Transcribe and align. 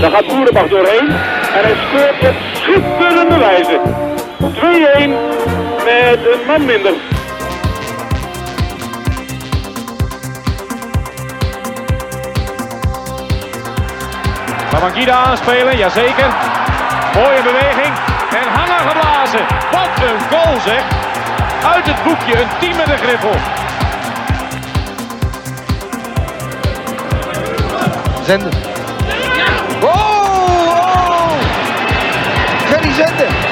Daar 0.00 0.10
gaat 0.10 0.26
Boerenbach 0.26 0.68
doorheen. 0.68 1.08
En 1.56 1.62
hij 1.62 1.74
scoort 1.86 2.28
op 2.28 2.36
schitterende 2.52 3.38
wijze. 3.38 3.80
2-1 4.38 5.10
met 5.84 6.18
een 6.32 6.46
man 6.46 6.64
minder. 6.64 6.92
Babangida 14.70 15.12
aanspelen, 15.12 15.76
jazeker. 15.76 16.34
Mooie 17.14 17.42
beweging. 17.42 17.94
En 18.30 18.48
hangen 18.52 18.88
geblazen. 18.88 19.40
Wat 19.70 20.08
een 20.08 20.20
goal 20.30 20.60
zeg. 20.60 20.82
Uit 21.74 21.86
het 21.86 22.02
boekje, 22.04 22.40
een 22.40 22.48
team 22.60 22.76
met 22.76 22.88
een 22.88 22.98
griffel. 22.98 23.34
Zenden. 28.24 28.67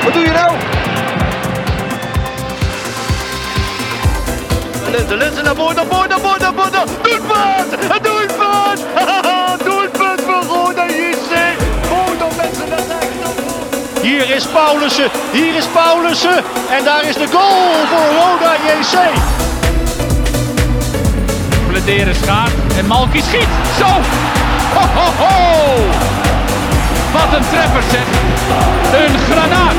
Wat 0.05 0.13
doe 0.13 0.23
je 0.23 0.31
nou? 0.31 0.57
Linzen, 4.91 5.17
Linzen 5.17 5.45
naar 5.45 5.55
voren, 5.55 5.77
naar 5.77 5.87
voren, 5.87 6.09
naar 6.09 6.19
voren, 6.21 6.41
naar 6.41 6.53
voren. 6.55 6.89
Doelpunt! 7.03 7.73
Een 7.93 8.03
doelpunt! 8.03 8.37
voor 10.27 10.57
Roda 10.57 10.87
JC. 10.87 11.33
Roda 11.89 12.27
mensen 12.37 12.69
naar 12.69 12.79
rechts. 12.79 14.01
Hier 14.03 14.31
is 14.31 14.47
Paulussen, 14.47 15.11
hier 15.33 15.55
is 15.55 15.67
Paulussen. 15.67 16.45
En 16.71 16.85
daar 16.85 17.05
is 17.05 17.15
de 17.15 17.27
goal 17.27 17.73
voor 17.91 18.09
Roda 18.19 18.55
JC. 18.55 18.99
Bladeren 21.69 22.15
schaart 22.15 22.53
en 22.79 22.87
Malky 22.87 23.21
schiet. 23.21 23.49
Zo! 23.79 23.87
Ho, 24.75 24.87
ho, 24.95 25.25
ho! 25.25 26.26
Wat 27.17 27.33
een 27.37 27.49
treffer 27.51 27.83
zeg. 27.83 28.07
Een 29.01 29.19
granaat 29.19 29.73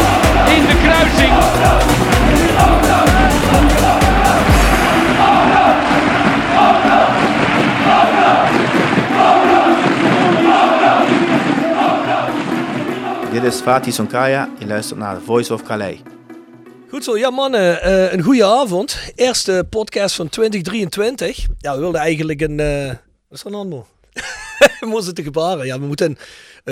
in 0.56 0.66
de 0.66 0.76
kruising. 0.84 1.34
Dit 13.32 13.54
is 13.54 13.62
Fatih 13.62 13.94
Sonkaya. 13.94 14.50
Je 14.60 14.68
luistert 14.68 15.00
naar 15.00 15.22
Voice 15.22 15.54
of 15.54 15.64
Calais. 15.64 16.00
Goed 16.90 17.04
zo, 17.04 17.18
ja 17.18 17.30
mannen, 17.30 17.82
eh, 17.82 18.14
een 18.14 18.22
goede 18.22 18.46
avond. 18.46 19.12
Eerste 19.16 19.66
podcast 19.70 20.16
van 20.16 20.30
2023. 20.30 21.48
Ja, 21.58 21.74
we 21.74 21.80
wilden 21.80 22.02
eigenlijk 22.02 22.42
een... 22.42 22.60
eh 22.60 22.88
wat 23.30 23.38
is 23.38 23.44
er 23.44 23.52
nou, 23.52 23.68
te 25.14 25.24
gebaren. 25.24 25.66
Ja, 25.66 25.80
we 25.80 25.86
moeten 25.86 26.18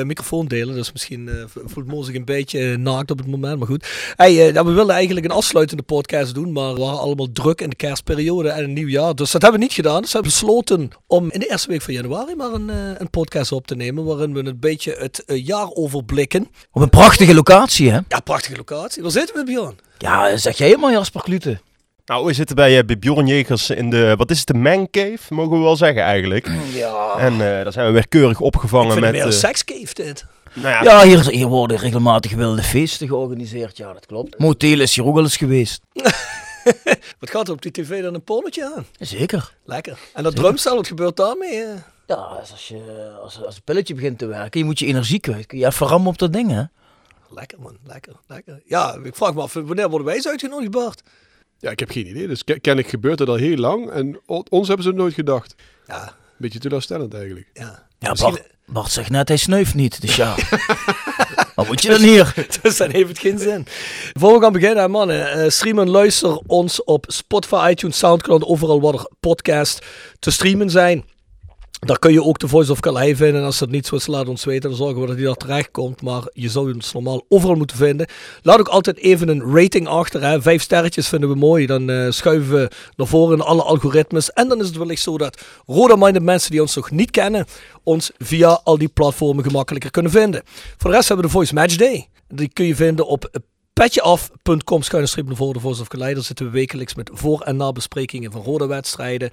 microfoon 0.03 0.45
delen, 0.45 0.75
dus 0.75 0.91
misschien 0.91 1.29
eh, 1.29 1.43
voelt 1.65 1.87
Mo 1.87 2.01
zich 2.01 2.15
een 2.15 2.25
beetje 2.25 2.71
eh, 2.71 2.77
naakt 2.77 3.11
op 3.11 3.17
het 3.17 3.27
moment, 3.27 3.57
maar 3.57 3.67
goed. 3.67 3.87
Hey, 4.15 4.47
eh, 4.47 4.53
ja, 4.53 4.65
we 4.65 4.71
wilden 4.71 4.95
eigenlijk 4.95 5.25
een 5.25 5.31
afsluitende 5.31 5.83
podcast 5.83 6.33
doen, 6.33 6.51
maar 6.51 6.73
we 6.73 6.79
waren 6.79 6.99
allemaal 6.99 7.31
druk 7.31 7.61
in 7.61 7.69
de 7.69 7.75
kerstperiode 7.75 8.49
en 8.49 8.63
een 8.63 8.73
nieuw 8.73 8.87
jaar. 8.87 9.15
Dus 9.15 9.31
dat 9.31 9.41
hebben 9.41 9.59
we 9.59 9.65
niet 9.65 9.75
gedaan. 9.75 10.01
Dus 10.01 10.11
we 10.11 10.17
hebben 10.19 10.31
besloten 10.31 10.89
om 11.07 11.31
in 11.31 11.39
de 11.39 11.47
eerste 11.47 11.67
week 11.67 11.81
van 11.81 11.93
januari 11.93 12.35
maar 12.35 12.53
een, 12.53 12.69
eh, 12.69 12.75
een 12.97 13.09
podcast 13.09 13.51
op 13.51 13.67
te 13.67 13.75
nemen, 13.75 14.05
waarin 14.05 14.33
we 14.33 14.45
een 14.45 14.59
beetje 14.59 14.95
het 14.99 15.25
eh, 15.25 15.45
jaar 15.45 15.71
overblikken. 15.73 16.47
Op 16.71 16.81
een 16.81 16.89
prachtige 16.89 17.33
locatie, 17.33 17.91
hè? 17.91 17.99
Ja, 18.07 18.19
prachtige 18.19 18.57
locatie. 18.57 19.01
Waar 19.01 19.11
zitten 19.11 19.35
we, 19.35 19.43
Bjorn? 19.43 19.79
Ja, 19.97 20.37
zeg 20.37 20.57
jij 20.57 20.67
helemaal 20.67 20.91
Jasper 20.91 21.21
Klute. 21.21 21.59
Nou, 22.05 22.25
we 22.25 22.33
zitten 22.33 22.55
bij, 22.55 22.77
eh, 22.79 22.85
bij 22.85 22.99
Bjorn 22.99 23.27
Jegers 23.27 23.69
in 23.69 23.89
de, 23.89 24.13
wat 24.17 24.31
is 24.31 24.37
het, 24.37 24.47
de 24.47 24.53
Man 24.53 24.89
Cave, 24.89 25.19
mogen 25.33 25.57
we 25.57 25.63
wel 25.63 25.75
zeggen 25.75 26.01
eigenlijk. 26.03 26.51
Ja. 26.73 27.15
En 27.17 27.33
eh, 27.33 27.39
daar 27.39 27.71
zijn 27.71 27.85
we 27.87 27.91
weer 27.93 28.07
keurig 28.07 28.31
Ik 28.37 28.41
opgevangen 28.41 28.91
vind 28.91 29.05
het 29.05 29.13
met... 29.13 29.21
meer 29.21 29.29
een 29.31 29.37
eh, 29.41 29.47
sekscave 29.47 29.93
dit. 29.93 30.25
nou 30.53 30.67
ja, 30.67 30.83
Ja, 30.83 31.03
hier, 31.07 31.29
hier 31.29 31.47
worden 31.47 31.77
regelmatig 31.77 32.33
wilde 32.33 32.63
feesten 32.63 33.07
georganiseerd. 33.07 33.77
Ja, 33.77 33.93
dat 33.93 34.05
klopt. 34.05 34.37
Motel 34.39 34.79
is 34.79 34.95
hier 34.95 35.05
ook 35.05 35.15
al 35.17 35.23
eens 35.23 35.37
geweest. 35.37 35.81
Wat 37.19 37.29
gaat 37.29 37.47
er 37.47 37.53
op 37.53 37.61
die 37.61 37.71
tv 37.71 38.01
dan 38.01 38.13
een 38.13 38.23
polletje 38.23 38.73
aan? 38.75 38.85
Zeker. 38.99 39.53
Lekker. 39.65 39.97
En 40.13 40.23
dat 40.23 40.35
drumstel, 40.35 40.75
wat 40.75 40.87
gebeurt 40.87 41.15
daarmee? 41.17 41.63
eh? 41.63 41.69
Ja, 42.07 42.15
als, 42.15 42.51
als, 42.51 42.67
je, 42.67 43.11
als, 43.23 43.43
als 43.45 43.55
het 43.55 43.63
pilletje 43.63 43.93
begint 43.93 44.17
te 44.17 44.25
werken, 44.25 44.59
je 44.59 44.65
moet 44.65 44.79
je 44.79 44.85
energie 44.85 45.19
kwijt. 45.19 45.45
Kun 45.45 45.57
je 45.57 45.65
even 45.65 45.87
rammen 45.87 46.09
op 46.09 46.17
dat 46.17 46.33
ding, 46.33 46.51
hè? 46.51 46.63
Lekker 47.29 47.57
man, 47.61 47.77
lekker, 47.83 48.13
lekker. 48.27 48.61
Ja, 48.65 48.97
ik 49.03 49.15
vraag 49.15 49.33
me 49.33 49.41
af, 49.41 49.53
wanneer 49.53 49.89
worden 49.89 50.07
wij 50.07 50.15
eens 50.15 50.27
uitgenodigd, 50.27 50.71
Bart? 50.71 51.03
Ja, 51.65 51.71
ik 51.71 51.79
heb 51.79 51.89
geen 51.91 52.07
idee. 52.07 52.27
Dus 52.27 52.43
ke- 52.43 52.59
kennelijk 52.59 52.91
gebeurt 52.91 53.19
het 53.19 53.29
al 53.29 53.35
heel 53.35 53.57
lang. 53.57 53.89
En 53.89 54.19
ons 54.49 54.67
hebben 54.67 54.85
ze 54.85 54.91
nooit 54.91 55.13
gedacht. 55.13 55.55
Ja, 55.87 56.13
Beetje 56.37 56.59
teleurstellend 56.59 57.13
eigenlijk. 57.13 57.47
ja. 57.53 57.87
Ja, 57.99 58.09
Misschien- 58.09 58.31
Bart, 58.31 58.47
Bart 58.65 58.91
zegt 58.91 59.09
net, 59.09 59.27
hij 59.27 59.37
snuift 59.37 59.73
niet. 59.73 60.01
Dus 60.01 60.15
ja. 60.15 60.35
Wat 61.55 61.67
moet 61.67 61.81
je 61.81 61.89
dan 61.89 62.01
hier? 62.01 62.33
Dus 62.61 62.77
dan 62.77 62.89
heeft 62.89 63.07
het 63.09 63.19
geen 63.19 63.39
zin. 63.39 63.65
Voor 64.13 64.33
we 64.33 64.41
gaan 64.41 64.51
beginnen, 64.53 64.91
mannen. 64.91 65.31
eh 65.31 65.49
stream 65.49 65.79
en 65.79 65.89
luister 65.89 66.37
ons 66.47 66.83
op 66.83 67.05
Spotify, 67.07 67.67
iTunes, 67.71 67.97
Soundcloud, 67.97 68.43
overal 68.43 68.81
waar 68.81 68.93
er 68.93 69.09
podcasts 69.19 69.79
te 70.19 70.31
streamen 70.31 70.69
zijn. 70.69 71.03
Daar 71.79 71.99
kun 71.99 72.11
je 72.11 72.23
ook 72.23 72.39
de 72.39 72.47
Voice 72.47 72.71
of 72.71 72.79
Calais 72.79 73.17
vinden. 73.17 73.41
En 73.41 73.45
als 73.45 73.61
niet 73.67 73.87
zo 73.87 73.95
is, 73.95 74.07
laat 74.07 74.27
ons 74.27 74.45
weten. 74.45 74.69
Dan 74.69 74.77
zorgen 74.77 75.01
we 75.01 75.07
dat 75.07 75.15
die 75.15 75.25
daar 75.25 75.35
terecht 75.35 75.71
komt. 75.71 76.01
Maar 76.01 76.23
je 76.33 76.49
zou 76.49 76.73
ons 76.73 76.93
normaal 76.93 77.25
overal 77.29 77.55
moeten 77.55 77.77
vinden. 77.77 78.07
Laat 78.41 78.59
ook 78.59 78.67
altijd 78.67 78.97
even 78.97 79.27
een 79.27 79.55
rating 79.55 79.87
achter. 79.87 80.21
Hè. 80.21 80.41
Vijf 80.41 80.61
sterretjes 80.61 81.07
vinden 81.07 81.29
we 81.29 81.35
mooi. 81.35 81.65
Dan 81.65 81.89
eh, 81.89 82.11
schuiven 82.11 82.53
we 82.53 82.71
naar 82.95 83.07
voren 83.07 83.37
in 83.37 83.43
alle 83.43 83.63
algoritmes. 83.63 84.31
En 84.31 84.47
dan 84.47 84.59
is 84.59 84.67
het 84.67 84.77
wellicht 84.77 85.01
zo 85.01 85.17
dat 85.17 85.41
rode-minded 85.65 86.23
mensen 86.23 86.51
die 86.51 86.61
ons 86.61 86.75
nog 86.75 86.91
niet 86.91 87.11
kennen, 87.11 87.45
ons 87.83 88.11
via 88.17 88.59
al 88.63 88.77
die 88.77 88.87
platformen 88.87 89.43
gemakkelijker 89.43 89.91
kunnen 89.91 90.11
vinden. 90.11 90.41
Voor 90.77 90.89
de 90.89 90.95
rest 90.95 91.07
hebben 91.07 91.25
we 91.25 91.31
de 91.31 91.37
Voice 91.37 91.53
Match 91.53 91.75
Day. 91.75 92.09
Die 92.27 92.49
kun 92.53 92.65
je 92.65 92.75
vinden 92.75 93.07
op 93.07 93.29
petjeaf.com 93.73 94.81
schuine 94.81 95.07
streep 95.07 95.27
de 95.27 95.35
Voice 95.35 95.81
of 95.81 95.87
Calais. 95.87 96.13
Daar 96.13 96.23
zitten 96.23 96.45
we 96.45 96.51
wekelijks 96.51 96.95
met 96.95 97.09
voor- 97.13 97.41
en 97.41 97.55
nabesprekingen 97.55 98.31
van 98.31 98.41
rode 98.41 98.67
wedstrijden. 98.67 99.31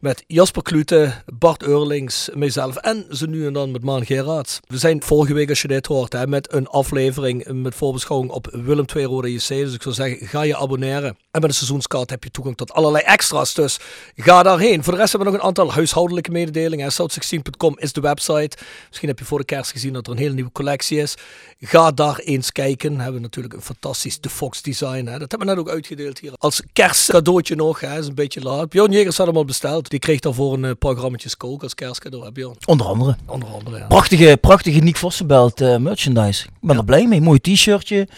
Met 0.00 0.24
Jasper 0.26 0.62
Klute, 0.62 1.12
Bart 1.38 1.62
Eurlings, 1.62 2.28
mijzelf 2.34 2.76
en 2.76 3.06
zo 3.10 3.26
nu 3.26 3.46
en 3.46 3.52
dan 3.52 3.70
met 3.70 3.82
Maan 3.82 4.06
Gerards. 4.06 4.60
We 4.66 4.78
zijn 4.78 5.02
vorige 5.02 5.34
week, 5.34 5.48
als 5.48 5.62
je 5.62 5.68
dit 5.68 5.86
hoort, 5.86 6.12
hè, 6.12 6.26
met 6.26 6.52
een 6.52 6.66
aflevering 6.66 7.46
met 7.52 7.74
voorbeschouwing 7.74 8.30
op 8.30 8.48
Willem 8.52 8.84
II 8.96 9.04
Rode 9.04 9.32
JC. 9.32 9.48
Dus 9.48 9.74
ik 9.74 9.82
zou 9.82 9.94
zeggen, 9.94 10.26
ga 10.26 10.42
je 10.42 10.56
abonneren. 10.56 11.16
En 11.30 11.40
met 11.40 11.44
een 11.44 11.54
seizoenskaart 11.56 12.10
heb 12.10 12.24
je 12.24 12.30
toegang 12.30 12.56
tot 12.56 12.72
allerlei 12.72 13.04
extra's. 13.04 13.54
Dus 13.54 13.78
ga 14.16 14.42
daarheen. 14.42 14.84
Voor 14.84 14.92
de 14.92 14.98
rest 14.98 15.12
hebben 15.12 15.30
we 15.30 15.36
nog 15.36 15.42
een 15.42 15.48
aantal 15.48 15.72
huishoudelijke 15.72 16.30
mededelingen. 16.30 16.92
South16.com 16.92 17.78
is 17.78 17.92
de 17.92 18.00
website. 18.00 18.56
Misschien 18.88 19.08
heb 19.08 19.18
je 19.18 19.24
voor 19.24 19.38
de 19.38 19.44
kerst 19.44 19.70
gezien 19.70 19.92
dat 19.92 20.06
er 20.06 20.12
een 20.12 20.18
hele 20.18 20.34
nieuwe 20.34 20.52
collectie 20.52 20.98
is. 20.98 21.14
Ga 21.60 21.90
daar 21.90 22.18
eens 22.18 22.52
kijken. 22.52 22.96
We 22.96 23.02
hebben 23.02 23.22
natuurlijk 23.22 23.54
een 23.54 23.62
fantastisch 23.62 24.20
De 24.20 24.30
Fox 24.30 24.62
design. 24.62 25.06
Hè. 25.06 25.18
Dat 25.18 25.30
hebben 25.30 25.38
we 25.38 25.54
net 25.54 25.58
ook 25.58 25.70
uitgedeeld 25.70 26.18
hier. 26.18 26.32
Als 26.38 26.62
kerstcadeautje 26.72 27.54
nog. 27.54 27.80
Hè. 27.80 27.98
is 27.98 28.06
een 28.06 28.14
beetje 28.14 28.40
laat. 28.40 28.68
Bjorn 28.68 28.92
Jegers 28.92 29.16
had 29.16 29.26
hem 29.26 29.36
al 29.36 29.44
besteld. 29.44 29.89
Die 29.90 29.98
kreeg 29.98 30.20
daarvoor 30.20 30.52
een 30.52 30.64
uh, 30.64 30.70
paar 30.78 30.96
grammetjes 30.96 31.36
kook 31.36 31.62
als 31.62 31.74
kerstcadeau. 31.74 32.24
Hè, 32.24 32.32
Bjorn? 32.32 32.56
Onder 32.66 32.86
andere. 32.86 33.16
Onder 33.26 33.48
andere, 33.48 33.78
ja. 33.78 33.86
Prachtige, 33.86 34.38
prachtige 34.40 34.78
Nick 34.78 34.96
Vossenbelt 34.96 35.60
eh, 35.60 35.76
merchandise. 35.76 36.44
Ik 36.44 36.50
ben 36.60 36.76
er 36.76 36.84
blij 36.84 37.06
mee. 37.06 37.20
Mooi 37.20 37.38
t-shirtje. 37.38 38.08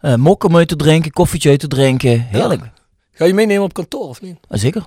eh 0.00 0.14
mok 0.14 0.44
om 0.44 0.56
uit 0.56 0.68
te 0.68 0.76
drinken. 0.76 1.10
Koffietje 1.10 1.50
uit 1.50 1.60
te 1.60 1.68
drinken. 1.68 2.20
Heerlijk. 2.20 2.62
Ga 3.12 3.24
je 3.24 3.34
meenemen 3.34 3.64
op 3.64 3.72
kantoor 3.72 4.08
of 4.08 4.20
niet? 4.20 4.36
Ah, 4.48 4.58
zeker. 4.58 4.84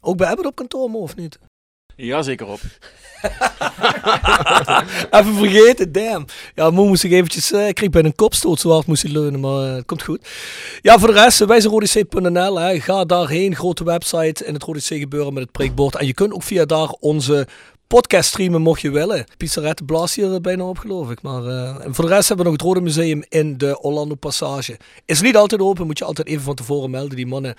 Ook 0.00 0.16
bij 0.16 0.26
Abbott 0.28 0.48
op 0.48 0.54
kantoor, 0.54 0.90
of 0.92 1.16
niet? 1.16 1.38
Ja, 1.96 2.22
zeker 2.22 2.46
op. 2.46 2.60
Even 5.10 5.34
vergeten, 5.34 5.92
damn. 5.92 6.24
Ja, 6.54 6.70
Mo 6.70 6.86
moest 6.86 7.04
ik 7.04 7.12
eventjes, 7.12 7.52
eh, 7.52 7.68
ik 7.68 7.74
kreeg 7.74 7.90
bij 7.90 8.04
een 8.04 8.14
kopstoot 8.14 8.60
zo 8.60 8.70
hard 8.70 8.86
moest 8.86 9.02
hij 9.02 9.12
leunen, 9.12 9.40
maar 9.40 9.68
eh, 9.68 9.74
het 9.74 9.86
komt 9.86 10.02
goed. 10.02 10.28
Ja, 10.82 10.98
voor 10.98 11.08
de 11.08 11.14
rest, 11.14 11.38
wij 11.38 11.60
zijn 11.60 11.72
rodec.nl. 11.72 12.58
hè. 12.58 12.80
Ga 12.80 13.04
daarheen, 13.04 13.56
grote 13.56 13.84
website 13.84 14.44
in 14.44 14.54
het 14.54 14.62
Rodec 14.62 14.84
gebeuren 14.84 15.32
met 15.32 15.42
het 15.42 15.52
prikbord. 15.52 15.96
En 15.96 16.06
je 16.06 16.14
kunt 16.14 16.32
ook 16.32 16.42
via 16.42 16.64
daar 16.64 16.88
onze 16.88 17.46
podcast 17.86 18.28
streamen 18.28 18.62
mocht 18.62 18.80
je 18.80 18.90
willen. 18.90 19.24
Pizzarette 19.36 19.84
blaast 19.84 20.14
hier 20.14 20.40
bijna 20.40 20.64
op, 20.64 20.78
geloof 20.78 21.10
ik. 21.10 21.22
Maar 21.22 21.46
eh, 21.46 21.84
en 21.84 21.94
voor 21.94 22.04
de 22.04 22.14
rest 22.14 22.28
hebben 22.28 22.46
we 22.46 22.52
nog 22.52 22.60
het 22.60 22.70
Rode 22.70 22.80
Museum 22.80 23.24
in 23.28 23.58
de 23.58 23.80
Orlando 23.80 24.14
Passage. 24.14 24.78
Is 25.04 25.20
niet 25.20 25.36
altijd 25.36 25.60
open, 25.60 25.86
moet 25.86 25.98
je 25.98 26.04
altijd 26.04 26.28
even 26.28 26.42
van 26.42 26.54
tevoren 26.54 26.90
melden. 26.90 27.16
Die 27.16 27.26
mannen 27.26 27.54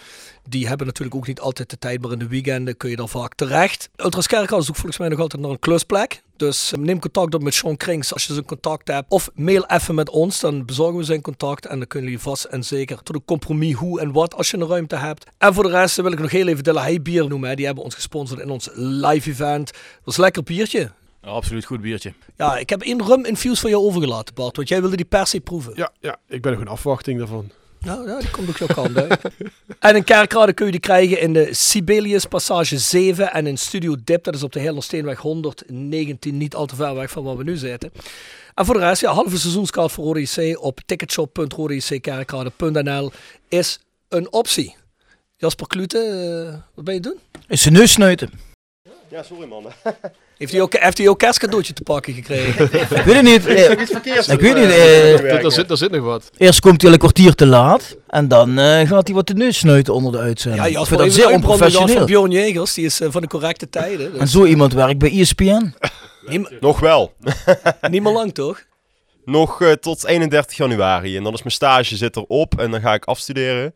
die 0.49 0.67
hebben 0.67 0.87
natuurlijk 0.87 1.15
ook 1.15 1.27
niet 1.27 1.39
altijd 1.39 1.69
de 1.69 1.77
tijd, 1.77 2.01
maar 2.01 2.11
in 2.11 2.19
de 2.19 2.27
weekenden 2.27 2.77
kun 2.77 2.89
je 2.89 2.95
daar 2.95 3.07
vaak 3.07 3.35
terecht. 3.35 3.89
Ultras 3.95 4.27
Kerkhouse 4.27 4.63
is 4.63 4.69
ook 4.69 4.75
volgens 4.75 4.97
mij 4.97 5.09
nog 5.09 5.19
altijd 5.19 5.41
nog 5.41 5.51
een 5.51 5.59
klusplek. 5.59 6.21
Dus 6.37 6.71
eh, 6.71 6.79
neem 6.79 6.99
contact 6.99 7.33
op 7.33 7.41
met 7.41 7.53
Sean 7.53 7.77
Krings 7.77 8.13
als 8.13 8.25
je 8.25 8.33
zijn 8.33 8.45
contact 8.45 8.87
hebt. 8.87 9.05
Of 9.09 9.29
mail 9.35 9.65
even 9.65 9.95
met 9.95 10.09
ons, 10.09 10.39
dan 10.39 10.65
bezorgen 10.65 10.97
we 10.97 11.03
zijn 11.03 11.21
contact. 11.21 11.65
En 11.65 11.77
dan 11.77 11.87
kunnen 11.87 12.09
jullie 12.09 12.23
vast 12.23 12.43
en 12.43 12.63
zeker 12.63 13.03
tot 13.03 13.15
een 13.15 13.25
compromis 13.25 13.73
hoe 13.73 13.99
en 13.99 14.11
wat 14.11 14.35
als 14.35 14.51
je 14.51 14.57
een 14.57 14.67
ruimte 14.67 14.95
hebt. 14.95 15.25
En 15.37 15.53
voor 15.53 15.63
de 15.63 15.69
rest 15.69 15.95
wil 15.95 16.11
ik 16.11 16.19
nog 16.19 16.31
heel 16.31 16.47
even 16.47 16.63
de 16.63 16.73
Lahey 16.73 17.01
bier 17.01 17.27
noemen. 17.27 17.49
Hè. 17.49 17.55
Die 17.55 17.65
hebben 17.65 17.83
ons 17.83 17.95
gesponsord 17.95 18.39
in 18.39 18.49
ons 18.49 18.69
live 18.73 19.29
event. 19.29 19.71
Dat 19.71 20.01
was 20.03 20.17
een 20.17 20.23
lekker 20.23 20.43
biertje. 20.43 20.91
absoluut 21.21 21.65
goed 21.65 21.81
biertje. 21.81 22.13
Ja, 22.35 22.57
ik 22.57 22.69
heb 22.69 22.81
één 22.81 23.03
rum 23.05 23.25
infused 23.25 23.59
van 23.59 23.69
jou 23.69 23.83
overgelaten, 23.83 24.33
Bart. 24.33 24.55
Want 24.55 24.69
jij 24.69 24.81
wilde 24.81 24.95
die 24.95 25.05
per 25.05 25.27
se 25.27 25.39
proeven. 25.39 25.71
Ja, 25.75 25.91
ja, 25.99 26.17
ik 26.27 26.41
ben 26.41 26.51
nog 26.51 26.61
in 26.61 26.67
afwachting 26.67 27.17
daarvan. 27.17 27.51
Nou, 27.79 28.09
ja, 28.09 28.19
die 28.19 28.29
komt 28.29 28.61
ook 28.61 28.73
kant 28.73 28.97
uit. 28.97 29.19
en 29.79 29.95
in 29.95 30.03
Kerkrade 30.03 30.53
kun 30.53 30.65
je 30.65 30.71
die 30.71 30.79
krijgen 30.79 31.19
in 31.19 31.33
de 31.33 31.53
Sibelius 31.53 32.25
Passage 32.25 32.77
7 32.77 33.33
en 33.33 33.47
in 33.47 33.57
Studio 33.57 33.95
Dip. 34.03 34.23
Dat 34.23 34.35
is 34.35 34.43
op 34.43 34.51
de 34.51 34.59
Hellersteenweg 34.59 35.19
119, 35.19 36.37
niet 36.37 36.55
al 36.55 36.65
te 36.65 36.75
ver 36.75 36.95
weg 36.95 37.09
van 37.09 37.23
waar 37.23 37.37
we 37.37 37.43
nu 37.43 37.57
zitten. 37.57 37.91
En 38.53 38.65
voor 38.65 38.73
de 38.73 38.79
rest, 38.79 39.01
ja, 39.01 39.11
halve 39.11 39.37
seizoenskaart 39.37 39.91
voor 39.91 40.05
Rode 40.05 40.57
op 40.59 40.79
ticketshop.rodejckerkrade.nl 40.85 43.11
is 43.47 43.79
een 44.07 44.31
optie. 44.31 44.75
Jasper 45.35 45.67
Klute, 45.67 45.99
eh, 45.99 46.53
wat 46.73 46.85
ben 46.85 46.93
je 46.93 46.99
doen? 46.99 47.19
Is 47.47 47.61
zijn 47.61 47.73
neus 47.73 47.91
snuiten. 47.91 48.31
Ja, 49.09 49.23
sorry 49.23 49.47
man. 49.47 49.65
Heeft 50.37 50.51
hij 50.51 50.61
ook, 50.61 50.73
heeft 50.77 50.97
hij 50.97 51.07
ook 51.09 51.19
kerstcadeautje 51.19 51.73
te 51.73 51.81
pakken 51.83 52.13
gekregen? 52.13 52.63
Ik 52.97 53.03
weet 53.03 53.15
het 53.15 53.23
niet. 53.23 53.45
eh, 53.45 53.69
ik 54.33 54.39
weet 54.39 54.55
niet. 54.55 54.63
eh. 54.65 55.43
Er 55.43 55.51
zit, 55.51 55.69
er 55.69 55.77
zit 55.77 55.91
nog 55.91 56.03
wat. 56.03 56.29
eerst 56.37 56.59
komt 56.59 56.77
hij 56.81 56.87
al 56.89 56.93
een 56.93 56.99
kwartier 57.01 57.33
te 57.35 57.45
laat. 57.45 57.97
En 58.07 58.27
dan 58.27 58.59
eh, 58.59 58.87
gaat 58.87 59.07
hij 59.07 59.15
wat 59.15 59.27
de 59.27 59.33
neus 59.33 59.57
snuiten 59.57 59.93
onder 59.93 60.11
de 60.11 60.17
uitzending. 60.17 60.63
Ja, 60.63 60.69
ik 60.69 60.75
Jasper, 60.75 60.97
vind 60.97 61.09
dat 61.09 61.17
zeer 61.19 61.23
van 61.23 61.33
onprofessioneel. 61.33 62.05
Bjorn 62.05 62.31
Jegers, 62.31 62.73
die 62.73 62.85
is 62.85 63.01
eh, 63.01 63.07
van 63.11 63.21
de 63.21 63.27
correcte 63.27 63.69
tijden. 63.69 64.11
Dus 64.11 64.21
En 64.21 64.27
zo 64.27 64.45
iemand 64.45 64.73
werkt 64.73 64.97
bij 64.97 65.11
ESPN. 65.19 65.73
Nog 66.59 66.79
wel. 66.79 67.13
niet 67.91 68.03
meer 68.03 68.13
lang, 68.13 68.33
toch? 68.33 68.63
Nog 69.25 69.61
eh, 69.61 69.71
tot 69.71 70.05
31 70.05 70.57
januari. 70.57 71.17
En 71.17 71.23
dan 71.23 71.33
is 71.33 71.39
mijn 71.39 71.51
stage 71.53 71.95
zit 71.95 72.15
erop 72.15 72.59
en 72.59 72.71
dan 72.71 72.81
ga 72.81 72.93
ik 72.93 73.05
afstuderen. 73.05 73.73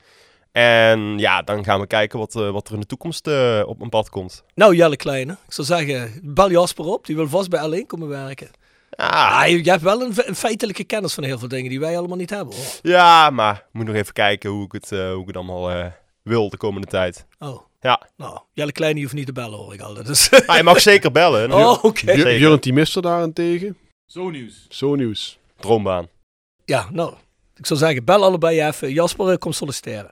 En 0.51 1.17
ja, 1.19 1.41
dan 1.41 1.63
gaan 1.63 1.79
we 1.79 1.87
kijken 1.87 2.19
wat, 2.19 2.35
eh, 2.35 2.49
wat 2.51 2.67
er 2.67 2.73
in 2.73 2.79
de 2.79 2.85
toekomst 2.85 3.27
eh, 3.27 3.61
op 3.65 3.77
mijn 3.77 3.89
pad 3.89 4.09
komt. 4.09 4.43
Nou, 4.55 4.75
Jelle 4.75 4.95
Kleine, 4.95 5.31
ik 5.47 5.53
zou 5.53 5.67
zeggen, 5.67 6.19
bel 6.23 6.51
Jasper 6.51 6.85
op. 6.85 7.05
Die 7.05 7.15
wil 7.15 7.27
vast 7.29 7.49
bij 7.49 7.59
alleen 7.59 7.85
komen 7.85 8.07
werken. 8.07 8.49
Ja, 8.97 9.07
Ah, 9.41 9.47
je, 9.47 9.63
je 9.63 9.69
hebt 9.69 9.81
wel 9.83 10.01
een, 10.01 10.13
een 10.15 10.35
feitelijke 10.35 10.83
kennis 10.83 11.13
van 11.13 11.23
heel 11.23 11.39
veel 11.39 11.47
dingen 11.47 11.69
die 11.69 11.79
wij 11.79 11.97
allemaal 11.97 12.17
niet 12.17 12.29
hebben, 12.29 12.55
hoor. 12.55 12.65
ja 12.81 13.29
maar 13.29 13.55
ik 13.55 13.63
moet 13.71 13.85
nog 13.85 13.95
even 13.95 14.13
kijken 14.13 14.49
hoe 14.49 14.65
ik 14.65 14.71
het, 14.71 14.91
eh, 14.91 15.11
hoe 15.11 15.21
ik 15.21 15.27
het 15.27 15.35
allemaal 15.35 15.71
eh, 15.71 15.85
wil 16.23 16.49
de 16.49 16.57
komende 16.57 16.87
tijd. 16.87 17.25
Oh, 17.39 17.61
Ja, 17.81 18.01
nou, 18.17 18.39
Jelle 18.53 18.71
Kleine 18.71 18.95
je 18.97 19.03
hoeft 19.05 19.15
niet 19.17 19.25
te 19.25 19.31
bellen, 19.33 19.57
hoor 19.57 19.73
ik 19.73 19.81
altijd. 19.81 20.05
Dus. 20.07 20.31
ah, 20.45 20.57
je 20.57 20.63
mag 20.63 20.79
zeker 20.91 21.11
bellen. 21.11 21.51
oh, 21.51 21.83
oké. 21.83 22.05
Björn 22.05 22.37
Björn 22.37 22.59
Timister 22.59 23.01
daarentegen. 23.01 23.77
Zo 24.05 24.29
nieuws. 24.29 24.65
Zo 24.69 24.95
nieuws. 24.95 25.39
Droombaan. 25.59 26.07
Ja, 26.65 26.87
nou, 26.91 27.13
ik 27.55 27.65
zou 27.65 27.79
zeggen, 27.79 28.03
bel 28.05 28.23
allebei 28.23 28.61
even. 28.61 28.93
Jasper 28.93 29.37
komt 29.37 29.55
solliciteren. 29.55 30.11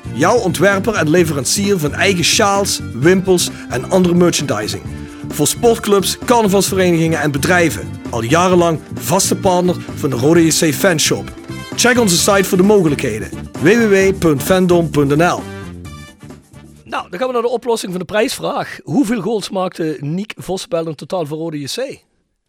Jouw 0.13 0.37
ontwerper 0.37 0.93
en 0.93 1.09
leverancier 1.09 1.79
van 1.79 1.93
eigen 1.93 2.23
sjaals, 2.23 2.79
wimpels 2.93 3.49
en 3.69 3.89
andere 3.89 4.13
merchandising. 4.13 4.81
Voor 5.27 5.47
sportclubs, 5.47 6.17
carnavalsverenigingen 6.25 7.19
en 7.19 7.31
bedrijven. 7.31 7.89
Al 8.09 8.23
jarenlang 8.23 8.79
vaste 8.93 9.35
partner 9.35 9.75
van 9.95 10.09
de 10.09 10.15
Rode 10.15 10.45
JC 10.45 10.73
Fanshop. 10.73 11.31
Check 11.75 11.99
onze 11.99 12.17
site 12.17 12.43
voor 12.43 12.57
de 12.57 12.63
mogelijkheden. 12.63 13.29
www.fandom.nl 13.61 15.39
Nou, 16.83 17.09
dan 17.09 17.19
gaan 17.19 17.27
we 17.27 17.33
naar 17.33 17.41
de 17.41 17.49
oplossing 17.49 17.91
van 17.91 18.01
de 18.01 18.07
prijsvraag. 18.07 18.79
Hoeveel 18.83 19.21
goals 19.21 19.49
maakte 19.49 19.97
Nick 19.99 20.33
Vosbel 20.37 20.87
in 20.87 20.95
totaal 20.95 21.25
voor 21.25 21.37
Rode 21.37 21.59
JC? 21.59 21.99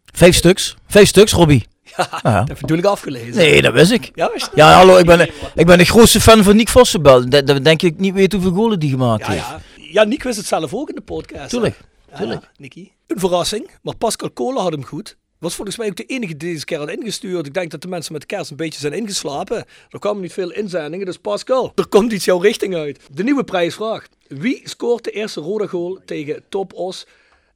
Vijf 0.05 0.35
stuks. 0.35 0.75
Vijf 0.87 1.07
stuks, 1.07 1.31
Robbie. 1.31 1.72
Ja, 1.97 2.19
Ja. 2.23 2.39
dat 2.39 2.47
je 2.47 2.53
natuurlijk 2.61 2.87
afgelezen. 2.87 3.35
Nee, 3.35 3.61
dat 3.61 3.73
wist 3.73 3.91
ik. 3.91 4.11
Ja, 4.15 4.31
wist? 4.33 4.49
Ja, 4.55 4.73
hallo, 4.73 4.97
ik 4.97 5.05
ben, 5.05 5.29
ik 5.55 5.65
ben 5.65 5.77
de 5.77 5.85
grootste 5.85 6.21
fan 6.21 6.43
van 6.43 6.55
Nick 6.55 6.69
Vossenbel. 6.69 7.29
Dat, 7.29 7.47
dat 7.47 7.63
denk 7.63 7.81
ik 7.81 7.97
niet 7.99 8.13
weet 8.13 8.31
hoeveel 8.33 8.51
golen 8.53 8.79
die 8.79 8.89
gemaakt 8.89 9.25
heeft. 9.27 9.39
ja. 9.39 9.59
ja, 9.75 10.03
Nick 10.03 10.23
wist 10.23 10.37
het 10.37 10.45
zelf 10.45 10.73
ook 10.73 10.89
in 10.89 10.95
de 10.95 11.01
podcast. 11.01 11.49
Tuurlijk, 11.49 11.77
tuurlijk. 12.17 12.49
Nicky. 12.57 12.89
Een 13.07 13.19
verrassing, 13.19 13.69
maar 13.81 13.95
Pascal 13.95 14.31
Kolen 14.31 14.61
had 14.61 14.71
hem 14.71 14.85
goed. 14.85 15.15
Was 15.39 15.55
volgens 15.55 15.77
mij 15.77 15.87
ook 15.87 15.95
de 15.95 16.05
enige 16.05 16.37
die 16.37 16.49
deze 16.51 16.65
keer 16.65 16.77
had 16.77 16.89
ingestuurd. 16.89 17.45
Ik 17.45 17.53
denk 17.53 17.71
dat 17.71 17.81
de 17.81 17.87
mensen 17.87 18.11
met 18.13 18.21
de 18.21 18.27
kerst 18.27 18.51
een 18.51 18.57
beetje 18.57 18.79
zijn 18.79 18.93
ingeslapen. 18.93 19.65
Er 19.89 19.99
kwamen 19.99 20.21
niet 20.21 20.33
veel 20.33 20.51
inzendingen, 20.51 21.05
dus 21.05 21.17
Pascal, 21.17 21.71
er 21.75 21.87
komt 21.87 22.11
iets 22.11 22.25
jouw 22.25 22.37
richting 22.39 22.75
uit. 22.75 22.99
De 23.11 23.23
nieuwe 23.23 23.43
prijsvraag. 23.43 24.07
Wie 24.27 24.61
scoort 24.63 25.03
de 25.03 25.11
eerste 25.11 25.41
rode 25.41 25.67
goal 25.67 25.99
tegen 26.05 26.43
Top 26.49 26.73
Os 26.73 27.05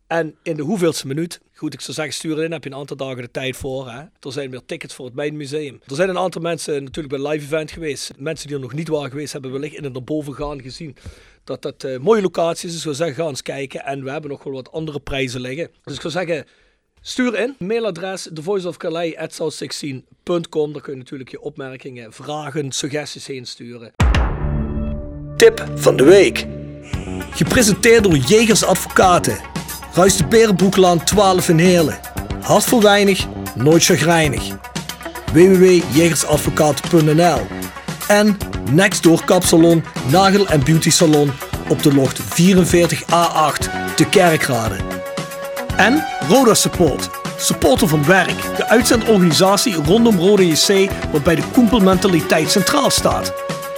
en 0.08 0.36
in 0.44 0.56
de 0.56 0.64
hoeveelste 0.64 1.08
minuut? 1.08 1.40
Goed, 1.58 1.74
ik 1.74 1.82
zou 1.82 1.94
zeggen, 1.94 2.14
stuur 2.14 2.44
in. 2.44 2.52
Heb 2.52 2.64
je 2.64 2.70
een 2.70 2.76
aantal 2.76 2.98
dagen 2.98 3.22
de 3.22 3.32
tijd 3.32 3.58
voor. 3.58 3.90
Hè? 3.90 4.00
Er 4.00 4.32
zijn 4.32 4.50
weer 4.50 4.66
tickets 4.66 4.94
voor 4.94 5.06
het 5.06 5.14
Mijnmuseum. 5.14 5.82
Er 5.88 5.96
zijn 5.96 6.10
een 6.10 6.18
aantal 6.18 6.42
mensen 6.42 6.84
natuurlijk 6.84 7.22
bij 7.22 7.32
live 7.32 7.46
event 7.46 7.72
geweest. 7.72 8.12
Mensen 8.18 8.48
die 8.48 8.56
er 8.56 8.62
nog 8.62 8.74
niet 8.74 8.88
waren 8.88 9.10
geweest, 9.10 9.32
hebben 9.32 9.52
wellicht 9.52 9.76
in 9.76 9.84
het 9.84 9.94
naar 9.94 10.04
boven 10.04 10.34
gaan 10.34 10.62
gezien. 10.62 10.96
Dat 11.44 11.62
dat 11.62 11.84
eh, 11.84 11.98
mooie 11.98 12.22
locaties 12.22 12.70
is. 12.70 12.76
Ik 12.76 12.82
zou 12.82 12.96
zeggen, 12.96 13.16
ga 13.16 13.28
eens 13.30 13.42
kijken. 13.42 13.86
En 13.86 14.04
we 14.04 14.12
hebben 14.12 14.30
nog 14.30 14.44
wel 14.44 14.54
wat 14.54 14.72
andere 14.72 15.00
prijzen 15.00 15.42
liggen. 15.42 15.70
Dus 15.84 15.96
ik 15.96 16.02
zou 16.02 16.14
zeggen, 16.14 16.46
stuur 17.02 17.40
in. 17.40 17.56
Mailadres 17.60 18.30
thevoiceofcalais.south16.com. 18.34 20.74
Daar 20.74 20.82
kun 20.82 20.94
je 20.94 20.98
natuurlijk 20.98 21.32
je 21.32 21.42
opmerkingen, 21.42 22.14
vragen, 22.14 22.72
suggesties 22.72 23.28
heen 23.28 23.46
sturen. 23.46 23.92
Tip 25.36 25.66
van 25.76 25.98
de 25.98 26.04
week. 26.04 26.46
Gepresenteerd 27.32 28.04
door 28.04 28.18
Jegers 28.18 28.64
Advocaten. 28.64 29.56
Ruist 29.98 30.18
de 30.18 30.26
Berenbroeklaan 30.26 31.04
12 31.04 31.50
in 31.50 31.58
Heerlen. 31.58 31.98
Hart 32.42 32.64
voor 32.64 32.82
weinig, 32.82 33.26
nooit 33.56 33.84
chagrijnig. 33.84 34.44
www.jegersadvocaten.nl 35.34 37.40
En 38.08 38.38
Nextdoor 38.72 39.24
Kapsalon, 39.26 39.84
Nagel 40.12 40.48
en 40.48 40.64
Beauty 40.64 40.90
Salon 40.90 41.32
op 41.70 41.84
de 41.84 41.94
locht 41.94 42.22
44A8 42.22 42.26
te 43.96 44.06
Kerkrade. 44.10 44.76
En 45.78 46.04
Roda 46.30 46.54
Support, 46.54 47.10
supporter 47.38 47.88
van 47.88 48.06
werk. 48.06 48.56
De 48.58 48.68
uitzendorganisatie 48.68 49.76
rondom 49.76 50.18
Roda 50.18 50.44
JC 50.44 50.92
waarbij 51.12 51.36
de 51.36 51.44
koempelmentaliteit 51.54 52.52
centraal 52.52 52.90
staat. 52.90 53.34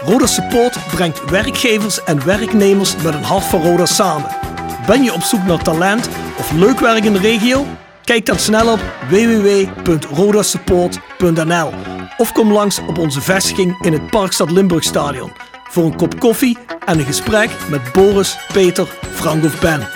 Roda 0.06 0.26
Support 0.26 0.78
brengt 0.92 1.30
werkgevers 1.30 2.04
en 2.04 2.26
werknemers 2.26 2.96
met 2.96 3.14
een 3.14 3.24
hart 3.24 3.44
voor 3.44 3.62
Roda 3.62 3.86
samen. 3.86 4.49
Ben 4.90 5.04
je 5.04 5.14
op 5.14 5.22
zoek 5.22 5.44
naar 5.44 5.64
talent 5.64 6.10
of 6.38 6.52
leuk 6.52 6.80
werk 6.80 7.04
in 7.04 7.14
de 7.14 7.20
regio? 7.20 7.66
Kijk 8.04 8.26
dan 8.26 8.40
snel 8.40 8.72
op 8.72 8.80
www.rodasupport.nl 9.10 11.72
of 12.18 12.32
kom 12.32 12.52
langs 12.52 12.80
op 12.80 12.98
onze 12.98 13.22
vestiging 13.22 13.86
in 13.86 13.94
het 13.94 14.10
Parkstad 14.10 14.52
Limburgstadion 14.52 15.32
voor 15.70 15.84
een 15.84 15.96
kop 15.96 16.20
koffie 16.20 16.58
en 16.86 17.00
een 17.00 17.06
gesprek 17.06 17.50
met 17.70 17.94
Boris, 17.94 18.38
Peter, 18.54 18.88
Frank 19.12 19.44
of 19.44 19.60
Ben. 19.60 19.88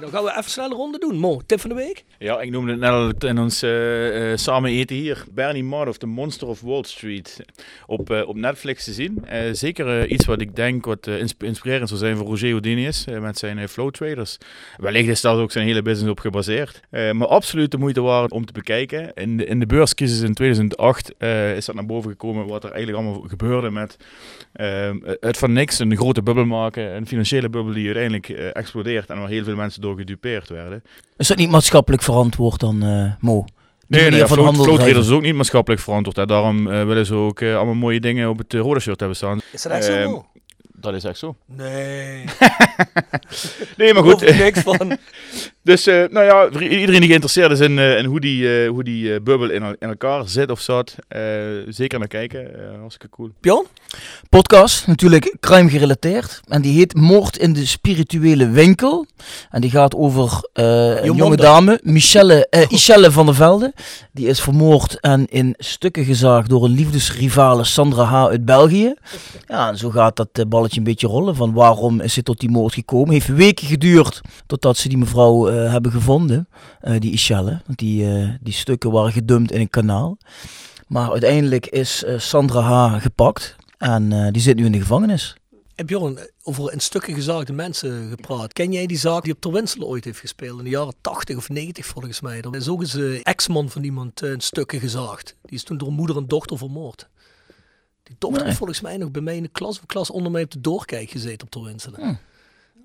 Dan 0.00 0.10
gaan 0.10 0.24
we 0.24 0.30
even 0.30 0.50
snel 0.50 0.64
een 0.64 0.76
ronde 0.76 0.98
doen. 0.98 1.18
Mo, 1.18 1.40
tip 1.46 1.60
van 1.60 1.70
de 1.70 1.76
week? 1.76 2.04
Ja, 2.24 2.40
ik 2.40 2.50
noemde 2.50 2.70
het 2.70 2.80
net 2.80 3.24
in 3.24 3.38
ons 3.38 3.62
eh, 3.62 4.32
eh, 4.32 4.38
samen 4.38 4.70
eten 4.70 4.96
hier. 4.96 5.24
Bernie 5.30 5.64
Madoff, 5.64 5.98
The 5.98 6.06
Monster 6.06 6.48
of 6.48 6.60
Wall 6.60 6.82
Street. 6.82 7.44
Op, 7.86 8.10
eh, 8.10 8.28
op 8.28 8.36
Netflix 8.36 8.84
te 8.84 8.92
zien. 8.92 9.24
Zeker 9.52 10.06
iets 10.06 10.26
wat 10.26 10.40
ik 10.40 10.56
denk 10.56 10.84
wat 10.84 11.06
insp- 11.06 11.42
inspirerend 11.42 11.88
zou 11.88 12.00
zijn 12.00 12.16
voor 12.16 12.26
Roger 12.26 12.48
Houdinius 12.48 13.04
met 13.20 13.38
zijn 13.38 13.68
flow 13.68 13.90
traders. 13.90 14.38
Wellicht 14.76 15.08
is 15.08 15.20
daar 15.20 15.36
ook 15.36 15.52
zijn 15.52 15.66
hele 15.66 15.82
business 15.82 16.10
op 16.10 16.20
gebaseerd. 16.20 16.80
Maar 16.90 17.26
absoluut 17.26 17.70
de 17.70 17.78
moeite 17.78 18.00
waard 18.00 18.32
om 18.32 18.46
te 18.46 18.52
bekijken. 18.52 19.14
In 19.14 19.36
de, 19.36 19.44
in 19.44 19.60
de 19.60 19.66
beurscrisis 19.66 20.20
in 20.20 20.34
2008 20.34 21.14
eh, 21.18 21.56
is 21.56 21.64
dat 21.64 21.74
naar 21.74 21.86
boven 21.86 22.10
gekomen 22.10 22.46
wat 22.46 22.64
er 22.64 22.70
eigenlijk 22.70 23.04
allemaal 23.04 23.28
gebeurde 23.28 23.70
met 23.70 23.96
het 25.20 25.38
van 25.38 25.52
niks 25.52 25.78
een 25.78 25.96
grote 25.96 26.22
bubbel 26.22 26.44
maken. 26.44 26.96
Een 26.96 27.06
financiële 27.06 27.48
bubbel 27.48 27.72
die 27.72 27.84
uiteindelijk 27.84 28.28
explodeert 28.28 29.10
en 29.10 29.18
waar 29.18 29.28
heel 29.28 29.44
veel 29.44 29.56
mensen 29.56 29.80
door 29.80 29.96
gedupeerd 29.96 30.48
werden. 30.48 30.82
Is 31.16 31.28
dat 31.28 31.36
niet 31.36 31.50
maatschappelijk 31.50 32.02
verantwoord 32.14 32.60
dan, 32.60 32.82
eh, 32.82 33.12
Mo? 33.20 33.44
Die 33.88 34.00
Nee, 34.00 34.10
nee, 34.10 34.26
van 34.26 34.38
is 34.96 35.10
ook 35.10 35.22
niet 35.22 35.34
maatschappelijk 35.34 35.82
verantwoord. 35.82 36.16
Hè. 36.16 36.26
Daarom 36.26 36.70
eh, 36.70 36.84
willen 36.84 37.06
ze 37.06 37.14
ook 37.14 37.40
eh, 37.40 37.56
allemaal 37.56 37.74
mooie 37.74 38.00
dingen 38.00 38.28
op 38.28 38.38
het 38.38 38.54
uh, 38.54 38.76
shirt 38.78 38.98
hebben 38.98 39.16
staan. 39.16 39.40
Is 39.52 39.62
dat 39.62 39.72
echt 39.72 39.84
zo? 39.84 39.92
Ehm, 39.92 40.10
Mo? 40.10 40.26
Dat 40.72 40.94
is 40.94 41.04
echt 41.04 41.18
zo. 41.18 41.36
Nee. 41.46 42.24
Nee, 43.76 43.94
maar 43.94 44.02
goed. 44.02 44.22
Er 44.22 44.36
niks 44.36 44.60
van. 44.60 44.78
Dus 45.64 45.86
eh, 45.86 46.04
nou 46.10 46.24
ja, 46.26 46.60
iedereen 46.60 47.00
die 47.00 47.08
geïnteresseerd 47.08 47.50
is 47.50 47.60
in, 47.60 47.78
eh, 47.78 47.98
in 47.98 48.04
hoe 48.04 48.20
die, 48.20 48.62
eh, 48.62 48.68
hoe 48.68 48.84
die 48.84 49.14
eh, 49.14 49.20
bubbel 49.22 49.50
in, 49.50 49.62
el- 49.62 49.76
in 49.78 49.88
elkaar 49.88 50.28
zit 50.28 50.50
of 50.50 50.60
zat, 50.60 50.94
eh, 51.08 51.20
zeker 51.68 51.98
naar 51.98 52.08
kijken. 52.08 52.50
Hartstikke 52.80 53.08
cool. 53.16 53.30
Bjorn? 53.40 53.66
podcast, 54.28 54.86
natuurlijk 54.86 55.36
crime 55.40 55.70
gerelateerd. 55.70 56.40
En 56.48 56.62
die 56.62 56.72
heet 56.78 56.94
Moord 56.94 57.36
in 57.38 57.52
de 57.52 57.66
spirituele 57.66 58.48
winkel. 58.48 59.06
En 59.50 59.60
die 59.60 59.70
gaat 59.70 59.94
over 59.94 60.48
eh, 60.52 60.64
een 61.04 61.14
jonge 61.14 61.36
dame, 61.36 61.80
Michelle, 61.82 62.46
eh, 62.50 62.68
Michelle 62.70 63.10
van 63.10 63.26
der 63.26 63.34
Velde. 63.34 63.72
Die 64.12 64.26
is 64.26 64.40
vermoord 64.40 65.00
en 65.00 65.26
in 65.26 65.54
stukken 65.58 66.04
gezaagd 66.04 66.48
door 66.48 66.64
een 66.64 66.70
liefdesrivale 66.74 67.64
Sandra 67.64 68.04
H. 68.04 68.14
uit 68.26 68.44
België. 68.44 68.94
Ja, 69.46 69.68
en 69.68 69.76
zo 69.78 69.90
gaat 69.90 70.16
dat 70.16 70.48
balletje 70.48 70.78
een 70.78 70.84
beetje 70.84 71.06
rollen. 71.06 71.36
Van 71.36 71.52
waarom 71.52 72.00
is 72.00 72.12
ze 72.12 72.22
tot 72.22 72.40
die 72.40 72.50
moord 72.50 72.74
gekomen? 72.74 73.12
Heeft 73.12 73.26
weken 73.34 73.66
geduurd 73.66 74.20
totdat 74.46 74.76
ze 74.76 74.88
die 74.88 74.98
mevrouw 74.98 75.52
eh, 75.64 75.70
hebben 75.70 75.92
gevonden. 75.92 76.48
eh, 76.80 77.00
die 77.00 77.10
Michelle. 77.10 77.60
Want 77.66 77.78
die, 77.78 78.06
eh, 78.10 78.28
die 78.40 78.52
stukken 78.52 78.90
waren 78.90 79.12
gedumpt 79.12 79.52
in 79.52 79.60
een 79.60 79.70
kanaal. 79.70 80.18
Maar 80.88 81.10
uiteindelijk 81.10 81.66
is 81.66 82.04
Sandra 82.16 82.60
H. 82.60 83.02
gepakt. 83.02 83.56
En 83.78 84.32
die 84.32 84.42
zit 84.42 84.56
nu 84.56 84.64
in 84.64 84.72
de 84.72 84.80
gevangenis. 84.80 85.36
Heb 85.74 85.86
Bjorn 85.86 86.18
over 86.42 86.72
in 86.72 86.80
stukken 86.80 87.14
gezaagde 87.14 87.52
mensen 87.52 88.08
gepraat? 88.08 88.52
Ken 88.52 88.72
jij 88.72 88.86
die 88.86 88.98
zaak 88.98 89.22
die 89.22 89.32
op 89.32 89.40
Terwinsel 89.40 89.82
ooit 89.82 90.04
heeft 90.04 90.18
gespeeld? 90.20 90.58
In 90.58 90.64
de 90.64 90.70
jaren 90.70 90.94
80 91.00 91.36
of 91.36 91.48
90 91.48 91.86
volgens 91.86 92.20
mij. 92.20 92.40
Er 92.40 92.56
is 92.56 92.68
ook 92.68 92.80
eens 92.80 92.94
een 92.94 93.22
ex-man 93.22 93.68
van 93.70 93.82
iemand 93.84 94.22
in 94.22 94.40
stukken 94.40 94.80
gezaagd. 94.80 95.36
Die 95.42 95.54
is 95.54 95.62
toen 95.62 95.78
door 95.78 95.92
moeder 95.92 96.16
en 96.16 96.26
dochter 96.26 96.58
vermoord. 96.58 97.08
Die 98.02 98.16
dochter 98.18 98.44
Nee. 98.46 98.54
volgens 98.54 98.80
mij 98.80 98.96
nog 98.96 99.10
bij 99.10 99.22
mij 99.22 99.36
in 99.36 99.42
de 99.42 99.48
klas, 99.48 99.78
of 99.78 99.86
klas 99.86 100.10
onder 100.10 100.32
mij 100.32 100.42
op 100.42 100.50
de 100.50 100.60
doorkijk 100.60 101.10
gezeten 101.10 101.46
op 101.46 101.50
Terwinselen. 101.50 102.00
Hm. 102.00 102.14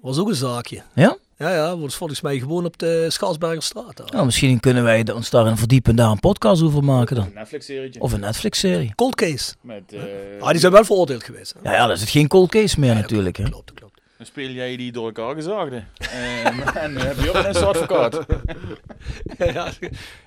Was 0.01 0.17
ook 0.17 0.27
een 0.27 0.35
zaakje. 0.35 0.81
Ja? 0.95 1.17
Ja, 1.39 1.53
ja, 1.53 1.77
was 1.77 1.95
volgens 1.95 2.21
mij 2.21 2.39
gewoon 2.39 2.65
op 2.65 2.77
de 2.77 3.05
Schaarsbergerstraat. 3.09 3.97
daar. 3.97 4.07
Nou, 4.11 4.25
misschien 4.25 4.59
kunnen 4.59 4.83
wij 4.83 5.03
de- 5.03 5.15
ons 5.15 5.29
daarin 5.29 5.57
verdiepen 5.57 5.89
en 5.91 5.95
daar 5.97 6.09
een 6.11 6.19
podcast 6.19 6.61
over 6.61 6.83
maken 6.83 7.15
dan. 7.15 7.25
Een 7.25 7.31
Netflix-serietje. 7.33 7.99
Of 8.01 8.13
een 8.13 8.19
Netflix-serie. 8.19 8.91
Cold 8.95 9.15
case. 9.15 9.53
Met, 9.61 9.93
eh, 9.93 9.99
Ah, 10.39 10.49
die 10.51 10.59
zijn 10.59 10.71
wel 10.71 10.85
veroordeeld 10.85 11.23
geweest. 11.23 11.53
hè? 11.61 11.69
Ja, 11.69 11.75
ja, 11.77 11.85
dat 11.87 11.95
is 11.95 12.01
het 12.01 12.09
geen 12.09 12.27
cold 12.27 12.49
case 12.49 12.79
meer 12.79 12.93
natuurlijk. 12.95 13.37
Hè. 13.37 13.43
Klopt, 13.43 13.73
klopt. 13.73 14.01
Dan 14.17 14.25
speel 14.25 14.49
jij 14.49 14.75
die 14.77 14.91
door 14.91 15.05
elkaar 15.05 15.35
gezaagde. 15.35 15.75
Ehm, 15.97 16.59
en 16.77 16.97
eh, 16.97 17.03
heb 17.03 17.19
je 17.19 17.29
ook 17.29 17.35
een 17.45 17.63
advocaat. 17.65 18.19
ja, 19.53 19.71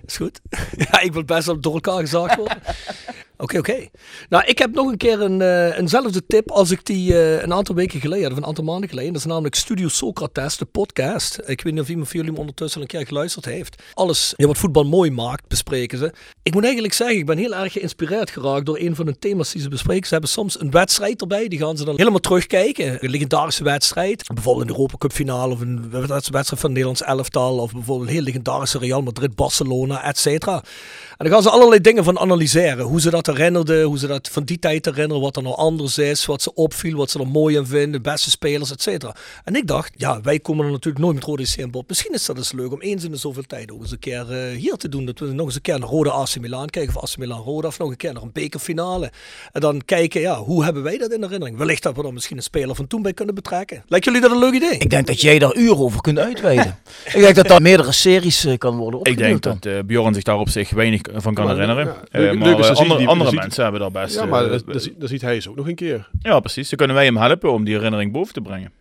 is 0.06 0.16
goed. 0.16 0.40
ja, 0.90 1.00
ik 1.00 1.12
wil 1.12 1.24
best 1.24 1.46
wel 1.46 1.60
door 1.60 1.74
elkaar 1.74 2.00
gezaagd 2.00 2.36
worden. 2.36 2.58
Oké, 3.42 3.58
oké. 3.58 3.88
Nou, 4.28 4.44
ik 4.44 4.58
heb 4.58 4.74
nog 4.74 4.90
een 4.90 4.96
keer 4.96 5.20
een, 5.20 5.40
eh, 5.40 5.78
eenzelfde 5.78 6.26
tip 6.26 6.50
als 6.50 6.70
ik 6.70 6.84
die 6.84 7.12
eh, 7.12 7.42
een 7.42 7.52
aantal 7.52 7.74
weken 7.74 8.00
geleden 8.00 8.22
had, 8.22 8.32
of 8.32 8.38
een 8.38 8.46
aantal 8.46 8.64
maanden 8.64 8.88
geleden. 8.88 9.12
Dat 9.12 9.22
is 9.22 9.28
namelijk 9.28 9.54
Studio 9.54 9.88
Socrates, 9.88 10.56
de 10.56 10.64
podcast. 10.64 11.38
Ik 11.46 11.62
weet 11.62 11.72
niet 11.72 11.82
of 11.82 11.88
iemand 11.88 12.08
van 12.08 12.16
jullie 12.16 12.30
hem 12.30 12.40
ondertussen 12.40 12.80
al 12.80 12.86
een 12.86 12.92
keer 12.96 13.06
geluisterd 13.06 13.44
heeft. 13.44 13.82
Alles 13.94 14.34
ja, 14.36 14.46
wat 14.46 14.58
voetbal 14.58 14.84
mooi 14.84 15.10
maakt, 15.10 15.48
bespreken 15.48 15.98
ze. 15.98 16.12
Ik 16.42 16.54
moet 16.54 16.62
eigenlijk 16.62 16.94
zeggen, 16.94 17.18
ik 17.18 17.26
ben 17.26 17.38
heel 17.38 17.54
erg 17.54 17.72
geïnspireerd 17.72 18.30
geraakt 18.30 18.66
door 18.66 18.78
een 18.78 18.94
van 18.94 19.06
de 19.06 19.18
thema's 19.18 19.52
die 19.52 19.62
ze 19.62 19.68
bespreken. 19.68 20.06
Ze 20.06 20.12
hebben 20.12 20.30
soms 20.30 20.60
een 20.60 20.70
wedstrijd 20.70 21.20
erbij, 21.20 21.48
die 21.48 21.58
gaan 21.58 21.76
ze 21.76 21.84
dan 21.84 21.96
helemaal 21.96 22.20
terugkijken. 22.20 23.04
Een 23.04 23.10
legendarische 23.10 23.64
wedstrijd. 23.64 24.26
Bijvoorbeeld 24.34 24.68
een 24.68 24.74
Europa 24.74 24.96
Cup 24.96 25.12
finale 25.12 25.52
of 25.52 25.60
een 25.60 25.90
wedstrijd 25.90 26.46
van 26.46 26.56
het 26.56 26.68
Nederlands 26.68 27.02
elftal. 27.02 27.58
Of 27.58 27.72
bijvoorbeeld 27.72 28.08
een 28.08 28.14
heel 28.14 28.24
legendarische 28.24 28.78
Real 28.78 29.02
Madrid, 29.02 29.34
Barcelona, 29.92 30.08
et 30.08 30.18
cetera. 30.18 30.62
En 31.18 31.28
dan 31.28 31.36
gaan 31.36 31.42
ze 31.42 31.50
allerlei 31.50 31.80
dingen 31.80 32.04
van 32.04 32.18
analyseren. 32.18 32.84
Hoe 32.84 33.00
ze 33.00 33.10
dat 33.10 33.26
herinnerden, 33.26 33.82
hoe 33.82 33.98
ze 33.98 34.06
dat 34.06 34.28
van 34.28 34.44
die 34.44 34.58
tijd 34.58 34.84
herinneren, 34.84 35.22
wat 35.22 35.36
er 35.36 35.42
nou 35.42 35.56
anders 35.56 35.98
is, 35.98 36.26
wat 36.26 36.42
ze 36.42 36.54
opviel, 36.54 36.96
wat 36.96 37.10
ze 37.10 37.18
er 37.18 37.26
mooi 37.26 37.58
aan 37.58 37.66
vinden, 37.66 37.92
de 37.92 38.00
beste 38.10 38.30
spelers, 38.30 38.70
et 38.70 38.82
cetera. 38.82 39.14
En 39.44 39.54
ik 39.56 39.66
dacht, 39.66 39.92
ja, 39.96 40.20
wij 40.20 40.38
komen 40.38 40.64
er 40.64 40.70
natuurlijk 40.70 41.04
nooit 41.04 41.14
met 41.14 41.24
Rode 41.24 41.68
bod. 41.70 41.88
Misschien 41.88 42.12
is 42.12 42.26
dat 42.26 42.36
eens 42.36 42.52
leuk 42.52 42.72
om 42.72 42.80
eens 42.80 43.04
in 43.04 43.10
de 43.10 43.16
zoveel 43.16 43.42
tijd 43.42 43.72
ook 43.72 43.80
eens 43.80 43.90
een 43.90 43.98
keer 43.98 44.30
eh, 44.30 44.56
hier 44.58 44.76
te 44.76 44.88
doen. 44.88 45.04
Dat 45.04 45.18
we 45.18 45.26
nog 45.26 45.46
eens 45.46 45.54
een 45.54 45.60
keer 45.60 45.78
naar 45.78 45.88
Rode 45.88 46.10
AC 46.10 46.38
Milan 46.40 46.68
kijken, 46.68 46.96
of 46.96 47.02
AC 47.02 47.16
Milan 47.16 47.42
Rode, 47.42 47.66
of 47.66 47.78
nog 47.78 47.90
een 47.90 47.96
keer 47.96 48.12
naar 48.12 48.22
een 48.22 48.32
bekerfinale. 48.32 49.12
En 49.52 49.60
dan 49.60 49.82
kijken, 49.84 50.20
ja, 50.20 50.36
hoe 50.38 50.64
hebben 50.64 50.82
wij 50.82 50.98
dat 50.98 51.12
in 51.12 51.22
herinnering? 51.22 51.58
Wellicht 51.58 51.82
dat 51.82 51.96
we 51.96 52.02
er 52.02 52.12
misschien 52.12 52.36
een 52.36 52.42
speler 52.42 52.74
van 52.74 52.86
toen 52.86 53.02
bij 53.02 53.12
kunnen 53.12 53.34
betrekken. 53.34 53.84
Lijkt 53.86 54.04
jullie 54.04 54.20
dat 54.20 54.30
een 54.30 54.38
leuk 54.38 54.54
idee? 54.54 54.78
Ik 54.78 54.90
denk 54.90 55.06
dat 55.06 55.20
jij 55.20 55.38
daar 55.38 55.56
uren 55.56 55.78
over 55.78 56.00
kunt 56.00 56.18
uitweiden. 56.18 56.78
ik 57.14 57.20
denk 57.20 57.34
dat 57.34 57.46
daar 57.46 57.62
meerdere 57.62 57.92
series 57.92 58.44
eh, 58.44 58.58
kan 58.58 58.76
worden 58.76 59.00
Ik 59.00 59.08
opgenoemd. 59.08 59.42
denk 59.42 59.62
dat 59.62 59.81
Bjorn 59.86 60.14
zich 60.14 60.22
daar 60.22 60.38
op 60.38 60.48
zich 60.48 60.70
weinig 60.70 61.00
van 61.14 61.34
kan 61.34 61.44
Maar, 61.44 61.54
herinneren. 61.54 61.86
ja, 61.86 61.92
Eh, 61.92 62.20
maar 62.38 62.48
eh, 62.48 62.68
andere, 62.76 62.96
die- 62.98 63.08
andere 63.08 63.30
ziet- 63.30 63.38
mensen 63.38 63.62
hebben 63.62 63.80
daar 63.80 63.90
best... 63.90 64.14
Ja, 64.14 64.22
eh, 64.22 64.28
maar 64.30 64.48
dat, 64.48 64.62
dat, 64.66 64.82
ziet- 64.82 65.00
dat 65.00 65.08
ziet 65.08 65.20
hij 65.20 65.40
zo 65.40 65.50
ook 65.50 65.56
nog 65.56 65.68
een 65.68 65.74
keer. 65.74 66.08
ja, 66.20 66.40
precies. 66.40 66.68
Dan 66.68 66.78
kunnen 66.78 66.96
wij 66.96 67.04
hem 67.04 67.16
helpen 67.16 67.52
om 67.52 67.64
die 67.64 67.74
herinnering 67.74 68.12
boven 68.12 68.32
te 68.34 68.40
brengen. 68.40 68.72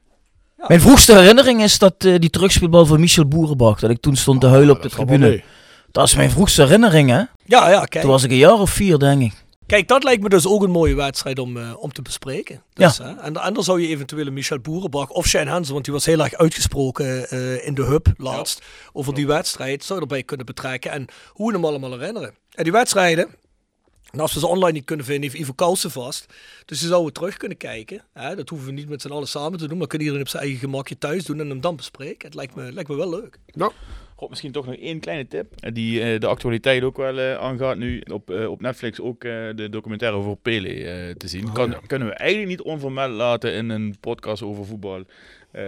Mijn 0.67 0.81
vroegste 0.81 1.15
herinnering 1.15 1.61
is 1.61 1.79
dat 1.79 1.93
eh, 1.97 2.15
die 2.19 2.29
terugspeelbal 2.29 2.85
van 2.85 2.99
Michel 2.99 3.27
Boerenbach. 3.27 3.79
Dat 3.79 3.89
ik 3.89 3.99
toen 4.01 4.15
stond 4.15 4.41
te 4.41 4.47
huilen 4.47 4.75
op 4.75 4.81
de 4.81 4.89
tribune. 4.89 5.41
Dat 5.91 6.07
is 6.07 6.15
mijn 6.15 6.29
vroegste 6.29 6.61
herinnering, 6.63 7.09
hè? 7.09 7.15
Ja, 7.45 7.69
ja, 7.69 7.83
kijk. 7.85 8.03
Toen 8.03 8.11
was 8.11 8.23
ik 8.23 8.31
een 8.31 8.37
jaar 8.37 8.59
of 8.59 8.69
vier, 8.69 8.99
denk 8.99 9.21
ik. 9.21 9.40
Kijk, 9.71 9.87
dat 9.87 10.03
lijkt 10.03 10.23
me 10.23 10.29
dus 10.29 10.47
ook 10.47 10.63
een 10.63 10.71
mooie 10.71 10.95
wedstrijd 10.95 11.39
om, 11.39 11.57
eh, 11.57 11.73
om 11.77 11.93
te 11.93 12.01
bespreken. 12.01 12.63
Dus, 12.73 12.97
hè, 12.97 13.15
en, 13.15 13.37
en 13.37 13.53
dan 13.53 13.63
zou 13.63 13.81
je 13.81 13.87
eventueel 13.87 14.31
Michel 14.31 14.59
Boerenbach 14.59 15.09
of 15.09 15.27
Shane 15.27 15.49
Hansen, 15.49 15.73
want 15.73 15.85
die 15.85 15.93
was 15.93 16.05
heel 16.05 16.19
erg 16.19 16.33
uitgesproken 16.33 17.29
eh, 17.29 17.65
in 17.65 17.73
de 17.73 17.83
hub 17.83 18.13
laatst, 18.17 18.61
over 18.93 19.13
die 19.13 19.27
wedstrijd, 19.27 19.83
zou 19.83 19.99
je 19.99 20.05
erbij 20.05 20.23
kunnen 20.23 20.45
betrekken 20.45 20.91
en 20.91 21.05
hoe 21.27 21.47
we 21.47 21.53
hem 21.53 21.65
allemaal 21.65 21.91
herinneren. 21.91 22.33
En 22.51 22.63
die 22.63 22.71
wedstrijden, 22.71 23.35
en 24.09 24.19
als 24.19 24.33
we 24.33 24.39
ze 24.39 24.47
online 24.47 24.71
niet 24.71 24.85
kunnen 24.85 25.05
vinden, 25.05 25.29
heeft 25.29 25.41
Ivo 25.41 25.53
Kousen 25.53 25.91
vast. 25.91 26.25
Dus 26.65 26.81
je 26.81 26.87
zou 26.87 27.05
het 27.05 27.13
terug 27.13 27.37
kunnen 27.37 27.57
kijken. 27.57 28.03
Hè? 28.13 28.35
Dat 28.35 28.49
hoeven 28.49 28.67
we 28.67 28.73
niet 28.73 28.89
met 28.89 29.01
z'n 29.01 29.11
allen 29.11 29.27
samen 29.27 29.59
te 29.59 29.67
doen, 29.67 29.77
maar 29.77 29.87
kunnen 29.87 30.07
iedereen 30.07 30.25
op 30.25 30.31
zijn 30.31 30.43
eigen 30.43 30.61
gemakje 30.61 30.97
thuis 30.97 31.25
doen 31.25 31.39
en 31.39 31.49
hem 31.49 31.61
dan 31.61 31.75
bespreken. 31.75 32.25
Het 32.27 32.35
lijkt 32.35 32.55
me, 32.55 32.71
lijkt 32.71 32.89
me 32.89 32.95
wel 32.95 33.09
leuk. 33.09 33.37
Nou, 33.53 33.71
God, 34.21 34.29
misschien 34.29 34.51
toch 34.51 34.65
nog 34.65 34.75
één 34.75 34.99
kleine 34.99 35.27
tip. 35.27 35.53
eh, 35.59 35.73
Die 35.73 36.01
eh, 36.01 36.19
de 36.19 36.27
actualiteit 36.27 36.83
ook 36.83 36.97
wel 36.97 37.19
eh, 37.19 37.35
aangaat. 37.35 37.77
Nu 37.77 38.01
op, 38.11 38.29
op 38.29 38.61
Netflix 38.61 38.99
ook 38.99 39.21
de 39.21 39.67
documentaire 39.69 40.17
over 40.17 40.35
Pele 40.35 41.15
te 41.17 41.27
zien. 41.27 41.51
kan, 41.51 41.75
Kunnen 41.87 42.07
we 42.07 42.13
eigenlijk 42.13 42.49
niet 42.49 42.61
onvermeld 42.61 43.11
laten 43.11 43.53
in 43.53 43.69
een 43.69 43.95
podcast 43.99 44.43
over 44.43 44.65
voetbal. 44.65 45.03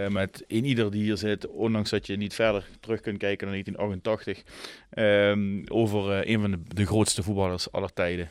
Met 0.08 0.44
een 0.48 0.64
ieder 0.64 0.90
die 0.90 1.02
hier 1.02 1.16
zit, 1.16 1.46
ondanks 1.48 1.90
dat 1.90 2.06
je 2.06 2.16
niet 2.16 2.34
verder 2.34 2.66
terug 2.80 3.00
kunt 3.00 3.18
kijken 3.18 3.46
dan 3.46 3.56
1988. 3.56 4.42
ehm, 4.90 5.62
over 5.68 6.12
eh, 6.12 6.30
een 6.34 6.40
van 6.40 6.50
de, 6.50 6.58
de 6.74 6.86
grootste 6.86 7.22
voetballers 7.22 7.72
aller 7.72 7.92
tijden. 7.92 8.30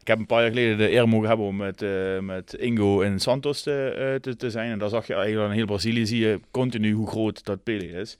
Ik 0.00 0.06
heb 0.06 0.18
een 0.18 0.26
paar 0.26 0.40
jaar 0.40 0.50
geleden 0.50 0.78
de 0.78 0.92
eer 0.92 1.08
mogen 1.08 1.28
hebben 1.28 1.46
om 1.46 1.56
met, 1.56 1.84
met 2.20 2.54
Ingo 2.54 3.00
in 3.00 3.18
Santos 3.20 3.62
te, 3.62 4.18
te, 4.20 4.36
te 4.36 4.50
zijn. 4.50 4.70
En 4.70 4.78
daar 4.78 4.88
zag 4.88 5.06
je 5.06 5.14
eigenlijk 5.14 5.48
aan 5.48 5.56
heel 5.56 5.66
Brazilië 5.66 6.06
zie 6.06 6.20
je 6.20 6.40
continu 6.50 6.92
hoe 6.92 7.06
groot 7.08 7.44
dat 7.44 7.62
Pele 7.62 7.86
is. 7.86 8.16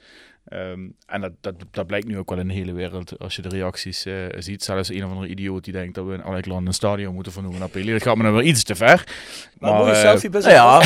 Ehm, 0.55 0.81
en 1.07 1.21
dat, 1.21 1.33
dat, 1.41 1.55
dat 1.71 1.87
blijkt 1.87 2.07
nu 2.07 2.19
ook 2.19 2.31
wel 2.31 2.39
in 2.39 2.49
de 2.49 2.55
hele 2.55 2.73
wereld 2.73 3.19
als 3.19 3.37
je 3.37 3.43
de 3.43 3.49
reacties 3.49 4.05
eh, 4.05 4.15
ziet. 4.39 4.65
Zelfs 4.65 4.89
een 4.89 5.05
of 5.05 5.11
andere 5.11 5.29
idioot 5.29 5.65
die 5.65 5.73
denkt 5.73 5.95
dat 5.95 6.07
we 6.07 6.15
in 6.15 6.23
elk 6.23 6.47
land 6.47 6.67
een 6.67 6.73
stadion 6.73 7.15
moeten 7.15 7.33
vernoemen 7.33 7.61
naar. 7.61 7.85
Dat 7.93 8.03
gaat 8.03 8.17
me 8.17 8.23
dan 8.23 8.33
wel 8.33 8.43
iets 8.43 8.63
te 8.63 8.75
ver. 8.75 9.05
Maar, 9.59 9.73
mooie 9.73 9.93
eh, 9.93 10.01
selfie 10.01 10.31
best 10.31 10.47
Nou 10.47 10.57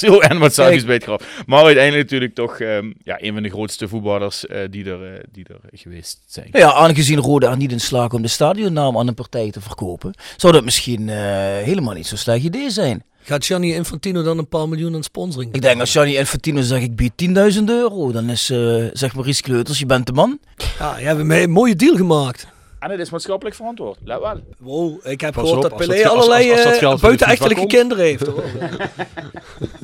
ja, 0.00 0.10
oh, 0.10 0.24
en 0.30 0.38
wat 0.38 0.54
selfies 0.54 0.84
bij 0.84 0.94
het. 0.94 1.24
Maar 1.46 1.64
uiteindelijk 1.64 2.02
natuurlijk 2.02 2.34
toch 2.34 2.60
ehm, 2.60 2.92
ja, 3.02 3.22
een 3.22 3.32
van 3.32 3.42
de 3.42 3.48
grootste 3.48 3.88
voetballers 3.88 4.46
eh, 4.46 4.60
die, 4.70 4.90
er, 4.90 5.24
die 5.32 5.46
er 5.48 5.60
geweest 5.72 6.22
zijn. 6.26 6.48
ja, 6.52 6.72
aangezien 6.72 7.18
Rode 7.18 7.46
er 7.46 7.56
niet 7.56 7.72
in 7.72 7.80
slaagt 7.80 8.14
om 8.14 8.22
de 8.22 8.28
stadionnaam 8.28 8.98
aan 8.98 9.08
een 9.08 9.14
partij 9.14 9.50
te 9.50 9.60
verkopen, 9.60 10.14
zou 10.36 10.52
dat 10.52 10.64
misschien 10.64 11.08
helemaal 11.08 11.94
niet 11.94 12.06
zo'n 12.06 12.18
slecht 12.18 12.44
idee 12.44 12.70
zijn. 12.70 13.02
Gaat 13.28 13.44
Gianni 13.44 13.74
Infantino 13.74 14.22
dan 14.22 14.38
een 14.38 14.48
paar 14.48 14.68
miljoen 14.68 14.94
aan 14.94 15.02
sponsoring? 15.02 15.54
Ik 15.54 15.62
denk 15.62 15.80
als 15.80 15.90
Gianni 15.92 16.16
Infantino 16.16 16.60
zegt 16.60 16.82
ik 16.82 16.96
bied 16.96 17.12
10.000 17.58 17.64
euro, 17.64 18.12
dan 18.12 18.30
is 18.30 18.50
eh 18.50 18.84
zeg 18.92 19.14
Maurice 19.14 19.42
Kleuters, 19.42 19.78
je 19.78 19.86
bent 19.86 20.06
de 20.06 20.12
man. 20.12 20.38
Ja, 20.78 20.98
je 20.98 21.04
hebt 21.06 21.20
een 21.30 21.50
mooie 21.50 21.76
deal 21.76 21.96
gemaakt. 21.96 22.46
En 22.78 22.90
het 22.90 23.00
is 23.00 23.10
maatschappelijk 23.10 23.56
verantwoord. 23.56 23.98
Let 24.04 24.20
wel. 24.20 24.40
Wow, 24.58 25.06
ik 25.06 25.20
heb 25.20 25.32
Pas 25.34 25.42
gehoord 25.48 25.64
op, 25.64 25.70
dat 25.78 25.78
Pelé 25.88 26.02
dat- 26.02 26.12
allerlei 26.12 26.50
als- 26.50 26.60
eh, 26.78 27.00
buitenechtelijke 27.00 27.66
kinderen 27.66 28.04
heeft. 28.04 28.26
Hoor. 28.26 28.42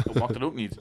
Dat 0.05 0.15
mag 0.15 0.33
dat 0.33 0.43
ook 0.43 0.55
niet. 0.55 0.77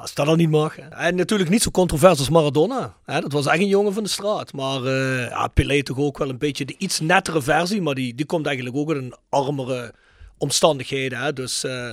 Als 0.00 0.14
dat 0.14 0.26
al 0.26 0.34
niet 0.34 0.50
mag. 0.50 0.76
hè. 0.76 0.82
En 0.88 1.14
natuurlijk 1.14 1.50
niet 1.50 1.62
zo 1.62 1.70
controvers 1.70 2.18
als 2.18 2.28
Maradona. 2.30 2.94
Hè, 3.04 3.20
dat 3.20 3.32
was 3.32 3.46
echt 3.46 3.58
een 3.58 3.66
jongen 3.66 3.92
van 3.92 4.02
de 4.02 4.08
straat. 4.08 4.52
Maar 4.52 4.84
eh 4.84 5.28
ja, 5.28 5.46
Pelé 5.54 5.82
toch 5.82 5.98
ook 5.98 6.18
wel 6.18 6.28
een 6.28 6.38
beetje 6.38 6.64
de 6.64 6.74
iets 6.78 7.00
nettere 7.00 7.42
versie. 7.42 7.82
Maar 7.82 7.94
die, 7.94 8.14
die 8.14 8.26
komt 8.26 8.46
eigenlijk 8.46 8.76
ook 8.76 8.90
in 8.90 8.96
een 8.96 9.14
armere 9.28 9.94
omstandigheden. 10.38 11.18
Hè. 11.18 11.32
Dus 11.32 11.64
eh, 11.64 11.92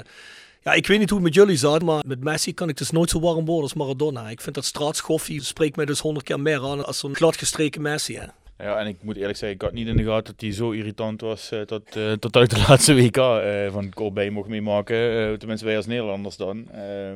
ja, 0.61 0.73
ik 0.73 0.87
weet 0.87 0.99
niet 0.99 1.09
hoe 1.09 1.19
het 1.19 1.27
met 1.27 1.35
jullie 1.35 1.57
zat. 1.57 1.83
Maar 1.83 2.03
met 2.07 2.23
Messi 2.23 2.53
kan 2.53 2.69
ik 2.69 2.77
dus 2.77 2.91
nooit 2.91 3.09
zo 3.09 3.19
warm 3.19 3.45
worden 3.45 3.63
als 3.63 3.73
Maradona. 3.73 4.29
Ik 4.29 4.41
vind 4.41 4.55
dat 4.55 4.65
straatschoffie 4.65 5.43
spreekt 5.43 5.75
mij 5.75 5.85
dus 5.85 5.99
honderd 5.99 6.25
keer 6.25 6.39
meer 6.39 6.63
aan 6.63 6.85
als 6.85 6.99
zo'n 6.99 7.15
gladgestreken 7.15 7.81
Messi. 7.81 8.17
Hè. 8.17 8.25
Ja, 8.57 8.77
en 8.77 8.87
ik 8.87 9.03
moet 9.03 9.15
eerlijk 9.15 9.37
zeggen, 9.37 9.57
ik 9.57 9.61
had 9.61 9.73
niet 9.73 9.87
in 9.87 9.97
de 9.97 10.03
gaten 10.03 10.33
dat 10.33 10.41
hij 10.41 10.51
zo 10.51 10.71
irritant 10.71 11.21
was 11.21 11.51
eh, 11.51 11.61
tot, 11.61 11.95
eh, 11.95 12.11
tot 12.11 12.35
uit 12.35 12.49
de 12.49 12.57
laatste 12.67 12.95
WK 12.95 13.17
eh, 13.17 13.71
van 13.71 13.93
Corbijn 13.93 14.33
mocht 14.33 14.49
meemaken. 14.49 14.95
Tenminste, 15.39 15.65
wij 15.65 15.75
als 15.75 15.85
Nederlanders 15.85 16.37
dan. 16.37 16.69
Eh, 16.71 17.13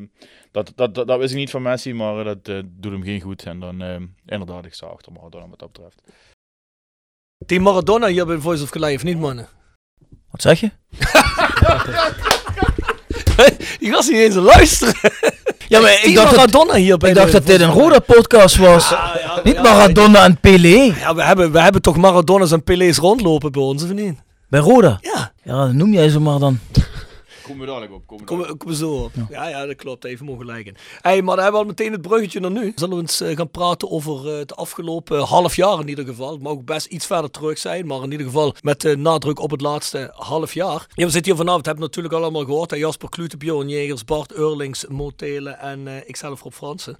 dat, 0.51 0.73
dat, 0.75 0.95
dat, 0.95 1.07
dat 1.07 1.19
wist 1.19 1.31
ik 1.31 1.37
niet 1.37 1.49
van 1.49 1.61
Messi, 1.61 1.93
maar 1.93 2.23
dat 2.23 2.45
doet 2.65 2.91
hem 2.91 3.03
geen 3.03 3.21
goed. 3.21 3.43
En 3.43 3.59
dan, 3.59 3.81
eh, 3.81 3.95
inderdaad, 4.25 4.65
ik 4.65 4.73
sta 4.73 4.87
achter 4.87 5.11
Maradona 5.11 5.47
wat 5.47 5.59
dat 5.59 5.71
betreft. 5.71 6.01
Die 7.37 7.59
Maradona 7.59 8.07
hier 8.07 8.25
bij 8.25 8.37
Voice 8.37 8.63
of 8.63 8.75
of 8.75 9.03
niet 9.03 9.19
mannen? 9.19 9.47
Wat 10.39 10.57
zeg 10.57 10.59
je? 10.59 10.71
Die 13.79 13.91
was 13.91 14.07
niet 14.07 14.17
eens 14.17 14.35
luisteren. 14.35 14.93
Ja, 15.67 15.79
maar 15.79 15.99
ik 16.03 16.15
dacht, 16.15 16.27
dat, 16.29 16.35
Maradona 16.35 16.73
hier 16.73 16.97
bij 16.97 17.09
ik 17.09 17.15
dacht 17.15 17.31
dat 17.31 17.45
dit 17.45 17.61
een 17.61 17.71
Roda 17.71 17.99
podcast 17.99 18.55
was. 18.55 18.93
niet 19.43 19.61
Maradona 19.61 20.23
en 20.23 20.39
Pelé. 20.39 20.93
Ja, 20.99 21.15
we 21.15 21.23
hebben, 21.23 21.51
we 21.51 21.61
hebben 21.61 21.81
toch 21.81 21.97
Maradona's 21.97 22.51
en 22.51 22.63
Pelés 22.63 22.97
rondlopen 22.97 23.51
bij 23.51 23.61
ons, 23.61 23.83
of 23.83 23.89
niet? 23.89 24.19
Bij 24.49 24.59
Roda. 24.59 24.97
Ja. 25.01 25.31
Ja, 25.43 25.65
noem 25.65 25.93
jij 25.93 26.09
ze 26.09 26.19
maar 26.19 26.39
dan. 26.39 26.59
Komen 27.49 27.65
we 27.65 27.71
dadelijk 27.71 27.93
op. 27.93 28.07
Komen 28.07 28.23
we 28.25 28.29
Kom, 28.29 28.37
dadelijk 28.37 28.59
kom 28.63 28.73
zo 28.73 28.91
op. 28.91 29.11
Ja. 29.29 29.47
ja, 29.49 29.65
dat 29.65 29.75
klopt. 29.75 30.03
Even 30.05 30.25
mogen 30.25 30.45
lijken. 30.45 30.75
Hey, 31.01 31.21
maar 31.21 31.35
dan 31.35 31.43
hebben 31.43 31.61
we 31.61 31.67
al 31.67 31.73
meteen 31.75 31.91
het 31.91 32.01
bruggetje 32.01 32.39
naar 32.39 32.51
nu. 32.51 32.71
Zullen 32.75 32.95
we 32.95 33.01
eens 33.01 33.21
eh, 33.21 33.35
gaan 33.35 33.49
praten 33.51 33.91
over 33.91 34.31
eh, 34.31 34.37
het 34.37 34.55
afgelopen 34.55 35.19
half 35.19 35.55
jaar 35.55 35.79
in 35.79 35.87
ieder 35.87 36.05
geval. 36.05 36.31
Het 36.31 36.41
mag 36.41 36.51
ook 36.51 36.65
best 36.65 36.85
iets 36.85 37.05
verder 37.05 37.31
terug 37.31 37.57
zijn, 37.57 37.85
maar 37.87 38.03
in 38.03 38.11
ieder 38.11 38.25
geval 38.25 38.55
met 38.61 38.85
eh, 38.85 38.95
nadruk 38.95 39.39
op 39.39 39.51
het 39.51 39.61
laatste 39.61 40.11
half 40.15 40.53
jaar. 40.53 40.85
Ja, 40.93 41.05
we 41.05 41.11
zitten 41.11 41.31
hier 41.31 41.35
vanavond, 41.41 41.65
hebben 41.65 41.83
het 41.83 41.95
natuurlijk 41.95 42.23
allemaal 42.23 42.45
gehoord. 42.45 42.71
hè. 42.71 42.77
Jasper 42.77 43.09
Klute, 43.09 43.37
Bjorn 43.37 43.69
Jegers, 43.69 44.05
Bart 44.05 44.33
Eurlings, 44.33 44.85
Motelen 44.87 45.59
en 45.59 45.87
eh 45.87 45.93
ikzelf 46.05 46.41
Rob 46.41 46.53
Fransen. 46.53 46.97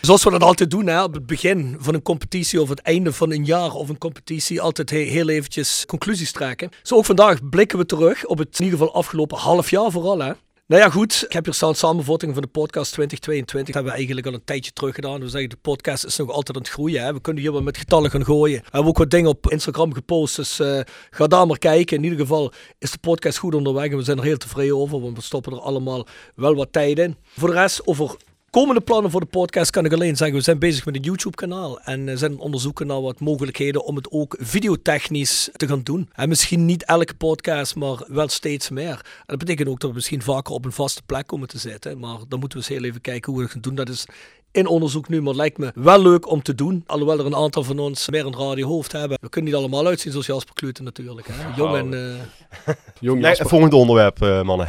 Zoals 0.00 0.24
we 0.24 0.30
dat 0.30 0.42
altijd 0.42 0.70
doen, 0.70 0.86
hè, 0.86 1.02
op 1.02 1.14
het 1.14 1.26
begin 1.26 1.76
van 1.78 1.94
een 1.94 2.02
competitie 2.02 2.60
of 2.60 2.68
het 2.68 2.80
einde 2.80 3.12
van 3.12 3.30
een 3.32 3.44
jaar 3.44 3.72
of 3.74 3.88
een 3.88 3.98
competitie, 3.98 4.60
altijd 4.60 4.90
he- 4.90 4.96
heel 4.96 5.28
eventjes 5.28 5.84
conclusies 5.86 6.32
trekken. 6.32 6.70
Zo 6.82 6.94
ook 6.96 7.04
vandaag 7.04 7.48
blikken 7.48 7.78
we 7.78 7.86
terug 7.86 8.26
op 8.26 8.38
het 8.38 8.58
in 8.58 8.64
ieder 8.64 8.78
geval 8.78 8.94
afgelopen 8.94 9.38
half 9.38 9.70
jaar 9.70 9.81
vooral. 9.90 10.18
Hè. 10.18 10.32
Nou 10.66 10.82
ja, 10.84 10.90
goed. 10.90 11.24
Ik 11.26 11.32
heb 11.32 11.44
hier 11.44 11.54
staan 11.54 11.74
samenvatting 11.74 12.32
van 12.32 12.42
de 12.42 12.48
podcast 12.48 12.92
2022. 12.92 13.64
Dat 13.64 13.74
hebben 13.74 13.92
we 13.92 13.98
eigenlijk 13.98 14.26
al 14.26 14.34
een 14.34 14.44
tijdje 14.44 14.72
terug 14.72 14.94
gedaan. 14.94 15.20
We 15.20 15.28
zeggen, 15.28 15.50
de 15.50 15.56
podcast 15.56 16.04
is 16.04 16.16
nog 16.16 16.30
altijd 16.30 16.56
aan 16.56 16.62
het 16.62 16.70
groeien. 16.70 17.02
Hè. 17.02 17.12
We 17.12 17.20
kunnen 17.20 17.42
hier 17.42 17.52
wel 17.52 17.62
met 17.62 17.78
getallen 17.78 18.10
gaan 18.10 18.24
gooien. 18.24 18.58
We 18.58 18.68
hebben 18.70 18.90
ook 18.90 18.98
wat 18.98 19.10
dingen 19.10 19.30
op 19.30 19.50
Instagram 19.50 19.94
gepost. 19.94 20.36
Dus 20.36 20.60
eh, 20.60 20.80
ga 21.10 21.26
daar 21.26 21.46
maar 21.46 21.58
kijken. 21.58 21.96
In 21.96 22.02
ieder 22.02 22.18
geval 22.18 22.52
is 22.78 22.90
de 22.90 22.98
podcast 22.98 23.38
goed 23.38 23.54
onderweg. 23.54 23.90
En 23.90 23.96
we 23.96 24.02
zijn 24.02 24.18
er 24.18 24.24
heel 24.24 24.36
tevreden 24.36 24.76
over. 24.76 25.00
Want 25.00 25.16
we 25.16 25.22
stoppen 25.22 25.52
er 25.52 25.60
allemaal 25.60 26.06
wel 26.34 26.54
wat 26.54 26.72
tijd 26.72 26.98
in. 26.98 27.16
Voor 27.24 27.48
de 27.48 27.54
rest, 27.54 27.86
over 27.86 28.16
komende 28.52 28.80
plannen 28.80 29.10
voor 29.10 29.20
de 29.20 29.26
podcast 29.26 29.70
kan 29.70 29.84
ik 29.84 29.92
alleen 29.92 30.16
zeggen, 30.16 30.36
we 30.36 30.42
zijn 30.42 30.58
bezig 30.58 30.84
met 30.84 30.96
een 30.96 31.02
YouTube 31.02 31.36
kanaal 31.36 31.80
en 31.80 32.08
eh, 32.08 32.16
zijn 32.16 32.38
onderzoeken 32.38 32.86
naar 32.86 33.00
wat 33.00 33.20
mogelijkheden 33.20 33.84
om 33.84 33.96
het 33.96 34.10
ook 34.10 34.36
videotechnisch 34.40 35.50
te 35.56 35.66
gaan 35.66 35.82
doen. 35.82 36.10
En 36.12 36.28
misschien 36.28 36.64
niet 36.64 36.84
elke 36.84 37.14
podcast, 37.14 37.74
maar 37.74 38.04
wel 38.06 38.28
steeds 38.28 38.70
meer. 38.70 38.92
En 38.92 39.24
dat 39.26 39.38
betekent 39.38 39.68
ook 39.68 39.80
dat 39.80 39.88
we 39.90 39.96
misschien 39.96 40.22
vaker 40.22 40.54
op 40.54 40.64
een 40.64 40.72
vaste 40.72 41.02
plek 41.06 41.26
komen 41.26 41.48
te 41.48 41.58
zitten. 41.58 41.98
Maar 41.98 42.18
dan 42.28 42.38
moeten 42.38 42.58
we 42.58 42.64
eens 42.64 42.78
heel 42.78 42.88
even 42.88 43.00
kijken 43.00 43.32
hoe 43.32 43.40
we 43.40 43.46
dat 43.46 43.52
gaan 43.52 43.62
doen. 43.62 43.74
Dat 43.74 43.88
is 43.88 44.06
in 44.52 44.66
onderzoek 44.66 45.08
nu, 45.08 45.18
maar 45.18 45.28
het 45.28 45.36
lijkt 45.36 45.58
me 45.58 45.70
wel 45.74 46.02
leuk 46.02 46.30
om 46.30 46.42
te 46.42 46.54
doen. 46.54 46.84
Alhoewel 46.86 47.18
er 47.18 47.26
een 47.26 47.36
aantal 47.36 47.62
van 47.64 47.78
ons 47.78 48.08
meer 48.10 48.26
een 48.26 48.36
radiohoofd 48.38 48.92
hebben. 48.92 49.18
We 49.20 49.28
kunnen 49.28 49.50
niet 49.50 49.60
allemaal 49.60 49.86
uitzien 49.86 50.12
zoals 50.12 50.26
Jasper 50.26 50.54
Klute 50.54 50.82
natuurlijk. 50.82 51.26
Hè? 51.30 51.34
Jong 51.56 51.76
en... 51.76 51.94
eh, 51.94 52.74
Jong 53.00 53.20
Nee, 53.20 53.34
volgende 53.38 53.76
onderwerp, 53.76 54.22
eh, 54.22 54.42
mannen. 54.42 54.66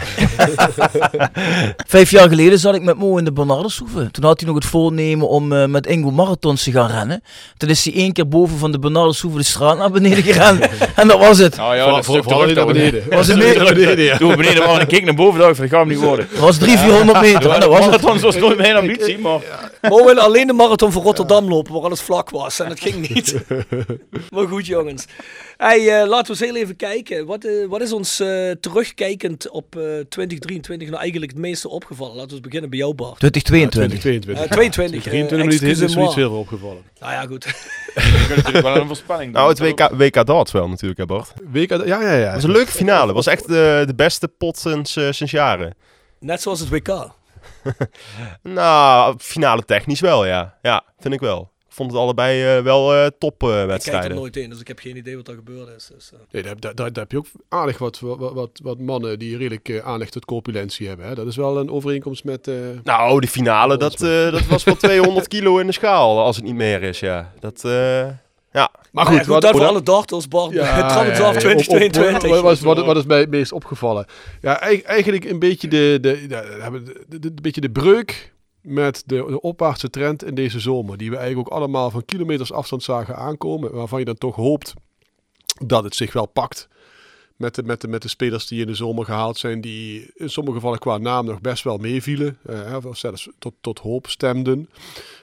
Vijf 1.87 2.11
jaar 2.11 2.29
geleden 2.29 2.59
zat 2.59 2.75
ik 2.75 2.81
met 2.83 2.97
Mo 2.97 3.17
in 3.17 3.23
de 3.25 3.31
Bernardeshoeve. 3.31 4.11
Toen 4.11 4.23
had 4.23 4.39
hij 4.39 4.47
nog 4.49 4.57
het 4.57 4.65
voornemen 4.65 5.27
om 5.29 5.53
eh, 5.53 5.65
met 5.65 5.87
Ingo 5.87 6.11
marathons 6.11 6.63
te 6.63 6.71
gaan 6.71 6.89
rennen. 6.91 7.21
Toen 7.57 7.69
is 7.69 7.85
hij 7.85 7.93
één 7.93 8.13
keer 8.13 8.27
boven 8.27 8.57
van 8.57 8.71
de 8.71 8.79
Bernardeshoeve 8.79 9.37
de 9.37 9.43
straat 9.43 9.77
naar 9.77 9.91
beneden 9.91 10.23
gerend. 10.23 10.67
en 10.95 11.07
dat 11.07 11.19
was 11.19 11.37
het. 11.37 11.55
Nou 11.55 11.75
ja, 11.75 11.85
dat 11.85 12.05
voor- 12.05 12.53
naar 12.53 12.65
beneden. 12.65 13.03
Was 13.09 13.27
het 13.27 13.35
Niet 13.37 13.45
meer? 13.45 13.63
naar 13.63 13.73
beneden, 13.73 14.03
ja. 14.05 14.17
Toen 14.17 14.29
we 14.29 14.35
beneden 14.37 14.59
waren 14.59 14.75
en 14.75 14.81
ik 14.81 14.87
keek 14.87 15.05
naar 15.05 15.15
boven, 15.15 15.39
dacht 15.39 15.49
ik 15.51 15.55
van, 15.55 15.65
dat 15.67 15.73
gaat 15.77 15.87
hem 15.87 15.95
niet 15.97 16.05
worden. 16.07 16.27
Het 16.29 16.39
was 16.39 16.57
300, 16.57 16.87
400 16.89 17.21
meter. 17.21 17.51
En 17.51 17.59
dat 17.59 17.69
was 17.69 17.85
het. 17.85 18.21
Was 18.21 18.35
nooit 18.35 18.57
mijn 18.57 18.75
ambitie, 18.75 19.17
maar... 19.19 19.39
We 19.89 20.03
willen 20.05 20.23
alleen 20.23 20.47
de 20.47 20.53
marathon 20.53 20.91
voor 20.91 21.03
Rotterdam 21.03 21.47
lopen, 21.47 21.73
waar 21.73 21.81
alles 21.81 22.01
vlak 22.01 22.29
was. 22.29 22.59
En 22.59 22.69
dat 22.69 22.79
ging 22.79 23.09
niet. 23.09 23.35
maar 24.33 24.47
goed, 24.47 24.65
jongens. 24.65 25.05
Hey, 25.57 26.01
eh, 26.01 26.07
laten 26.07 26.33
we 26.35 26.41
eens 26.41 26.51
heel 26.51 26.61
even 26.61 26.75
kijken. 26.75 27.25
Wat, 27.25 27.43
eh, 27.43 27.65
wat 27.67 27.81
is 27.81 27.93
ons 27.93 28.19
eh, 28.19 28.51
terugkijkend 28.51 29.49
op 29.49 29.75
eh 29.75 29.81
2023 30.09 30.87
nou 30.87 31.01
eigenlijk 31.01 31.31
het 31.31 31.41
meeste 31.41 31.69
opgevallen? 31.69 32.13
Laten 32.13 32.27
we 32.29 32.35
eens 32.35 32.45
beginnen 32.45 32.69
bij 32.69 32.79
jou, 32.79 32.93
Bart. 32.93 33.19
2022. 33.19 33.99
2022. 33.99 34.45
Eh, 34.45 34.51
22. 34.51 35.03
23 35.03 35.37
minuten 35.37 35.67
is 35.67 35.69
excusez-moi. 35.69 35.93
zoiets 35.93 36.13
verder 36.13 36.37
opgevallen. 36.37 36.83
Nou 36.99 37.11
ja, 37.11 37.25
goed. 37.25 37.45
Natuurlijk 38.35 38.61
wel 38.61 38.75
een 38.75 38.87
voorspelling 38.87 39.33
doen. 39.33 39.41
Nou, 39.41 39.49
het 39.49 39.59
WK, 39.59 39.89
WK 39.91 40.25
darts 40.25 40.51
wel 40.51 40.69
natuurlijk, 40.69 40.99
hè 40.99 41.05
Bart. 41.05 41.33
Week, 41.51 41.69
ja, 41.69 41.85
ja, 41.85 42.01
ja. 42.01 42.25
Het 42.25 42.33
was 42.33 42.43
een 42.43 42.51
leuke 42.51 42.71
finale. 42.71 43.05
Het 43.05 43.15
was 43.15 43.27
echt 43.27 43.47
de, 43.47 43.83
de 43.87 43.95
beste 43.95 44.27
pot 44.27 44.57
sinds, 44.57 44.91
sinds 45.09 45.31
jaren. 45.31 45.75
Net 46.19 46.41
zoals 46.41 46.59
het 46.59 46.69
WK. 46.69 47.21
Nou, 48.41 49.15
finale 49.19 49.65
technisch 49.65 49.99
wel, 49.99 50.25
ja. 50.25 50.57
Ja, 50.61 50.83
vind 50.99 51.13
ik 51.13 51.19
wel. 51.19 51.51
Ik 51.67 51.79
vond 51.79 51.91
het 51.91 51.99
allebei 52.01 52.57
eh, 52.57 52.63
wel 52.63 52.93
eh 52.93 53.05
Ik 53.05 53.81
kijk 53.81 54.03
er 54.03 54.13
nooit 54.13 54.37
in, 54.37 54.49
dus 54.49 54.59
ik 54.59 54.67
heb 54.67 54.79
geen 54.79 54.97
idee 54.97 55.15
wat 55.15 55.27
er 55.27 55.35
gebeurd 55.35 55.67
is. 55.77 55.89
Dus, 55.93 56.11
eh. 56.13 56.19
Nee, 56.31 56.43
daar, 56.43 56.59
daar, 56.59 56.75
daar, 56.75 56.93
daar 56.93 57.03
heb 57.03 57.11
je 57.11 57.17
ook 57.17 57.25
aardig 57.49 57.77
wat, 57.77 57.99
wat, 57.99 58.33
wat, 58.33 58.59
wat 58.63 58.79
mannen 58.79 59.19
die 59.19 59.37
redelijk 59.37 59.69
eh, 59.69 59.85
aanleg 59.85 60.09
tot 60.09 60.25
corpulentie 60.25 60.87
hebben. 60.87 61.05
Hè. 61.05 61.15
Dat 61.15 61.27
is 61.27 61.35
wel 61.35 61.57
een 61.57 61.71
overeenkomst 61.71 62.23
met... 62.23 62.47
eh, 62.47 62.55
nou, 62.83 63.19
die 63.19 63.29
finale, 63.29 63.77
dat, 63.77 64.01
eh, 64.01 64.31
dat 64.31 64.45
was 64.45 64.63
wel 64.63 64.75
200 64.87 65.27
kilo 65.27 65.57
in 65.57 65.65
de 65.67 65.73
schaal, 65.73 66.19
als 66.19 66.35
het 66.35 66.45
niet 66.45 66.55
meer 66.55 66.83
is, 66.83 66.99
ja. 66.99 67.31
Dat, 67.39 67.65
eh, 67.65 68.07
ja. 68.53 68.71
Maar 68.91 69.05
goed, 69.05 69.13
ja, 69.15 69.19
goed 69.19 69.27
wat, 69.29 69.41
dat 69.41 69.51
voor 69.51 69.65
alle 69.65 69.83
darters, 69.83 70.27
Bart. 70.27 70.51
Ja, 70.51 70.87
Trap 70.87 71.05
het 71.07 71.17
ja, 71.17 71.23
af 71.23 71.33
ja. 71.33 71.39
2022. 71.39 72.29
Wat, 72.29 72.41
wat, 72.41 72.59
wat, 72.59 72.85
wat 72.85 72.97
is 72.97 73.05
mij 73.05 73.19
het 73.19 73.29
meest 73.29 73.51
opgevallen? 73.51 74.05
Ja, 74.41 74.59
eig- 74.59 74.81
eigenlijk 74.83 75.25
een 75.25 75.39
beetje 75.39 75.67
de, 75.67 75.97
de, 76.01 76.27
de, 76.27 76.57
hebben 76.61 76.85
de, 76.85 77.05
de, 77.07 77.19
de- 77.19 77.27
een 77.27 77.37
beetje 77.41 77.61
de 77.61 77.71
breuk 77.71 78.33
met 78.61 79.03
de, 79.05 79.15
de 79.27 79.41
opwaartse 79.41 79.89
trend 79.89 80.23
in 80.23 80.35
deze 80.35 80.59
zomer. 80.59 80.97
Die 80.97 81.09
we 81.09 81.17
eigenlijk 81.17 81.47
ook 81.47 81.57
allemaal 81.57 81.89
van 81.91 82.05
kilometers 82.05 82.51
afstand 82.53 82.83
zagen 82.83 83.15
aankomen. 83.15 83.73
Waarvan 83.75 83.99
je 83.99 84.05
dan 84.05 84.17
toch 84.17 84.35
hoopt 84.35 84.73
dat 85.65 85.83
het 85.83 85.95
zich 85.95 86.13
wel 86.13 86.25
pakt. 86.25 86.67
Met 87.43 87.55
de, 87.55 87.63
met, 87.63 87.81
de, 87.81 87.87
met 87.87 88.01
de 88.01 88.07
spelers 88.07 88.47
die 88.47 88.61
in 88.61 88.67
de 88.67 88.75
zomer 88.75 89.05
gehaald 89.05 89.37
zijn. 89.37 89.61
Die 89.61 90.11
in 90.15 90.29
sommige 90.29 90.55
gevallen 90.55 90.79
qua 90.79 90.97
naam 90.97 91.25
nog 91.25 91.41
best 91.41 91.63
wel 91.63 91.77
meevielen. 91.77 92.37
eh, 92.45 92.85
zelfs 92.91 93.29
tot, 93.39 93.53
tot 93.61 93.79
hoop 93.79 94.07
stemden. 94.09 94.69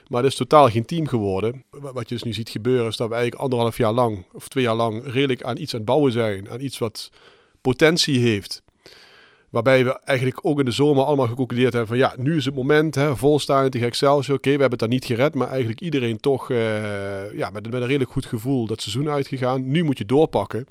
Maar 0.07 0.23
het 0.23 0.31
is 0.31 0.37
totaal 0.37 0.69
geen 0.69 0.85
team 0.85 1.07
geworden. 1.07 1.63
Wa- 1.69 1.93
Wat 1.93 2.09
je 2.09 2.15
dus 2.15 2.23
nu 2.23 2.33
ziet 2.33 2.49
gebeuren 2.49 2.87
is 2.87 2.95
dat 2.97 3.07
we 3.07 3.13
eigenlijk 3.13 3.43
anderhalf 3.43 3.77
jaar 3.77 3.91
lang 3.91 4.25
of 4.33 4.47
twee 4.47 4.63
jaar 4.63 4.75
lang 4.75 5.03
redelijk 5.05 5.43
aan 5.43 5.57
iets 5.57 5.73
aan 5.73 5.79
het 5.79 5.87
bouwen 5.89 6.11
zijn. 6.11 6.49
Aan 6.49 6.61
iets 6.61 6.77
wat 6.77 7.11
potentie 7.61 8.19
heeft. 8.19 8.61
Waarbij 9.51 9.83
we 9.83 9.99
eigenlijk 10.03 10.39
ook 10.41 10.59
in 10.59 10.65
de 10.65 10.71
zomer 10.71 11.03
allemaal 11.03 11.27
geconcludeerd 11.27 11.73
hebben 11.73 11.89
van 11.89 11.97
ja, 11.97 12.13
nu 12.17 12.37
is 12.37 12.45
het 12.45 12.55
moment, 12.55 12.95
hè, 12.95 13.15
volstaan 13.15 13.69
tegen 13.69 13.87
Excelsior. 13.87 14.37
Oké, 14.37 14.43
we 14.43 14.49
hebben 14.49 14.69
het 14.69 14.79
dan 14.79 14.89
niet 14.89 15.05
gered, 15.05 15.35
maar 15.35 15.47
eigenlijk 15.47 15.81
iedereen 15.81 16.19
toch 16.19 16.51
eh, 16.51 17.33
ja, 17.33 17.49
met, 17.49 17.65
een 17.65 17.85
redelijk 17.85 18.11
goed 18.11 18.25
gevoel 18.25 18.65
dat 18.67 18.81
seizoen 18.81 19.09
uitgegaan. 19.09 19.71
Nu 19.71 19.83
moet 19.83 19.97
je 19.97 20.05
doorpakken. 20.05 20.67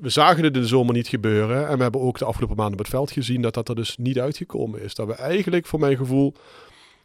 We 0.00 0.08
zagen 0.08 0.44
het 0.44 0.54
in 0.54 0.60
de 0.60 0.66
zomer 0.66 0.94
niet 0.94 1.08
gebeuren 1.08 1.68
en 1.68 1.76
we 1.76 1.82
hebben 1.82 2.00
ook 2.00 2.18
de 2.18 2.24
afgelopen 2.24 2.56
maanden 2.56 2.74
op 2.74 2.84
het 2.84 2.94
veld 2.94 3.10
gezien 3.10 3.42
dat 3.42 3.54
dat 3.54 3.68
er 3.68 3.74
dus 3.74 3.96
niet 3.96 4.18
uitgekomen 4.18 4.82
is. 4.82 4.94
Dat 4.94 5.06
we 5.06 5.14
eigenlijk 5.14 5.66
voor 5.66 5.80
mijn 5.80 5.96
gevoel 5.96 6.34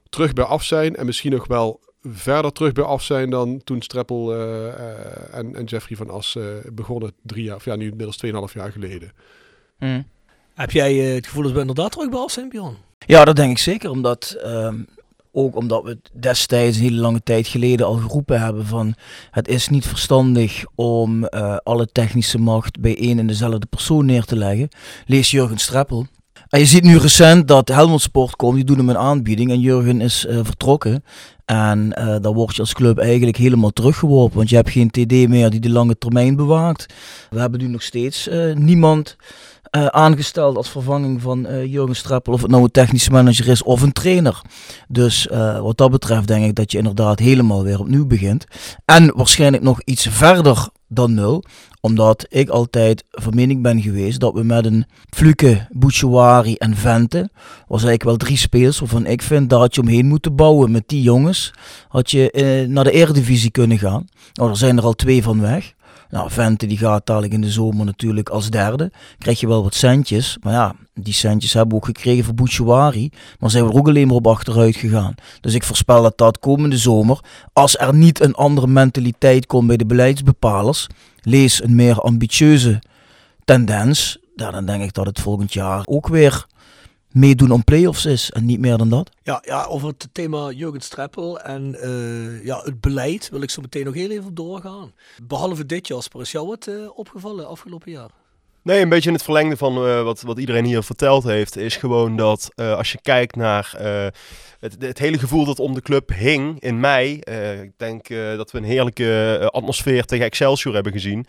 terug 0.09 0.33
bij 0.33 0.45
af 0.45 0.63
zijn 0.63 0.95
en 0.95 1.05
misschien 1.05 1.31
nog 1.31 1.47
wel 1.47 1.79
verder 2.01 2.51
terug 2.51 2.71
bij 2.71 2.83
af 2.83 3.03
zijn 3.03 3.29
dan 3.29 3.61
toen 3.63 3.81
Streppel 3.81 4.33
eh, 4.33 4.67
eh, 4.67 5.37
en, 5.37 5.55
en 5.55 5.63
Jeffrey 5.63 5.97
van 5.97 6.09
As 6.09 6.37
begonnen 6.73 7.11
drie 7.21 7.43
jaar, 7.43 7.55
of 7.55 7.65
ja, 7.65 7.75
nu 7.75 7.89
inmiddels 7.89 8.25
2,5 8.25 8.31
jaar 8.53 8.71
geleden. 8.71 9.11
Hm. 9.77 10.01
Heb 10.55 10.71
jij 10.71 11.07
eh, 11.07 11.13
het 11.13 11.27
gevoel 11.27 11.43
dat 11.43 11.51
we 11.51 11.59
inderdaad 11.59 11.91
terug 11.91 12.31
zijn? 12.31 12.51
Ja, 13.05 13.25
dat 13.25 13.35
denk 13.35 13.51
ik 13.51 13.57
zeker. 13.57 13.89
Omdat, 13.89 14.37
ehm, 14.43 14.75
ook 15.31 15.55
omdat 15.55 15.83
we 15.83 15.97
destijds 16.13 16.77
een 16.77 16.83
hele 16.83 17.01
lange 17.01 17.21
tijd 17.23 17.47
geleden 17.47 17.85
al 17.85 17.95
geroepen 17.95 18.41
hebben 18.41 18.65
van 18.65 18.95
het 19.31 19.47
is 19.47 19.69
niet 19.69 19.87
verstandig 19.87 20.63
om 20.75 21.25
eh, 21.25 21.55
alle 21.63 21.87
technische 21.91 22.37
macht 22.37 22.79
bij 22.79 22.97
één 22.97 23.19
en 23.19 23.27
dezelfde 23.27 23.65
persoon 23.69 24.05
neer 24.05 24.23
te 24.23 24.35
leggen. 24.35 24.69
Lees 25.05 25.31
Jurgen 25.31 25.57
Streppel. 25.57 26.05
En 26.49 26.59
je 26.59 26.65
ziet 26.65 26.83
nu 26.83 26.97
recent 26.97 27.47
dat 27.47 27.67
Helmond 27.67 28.01
Sport 28.01 28.35
komt, 28.35 28.55
die 28.55 28.63
doen 28.63 28.77
hem 28.77 28.89
een 28.89 28.97
aanbieding 28.97 29.51
en 29.51 29.59
Jurgen 29.59 30.01
is 30.01 30.25
eh, 30.25 30.39
vertrokken. 30.43 31.03
En 31.45 31.89
dan 32.21 32.33
word 32.33 32.55
je 32.55 32.61
als 32.61 32.73
club 32.73 32.97
eigenlijk 32.97 33.37
helemaal 33.37 33.69
teruggeworpen, 33.69 34.37
want 34.37 34.49
je 34.49 34.55
hebt 34.55 34.69
geen 34.69 34.89
TD 34.89 35.11
meer 35.11 35.49
die 35.49 35.59
de 35.59 35.69
lange 35.69 35.97
termijn 35.97 36.35
bewaakt. 36.35 36.93
We 37.29 37.39
hebben 37.39 37.59
nu 37.59 37.67
nog 37.67 37.81
steeds 37.81 38.29
niemand 38.53 39.15
eh, 39.75 39.85
aangesteld 39.85 40.57
als 40.57 40.69
vervanging 40.69 41.21
van 41.21 41.45
eh, 41.45 41.65
Jurgen 41.65 41.95
Streppel. 41.95 42.33
Of 42.33 42.41
het 42.41 42.51
nou 42.51 42.63
een 42.63 42.71
technische 42.71 43.11
manager 43.11 43.47
is 43.47 43.63
of 43.63 43.81
een 43.81 43.91
trainer. 43.91 44.41
Dus 44.87 45.27
eh, 45.27 45.59
wat 45.59 45.77
dat 45.77 45.91
betreft 45.91 46.27
denk 46.27 46.45
ik 46.45 46.55
dat 46.55 46.71
je 46.71 46.77
inderdaad 46.77 47.19
helemaal 47.19 47.63
weer 47.63 47.79
opnieuw 47.79 48.05
begint. 48.05 48.45
En 48.85 49.15
waarschijnlijk 49.15 49.63
nog 49.63 49.81
iets 49.83 50.07
verder 50.09 50.69
dan 50.87 51.13
nul. 51.13 51.43
Omdat 51.81 52.25
ik 52.29 52.49
altijd 52.49 53.03
van 53.11 53.35
mening 53.35 53.61
ben 53.61 53.81
geweest 53.81 54.19
dat 54.19 54.33
we 54.33 54.43
met 54.43 54.65
een 54.65 54.85
Fluke, 55.09 55.67
Bouchouari 55.71 56.55
en 56.55 56.75
Vente... 56.75 57.29
was 57.67 57.83
eigenlijk 57.83 58.03
wel 58.03 58.17
drie 58.17 58.37
spelers 58.37 58.79
waarvan 58.79 59.05
ik 59.05 59.21
vind 59.21 59.49
dat 59.49 59.75
je 59.75 59.81
omheen 59.81 60.05
moeten 60.05 60.35
bouwen. 60.35 60.71
Met 60.71 60.83
die 60.87 61.01
jongens 61.01 61.53
had 61.87 62.11
je 62.11 62.65
naar 62.69 62.83
de 62.83 62.91
Eredivisie 62.91 63.51
kunnen 63.51 63.77
gaan. 63.77 64.05
Nou, 64.33 64.49
er 64.49 64.57
zijn 64.57 64.77
er 64.77 64.83
al 64.83 64.93
twee 64.93 65.23
van 65.23 65.41
weg. 65.41 65.74
Nou, 66.15 66.31
Vente 66.31 66.65
die 66.65 66.77
gaat 66.77 67.05
dadelijk 67.05 67.33
in 67.33 67.41
de 67.41 67.51
zomer 67.51 67.85
natuurlijk 67.85 68.29
als 68.29 68.49
derde. 68.49 68.91
Krijg 69.17 69.39
je 69.39 69.47
wel 69.47 69.63
wat 69.63 69.75
centjes. 69.75 70.37
Maar 70.41 70.53
ja, 70.53 70.75
die 70.93 71.13
centjes 71.13 71.53
hebben 71.53 71.71
we 71.71 71.75
ook 71.75 71.85
gekregen 71.85 72.23
voor 72.23 72.33
Bouchouari. 72.33 73.11
Maar 73.39 73.49
zijn 73.49 73.65
we 73.65 73.71
er 73.71 73.77
ook 73.77 73.87
alleen 73.87 74.07
maar 74.07 74.15
op 74.15 74.27
achteruit 74.27 74.75
gegaan. 74.75 75.15
Dus 75.41 75.53
ik 75.53 75.63
voorspel 75.63 76.01
dat 76.01 76.17
dat 76.17 76.39
komende 76.39 76.77
zomer, 76.77 77.19
als 77.53 77.77
er 77.77 77.93
niet 77.93 78.21
een 78.21 78.33
andere 78.33 78.67
mentaliteit 78.67 79.45
komt 79.45 79.67
bij 79.67 79.77
de 79.77 79.85
beleidsbepalers, 79.85 80.87
lees 81.21 81.63
een 81.63 81.75
meer 81.75 81.99
ambitieuze 82.01 82.81
tendens, 83.45 84.17
dan 84.35 84.65
denk 84.65 84.83
ik 84.83 84.93
dat 84.93 85.05
het 85.05 85.19
volgend 85.19 85.53
jaar 85.53 85.81
ook 85.85 86.07
weer 86.07 86.45
meedoen 87.15 87.51
om 87.51 87.63
play-offs 87.63 88.05
is 88.05 88.31
en 88.31 88.45
niet 88.45 88.59
meer 88.59 88.77
dan 88.77 88.89
dat. 88.89 89.09
Ja, 89.23 89.41
ja 89.45 89.63
over 89.63 89.87
het 89.87 90.07
thema 90.11 90.51
Jurgen 90.51 90.81
Streppel 90.81 91.39
en 91.39 91.75
eh, 91.81 92.45
ja, 92.45 92.61
het 92.63 92.81
beleid 92.81 93.29
wil 93.29 93.41
ik 93.41 93.49
zo 93.49 93.61
meteen 93.61 93.85
nog 93.85 93.93
heel 93.93 94.09
even 94.09 94.25
op 94.25 94.35
doorgaan. 94.35 94.93
Behalve 95.23 95.65
dit 95.65 95.87
Jasper, 95.87 96.21
is 96.21 96.31
jou 96.31 96.47
wat 96.47 96.67
uh, 96.67 96.97
opgevallen 96.97 97.47
afgelopen 97.47 97.91
jaar? 97.91 98.09
Nee, 98.61 98.81
een 98.81 98.89
beetje 98.89 99.07
in 99.07 99.15
het 99.15 99.23
verlengde 99.23 99.57
van 99.57 99.87
uh, 99.87 100.03
wat, 100.03 100.21
wat 100.21 100.39
iedereen 100.39 100.65
hier 100.65 100.83
verteld 100.83 101.23
heeft, 101.23 101.57
is 101.57 101.75
gewoon 101.75 102.15
dat 102.17 102.51
als 102.55 102.91
je 102.91 102.99
kijkt 103.01 103.35
naar 103.35 103.73
het, 104.59 104.75
het, 104.79 104.99
hele 104.99 105.19
gevoel 105.19 105.45
dat 105.45 105.59
om 105.59 105.73
de 105.73 105.81
club 105.81 106.09
hing 106.15 106.59
in 106.59 106.79
mei. 106.79 107.13
ik 107.63 107.71
denk 107.77 108.07
dat 108.07 108.51
we 108.51 108.57
een 108.57 108.63
heerlijke 108.63 109.49
atmosfeer 109.51 110.05
tegen 110.05 110.25
Excelsior 110.25 110.73
hebben 110.73 110.91
gezien. 110.91 111.25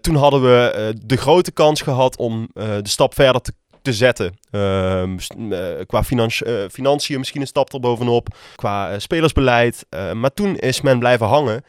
toen 0.00 0.14
hadden 0.14 0.42
we 0.42 0.94
de 1.04 1.16
grote 1.16 1.52
kans 1.52 1.82
gehad 1.82 2.16
om 2.16 2.48
de 2.54 2.80
stap 2.82 3.14
verder 3.14 3.40
te 3.40 3.52
te 3.82 3.92
zetten. 3.92 4.38
Uh, 4.50 5.02
qua 5.86 6.02
uh, 6.10 6.64
financiën 6.70 7.18
misschien 7.18 7.40
een 7.40 7.46
stap 7.46 7.72
erbovenop. 7.72 8.36
Qua 8.56 8.92
uh, 8.92 8.98
spelersbeleid. 8.98 9.86
maar 10.14 10.34
toen 10.34 10.56
is 10.56 10.80
men 10.80 10.98
blijven 10.98 11.26
hangen. 11.26 11.64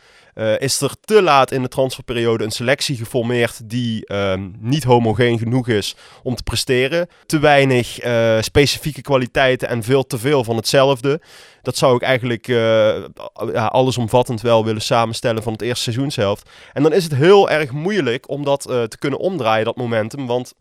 is 0.58 0.82
er 0.82 0.92
te 1.02 1.22
laat 1.22 1.52
in 1.52 1.62
de 1.62 1.68
transferperiode 1.68 2.44
een 2.44 2.52
selectie 2.52 2.98
geformeerd 2.98 3.70
die 3.70 4.06
ehm, 4.06 4.50
niet 4.60 4.84
homogeen 4.84 5.38
genoeg 5.38 5.68
is 5.68 5.96
om 6.24 6.36
te 6.36 6.44
presteren. 6.44 7.08
Te 7.26 7.40
weinig 7.40 8.00
specifieke 8.40 9.02
kwaliteiten 9.02 9.68
en 9.68 9.84
veel 9.84 10.06
te 10.06 10.18
veel 10.18 10.44
van 10.44 10.56
hetzelfde. 10.56 11.22
Dat 11.62 11.78
zou 11.78 11.96
ik 11.96 12.02
eigenlijk 12.02 12.48
ja, 12.48 13.66
allesomvattend 13.66 14.42
wel 14.42 14.66
willen 14.66 14.82
samenstellen 14.82 15.44
van 15.44 15.54
het 15.54 15.62
eerste 15.62 15.84
seizoenshelft. 15.84 16.50
En 16.74 16.84
dan 16.84 16.94
is 16.94 17.04
het 17.04 17.16
heel 17.16 17.50
erg 17.50 17.72
moeilijk 17.72 18.30
om 18.30 18.44
dat 18.44 18.62
te 18.62 18.98
kunnen 19.00 19.20
omdraaien, 19.20 19.66
dat 19.66 19.76
momentum. 19.76 20.28
Want 20.28 20.54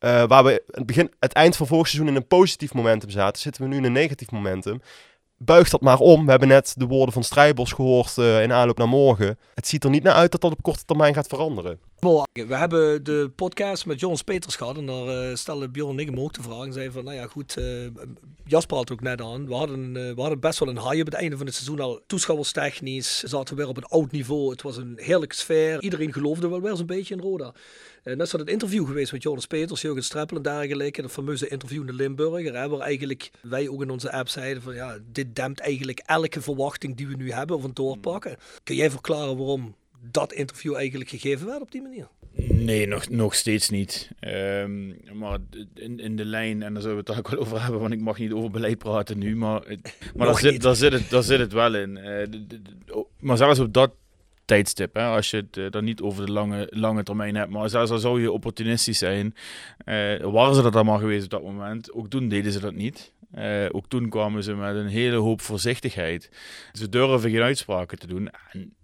uh, 0.00 0.24
waar 0.26 0.44
we 0.44 0.62
het, 0.70 0.86
begin, 0.86 1.12
het 1.18 1.32
eind 1.32 1.56
van 1.56 1.66
vorig 1.66 1.88
seizoen 1.88 2.10
in 2.10 2.16
een 2.16 2.26
positief 2.26 2.74
momentum 2.74 3.10
zaten, 3.10 3.42
zitten 3.42 3.62
we 3.62 3.68
nu 3.68 3.76
in 3.76 3.84
een 3.84 3.92
negatief 3.92 4.30
momentum. 4.30 4.80
Buig 5.36 5.70
dat 5.70 5.80
maar 5.80 5.98
om. 5.98 6.24
We 6.24 6.30
hebben 6.30 6.48
net 6.48 6.74
de 6.76 6.86
woorden 6.86 7.12
van 7.12 7.24
Strijbos 7.24 7.72
gehoord 7.72 8.16
uh, 8.16 8.42
in 8.42 8.52
aanloop 8.52 8.78
naar 8.78 8.88
morgen. 8.88 9.38
Het 9.54 9.66
ziet 9.66 9.84
er 9.84 9.90
niet 9.90 10.02
naar 10.02 10.14
uit 10.14 10.32
dat 10.32 10.40
dat 10.40 10.52
op 10.52 10.62
korte 10.62 10.84
termijn 10.84 11.14
gaat 11.14 11.26
veranderen. 11.26 11.78
We 12.32 12.56
hebben 12.56 13.04
de 13.04 13.30
podcast 13.36 13.86
met 13.86 14.00
Jonas 14.00 14.22
Peters 14.22 14.56
gehad 14.56 14.76
en 14.76 14.86
daar 14.86 15.28
uh, 15.28 15.34
stelde 15.34 15.68
Bjorn 15.68 15.98
en 15.98 16.08
ik 16.08 16.18
ook 16.18 16.32
de 16.32 16.42
vraag. 16.42 16.64
En 16.64 16.72
zei 16.72 16.90
van, 16.90 17.04
nou 17.04 17.16
ja 17.16 17.26
goed, 17.26 17.56
uh, 17.58 17.86
Jasper 18.44 18.76
had 18.76 18.92
ook 18.92 19.00
net 19.00 19.20
aan. 19.20 19.46
We 19.46 19.54
hadden, 19.54 19.92
we 19.92 20.20
hadden 20.20 20.40
best 20.40 20.58
wel 20.58 20.68
een 20.68 20.80
high 20.80 21.00
op 21.00 21.06
het 21.06 21.14
einde 21.14 21.36
van 21.36 21.46
het 21.46 21.54
seizoen 21.54 21.80
al. 21.80 22.00
Toeschouwerstechnisch 22.06 23.22
zaten 23.22 23.54
we 23.54 23.60
weer 23.60 23.70
op 23.70 23.76
een 23.76 23.84
oud 23.84 24.10
niveau. 24.10 24.50
Het 24.50 24.62
was 24.62 24.76
een 24.76 24.94
heerlijke 24.96 25.34
sfeer. 25.34 25.82
Iedereen 25.82 26.12
geloofde 26.12 26.48
wel 26.48 26.60
weer 26.60 26.76
zo'n 26.76 26.86
beetje 26.86 27.14
in 27.14 27.20
Roda. 27.20 27.52
En 28.04 28.18
dat 28.18 28.26
is 28.26 28.32
het 28.32 28.48
interview 28.48 28.86
geweest 28.86 29.12
met 29.12 29.22
Jonas 29.22 29.46
Peters, 29.46 29.80
Jurgen 29.80 30.04
Streppel 30.04 30.36
en 30.36 30.42
dergelijke. 30.42 31.02
Dat 31.02 31.10
fameuze 31.10 31.48
interview 31.48 31.80
in 31.80 31.86
de 31.86 31.92
Limburger. 31.92 32.56
Hè, 32.56 32.68
waar 32.68 32.80
eigenlijk 32.80 33.30
wij 33.42 33.68
ook 33.68 33.82
in 33.82 33.90
onze 33.90 34.12
app 34.12 34.28
zeiden 34.28 34.62
van 34.62 34.74
ja, 34.74 34.98
dit 35.12 35.36
dempt 35.36 35.60
eigenlijk 35.60 36.02
elke 36.06 36.40
verwachting 36.40 36.96
die 36.96 37.06
we 37.06 37.16
nu 37.16 37.32
hebben 37.32 37.56
of 37.56 37.64
een 37.64 37.74
doorpakken. 37.74 38.36
Kun 38.62 38.76
jij 38.76 38.90
verklaren 38.90 39.36
waarom 39.36 39.74
dat 40.10 40.32
interview 40.32 40.74
eigenlijk 40.74 41.10
gegeven 41.10 41.46
werd 41.46 41.60
op 41.60 41.72
die 41.72 41.82
manier? 41.82 42.08
Nee, 42.36 42.86
nog, 42.86 43.08
nog 43.08 43.34
steeds 43.34 43.70
niet. 43.70 44.10
Um, 44.20 44.96
maar 45.12 45.38
in, 45.74 46.00
in 46.00 46.16
de 46.16 46.24
lijn, 46.24 46.62
en 46.62 46.72
daar 46.72 46.82
zullen 46.82 47.04
we 47.04 47.12
het 47.12 47.18
ook 47.18 47.30
wel 47.30 47.40
over 47.40 47.62
hebben, 47.62 47.80
want 47.80 47.92
ik 47.92 48.00
mag 48.00 48.18
niet 48.18 48.32
over 48.32 48.50
beleid 48.50 48.78
praten 48.78 49.18
nu, 49.18 49.36
maar, 49.36 49.62
maar 50.16 50.26
daar, 50.26 50.38
zit, 50.38 50.62
daar, 50.62 50.76
zit 50.76 50.92
het, 50.92 51.10
daar 51.10 51.22
zit 51.22 51.38
het 51.38 51.52
wel 51.52 51.74
in. 51.74 51.96
Uh, 51.96 52.04
de, 52.04 52.60
maar 53.18 53.36
zelfs 53.36 53.58
op 53.58 53.72
dat 53.72 53.90
tijdstip. 54.44 54.94
Hè? 54.94 55.06
Als 55.06 55.30
je 55.30 55.36
het 55.36 55.56
uh, 55.56 55.70
dan 55.70 55.84
niet 55.84 56.00
over 56.00 56.26
de 56.26 56.32
lange, 56.32 56.66
lange 56.70 57.02
termijn 57.02 57.34
hebt. 57.34 57.50
Maar 57.50 57.68
zelfs 57.68 57.90
al 57.90 57.98
zou 57.98 58.20
je 58.20 58.32
opportunistisch 58.32 58.98
zijn, 58.98 59.34
uh, 59.84 60.16
waren 60.16 60.54
ze 60.54 60.62
dat 60.62 60.74
allemaal 60.74 60.98
geweest 60.98 61.24
op 61.24 61.30
dat 61.30 61.42
moment. 61.42 61.92
Ook 61.92 62.08
toen 62.08 62.28
deden 62.28 62.52
ze 62.52 62.60
dat 62.60 62.74
niet. 62.74 63.12
Uh, 63.38 63.66
ook 63.70 63.88
toen 63.88 64.08
kwamen 64.08 64.42
ze 64.42 64.54
met 64.54 64.76
een 64.76 64.86
hele 64.86 65.16
hoop 65.16 65.40
voorzichtigheid. 65.40 66.30
Ze 66.72 66.88
durven 66.88 67.30
geen 67.30 67.42
uitspraken 67.42 67.98
te 67.98 68.06
doen. 68.06 68.30
En 68.52 68.74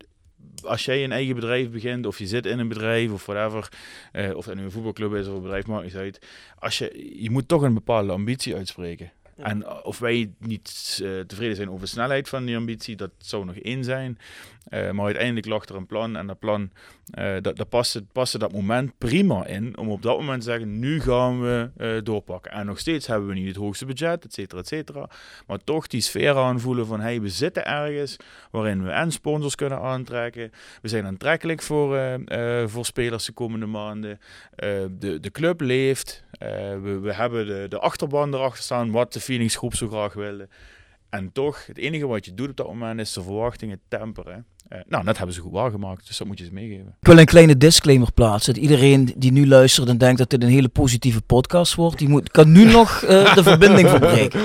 als 0.62 0.85
jij 0.85 1.05
een 1.05 1.12
eigen 1.12 1.35
bedrijf 1.35 1.70
begint, 1.70 2.07
of 2.07 2.18
je 2.18 2.27
zit 2.27 2.46
in 2.46 2.59
een 2.59 2.68
bedrijf, 2.68 3.12
of 3.12 3.27
whatever, 3.27 3.68
uh, 4.12 4.37
of 4.37 4.55
nu 4.55 4.62
een 4.62 4.70
voetbalclub 4.70 5.14
is 5.14 5.27
of 5.27 5.35
een 5.35 5.42
bedrijf, 5.42 5.66
maakt 5.66 5.85
niet 5.85 5.96
uit. 5.96 6.27
Als 6.59 6.79
je, 6.79 7.18
je 7.23 7.31
moet 7.31 7.49
toch 7.49 7.62
een 7.62 7.75
bepaalde 7.75 8.12
ambitie 8.12 8.55
uitspreken. 8.55 9.12
En 9.42 9.64
eh, 9.64 9.76
of 9.83 9.98
wij 9.98 10.31
niet 10.38 10.98
uh, 11.03 11.20
tevreden 11.20 11.57
zijn 11.57 11.68
over 11.68 11.81
de 11.81 11.87
snelheid 11.87 12.29
van 12.29 12.44
die 12.44 12.57
ambitie, 12.57 12.96
dat 12.96 13.11
zou 13.18 13.44
nog 13.44 13.57
één 13.57 13.85
zijn. 13.85 14.18
Uh, 14.70 14.90
maar 14.90 15.05
uiteindelijk 15.05 15.46
lag 15.46 15.64
er 15.64 15.74
een 15.74 15.87
plan 15.87 16.16
en 16.16 16.26
dat 16.26 16.38
plan, 16.38 16.70
uh, 17.18 17.35
dat, 17.40 17.57
dat 17.57 17.68
paste, 17.68 18.05
paste 18.12 18.38
dat 18.38 18.53
moment 18.53 18.98
prima 18.98 19.46
in. 19.46 19.79
Om 19.79 19.90
op 19.90 20.03
dat 20.03 20.18
moment 20.18 20.42
te 20.42 20.50
zeggen, 20.50 20.79
nu 20.79 21.00
gaan 21.00 21.40
we 21.40 22.00
doorpakken. 22.03 22.53
En 22.53 22.66
nog 22.66 22.79
steeds 22.79 23.07
hebben 23.07 23.29
we 23.29 23.35
niet 23.35 23.46
het 23.46 23.57
hoogste 23.57 23.87
budget, 23.87 24.24
et 24.24 24.35
cetera, 24.35 24.61
et 24.61 24.68
cetera. 24.68 25.09
Maar 25.46 25.59
toch 25.64 25.87
die 25.87 26.00
sfeer 26.00 26.37
aanvoelen 26.37 26.87
van, 26.87 27.00
hey, 27.00 27.20
we 27.20 27.29
zitten 27.29 27.66
ergens 27.66 28.16
waarin 28.50 28.85
we 28.85 28.90
en 28.90 29.12
sponsors 29.12 29.55
kunnen 29.55 29.81
aantrekken. 29.81 30.50
We 30.83 30.88
zijn 30.88 31.07
aantrekkelijk 31.07 31.62
voor, 31.62 32.20
voor 32.66 32.85
spelers 32.85 33.24
de 33.24 33.33
komende 33.33 33.66
maanden. 33.66 34.18
de, 34.98 35.18
de 35.20 35.31
club 35.31 35.61
leeft. 35.61 36.24
We, 36.83 36.98
we 37.03 37.12
hebben 37.14 37.46
de, 37.46 37.66
de 37.68 37.79
achterban 37.79 38.35
erachter 38.35 38.62
staan, 38.62 38.90
wat 38.90 39.12
de 39.12 39.20
Phoenix 39.20 39.57
groep 39.57 39.74
zo 39.74 39.88
graag 39.88 40.12
wilde. 40.12 40.48
En 41.09 41.33
toch, 41.33 41.66
het 41.66 41.79
enige 41.79 42.07
wat 42.07 42.24
je 42.24 42.35
doet 42.35 42.48
op 42.48 42.57
dat 42.57 42.66
moment 42.66 43.00
is 43.00 43.12
de 43.12 43.22
verwachtingen 43.22 43.81
temperen. 43.88 44.46
Uh, 44.73 44.79
nou, 44.89 45.05
dat 45.05 45.17
hebben 45.17 45.35
ze 45.35 45.41
goed 45.41 45.53
waargemaakt, 45.53 46.07
dus 46.07 46.17
dat 46.19 46.27
moet 46.27 46.39
je 46.39 46.45
ze 46.45 46.53
meegeven. 46.53 46.87
Ik 47.01 47.07
wil 47.07 47.19
een 47.19 47.25
kleine 47.25 47.57
disclaimer 47.57 48.13
plaatsen. 48.13 48.55
Dat 48.55 48.63
iedereen 48.63 49.15
die 49.17 49.33
nu 49.33 49.47
luistert 49.47 49.89
en 49.89 49.99
denkt 49.99 50.19
dat 50.19 50.31
dit 50.31 50.43
een 50.43 50.49
hele 50.49 50.69
positieve 50.69 51.21
podcast 51.21 51.75
wordt, 51.75 51.99
die 51.99 52.09
moet, 52.09 52.31
kan 52.31 52.53
nu 52.53 52.65
nog 52.65 53.03
uh, 53.03 53.35
de 53.35 53.43
verbinding 53.43 53.89
verbreken. 53.89 54.41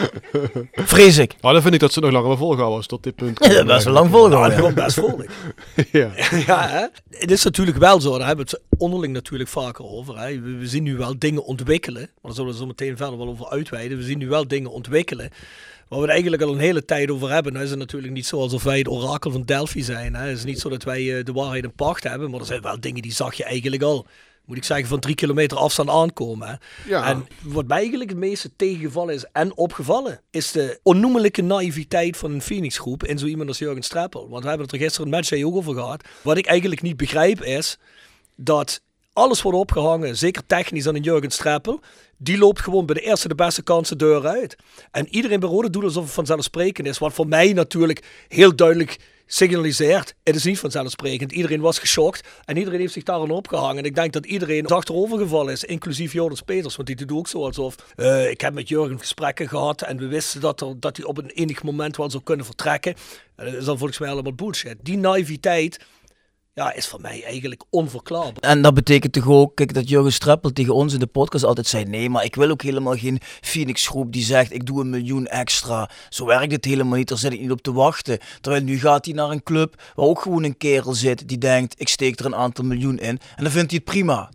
Vrees 0.72 1.18
ik. 1.18 1.36
Maar 1.42 1.54
dan 1.54 1.62
vind 1.62 1.74
ik 1.74 1.80
dat 1.80 1.94
ze 1.94 2.00
nog 2.00 2.12
langer 2.12 2.38
volhouden 2.38 2.78
als 2.78 2.88
tot 2.88 3.04
dit 3.04 3.16
punt. 3.16 3.46
Ja, 3.56 3.66
best 3.66 3.84
wel 3.84 3.94
lang 3.94 4.10
volgehouden. 4.12 4.64
Ja, 4.64 4.72
best 4.74 5.00
vol. 5.00 5.22
ja. 5.92 6.10
ja 6.46 6.68
hè? 6.68 6.88
Het 7.10 7.32
is 7.32 7.44
natuurlijk 7.44 7.78
wel 7.78 8.02
zo, 8.02 8.18
daar 8.18 8.28
hebben 8.28 8.46
we 8.46 8.52
het 8.52 8.80
onderling 8.82 9.14
natuurlijk 9.14 9.50
vaker 9.50 9.86
over. 9.86 10.20
Hè? 10.20 10.42
We, 10.42 10.56
we 10.58 10.68
zien 10.68 10.84
nu 10.84 10.98
wel 10.98 11.20
dingen 11.20 11.46
ontwikkelen, 11.46 12.02
maar 12.02 12.22
daar 12.22 12.34
zullen 12.34 12.52
we 12.52 12.58
zo 12.58 12.66
meteen 12.66 12.98
verder 12.98 13.18
wel 13.18 13.28
over 13.28 13.50
uitweiden. 13.50 13.98
We 13.98 14.04
zien 14.04 14.18
nu 14.18 14.28
wel 14.28 14.48
dingen 14.48 14.72
ontwikkelen 14.72 15.30
waar 15.88 16.00
we 16.00 16.06
het 16.06 16.14
eigenlijk 16.14 16.42
al 16.42 16.54
een 16.54 16.60
hele 16.60 16.86
tijd 16.86 17.12
over 17.12 17.32
hebben. 17.32 17.52
Nou 17.52 17.64
is 17.64 17.72
het 17.72 17.80
natuurlijk 17.80 18.14
niet 18.14 18.26
zo 18.26 18.40
alsof 18.40 18.64
wij 18.64 18.78
het 18.78 18.88
orakel 18.88 19.32
van 19.32 19.44
Delphi 19.44 19.84
zijn. 19.84 20.16
Hè. 20.16 20.28
Het 20.28 20.38
is 20.38 20.44
niet 20.44 20.60
zo 20.60 20.70
dat 20.70 20.84
wij 20.84 21.02
uh, 21.02 21.24
de 21.24 21.34
waarheid 21.34 21.64
in 21.64 21.74
pacht 21.74 22.04
hebben, 22.04 22.32
maar 22.32 22.40
er 22.40 22.46
zijn 22.46 22.62
wel 22.62 22.80
dingen 22.80 23.02
die 23.02 23.14
zag 23.14 23.34
je 23.34 23.44
eigenlijk 23.44 23.84
al 23.84 24.08
moet 24.46 24.58
ik 24.58 24.64
zeggen, 24.64 24.88
van 24.88 25.00
drie 25.00 25.16
kilometer 25.16 25.58
afstand 25.58 25.90
aankomen. 25.90 26.48
Hè. 26.48 26.56
Ja. 26.90 27.06
En 27.06 27.28
wat 27.42 27.68
mij 27.68 27.78
eigenlijk 27.78 28.10
het 28.10 28.20
meeste 28.20 28.56
tegengevallen 28.56 29.14
is 29.14 29.26
en 29.32 29.58
opgevallen, 29.58 30.22
is 30.30 30.52
de 30.52 30.80
onnoemelijke 30.84 31.42
naïviteit 31.42 32.18
van 32.18 32.32
een 32.32 32.42
Phoenix 32.42 32.78
groep 32.78 33.04
in 33.04 33.18
zo 33.18 33.26
iemand 33.26 33.50
als 33.50 33.58
Jurgen 33.58 33.84
Streppel. 33.84 34.30
Want 34.30 34.42
we 34.44 34.48
hebben 34.48 34.66
het 34.66 34.76
er 34.76 34.82
gisteren 34.82 35.06
een 35.06 35.14
match 35.14 35.44
ook 35.44 35.56
over 35.56 35.74
gehad. 35.74 36.08
Wat 36.22 36.38
ik 36.38 36.46
eigenlijk 36.46 36.82
niet 36.82 36.98
begrijp 36.98 37.44
is 37.44 37.78
dat 38.36 38.82
alles 39.16 39.42
wordt 39.42 39.58
opgehangen, 39.58 40.18
zeker 40.18 40.46
technisch 40.46 40.88
aan 40.88 40.96
een 40.96 41.02
Jurgen 41.02 41.32
Streppel. 41.32 41.80
Die 42.18 42.38
loopt 42.38 42.62
gewoon 42.62 42.86
bij 42.86 42.96
de 42.96 43.02
eerste 43.02 43.28
de 43.28 43.36
beste 43.36 43.64
kansen 43.64 43.98
deur 43.98 44.28
uit. 44.28 44.56
En 44.92 45.08
iedereen 45.10 45.40
bij 45.40 45.50
Rode 45.50 45.70
doet 45.70 45.84
alsof 45.84 46.04
het 46.04 46.14
vanzelfsprekend 46.14 46.88
is. 46.88 46.98
Wat 46.98 47.14
voor 47.14 47.28
mij 47.28 47.54
natuurlijk 47.54 48.26
heel 48.28 48.56
duidelijk 48.56 48.98
signaliseert. 49.26 50.16
Het 50.24 50.36
is 50.36 50.44
niet 50.44 50.60
vanzelfsprekend. 50.60 51.32
Iedereen 51.32 51.62
was 51.62 51.80
geschokt 51.80 52.28
en 52.46 52.58
iedereen 52.58 52.80
heeft 52.80 52.94
zich 52.94 53.04
daaraan 53.04 53.32
opgehangen. 53.32 53.78
En 53.78 53.84
ik 53.84 53.96
denk 53.96 54.14
dat 54.14 54.26
iedereen 54.26 54.66
achterovergevallen 54.66 55.54
is, 55.54 55.64
inclusief 55.64 56.14
Joris 56.14 56.42
Peters. 56.42 56.76
Want 56.76 56.88
die 56.88 57.06
doet 57.06 57.12
ook 57.12 57.28
zo 57.28 57.44
alsof 57.46 57.76
uh, 57.96 58.30
ik 58.30 58.42
heb 58.42 58.54
met 58.54 58.68
Jurgen 58.68 59.00
gesprekken 59.00 59.48
gehad 59.48 59.82
en 59.82 59.98
we 59.98 60.08
wisten 60.08 60.42
dat, 60.42 60.62
er, 60.62 60.80
dat 60.80 60.98
hij 60.98 61.06
op 61.06 61.18
een 61.18 61.30
enig 61.30 61.64
moment 61.64 61.98
wel 61.98 62.10
zou 62.12 62.24
kunnen 62.24 62.46
vertrekken. 62.46 62.96
En 63.36 63.46
dat 63.46 63.54
is 63.54 63.66
dan 63.66 63.78
volgens 63.78 64.00
mij 64.00 64.10
allemaal 64.10 64.34
bullshit. 64.34 64.78
Die 64.82 64.98
naïviteit 64.98 65.80
ja, 66.56 66.74
is 66.74 66.88
voor 66.88 67.02
mij 67.02 67.24
eigenlijk 67.24 67.64
onverklaarbaar. 67.70 68.50
En 68.50 68.62
dat 68.62 68.74
betekent 68.74 69.14
toch 69.14 69.28
ook, 69.28 69.56
kijk, 69.56 69.74
dat 69.74 69.90
Jurgen 69.90 70.14
Streppel 70.14 70.52
tegen 70.52 70.74
ons 70.74 70.94
in 70.94 71.00
de 71.00 71.08
podcast 71.08 71.44
altijd 71.44 71.68
zei, 71.68 71.84
nee, 71.84 72.10
maar 72.10 72.24
ik 72.24 72.36
wil 72.36 72.50
ook 72.50 72.62
helemaal 72.62 72.96
geen 72.96 73.20
Phoenix 73.42 73.88
groep 73.88 74.14
die 74.14 74.24
zegt, 74.24 74.54
ik 74.54 74.66
doe 74.66 74.82
een 74.82 74.90
miljoen 74.90 75.28
extra. 75.28 75.90
Zo 76.10 76.26
werkt 76.26 76.52
het 76.52 76.66
helemaal 76.66 76.98
niet, 76.98 77.08
daar 77.08 77.18
zit 77.18 77.34
ik 77.34 77.40
niet 77.40 77.52
op 77.52 77.62
te 77.62 77.74
wachten. 77.74 78.20
Terwijl 78.42 78.64
nu 78.64 78.80
gaat 78.80 79.06
hij 79.06 79.14
naar 79.14 79.30
een 79.30 79.44
club 79.44 79.82
waar 79.96 80.06
ook 80.06 80.22
gewoon 80.22 80.44
een 80.44 80.58
kerel 80.58 80.94
zit 80.94 81.28
die 81.28 81.38
denkt, 81.38 81.76
ik 81.78 81.88
steek 81.88 82.20
er 82.20 82.26
een 82.26 82.36
aantal 82.36 82.66
miljoen 82.66 82.98
in. 82.98 83.20
En 83.36 83.44
dan 83.44 83.52
vindt 83.52 83.72
hij 83.72 83.82
het 83.84 83.92
prima. 83.94 84.30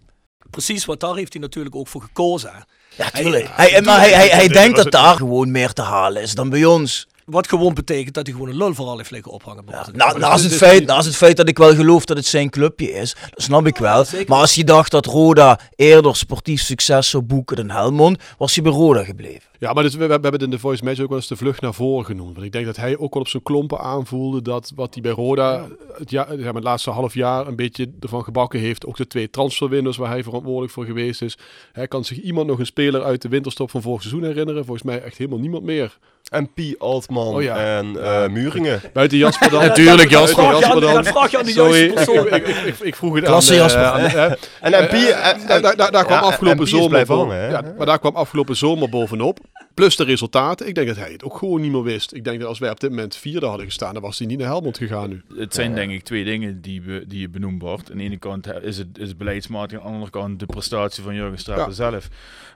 Precies, 0.51 0.85
wat 0.85 1.01
daar 1.01 1.15
heeft 1.15 1.33
hij 1.33 1.43
natuurlijk 1.43 1.75
ook 1.75 1.89
voor 1.89 2.03
gekozen. 2.03 2.65
Ja, 2.97 3.11
tuurlijk. 3.11 3.49
Hij, 3.51 3.71
hij, 3.71 3.83
maar 3.83 3.99
hij, 3.99 4.13
hij, 4.13 4.29
hij 4.29 4.49
denkt 4.49 4.77
dat 4.77 4.93
daar 4.93 5.17
gewoon 5.17 5.51
meer 5.51 5.73
te 5.73 5.83
halen 5.83 6.23
is 6.23 6.35
dan 6.35 6.51
bij 6.51 6.65
ons. 6.65 7.09
Wat 7.31 7.49
gewoon 7.49 7.75
betekent 7.75 8.15
dat 8.15 8.27
hij 8.27 8.35
gewoon 8.35 8.51
een 8.51 8.57
lul 8.57 8.75
vooral 8.75 8.97
heeft 8.97 9.11
liggen 9.11 9.33
ophangen. 9.33 9.65
Ja, 9.69 9.87
na, 9.93 10.17
naast, 10.17 10.45
het 10.45 10.55
feit, 10.55 10.87
naast 10.87 11.07
het 11.07 11.17
feit 11.17 11.37
dat 11.37 11.49
ik 11.49 11.59
wel 11.59 11.75
geloof 11.75 12.05
dat 12.05 12.17
het 12.17 12.27
zijn 12.27 12.51
clubje 12.51 12.93
is, 12.93 13.17
dat 13.31 13.43
snap 13.43 13.67
ik 13.67 13.77
wel. 13.77 14.05
maar 14.27 14.39
als 14.39 14.55
je 14.55 14.65
dacht 14.65 14.91
dat 14.91 15.07
Roda 15.07 15.61
eerder 15.77 16.17
sportief 16.17 16.63
succes 16.63 17.11
zou 17.11 17.23
boeken 17.23 17.57
dan 17.57 17.71
Helmond, 17.71 18.23
was 18.39 18.55
hij 18.55 18.65
bij 18.65 18.73
Roda 18.73 19.05
gebleven. 19.05 19.51
Ja, 19.61 19.73
maar 19.73 19.83
dus, 19.83 19.95
we, 19.95 20.07
we 20.07 20.13
hebben 20.13 20.33
het 20.33 20.43
in 20.43 20.51
de 20.51 20.59
voice 20.59 20.85
match 20.85 21.01
ook 21.01 21.09
wel 21.09 21.17
eens 21.17 21.27
de 21.27 21.37
vlucht 21.37 21.61
naar 21.61 21.75
voren 21.75 22.05
genoemd. 22.05 22.33
Want 22.35 22.47
ik 22.47 22.53
denk 22.53 22.67
dat 22.67 22.77
hij 22.77 22.99
ook 22.99 23.15
wel 23.15 23.23
op 23.23 23.29
zijn 23.29 23.43
klompen 23.43 23.81
aanvoelde 23.81 24.43
dat 24.43 24.73
wat 24.75 24.95
hij 24.95 25.03
bij 25.03 25.13
Roda 25.13 25.67
het, 25.99 26.11
ja, 26.11 26.27
zeg 26.29 26.45
maar, 26.45 26.55
het 26.55 26.65
laatste 26.65 26.91
half 26.91 27.15
jaar 27.15 27.47
een 27.47 27.57
beetje 27.57 27.91
ervan 28.01 28.25
gebakken 28.25 28.61
heeft. 28.61 28.87
Ook 28.87 28.97
de 28.97 29.07
twee 29.07 29.31
transferwindows 29.31 29.97
waar 29.97 30.11
hij 30.11 30.23
verantwoordelijk 30.23 30.73
voor 30.73 30.85
geweest 30.85 31.23
is. 31.23 31.39
Hij 31.73 31.89
kan 31.89 32.05
zich 32.05 32.21
iemand 32.21 32.47
nog 32.47 32.59
een 32.59 32.67
speler 32.67 33.03
uit 33.03 33.23
de 33.23 33.29
winterstop 33.29 33.71
van 33.71 33.83
vorig 33.83 34.03
seizoen 34.03 34.25
herinneren. 34.25 34.65
Volgens 34.65 34.87
mij 34.87 35.03
echt 35.03 35.17
helemaal 35.19 35.41
niemand 35.41 35.65
meer. 35.65 35.99
En 36.31 36.49
P. 36.53 36.59
Altman 36.79 37.27
Oh 37.35 37.43
ja. 37.43 37.57
en 37.57 38.03
eh, 38.05 38.29
Muringen. 38.29 38.81
Buiten 38.93 39.19
Jasper 39.19 39.51
dan. 39.51 39.63
Natuurlijk, 39.67 40.11
Jasper. 40.11 40.43
Buiten 40.45 40.61
Jasper 40.61 40.81
dan. 40.81 40.95
Dat 40.95 41.07
vraag 41.09 41.31
je 41.31 41.39
aan 41.39 41.45
de 41.45 41.51
Sorry, 41.51 41.79
juiste 41.87 41.95
persoon. 42.13 42.27
ik, 42.27 42.47
ik, 42.47 42.57
ik, 42.57 42.79
ik 42.79 42.95
vroeg 42.97 43.15
het 43.15 43.25
Klasse 43.25 43.53
aan, 43.53 43.59
eh, 43.59 43.63
Jasper. 43.65 43.85
aan 43.85 44.03
de- 44.03 44.09
hè. 44.09 44.27
En, 44.61 44.73
en 44.73 44.87
P. 44.87 44.93
Eh, 44.93 45.27
en- 45.29 45.63
daar, 45.63 45.77
daar, 45.77 46.05
kwam 46.05 46.07
ja, 46.21 46.27
afgelopen 46.27 46.69
zomer 46.69 47.07
boven- 47.07 47.37
hè? 47.37 47.49
ja, 47.49 47.63
maar 47.77 47.87
daar 47.87 47.99
kwam 47.99 48.17
afgelopen 48.17 48.57
zomer 48.57 48.89
bovenop. 48.89 49.39
Plus 49.81 49.97
de 49.97 50.05
resultaten. 50.05 50.67
Ik 50.69 50.75
denk 50.75 50.87
dat 50.87 50.97
hij 50.97 51.13
het 51.13 51.25
ook 51.25 51.37
gewoon 51.37 51.61
niet 51.61 51.73
meer 51.73 51.83
wist. 51.83 52.15
Ik 52.15 52.25
denk 52.25 52.39
dat 52.41 52.49
als 52.49 52.59
wij 52.59 52.71
op 52.71 52.81
dit 52.81 52.91
moment 52.91 53.17
vierde 53.17 53.47
hadden 53.47 53.67
gestaan, 53.67 53.93
dan 53.93 54.03
was 54.03 54.19
hij 54.19 54.27
niet 54.27 54.39
naar 54.39 54.47
Helmond 54.47 54.79
gegaan 54.79 55.09
nu. 55.09 55.23
Het 55.37 55.55
zijn 55.55 55.75
denk 55.75 55.91
ik 55.91 56.03
twee 56.03 56.25
dingen 56.25 56.61
die, 56.61 56.81
be- 56.81 57.05
die 57.07 57.21
je 57.21 57.29
benoemd 57.29 57.63
wordt. 57.63 57.91
Aan 57.91 57.97
de 57.97 58.03
ene 58.03 58.19
kant 58.19 58.53
is 58.63 58.79
het, 58.79 58.99
is 58.99 59.09
het 59.09 59.19
beleidsmatig, 59.19 59.79
aan 59.79 59.85
de 59.87 59.93
andere 59.93 60.11
kant 60.11 60.39
de 60.39 60.47
prestatie 60.47 61.03
van 61.03 61.15
Jurgen 61.15 61.55
Ja. 61.57 61.71
zelf. 61.71 62.09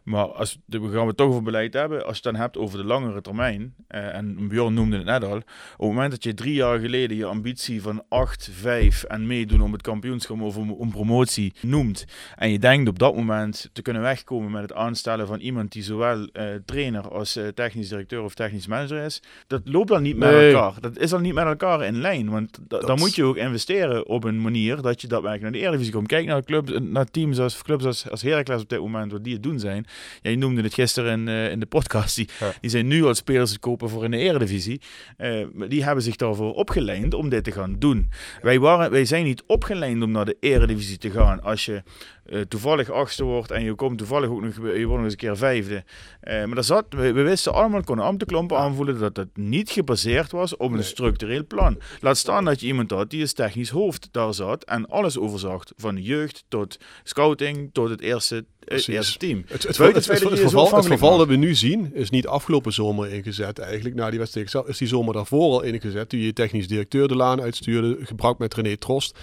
Maar 0.05 0.25
als 0.27 0.59
de, 0.65 0.81
we 0.81 0.93
gaan 0.93 1.07
het 1.07 1.17
toch 1.17 1.29
over 1.29 1.43
beleid 1.43 1.75
hebben, 1.75 1.99
als 1.99 2.07
je 2.19 2.23
het 2.23 2.23
dan 2.23 2.43
hebt 2.43 2.57
over 2.57 2.79
de 2.79 2.85
langere 2.85 3.21
termijn, 3.21 3.75
eh, 3.89 4.15
en 4.15 4.49
Bjorn 4.49 4.75
noemde 4.75 4.97
het 4.97 5.05
net 5.07 5.25
al, 5.25 5.37
op 5.37 5.43
het 5.77 5.79
moment 5.79 6.11
dat 6.11 6.23
je 6.23 6.35
drie 6.35 6.55
jaar 6.55 6.79
geleden 6.79 7.17
je 7.17 7.25
ambitie 7.25 7.83
van 7.83 8.03
8, 8.09 8.49
5 8.53 9.03
en 9.03 9.27
meedoen 9.27 9.61
om 9.63 9.73
het 9.73 9.83
kampioenschap 9.83 10.41
of 10.41 10.57
om, 10.57 10.71
om 10.71 10.91
promotie 10.91 11.53
noemt, 11.61 12.05
en 12.37 12.51
je 12.51 12.59
denkt 12.59 12.89
op 12.89 12.99
dat 12.99 13.15
moment 13.17 13.71
te 13.73 13.83
kunnen 13.83 14.03
wegkomen 14.03 14.51
met 14.51 14.63
het 14.63 14.73
aanstellen 14.73 15.27
van 15.27 15.41
iemand 15.41 15.73
die 15.73 15.83
zowel 15.83 16.27
eh, 16.33 16.47
trainer 16.65 17.11
als 17.15 17.37
eh, 17.37 17.47
technisch 17.49 17.89
directeur 17.89 18.23
of 18.23 18.35
technisch 18.35 18.67
manager 18.67 19.05
is, 19.05 19.23
dat 19.47 19.61
loopt 19.65 19.89
dan 19.89 20.03
niet 20.03 20.17
met 20.17 20.33
elkaar. 20.33 20.73
Dat 20.81 20.99
is 20.99 21.11
dan 21.11 21.23
niet 21.23 21.35
met 21.35 21.45
elkaar 21.47 21.85
in 21.85 22.01
lijn, 22.01 22.31
want 22.31 22.59
da- 22.69 22.79
dan 22.81 22.99
moet 22.99 23.15
je 23.15 23.25
ook 23.25 23.37
investeren 23.37 24.07
op 24.07 24.25
een 24.25 24.41
manier 24.41 24.83
dat 24.83 25.01
je 25.01 25.07
daadwerkelijk 25.07 25.43
naar 25.43 25.53
de 25.53 25.67
Eredivisie 25.67 25.93
komt. 25.93 26.07
Kijk 26.09 26.27
naar, 26.27 26.43
clubs, 26.45 26.73
naar 26.81 27.05
teams 27.11 27.39
als, 27.39 27.63
clubs 27.63 27.85
als, 27.85 28.11
als 28.11 28.23
Heracles 28.23 28.63
op 28.63 28.69
dit 28.69 28.79
moment, 28.79 29.13
wat 29.13 29.25
die 29.25 29.33
het 29.33 29.43
doen 29.43 29.59
zijn. 29.61 29.87
Ja, 30.23 30.31
je 30.31 30.37
noemde 30.39 30.63
het 30.63 30.75
gisteren 30.75 31.13
in, 31.21 31.29
eh, 31.29 31.51
in 31.51 31.61
de 31.61 31.67
podcast. 31.67 32.17
Die, 32.17 32.29
Ja. 32.41 32.53
die 32.61 32.71
zijn 32.71 32.87
nu 32.87 33.05
al 33.05 33.15
spelers 33.15 33.53
te 33.53 33.59
kopen 33.59 33.89
voor 33.89 34.05
in 34.05 34.11
de 34.11 34.17
Eredivisie. 34.19 34.81
Eh, 35.17 35.45
maar 35.53 35.69
die 35.69 35.85
hebben 35.85 36.03
zich 36.05 36.17
daarvoor 36.17 36.55
opgeleid 36.55 37.15
om 37.15 37.29
dit 37.29 37.45
te 37.45 37.53
gaan 37.53 37.77
doen. 37.79 38.11
Wij, 38.43 38.59
waren, 38.59 38.91
wij 38.91 39.05
zijn 39.05 39.25
niet 39.25 39.43
opgeleid 39.47 40.03
om 40.03 40.11
naar 40.11 40.25
de 40.25 40.37
Eredivisie 40.41 40.99
te 40.99 41.11
gaan. 41.11 41.43
Als 41.43 41.65
je 41.65 41.83
eh, 42.25 42.41
toevallig 42.41 42.91
achtste 42.91 43.25
wordt 43.25 43.51
en 43.51 43.65
je 43.65 43.75
komt 43.75 43.99
toevallig 43.99 44.31
ook 44.31 44.43
nog, 44.43 44.55
je 44.55 44.63
wordt 44.63 44.89
nog 44.89 45.03
eens 45.03 45.13
een 45.13 45.19
keer 45.19 45.37
vijfde. 45.37 45.85
Eh, 46.21 46.45
maar 46.45 46.55
dat 46.55 46.65
zat, 46.65 46.85
we, 46.89 47.13
we 47.13 47.23
wisten 47.23 47.53
allemaal, 47.53 47.83
konden 47.83 48.05
ambtenklompen 48.05 48.59
aanvoelen 48.59 48.99
dat 48.99 49.17
het 49.17 49.37
niet 49.37 49.71
gebaseerd 49.71 50.31
was 50.31 50.57
op 50.57 50.73
een 50.73 50.85
structureel 50.85 51.47
plan. 51.47 51.81
Laat 52.01 52.17
staan 52.17 52.45
dat 52.45 52.61
je 52.61 52.67
iemand 52.67 52.91
had 52.91 53.11
die 53.11 53.21
als 53.21 53.33
technisch 53.33 53.71
hoofd 53.71 54.09
daar 54.11 54.35
zat 54.35 54.65
en 54.65 54.89
alles 54.89 55.19
overzag. 55.19 55.63
Van 55.77 55.95
de 55.95 56.03
jeugd 56.03 56.45
tot 56.49 56.79
scouting 57.03 57.71
tot 57.73 57.89
het 57.89 58.01
eerste, 58.01 58.37
eh. 58.37 58.45
Eerste 58.65 59.19
team. 59.19 59.45
Het, 59.49 59.63
het, 59.63 59.77
het, 59.77 59.95
het, 59.95 60.53
maakt. 60.53 61.01
dat 61.01 61.27
we 61.27 61.37
nu 61.37 61.55
zien 61.55 61.91
is 61.95 62.11
niet 62.11 62.27
afgelopen 62.27 62.73
zomer 62.73 63.13
ingezet 63.13 63.59
eigenlijk. 63.59 63.95
Na 63.95 64.11
die 64.11 64.19
wedstrijd 64.19 64.51
zelf 64.51 64.67
is 64.67 64.79
die 64.79 64.89
zomer 64.89 65.15
daarvoor 65.15 65.53
al 65.53 65.63
ingezet. 65.63 66.09
Toen 66.09 66.19
je 66.19 66.27
je 66.27 66.33
technisch 66.33 66.69
directeur 66.69 67.09
de 67.09 67.17
laan 67.17 67.41
uitstuurde, 67.41 67.97
gebruikt 68.01 68.39
met 68.39 68.55
René 68.55 68.77
Trost. 68.77 69.19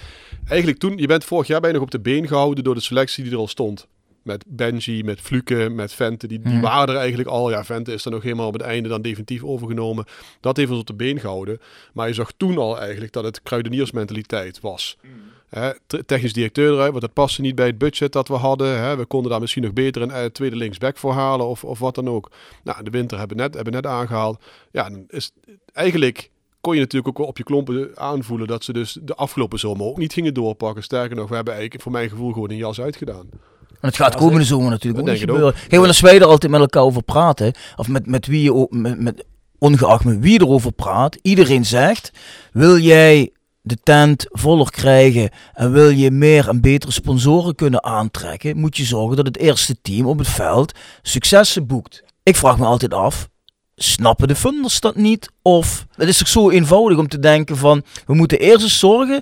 Eigenlijk 0.48 0.80
toen, 0.80 0.98
je 0.98 1.08
bent 1.08 1.24
vorig 1.24 1.48
jaar 1.48 1.60
bijna 1.62 1.76
nog 1.76 1.86
op 1.86 1.92
de 1.92 2.00
been 2.00 2.28
gehouden 2.28 2.64
door 2.64 2.76
de 2.76 2.82
selectie 2.82 3.24
die 3.24 3.34
er 3.34 3.40
al 3.40 3.48
stond. 3.48 3.88
Met 4.24 4.44
Benji, 4.48 5.04
met 5.04 5.22
Fluke, 5.22 5.70
met 5.70 5.94
Vente. 5.94 6.28
Die, 6.28 6.40
die 6.40 6.54
Mhm. 6.54 6.62
waren 6.62 6.94
er 6.94 7.00
eigenlijk 7.00 7.30
al. 7.30 7.50
Ja, 7.50 7.64
Vente 7.66 7.94
is 7.94 8.06
er 8.06 8.12
nog 8.12 8.24
helemaal 8.24 8.48
op 8.48 8.54
het 8.54 8.62
einde 8.62 8.90
dan 8.90 9.02
definitief 9.02 9.44
overgenomen. 9.44 10.06
Dat 10.40 10.58
heeft 10.58 10.70
ons 10.70 10.80
op 10.80 10.88
de 10.88 10.94
been 10.94 11.20
gehouden. 11.20 11.60
Maar 11.94 12.08
je 12.08 12.14
zag 12.14 12.32
toen 12.38 12.58
al 12.58 12.80
eigenlijk 12.80 13.14
dat 13.14 13.24
het 13.24 13.42
kruideniersmentaliteit 13.44 14.60
was. 14.60 14.98
Te- 15.02 15.08
technisch 16.06 16.34
directeur 16.34 16.74
eruit, 16.74 16.90
want 16.90 17.02
dat 17.02 17.14
paste 17.14 17.42
niet 17.42 17.56
bij 17.56 17.66
het 17.66 17.78
budget 17.78 18.12
dat 18.12 18.28
we 18.28 18.34
hadden. 18.34 18.80
Hè. 18.80 18.98
We 18.98 19.06
konden 19.06 19.32
daar 19.32 19.40
misschien 19.40 19.64
nog 19.64 19.74
beter 19.74 20.02
een 20.02 20.12
eh, 20.12 20.26
tweede 20.26 20.56
linksback 20.56 20.98
voor 20.98 21.14
halen 21.14 21.48
of, 21.48 21.64
of 21.64 21.80
wat 21.80 21.96
dan 21.96 22.10
ook. 22.10 22.32
Nou, 22.64 22.84
de 22.84 22.90
winter 22.90 23.18
hebben 23.18 23.38
we 23.38 23.44
net, 23.44 23.54
hebben 23.54 23.74
we 23.74 23.80
net 23.80 23.92
aangehaald. 23.92 24.44
Ja, 24.72 24.90
dan 24.90 25.04
is 25.08 25.32
eigenlijk 25.74 26.30
kon 26.62 26.74
je 26.74 26.80
natuurlijk 26.80 27.08
ook 27.08 27.18
wel 27.18 27.28
op 27.28 27.38
je 27.38 27.44
klompen 27.44 27.92
aanvoelen 27.96 28.48
dat 28.48 28.64
ze 28.64 28.74
dus 28.74 28.98
de 29.02 29.16
afgelopen 29.16 29.60
zomer 29.60 29.86
ook 29.86 29.98
niet 29.98 30.14
gingen 30.14 30.34
doorpakken. 30.34 30.84
Sterker 30.84 31.16
nog, 31.16 31.30
we 31.30 31.36
hebben 31.36 31.54
eigenlijk 31.54 31.84
voor 31.84 31.92
mijn 31.92 32.10
gevoel 32.10 32.32
gewoon 32.32 32.50
een 32.50 32.58
jas 32.58 32.82
uitgedaan. 32.82 33.30
En 33.70 33.88
het 33.88 33.96
gaat 33.96 34.16
komende 34.16 34.46
zomer 34.46 34.70
natuurlijk 34.70 35.04
ook 35.04 35.10
niet 35.10 35.20
gebeuren. 35.20 35.56
Want 35.70 35.88
als 35.88 36.00
wij 36.00 36.20
er 36.20 36.26
altijd 36.26 36.52
met 36.52 36.62
elkaar 36.62 36.84
over 36.84 37.04
praten, 37.04 37.54
of 37.76 37.88
met, 37.88 38.06
met 38.06 38.28
wie 38.28 38.44
je 38.44 38.54
ook, 38.54 38.72
met, 38.72 39.00
met, 39.00 39.26
ongeacht 39.58 40.04
met 40.04 40.20
wie 40.20 40.42
erover 40.42 40.72
praat, 40.72 41.18
iedereen 41.22 41.66
zegt, 41.66 42.12
wil 42.52 42.78
jij 42.78 43.32
de 43.72 43.78
tent 43.84 44.26
voller 44.30 44.70
krijgen 44.70 45.30
en 45.54 45.72
wil 45.72 45.90
je 45.90 46.12
meer 46.12 46.48
en 46.48 46.62
betere 46.62 46.92
sponsoren 46.92 47.56
kunnen 47.56 47.84
aantrekken, 47.84 48.58
moet 48.58 48.78
je 48.78 48.86
zorgen 48.86 49.16
dat 49.16 49.26
het 49.26 49.38
eerste 49.38 49.82
team 49.82 50.06
op 50.06 50.18
het 50.18 50.28
veld 50.28 50.74
successen 51.02 51.68
boekt. 51.68 52.04
Ik 52.24 52.36
vraag 52.36 52.58
me 52.58 52.66
altijd 52.66 52.94
af, 52.94 53.30
snappen 53.76 54.28
de 54.28 54.36
funders 54.36 54.80
dat 54.80 54.96
niet? 54.96 55.32
Of 55.42 55.86
het 55.96 56.08
is 56.08 56.18
toch 56.18 56.28
zo 56.28 56.50
eenvoudig 56.50 56.98
om 56.98 57.08
te 57.08 57.20
denken 57.20 57.58
van, 57.58 57.84
we 58.06 58.14
moeten 58.14 58.40
eerst 58.40 58.64
eens 58.64 58.80
zorgen, 58.80 59.22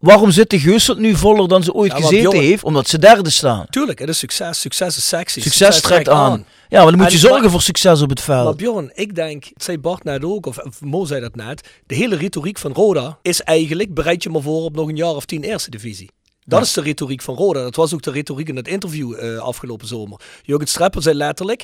waarom 0.00 0.30
zit 0.30 0.50
de 0.50 0.58
Gusselt 0.60 0.98
nu 0.98 1.14
voller 1.16 1.48
dan 1.48 1.62
ze 1.62 1.72
ooit 1.72 1.92
Ja, 1.92 1.98
maar 1.98 2.08
gezeten 2.08 2.38
heeft? 2.40 2.64
Omdat 2.64 2.88
ze 2.88 2.98
derde 2.98 3.30
staan. 3.30 3.66
Tuurlijk, 3.70 3.98
het 3.98 4.08
is 4.08 4.18
succes. 4.18 4.60
Succes 4.60 4.96
is 4.96 5.08
sexy. 5.08 5.40
Succes 5.40 5.80
trekt 5.80 6.08
aan. 6.08 6.44
Ja, 6.68 6.76
maar 6.82 6.90
dan 6.90 6.96
moet 6.96 7.06
En 7.06 7.12
je 7.12 7.18
zorgen 7.18 7.40
maar- 7.40 7.50
voor 7.50 7.62
succes 7.62 8.02
op 8.02 8.08
het 8.08 8.26
Maar 8.26 8.36
veld. 8.42 8.56
Bjorn, 8.56 8.90
ik 8.94 9.14
denk, 9.14 9.44
het 9.44 9.62
zei 9.64 9.78
Bart 9.78 10.04
net 10.04 10.24
ook, 10.24 10.46
of, 10.46 10.58
of 10.58 10.80
Mo 10.80 11.04
zei 11.04 11.20
dat 11.20 11.34
net, 11.34 11.68
de 11.86 11.94
hele 11.94 12.16
retoriek 12.16 12.58
van 12.58 12.72
Roda 12.72 13.18
is 13.22 13.42
eigenlijk, 13.42 13.94
bereid 13.94 14.22
je 14.22 14.30
maar 14.30 14.42
voor 14.42 14.62
op 14.62 14.74
nog 14.76 14.88
een 14.88 14.96
jaar 14.96 15.14
of 15.14 15.24
tien 15.24 15.42
eerste 15.42 15.70
divisie. 15.70 16.10
Dat 16.44 16.58
Ja. 16.58 16.64
is 16.64 16.72
de 16.72 16.80
retoriek 16.80 17.22
van 17.22 17.34
Roda. 17.34 17.62
Dat 17.62 17.76
was 17.76 17.94
ook 17.94 18.02
de 18.02 18.10
retoriek 18.10 18.48
in 18.48 18.56
het 18.56 18.68
interview 18.68 19.14
eh, 19.14 19.38
afgelopen 19.38 19.86
zomer. 19.86 20.20
Jurgen 20.42 20.66
Streppel 20.68 21.02
zei 21.02 21.16
letterlijk 21.16 21.62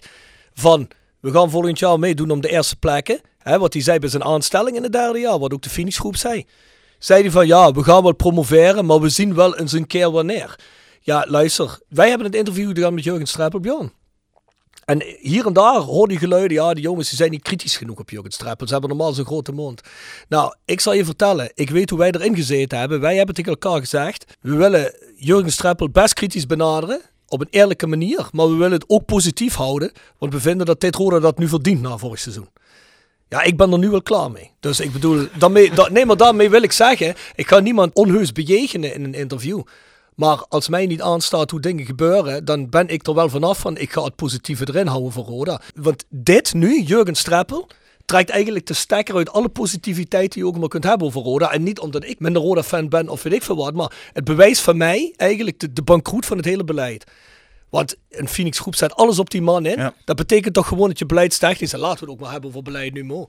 van, 0.54 0.88
we 1.20 1.30
gaan 1.30 1.50
volgend 1.50 1.78
jaar 1.78 1.98
meedoen 1.98 2.30
om 2.30 2.40
de 2.40 2.48
eerste 2.48 2.76
plekken. 2.76 3.20
Hè, 3.38 3.58
wat 3.58 3.72
hij 3.72 3.82
zei 3.82 3.98
bij 3.98 4.08
zijn 4.08 4.24
aanstelling 4.24 4.76
in 4.76 4.82
het 4.82 4.92
derde 4.92 5.18
jaar, 5.18 5.38
wat 5.38 5.52
ook 5.52 5.62
de 5.62 5.70
finishgroep 5.70 6.16
zei. 6.16 6.46
Zei 6.98 7.22
hij 7.22 7.30
van, 7.30 7.46
ja, 7.46 7.72
we 7.72 7.84
gaan 7.84 8.02
wel 8.02 8.14
promoveren, 8.14 8.86
maar 8.86 9.00
we 9.00 9.08
zien 9.08 9.34
wel 9.34 9.56
eens 9.56 9.72
een 9.72 9.86
keer 9.86 10.10
wanneer. 10.10 10.58
Ja, 11.00 11.24
luister, 11.28 11.78
wij 11.88 12.08
hebben 12.08 12.26
het 12.26 12.36
interview 12.36 12.68
gedaan 12.68 12.94
met 12.94 13.04
Jurgen 13.04 13.26
Streppel, 13.26 13.60
Bjorn. 13.60 13.92
En 14.84 15.02
hier 15.20 15.46
en 15.46 15.52
daar 15.52 15.80
hoor 15.80 16.10
je 16.10 16.18
geluiden, 16.18 16.56
ja, 16.56 16.74
die 16.74 16.82
jongens 16.82 17.08
die 17.08 17.16
zijn 17.16 17.30
niet 17.30 17.42
kritisch 17.42 17.76
genoeg 17.76 17.98
op 17.98 18.10
Jurgen 18.10 18.32
Streppel. 18.32 18.66
Ze 18.66 18.72
hebben 18.72 18.90
normaal 18.90 19.12
zo'n 19.12 19.24
grote 19.24 19.52
mond. 19.52 19.80
Nou, 20.28 20.54
ik 20.64 20.80
zal 20.80 20.92
je 20.92 21.04
vertellen, 21.04 21.50
ik 21.54 21.70
weet 21.70 21.90
hoe 21.90 21.98
wij 21.98 22.10
erin 22.10 22.34
gezeten 22.34 22.78
hebben. 22.78 23.00
Wij 23.00 23.16
hebben 23.16 23.34
tegen 23.34 23.50
elkaar 23.50 23.80
gezegd, 23.80 24.36
we 24.40 24.56
willen 24.56 24.94
Jurgen 25.16 25.52
Streppel 25.52 25.90
best 25.90 26.14
kritisch 26.14 26.46
benaderen. 26.46 27.00
Op 27.28 27.40
een 27.40 27.46
eerlijke 27.50 27.86
manier, 27.86 28.28
maar 28.32 28.46
we 28.46 28.54
willen 28.54 28.72
het 28.72 28.84
ook 28.86 29.04
positief 29.04 29.54
houden. 29.54 29.92
Want 30.18 30.32
we 30.32 30.40
vinden 30.40 30.66
dat 30.66 30.80
dit 30.80 30.96
dat 30.96 31.38
nu 31.38 31.48
verdient 31.48 31.80
na 31.80 31.96
vorig 31.96 32.18
seizoen. 32.18 32.48
Ja, 33.28 33.42
ik 33.42 33.56
ben 33.56 33.72
er 33.72 33.78
nu 33.78 33.90
wel 33.90 34.02
klaar 34.02 34.30
mee. 34.30 34.50
Dus 34.60 34.80
ik 34.80 34.92
bedoel, 34.92 35.26
daarmee, 35.38 35.70
da- 35.74 35.88
nee, 35.88 36.06
maar 36.06 36.16
daarmee 36.16 36.50
wil 36.50 36.62
ik 36.62 36.72
zeggen, 36.72 37.14
ik 37.34 37.48
ga 37.48 37.58
niemand 37.58 37.94
onheus 37.94 38.32
bejegenen 38.32 38.94
in 38.94 39.04
een 39.04 39.14
interview. 39.14 39.62
Maar 40.14 40.44
als 40.48 40.68
mij 40.68 40.86
niet 40.86 41.02
aanstaat 41.02 41.50
hoe 41.50 41.60
dingen 41.60 41.84
gebeuren, 41.84 42.44
dan 42.44 42.70
ben 42.70 42.88
ik 42.88 43.06
er 43.06 43.14
wel 43.14 43.28
vanaf 43.28 43.58
van, 43.58 43.76
ik 43.76 43.92
ga 43.92 44.02
het 44.04 44.16
positieve 44.16 44.64
erin 44.68 44.86
houden 44.86 45.12
voor 45.12 45.24
Roda. 45.24 45.60
Want 45.74 46.04
dit 46.08 46.54
nu, 46.54 46.80
Jurgen 46.82 47.14
Streppel, 47.14 47.68
trekt 48.04 48.30
eigenlijk 48.30 48.66
de 48.66 48.74
stekker 48.74 49.16
uit 49.16 49.30
alle 49.32 49.48
positiviteit 49.48 50.32
die 50.32 50.42
je 50.42 50.48
ook 50.48 50.58
maar 50.58 50.68
kunt 50.68 50.84
hebben 50.84 51.06
over 51.06 51.22
Roda. 51.22 51.52
En 51.52 51.62
niet 51.62 51.78
omdat 51.80 52.04
ik 52.04 52.20
minder 52.20 52.42
Roda-fan 52.42 52.88
ben 52.88 53.08
of 53.08 53.22
weet 53.22 53.32
ik 53.32 53.42
veel 53.42 53.56
wat, 53.56 53.74
maar 53.74 53.92
het 54.12 54.24
bewijst 54.24 54.60
van 54.62 54.76
mij 54.76 55.12
eigenlijk 55.16 55.74
de 55.76 55.82
bankroet 55.82 56.26
van 56.26 56.36
het 56.36 56.46
hele 56.46 56.64
beleid. 56.64 57.04
Want 57.70 57.96
een 58.10 58.28
Phoenix 58.28 58.58
groep 58.58 58.74
zet 58.74 58.94
alles 58.94 59.18
op 59.18 59.30
die 59.30 59.42
man 59.42 59.66
in. 59.66 59.78
Ja. 59.78 59.94
Dat 60.04 60.16
betekent 60.16 60.54
toch 60.54 60.68
gewoon 60.68 60.88
dat 60.88 60.98
je 60.98 61.06
beleidstechnisch, 61.06 61.72
en 61.72 61.78
laten 61.78 61.98
we 61.98 62.04
het 62.04 62.14
ook 62.14 62.20
maar 62.20 62.32
hebben 62.32 62.50
over 62.50 62.62
beleid 62.62 62.92
nu, 62.92 63.04
Mo. 63.04 63.28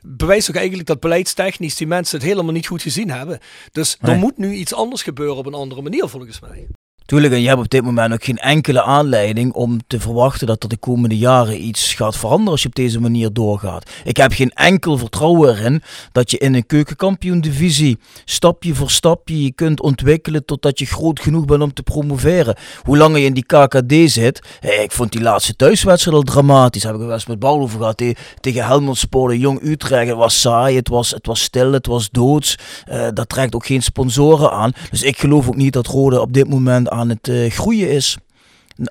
Bewijst 0.00 0.46
toch 0.46 0.56
eigenlijk 0.56 0.86
dat 0.86 1.00
beleidstechnisch 1.00 1.76
die 1.76 1.86
mensen 1.86 2.18
het 2.18 2.26
helemaal 2.26 2.52
niet 2.52 2.66
goed 2.66 2.82
gezien 2.82 3.10
hebben. 3.10 3.38
Dus 3.72 3.96
er 4.00 4.08
Nee. 4.08 4.16
moet 4.16 4.38
nu 4.38 4.52
iets 4.54 4.74
anders 4.74 5.02
gebeuren 5.02 5.36
op 5.36 5.46
een 5.46 5.54
andere 5.54 5.82
manier 5.82 6.08
volgens 6.08 6.40
mij. 6.40 6.66
Tuurlijk, 7.08 7.32
en 7.32 7.40
je 7.40 7.48
hebt 7.48 7.60
op 7.60 7.68
dit 7.68 7.82
moment 7.82 8.12
ook 8.12 8.24
geen 8.24 8.38
enkele 8.38 8.82
aanleiding 8.82 9.52
om 9.52 9.78
te 9.86 10.00
verwachten 10.00 10.46
dat 10.46 10.62
er 10.62 10.68
de 10.68 10.76
komende 10.76 11.18
jaren 11.18 11.64
iets 11.64 11.94
gaat 11.94 12.16
veranderen 12.16 12.52
als 12.52 12.62
je 12.62 12.68
op 12.68 12.74
deze 12.74 13.00
manier 13.00 13.32
doorgaat. 13.32 13.90
Ik 14.04 14.16
heb 14.16 14.32
geen 14.32 14.50
enkel 14.50 14.98
vertrouwen 14.98 15.50
erin 15.56 15.82
dat 16.12 16.30
je 16.30 16.38
in 16.38 16.54
een 16.54 16.66
keukenkampioen-divisie 16.66 17.98
stapje 18.24 18.74
voor 18.74 18.90
stapje 18.90 19.42
je 19.42 19.52
kunt 19.52 19.80
ontwikkelen 19.80 20.44
totdat 20.44 20.78
je 20.78 20.86
groot 20.86 21.20
genoeg 21.20 21.44
bent 21.44 21.62
om 21.62 21.72
te 21.74 21.82
promoveren. 21.82 22.56
Hoe 22.82 22.96
langer 22.96 23.18
je 23.18 23.26
in 23.26 23.34
die 23.34 23.46
KKD 23.46 24.10
zit, 24.10 24.42
ik 24.82 24.92
vond 24.92 25.12
die 25.12 25.20
laatste 25.20 25.56
thuiswedstrijd 25.56 26.16
al 26.16 26.22
dramatisch. 26.22 26.82
Heb 26.82 26.94
ik 26.94 27.00
wel 27.00 27.12
eens 27.12 27.26
met 27.26 27.38
Paul 27.38 27.60
over 27.60 27.78
gehad. 27.78 27.96
Te- 27.96 28.16
tegen 28.40 28.64
Helmond 28.64 28.98
Sport, 28.98 29.40
Jong 29.40 29.62
Utrecht. 29.62 30.08
Het 30.08 30.16
was 30.16 30.40
saai, 30.40 30.76
het 30.76 30.88
was, 30.88 31.10
het 31.10 31.26
was 31.26 31.40
stil, 31.40 31.72
het 31.72 31.86
was 31.86 32.10
doods. 32.10 32.58
Eh, 32.84 33.06
dat 33.14 33.28
trekt 33.28 33.54
ook 33.54 33.66
geen 33.66 33.82
sponsoren 33.82 34.50
aan. 34.50 34.72
Dus 34.90 35.02
ik 35.02 35.18
geloof 35.18 35.48
ook 35.48 35.56
niet 35.56 35.72
dat 35.72 35.86
Rode 35.86 36.20
op 36.20 36.32
dit 36.32 36.48
moment 36.48 36.96
aan 36.98 37.08
het 37.08 37.28
eh, 37.28 37.50
groeien 37.50 37.90
is. 37.90 38.16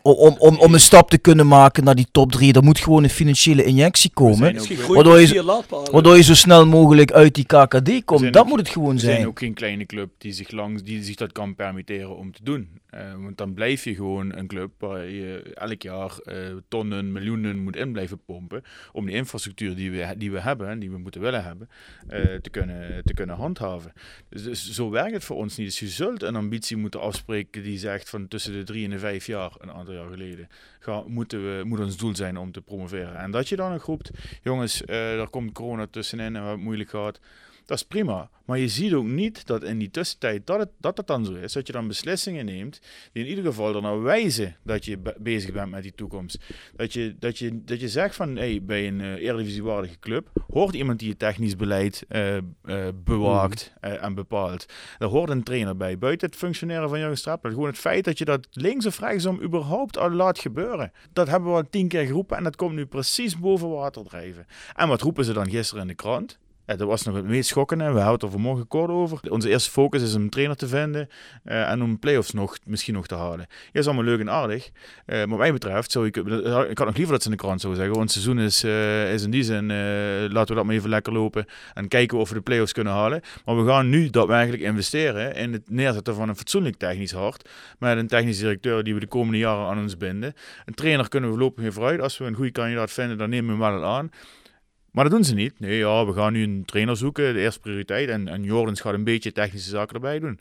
Om, 0.02 0.36
om, 0.39 0.58
om, 0.58 0.74
een 0.74 0.80
stap 0.80 1.10
te 1.10 1.17
kunnen 1.17 1.48
maken 1.48 1.84
naar 1.84 1.96
die 1.96 2.08
top 2.12 2.32
3, 2.32 2.54
er 2.54 2.63
moet 2.63 2.80
gewoon 2.80 3.04
een 3.04 3.10
financiële 3.10 3.63
injectie 3.63 4.12
komen. 4.13 4.56
Waardoor 4.88 5.20
je, 5.22 5.63
waardoor 5.91 6.15
je 6.15 6.24
zo 6.24 6.34
snel 6.36 6.65
mogelijk 6.65 7.12
uit 7.12 7.36
die 7.36 7.46
KKD 7.46 8.06
komt. 8.06 8.34
Dat 8.34 8.38
ook- 8.38 8.48
moet 8.48 8.60
het 8.60 8.70
gewoon 8.70 8.93
We 8.93 9.00
zijn 9.00 9.15
zijn. 9.15 9.28
ook 9.28 9.39
geen 9.39 9.54
kleine 9.54 9.86
club 9.86 10.10
die 10.17 10.32
zich, 10.32 10.52
langs, 10.52 10.84
die 10.84 11.04
zich 11.04 11.15
dat 11.15 11.32
kan 11.32 11.56
permitteren 11.56 12.17
om 12.17 12.32
te 12.32 12.43
doen. 12.43 12.67
Eh, 12.89 13.13
want 13.13 13.38
dan 13.38 13.54
blijf 13.54 13.84
je 13.84 13.95
gewoon 13.95 14.36
een 14.36 14.47
club 14.47 14.71
waar 14.78 15.06
je 15.06 15.54
elk 15.54 15.82
jaar 15.82 16.17
eh, 16.17 16.56
tonnen, 16.67 17.12
miljoenen 17.12 17.60
moet 17.60 17.76
in 17.76 17.91
blijven 17.91 18.23
pompen. 18.26 18.63
Om 18.91 19.06
de 19.06 19.12
infrastructuur 19.12 19.76
die 19.76 19.91
we, 19.91 20.13
die 20.17 20.32
we 20.32 20.39
hebben 20.39 20.69
en 20.69 20.80
die 20.80 20.91
we 20.91 20.97
moeten 20.97 21.21
willen 21.21 21.43
hebben, 21.43 21.69
eh, 22.08 22.36
te, 22.36 22.50
kunnen, 22.50 23.04
te 23.04 23.13
kunnen 23.13 23.36
handhaven. 23.36 23.93
Dus, 24.30 24.43
dus 24.43 24.71
zo 24.71 24.89
werkt 24.89 25.13
het 25.13 25.23
voor 25.23 25.36
ons 25.36 25.58
niet. 25.58 25.67
Dus 25.67 25.80
je 25.80 25.88
zult 25.88 26.21
een 26.21 26.36
ambitie 26.36 26.78
moeten 26.78 27.02
afspreken 27.02 27.63
die 27.63 27.78
zegt 27.78 28.10
van 28.10 28.28
tussen 28.28 28.54
de 28.54 28.63
drie 28.63 28.84
en 28.84 28.89
de 28.89 29.00
vijf 29.00 29.26
jaar, 29.26 29.52
een 29.58 29.71
aantal 29.71 29.93
jaar 29.93 30.10
geleden, 30.10 30.47
ga, 30.80 31.04
moeten 31.08 31.43
we, 31.43 31.63
moet 31.63 31.80
ons 31.80 31.97
doel 31.97 32.15
zijn 32.15 32.38
om 32.38 32.52
te 32.52 32.62
promoveren. 32.62 33.17
En 33.17 33.32
dat 33.32 33.50
je 33.50 33.56
dan 33.56 33.73
ook 33.73 33.84
roept, 33.84 34.12
jongens, 34.43 34.82
daar 34.86 35.30
komt 35.30 35.52
corona 35.52 35.88
tussenin 35.88 36.36
en 36.36 36.43
het 36.43 36.60
moeilijk 36.60 36.89
gehad. 36.89 37.19
Dat 37.67 37.77
is 37.77 37.84
prima. 37.84 38.30
Maar 38.45 38.58
je 38.58 38.67
ziet 38.67 38.93
ook 38.93 39.06
niet 39.06 39.45
dat 39.45 39.63
in 39.63 39.77
die 39.77 39.91
tussentijd 39.91 40.47
dat 40.47 40.60
het, 40.60 40.69
dat 40.77 40.97
het 40.97 41.08
dan 41.08 41.25
zo 41.25 41.34
is. 41.34 41.53
Dat 41.53 41.67
je 41.67 41.73
dan 41.73 41.88
beslissingen 41.88 42.45
neemt 42.45 42.80
die 43.12 43.23
in 43.23 43.30
ieder 43.30 43.43
geval 43.43 43.75
er 43.75 43.82
naar 43.82 44.01
wijzen 44.01 44.56
dat 44.63 44.86
je 44.86 44.97
be- 44.97 45.15
bezig 45.19 45.51
bent 45.51 45.71
met 45.71 45.84
die 45.84 45.95
toekomst. 45.95 46.39
Dat 46.75 46.93
je, 46.93 47.15
dat 47.19 47.38
je, 47.38 47.63
dat 47.63 47.80
je 47.80 47.89
zegt 47.89 48.15
van 48.15 48.36
hey, 48.36 48.63
bij 48.63 48.88
een 48.88 48.99
uh, 48.99 49.13
eredivisiewaardige 49.13 49.99
club 49.99 50.30
hoort 50.51 50.75
iemand 50.75 50.99
die 50.99 51.10
het 51.10 51.19
technisch 51.19 51.56
beleid 51.56 52.06
eh, 52.08 52.38
eh, 52.38 52.43
bewaakt 53.03 53.73
eh, 53.80 54.03
en 54.03 54.13
bepaalt. 54.13 54.65
Daar 54.97 55.10
hoort 55.10 55.30
een 55.30 55.43
trainer 55.43 55.77
bij. 55.77 55.97
Buiten 55.97 56.27
het 56.27 56.38
functioneren 56.38 56.89
van 56.89 56.99
Jurgen 56.99 57.17
Strappel. 57.17 57.49
Gewoon 57.49 57.67
het 57.67 57.77
feit 57.77 58.06
dat 58.06 58.17
je 58.17 58.25
dat 58.25 58.47
links 58.51 58.86
of 58.86 58.99
rechtsom 58.99 59.41
überhaupt 59.41 59.97
al 59.97 60.12
laat 60.12 60.39
gebeuren. 60.39 60.91
Dat 61.13 61.27
hebben 61.27 61.49
we 61.49 61.56
al 61.56 61.69
tien 61.69 61.88
keer 61.88 62.06
geroepen 62.06 62.38
en 62.38 62.43
dat 62.43 62.56
komt 62.56 62.75
nu 62.75 62.86
precies 62.86 63.39
boven 63.39 63.69
water 63.69 64.03
drijven. 64.03 64.45
En 64.75 64.88
wat 64.88 65.01
roepen 65.01 65.25
ze 65.25 65.34
dan 65.34 65.49
gisteren 65.49 65.82
in 65.82 65.88
de 65.88 65.95
krant? 65.95 66.38
Ja, 66.67 66.75
dat 66.75 66.88
was 66.88 67.03
nog 67.03 67.15
het 67.15 67.25
meest 67.25 67.49
schokkende. 67.49 67.91
We 67.91 67.99
houden 67.99 68.27
er 68.27 68.34
vanmorgen 68.34 68.67
kort 68.67 68.89
over. 68.89 69.19
Onze 69.30 69.49
eerste 69.49 69.71
focus 69.71 70.01
is 70.01 70.15
om 70.15 70.21
een 70.21 70.30
trainer 70.30 70.56
te 70.56 70.67
vinden 70.67 71.10
uh, 71.45 71.69
en 71.69 71.82
om 71.82 71.99
play-offs 71.99 72.32
nog, 72.32 72.58
misschien 72.65 72.93
nog 72.93 73.08
te 73.08 73.15
halen. 73.15 73.39
Ja, 73.39 73.45
dat 73.71 73.82
is 73.82 73.86
allemaal 73.86 74.03
leuk 74.03 74.19
en 74.19 74.30
aardig. 74.30 74.69
Uh, 75.06 75.23
wat 75.23 75.38
mij 75.38 75.53
betreft, 75.53 75.91
zou 75.91 76.06
ik, 76.06 76.15
ik 76.69 76.77
had 76.77 76.88
nog 76.88 76.95
liever 76.95 77.13
dat 77.13 77.21
ze 77.23 77.30
in 77.30 77.36
de 77.36 77.41
krant 77.43 77.62
zouden 77.62 77.84
zeggen. 77.84 78.01
Het 78.01 78.12
seizoen 78.12 78.39
is, 78.39 78.63
uh, 78.63 79.13
is 79.13 79.23
in 79.23 79.32
die 79.32 79.43
zin, 79.43 79.67
laten 80.32 80.47
we 80.47 80.56
dat 80.56 80.63
maar 80.63 80.75
even 80.75 80.89
lekker 80.89 81.13
lopen 81.13 81.45
en 81.73 81.88
kijken 81.88 82.17
of 82.17 82.30
we 82.30 82.36
de 82.36 82.41
play-offs 82.41 82.73
kunnen 82.73 82.93
halen. 82.93 83.21
Maar 83.45 83.63
we 83.63 83.69
gaan 83.69 83.89
nu 83.89 84.10
daadwerkelijk 84.10 84.62
investeren 84.62 85.36
in 85.36 85.53
het 85.53 85.69
neerzetten 85.69 86.15
van 86.15 86.30
een 86.30 86.36
fatsoenlijk 86.36 86.77
technisch 86.77 87.12
hart. 87.12 87.49
Met 87.80 87.97
een 87.97 88.08
technisch 88.08 88.39
directeur 88.39 88.84
die 88.84 88.93
we 88.93 88.99
de 88.99 89.08
komende 89.08 89.38
jaren 89.38 89.67
aan 89.67 89.80
ons 89.80 89.97
binden. 89.97 90.34
Een 90.65 90.73
trainer 90.73 91.10
kunnen 91.10 91.32
we 91.32 91.38
lopen 91.38 91.73
vooruit. 91.73 92.01
Als 92.01 92.17
we 92.17 92.25
een 92.25 92.36
goede 92.36 92.51
kandidaat 92.51 92.91
vinden, 92.91 93.17
dan 93.17 93.30
nemen 93.30 93.58
we 93.58 93.63
hem 93.63 93.73
wel 93.73 93.86
aan. 93.86 94.12
Maar 94.97 95.05
dat 95.05 95.15
doen 95.15 95.25
ze 95.25 95.33
niet. 95.33 95.60
Nee, 95.60 95.77
ja, 95.77 96.05
we 96.05 96.13
gaan 96.13 96.33
nu 96.33 96.43
een 96.43 96.63
trainer 96.65 96.97
zoeken, 96.97 97.33
de 97.33 97.39
eerste 97.39 97.60
prioriteit. 97.60 98.10
En, 98.10 98.27
en 98.27 98.43
Jordans 98.43 98.81
gaat 98.81 98.93
een 98.93 99.03
beetje 99.03 99.31
technische 99.31 99.69
zaken 99.69 99.95
erbij 99.95 100.19
doen. 100.19 100.39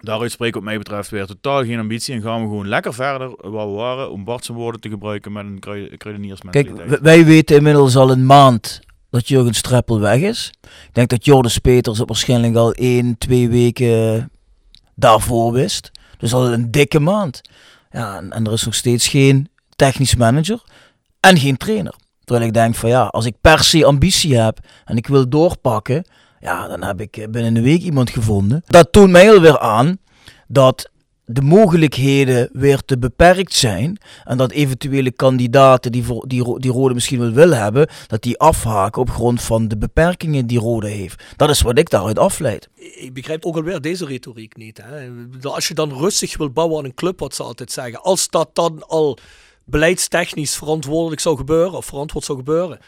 Daaruit 0.00 0.30
spreekt 0.30 0.54
wat 0.54 0.62
mij 0.62 0.78
betreft 0.78 1.10
weer 1.10 1.26
totaal 1.26 1.64
geen 1.64 1.78
ambitie. 1.78 2.14
En 2.14 2.22
gaan 2.22 2.40
we 2.40 2.48
gewoon 2.48 2.68
lekker 2.68 2.94
verder 2.94 3.50
waar 3.50 3.66
we 3.66 3.72
waren. 3.72 4.10
Om 4.10 4.24
Bart 4.24 4.46
woorden 4.46 4.80
te 4.80 4.88
gebruiken 4.88 5.32
met 5.32 5.44
een 5.44 5.58
krui 5.58 5.96
kruideniersmentaliteit. 5.96 6.88
Kijk, 6.88 7.00
wij 7.00 7.24
weten 7.24 7.56
inmiddels 7.56 7.96
al 7.96 8.10
een 8.10 8.26
maand 8.26 8.80
dat 9.10 9.28
Jurgen 9.28 9.54
Streppel 9.54 10.00
weg 10.00 10.20
is. 10.20 10.52
Ik 10.62 10.94
denk 10.94 11.08
dat 11.08 11.24
Jordans 11.24 11.58
Peters 11.58 11.98
het 11.98 12.08
waarschijnlijk 12.08 12.56
al 12.56 12.72
één, 12.72 13.18
twee 13.18 13.48
weken 13.48 14.30
daarvoor 14.94 15.52
wist. 15.52 15.90
Dus 16.18 16.32
al 16.32 16.52
een 16.52 16.70
dikke 16.70 17.00
maand. 17.00 17.40
Ja, 17.90 18.22
en 18.30 18.46
er 18.46 18.52
is 18.52 18.64
nog 18.64 18.74
steeds 18.74 19.08
geen 19.08 19.48
technisch 19.76 20.16
manager 20.16 20.62
en 21.20 21.38
geen 21.38 21.56
trainer. 21.56 21.94
Terwijl 22.30 22.50
ik 22.50 22.56
denk 22.56 22.74
van 22.74 22.88
ja, 22.88 23.06
als 23.06 23.24
ik 23.24 23.34
per 23.40 23.64
se 23.64 23.84
ambitie 23.84 24.36
heb 24.36 24.58
en 24.84 24.96
ik 24.96 25.06
wil 25.06 25.28
doorpakken, 25.28 26.04
ja, 26.40 26.68
dan 26.68 26.82
heb 26.82 27.00
ik 27.00 27.26
binnen 27.30 27.56
een 27.56 27.62
week 27.62 27.82
iemand 27.82 28.10
gevonden. 28.10 28.62
Dat 28.66 28.92
toont 28.92 29.10
mij 29.10 29.32
alweer 29.32 29.58
aan 29.58 29.98
dat 30.48 30.90
de 31.24 31.42
mogelijkheden 31.42 32.48
weer 32.52 32.84
te 32.84 32.98
beperkt 32.98 33.54
zijn 33.54 33.98
en 34.24 34.36
dat 34.36 34.50
eventuele 34.50 35.10
kandidaten 35.10 35.92
die, 35.92 36.04
die, 36.26 36.58
die 36.58 36.70
Rode 36.70 36.94
misschien 36.94 37.18
wel 37.18 37.30
willen 37.30 37.62
hebben, 37.62 37.88
dat 38.06 38.22
die 38.22 38.38
afhaken 38.38 39.02
op 39.02 39.10
grond 39.10 39.42
van 39.42 39.68
de 39.68 39.78
beperkingen 39.78 40.46
die 40.46 40.58
Rode 40.58 40.88
heeft. 40.88 41.24
Dat 41.36 41.50
is 41.50 41.60
wat 41.60 41.78
ik 41.78 41.90
daaruit 41.90 42.18
afleid. 42.18 42.68
Ik 42.74 43.14
begrijp 43.14 43.44
ook 43.44 43.56
alweer 43.56 43.80
deze 43.80 44.06
retoriek 44.06 44.56
niet. 44.56 44.80
Hè? 44.82 45.08
Als 45.42 45.68
je 45.68 45.74
dan 45.74 45.92
rustig 45.92 46.36
wil 46.36 46.50
bouwen 46.50 46.78
aan 46.78 46.84
een 46.84 46.94
club, 46.94 47.20
wat 47.20 47.34
ze 47.34 47.42
altijd 47.42 47.72
zeggen, 47.72 48.02
als 48.02 48.28
dat 48.28 48.50
dan 48.52 48.86
al 48.86 49.18
beleidstechnisch 49.70 50.56
verantwoordelijk 50.56 51.20
zou 51.20 51.36
gebeuren, 51.36 51.72
of 51.72 51.86
verantwoord 51.86 52.24
zou 52.24 52.38
gebeuren, 52.38 52.78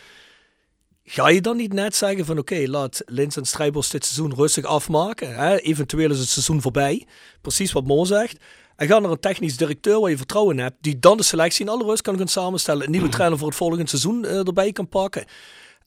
ga 1.05 1.29
je 1.29 1.41
dan 1.41 1.57
niet 1.57 1.73
net 1.73 1.97
zeggen 1.97 2.25
van 2.25 2.39
oké, 2.39 2.65
laat 2.67 3.03
Lins 3.07 3.37
en 3.37 3.45
Strijbos 3.45 3.91
dit 3.91 4.05
seizoen 4.05 4.35
rustig 4.35 4.65
afmaken. 4.65 5.35
Hè? 5.35 5.57
Eventueel 5.57 6.11
is 6.11 6.19
het 6.19 6.29
seizoen 6.29 6.63
voorbij. 6.63 7.07
Precies 7.41 7.73
wat 7.73 7.87
Mo 7.87 8.05
zegt. 8.05 8.37
En 8.77 8.87
ga 8.87 8.99
naar 8.99 9.11
een 9.11 9.21
technisch 9.21 9.57
directeur 9.57 10.01
waar 10.01 10.11
je 10.11 10.17
vertrouwen 10.17 10.57
in 10.57 10.63
hebt, 10.63 10.77
die 10.81 10.99
dan 10.99 11.17
de 11.17 11.23
selectie 11.23 11.65
in 11.65 11.71
alle 11.71 11.85
rust 11.85 12.03
kan 12.03 12.19
gaan 12.19 12.29
samenstellen. 12.29 12.85
Een 12.85 12.91
nieuwe 12.91 13.09
trainer 13.09 13.39
voor 13.39 13.49
het 13.49 13.57
volgende 13.57 13.89
seizoen 13.89 14.25
uh, 14.25 14.47
erbij 14.47 14.73
kan 14.73 14.89
pakken. 14.89 15.25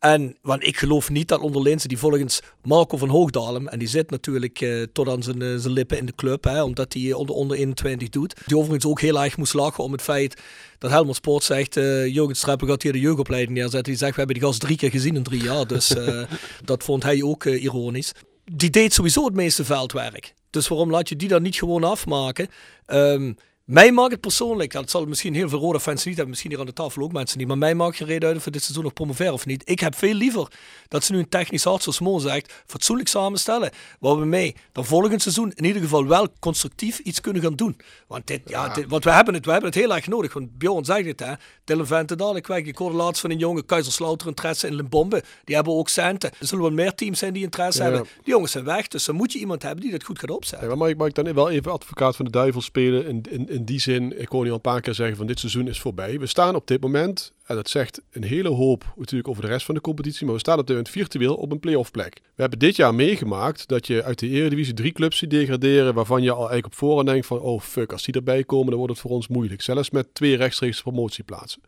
En 0.05 0.37
want 0.41 0.63
ik 0.63 0.77
geloof 0.77 1.09
niet 1.09 1.27
dat 1.27 1.39
onder 1.39 1.87
die 1.87 1.97
volgens 1.97 2.41
Marco 2.63 2.97
van 2.97 3.09
Hoogdalem, 3.09 3.67
en 3.67 3.79
die 3.79 3.87
zit 3.87 4.09
natuurlijk 4.09 4.61
uh, 4.61 4.83
tot 4.93 5.09
aan 5.09 5.23
zijn, 5.23 5.41
uh, 5.41 5.57
zijn 5.57 5.73
lippen 5.73 5.97
in 5.97 6.05
de 6.05 6.15
club, 6.15 6.43
hè, 6.43 6.63
omdat 6.63 6.93
hij 6.93 7.13
onder, 7.13 7.35
onder 7.35 7.57
21 7.57 8.09
doet. 8.09 8.35
Die 8.45 8.57
overigens 8.57 8.85
ook 8.85 9.01
heel 9.01 9.23
erg 9.23 9.37
moest 9.37 9.53
lachen 9.53 9.83
om 9.83 9.91
het 9.91 10.01
feit 10.01 10.41
dat 10.77 10.91
Helmond 10.91 11.15
Sport 11.15 11.43
zegt, 11.43 11.77
uh, 11.77 12.07
Jurgen 12.07 12.35
Streppel 12.35 12.67
gaat 12.67 12.83
hier 12.83 12.91
de 12.91 12.99
jeugdopleiding 12.99 13.57
neerzetten. 13.57 13.83
Die 13.83 13.95
zegt, 13.95 14.11
we 14.11 14.17
hebben 14.17 14.35
die 14.35 14.45
gast 14.45 14.59
drie 14.59 14.77
keer 14.77 14.89
gezien 14.89 15.15
in 15.15 15.23
drie 15.23 15.43
jaar. 15.43 15.67
Dus 15.67 15.95
dat 16.63 16.83
vond 16.83 17.03
hij 17.03 17.23
ook 17.23 17.45
ironisch. 17.45 18.11
Die 18.51 18.69
deed 18.69 18.93
sowieso 18.93 19.25
het 19.25 19.33
meeste 19.33 19.65
veldwerk. 19.65 20.33
Dus 20.49 20.67
waarom 20.67 20.91
laat 20.91 21.09
je 21.09 21.15
die 21.15 21.27
dan 21.27 21.41
niet 21.41 21.55
gewoon 21.55 21.83
afmaken? 21.83 22.47
Um, 22.87 23.37
mij 23.65 23.91
maakt 23.91 24.11
het 24.11 24.21
persoonlijk, 24.21 24.71
dat 24.71 24.89
zal 24.89 25.05
misschien 25.05 25.33
heel 25.33 25.49
veel 25.49 25.59
rode 25.59 25.79
fans 25.79 26.03
niet 26.03 26.13
hebben, 26.13 26.29
misschien 26.29 26.51
hier 26.51 26.59
aan 26.59 26.65
de 26.65 26.73
tafel 26.73 27.01
ook 27.01 27.11
mensen 27.11 27.37
niet, 27.37 27.47
maar 27.47 27.57
mij 27.57 27.75
maakt 27.75 27.95
geen 27.95 28.07
reden 28.07 28.27
uit 28.27 28.37
of 28.37 28.43
we 28.43 28.51
dit 28.51 28.61
seizoen 28.61 28.83
nog 28.83 28.93
promoveren 28.93 29.33
of 29.33 29.45
niet. 29.45 29.61
Ik 29.65 29.79
heb 29.79 29.95
veel 29.95 30.13
liever 30.13 30.47
dat 30.87 31.03
ze 31.03 31.11
nu 31.11 31.19
een 31.19 31.29
technisch 31.29 31.63
hart, 31.63 31.83
zoals 31.83 31.99
Mo 31.99 32.19
zegt, 32.19 32.63
fatsoenlijk 32.65 33.09
samenstellen. 33.09 33.71
Waar 33.99 34.19
we 34.19 34.25
mee 34.25 34.55
dan 34.71 34.85
volgend 34.85 35.21
seizoen 35.21 35.51
in 35.55 35.63
ieder 35.63 35.81
geval 35.81 36.07
wel 36.07 36.27
constructief 36.39 36.99
iets 36.99 37.21
kunnen 37.21 37.41
gaan 37.41 37.55
doen. 37.55 37.77
Want, 38.07 38.27
dit, 38.27 38.41
ja, 38.45 38.69
dit, 38.69 38.85
want 38.87 39.03
we, 39.03 39.11
hebben 39.11 39.33
het, 39.33 39.45
we 39.45 39.51
hebben 39.51 39.69
het 39.69 39.79
heel 39.79 39.95
erg 39.95 40.07
nodig. 40.07 40.33
Want 40.33 40.57
Bjorn 40.57 40.85
zegt 40.85 41.05
het, 41.05 41.19
hè. 41.19 41.33
Dylan 41.63 41.87
Ventendal, 41.87 42.35
ik, 42.35 42.47
ik 42.47 42.77
hoorde 42.77 42.95
laatst 42.95 43.21
van 43.21 43.29
een 43.31 43.37
jongen, 43.37 43.65
Kaiserslautern 43.65 44.29
interesse 44.29 44.67
in 44.67 44.75
Limbombe. 44.75 45.23
Die 45.43 45.55
hebben 45.55 45.73
ook 45.73 45.89
centen. 45.89 46.31
Er 46.39 46.47
zullen 46.47 46.63
wel 46.63 46.73
meer 46.73 46.95
teams 46.95 47.19
zijn 47.19 47.33
die 47.33 47.43
interesse 47.43 47.83
ja. 47.83 47.89
hebben. 47.89 48.07
Die 48.23 48.33
jongens 48.33 48.51
zijn 48.51 48.63
weg, 48.63 48.87
dus 48.87 49.05
dan 49.05 49.15
moet 49.15 49.33
je 49.33 49.39
iemand 49.39 49.61
hebben 49.61 49.81
die 49.81 49.91
dat 49.91 50.03
goed 50.03 50.19
gaat 50.19 50.31
opzetten. 50.31 50.69
Ja, 50.69 50.75
maar 50.75 50.89
ik 50.89 50.97
mag 50.97 51.11
dan 51.11 51.33
wel 51.33 51.49
even 51.49 51.71
advocaat 51.71 52.15
van 52.15 52.25
de 52.25 52.31
duivel 52.31 52.61
spelen 52.61 53.05
in, 53.05 53.21
in, 53.29 53.49
in 53.55 53.65
die 53.65 53.79
zin, 53.79 54.21
ik 54.21 54.27
hoor 54.27 54.43
je 54.43 54.49
al 54.49 54.55
een 54.55 54.61
paar 54.61 54.81
keer 54.81 54.93
zeggen 54.93 55.17
van 55.17 55.27
dit 55.27 55.39
seizoen 55.39 55.67
is 55.67 55.79
voorbij. 55.79 56.19
We 56.19 56.25
staan 56.25 56.55
op 56.55 56.67
dit 56.67 56.81
moment, 56.81 57.33
en 57.45 57.55
dat 57.55 57.69
zegt 57.69 58.01
een 58.11 58.23
hele 58.23 58.49
hoop 58.49 58.93
natuurlijk 58.95 59.27
over 59.27 59.41
de 59.41 59.47
rest 59.47 59.65
van 59.65 59.75
de 59.75 59.81
competitie, 59.81 60.25
maar 60.25 60.33
we 60.33 60.39
staan 60.39 60.59
op 60.59 60.67
dit 60.67 60.75
moment 60.75 60.93
virtueel 60.93 61.35
op 61.35 61.51
een 61.51 61.59
play-off 61.59 61.91
plek. 61.91 62.21
We 62.35 62.41
hebben 62.41 62.59
dit 62.59 62.75
jaar 62.75 62.95
meegemaakt 62.95 63.67
dat 63.67 63.87
je 63.87 64.03
uit 64.03 64.19
de 64.19 64.29
Eredivisie 64.29 64.73
drie 64.73 64.91
clubs 64.91 65.17
ziet 65.17 65.29
degraderen, 65.29 65.93
waarvan 65.93 66.23
je 66.23 66.31
al 66.31 66.37
eigenlijk 66.37 66.65
op 66.65 66.75
voorhand 66.75 67.07
denkt 67.07 67.25
van 67.25 67.39
oh 67.39 67.61
fuck, 67.61 67.91
als 67.91 68.03
die 68.03 68.13
erbij 68.13 68.43
komen 68.43 68.67
dan 68.67 68.77
wordt 68.77 68.93
het 68.93 69.01
voor 69.01 69.11
ons 69.11 69.27
moeilijk. 69.27 69.61
Zelfs 69.61 69.89
met 69.89 70.07
twee 70.13 70.35
rechtstreeks 70.35 70.81
promotieplaatsen. 70.81 71.61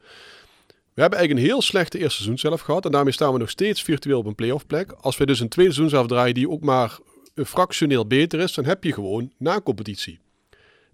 We 0.93 1.04
hebben 1.04 1.19
eigenlijk 1.19 1.47
een 1.47 1.54
heel 1.54 1.62
slechte 1.62 1.97
eerste 1.97 2.15
seizoen 2.15 2.38
zelf 2.38 2.62
gehad 2.62 2.86
en 2.86 2.91
daarmee 2.91 3.13
staan 3.13 3.34
we 3.34 3.39
nog 3.39 3.50
steeds 3.50 3.82
virtueel 3.82 4.19
op 4.19 4.26
een 4.26 4.36
play-off 4.36 4.67
plek. 4.67 4.91
Als 4.91 5.17
we 5.17 5.26
dus 5.26 5.39
een 5.39 5.50
tweede 5.50 5.73
seizoen 5.73 6.00
afdraaien 6.00 6.34
die 6.34 6.50
ook 6.50 6.62
maar 6.62 6.97
fractioneel 7.36 8.08
beter 8.08 8.39
is, 8.39 8.54
dan 8.54 8.65
heb 8.65 8.84
je 8.84 8.93
gewoon 8.93 9.32
na 9.38 9.62
competitie. 9.62 10.19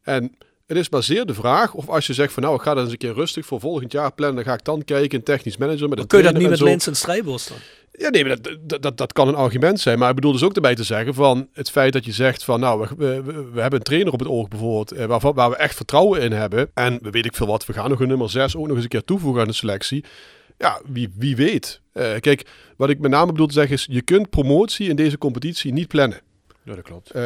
En 0.02 0.36
het 0.76 0.84
is 0.84 0.90
maar 0.90 1.04
zeer 1.04 1.26
de 1.26 1.34
vraag 1.34 1.74
of 1.74 1.90
als 1.90 2.08
je 2.08 2.14
zegt 2.14 2.34
van 2.34 2.44
nou, 2.44 2.56
ik 2.56 2.62
ga 2.62 2.74
dat 2.74 2.84
eens 2.84 2.92
een 2.92 2.98
keer 2.98 3.14
rustig 3.14 3.46
voor 3.46 3.60
volgend 3.60 3.92
jaar 3.92 4.14
plannen, 4.14 4.36
dan 4.36 4.46
ga 4.46 4.60
ik 4.60 4.66
dan 4.66 4.84
kijken, 4.84 5.18
een 5.18 5.24
technisch 5.24 5.58
manager 5.58 5.90
met 5.90 6.08
Kun 6.08 6.18
je 6.18 6.24
dat 6.24 6.34
niet 6.34 6.50
met. 6.50 6.60
Lens 6.60 6.88
en 6.88 6.96
Strijbos 6.96 7.48
dan? 7.48 7.58
Ja, 7.92 8.10
nee, 8.10 8.26
maar 8.26 8.38
dat, 8.62 8.82
dat, 8.82 8.98
dat, 8.98 9.14
kan 9.14 9.28
een 9.28 9.36
argument 9.36 9.80
zijn. 9.80 10.00
Maar 10.00 10.10
ik 10.10 10.16
bedoel 10.16 10.32
dus 10.32 10.44
ook 10.44 10.56
erbij 10.56 10.76
te 10.76 10.84
zeggen 10.84 11.14
van 11.14 11.48
het 11.54 11.70
feit 11.70 11.94
dat 11.94 12.06
je 12.06 12.12
zegt 12.12 12.44
van 12.44 12.60
nou, 12.60 12.88
we, 12.98 13.22
we, 13.22 13.50
we 13.54 13.62
hebben 13.62 13.80
een 13.80 13.86
trainer 13.86 14.14
op 14.14 14.20
het 14.20 14.28
oog 14.28 14.48
bijvoorbeeld 14.48 14.92
eh, 14.92 15.06
waar, 15.06 15.34
waar 15.34 15.50
we 15.50 15.56
echt 15.56 15.76
vertrouwen 15.76 16.22
in 16.22 16.32
hebben. 16.32 16.70
En 16.74 17.00
we 17.02 17.10
weet 17.10 17.26
ik 17.26 17.36
veel 17.36 17.48
wat, 17.48 17.66
we 17.66 17.74
gaan 17.74 17.90
nog 17.90 18.00
een 18.00 18.08
nummer 18.08 18.30
6 18.30 18.56
ook 18.56 18.68
nog 18.68 18.76
eens 18.76 18.84
een 18.84 18.90
keer 18.90 19.04
toevoegen 19.04 19.42
aan 19.42 19.48
de 19.48 19.54
selectie. 19.54 20.04
Ja, 20.58 20.82
wie, 20.86 21.10
wie 21.18 21.36
weet. 21.36 21.82
Uh, 21.94 22.20
kijk, 22.20 22.46
wat 22.78 22.90
ik 22.90 23.00
met 23.00 23.12
name 23.12 23.32
bedoel 23.32 23.48
te 23.48 23.54
zeggen 23.54 23.76
is, 23.76 23.88
je 23.90 24.02
kunt 24.02 24.30
promotie 24.30 24.90
in 24.90 24.96
deze 24.96 25.18
competitie 25.18 25.74
niet 25.74 25.88
plannen. 25.88 26.22
Ja, 26.66 26.76
dat 26.76 26.84
klopt. 26.84 27.16
Uh, 27.16 27.22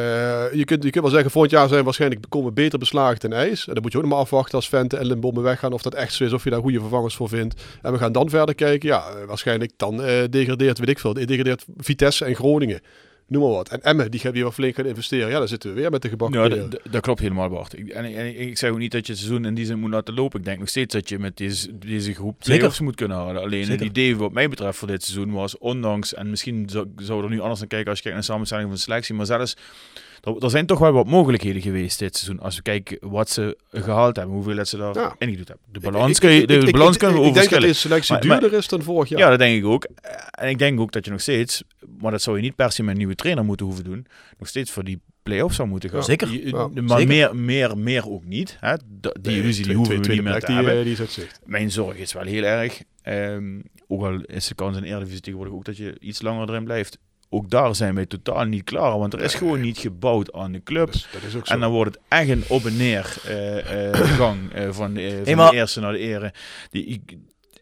je, 0.52 0.64
kunt, 0.64 0.82
je 0.82 0.90
kunt 0.90 1.04
wel 1.04 1.12
zeggen, 1.12 1.30
volgend 1.30 1.52
jaar 1.52 1.68
zijn 1.68 1.84
waarschijnlijk 1.84 2.24
komen 2.28 2.54
beter 2.54 2.78
beslagen 2.78 3.18
ten 3.18 3.32
ijs. 3.32 3.66
En 3.66 3.74
dan 3.74 3.82
moet 3.82 3.92
je 3.92 3.98
ook 3.98 4.04
nog 4.04 4.12
maar 4.12 4.22
afwachten 4.22 4.54
als 4.54 4.68
Vente 4.68 4.96
en 4.96 5.06
Limbombe 5.06 5.40
weggaan 5.40 5.72
of 5.72 5.82
dat 5.82 5.94
echt 5.94 6.12
zo 6.12 6.24
is, 6.24 6.32
of 6.32 6.44
je 6.44 6.50
daar 6.50 6.60
goede 6.60 6.80
vervangers 6.80 7.14
voor 7.14 7.28
vindt. 7.28 7.62
En 7.82 7.92
we 7.92 7.98
gaan 7.98 8.12
dan 8.12 8.30
verder 8.30 8.54
kijken. 8.54 8.88
Ja, 8.88 9.04
uh, 9.16 9.24
waarschijnlijk 9.24 9.72
dan 9.76 9.94
uh, 9.94 10.24
degradeert, 10.30 10.78
weet 10.78 10.88
ik 10.88 10.98
veel, 10.98 11.12
degradeert 11.12 11.64
Vitesse 11.76 12.24
en 12.24 12.34
Groningen. 12.34 12.80
Noem 13.28 13.42
maar 13.42 13.50
wat. 13.50 13.68
En 13.68 13.82
Emmen, 13.82 14.10
die 14.10 14.20
gaat 14.20 14.32
weer 14.32 14.50
flink 14.50 14.74
gaan 14.74 14.86
investeren. 14.86 15.28
Ja, 15.28 15.38
dan 15.38 15.48
zitten 15.48 15.74
we 15.74 15.80
weer 15.80 15.90
met 15.90 16.02
de 16.02 16.08
gebakken 16.08 16.42
ja, 16.42 16.48
dat, 16.48 16.80
dat 16.90 17.00
klopt 17.00 17.20
helemaal, 17.20 17.48
Bart. 17.48 17.78
Ik, 17.78 17.88
en, 17.88 18.04
en, 18.04 18.40
ik 18.40 18.58
zeg 18.58 18.70
ook 18.70 18.78
niet 18.78 18.92
dat 18.92 19.06
je 19.06 19.12
het 19.12 19.20
seizoen 19.20 19.44
in 19.44 19.54
die 19.54 19.66
zin 19.66 19.78
moet 19.78 19.90
laten 19.90 20.14
lopen. 20.14 20.38
Ik 20.38 20.44
denk 20.44 20.58
nog 20.58 20.68
steeds 20.68 20.94
dat 20.94 21.08
je 21.08 21.18
met 21.18 21.36
deze, 21.36 21.78
deze 21.78 22.14
groep 22.14 22.38
play-offs 22.38 22.80
moet 22.80 22.94
kunnen 22.94 23.16
halen. 23.16 23.42
Alleen 23.42 23.64
Zeker. 23.64 23.80
het 23.80 23.88
idee 23.88 24.16
wat 24.16 24.32
mij 24.32 24.48
betreft 24.48 24.78
voor 24.78 24.88
dit 24.88 25.02
seizoen 25.02 25.32
was, 25.32 25.58
ondanks, 25.58 26.14
en 26.14 26.30
misschien 26.30 26.68
zou, 26.68 26.86
zou 26.96 27.22
er 27.22 27.30
nu 27.30 27.40
anders 27.40 27.60
naar 27.60 27.68
kijken 27.68 27.88
als 27.88 27.98
je 27.98 28.02
kijkt 28.02 28.18
naar 28.18 28.26
de 28.26 28.32
samenstelling 28.32 28.66
van 28.66 28.76
de 28.76 28.82
selectie, 28.82 29.14
maar 29.14 29.26
zelfs 29.26 29.56
er, 30.20 30.36
er, 30.42 30.50
zijn 30.50 30.66
toch 30.66 30.78
wel 30.78 30.92
wat 30.92 31.06
mogelijkheden 31.06 31.62
geweest 31.62 31.98
dit 31.98 32.16
seizoen. 32.16 32.40
Als 32.40 32.56
we 32.56 32.62
kijken 32.62 32.98
wat 33.00 33.30
ze 33.30 33.58
gehaald 33.70 34.16
hebben, 34.16 34.34
hoeveel 34.34 34.54
dat 34.54 34.68
ze 34.68 34.76
daar 34.76 34.94
ja. 34.94 35.14
ingedoet 35.18 35.48
hebben. 35.48 35.66
De 35.72 35.80
balans, 35.80 36.18
kun 36.18 36.30
je, 36.30 36.46
de 36.46 36.58
ik, 36.58 36.72
balans 36.72 36.96
kunnen 36.96 37.20
we 37.20 37.26
Ik 37.26 37.34
denk 37.34 37.50
dat 37.50 37.60
deze 37.60 37.80
selectie 37.80 38.12
maar, 38.12 38.22
duurder 38.22 38.50
maar, 38.50 38.58
is 38.58 38.68
dan 38.68 38.82
vorig 38.82 39.08
jaar. 39.08 39.18
Ja, 39.18 39.28
dat 39.30 39.38
denk 39.38 39.58
ik 39.58 39.64
ook. 39.64 39.86
En 40.30 40.48
ik 40.48 40.58
denk 40.58 40.80
ook 40.80 40.92
dat 40.92 41.04
je 41.04 41.10
nog 41.10 41.20
steeds, 41.20 41.62
maar 42.00 42.10
dat 42.10 42.22
zou 42.22 42.36
je 42.36 42.42
niet 42.42 42.54
per 42.54 42.72
se 42.72 42.82
met 42.82 42.90
een 42.90 42.98
nieuwe 42.98 43.14
trainer 43.14 43.44
moeten 43.44 43.66
hoeven 43.66 43.84
doen, 43.84 44.06
nog 44.38 44.48
steeds 44.48 44.70
voor 44.70 44.84
die 44.84 45.00
play-off 45.22 45.54
zou 45.54 45.68
moeten 45.68 45.90
gaan. 45.90 46.04
Zeker. 46.04 46.30
Je, 46.30 46.46
ja, 46.46 46.68
maar 46.68 46.98
zeker. 46.98 47.06
Meer, 47.06 47.36
meer, 47.36 47.78
meer 47.78 48.08
ook 48.08 48.24
niet. 48.24 48.56
Hè? 48.60 48.76
Die 48.76 49.12
nee, 49.22 49.36
illusie 49.40 49.64
die 49.64 49.74
hoeven 49.74 50.02
we 50.02 50.08
niet 50.08 50.22
meer 50.22 50.40
te 50.40 50.46
die, 50.46 50.54
hebben. 50.54 50.84
Die 50.84 50.96
is 50.96 51.18
Mijn 51.44 51.70
zorg 51.70 51.96
is 51.96 52.12
wel 52.12 52.24
heel 52.24 52.42
erg. 52.42 52.82
Um, 53.04 53.62
ook 53.86 54.02
al 54.02 54.20
is 54.20 54.46
de 54.46 54.54
kans 54.54 54.76
in 54.76 54.82
Eredivisie 54.82 55.20
tegenwoordig 55.20 55.54
ook 55.54 55.64
dat 55.64 55.76
je 55.76 55.96
iets 56.00 56.22
langer 56.22 56.48
erin 56.48 56.64
blijft 56.64 56.98
ook 57.30 57.50
daar 57.50 57.74
zijn 57.74 57.94
wij 57.94 58.06
totaal 58.06 58.44
niet 58.44 58.64
klaar. 58.64 58.98
Want 58.98 59.12
er 59.12 59.20
is 59.20 59.34
gewoon 59.34 59.60
niet 59.60 59.78
gebouwd 59.78 60.32
aan 60.32 60.52
de 60.52 60.62
club. 60.62 60.92
Dus, 60.92 61.08
dat 61.12 61.22
is 61.22 61.36
ook 61.36 61.46
zo. 61.46 61.52
En 61.52 61.60
dan 61.60 61.70
wordt 61.70 61.94
het 61.94 62.04
echt 62.08 62.28
een 62.28 62.44
op 62.48 62.64
en 62.66 62.76
neer 62.76 63.16
uh, 63.28 63.88
uh, 63.88 63.94
gang 64.18 64.38
uh, 64.54 64.62
van, 64.62 64.72
van 64.72 64.96
hey, 64.96 65.34
maar... 65.34 65.50
de 65.50 65.56
eerste 65.56 65.80
naar 65.80 65.92
de 65.92 65.98
ere. 65.98 66.32
Die, 66.70 67.02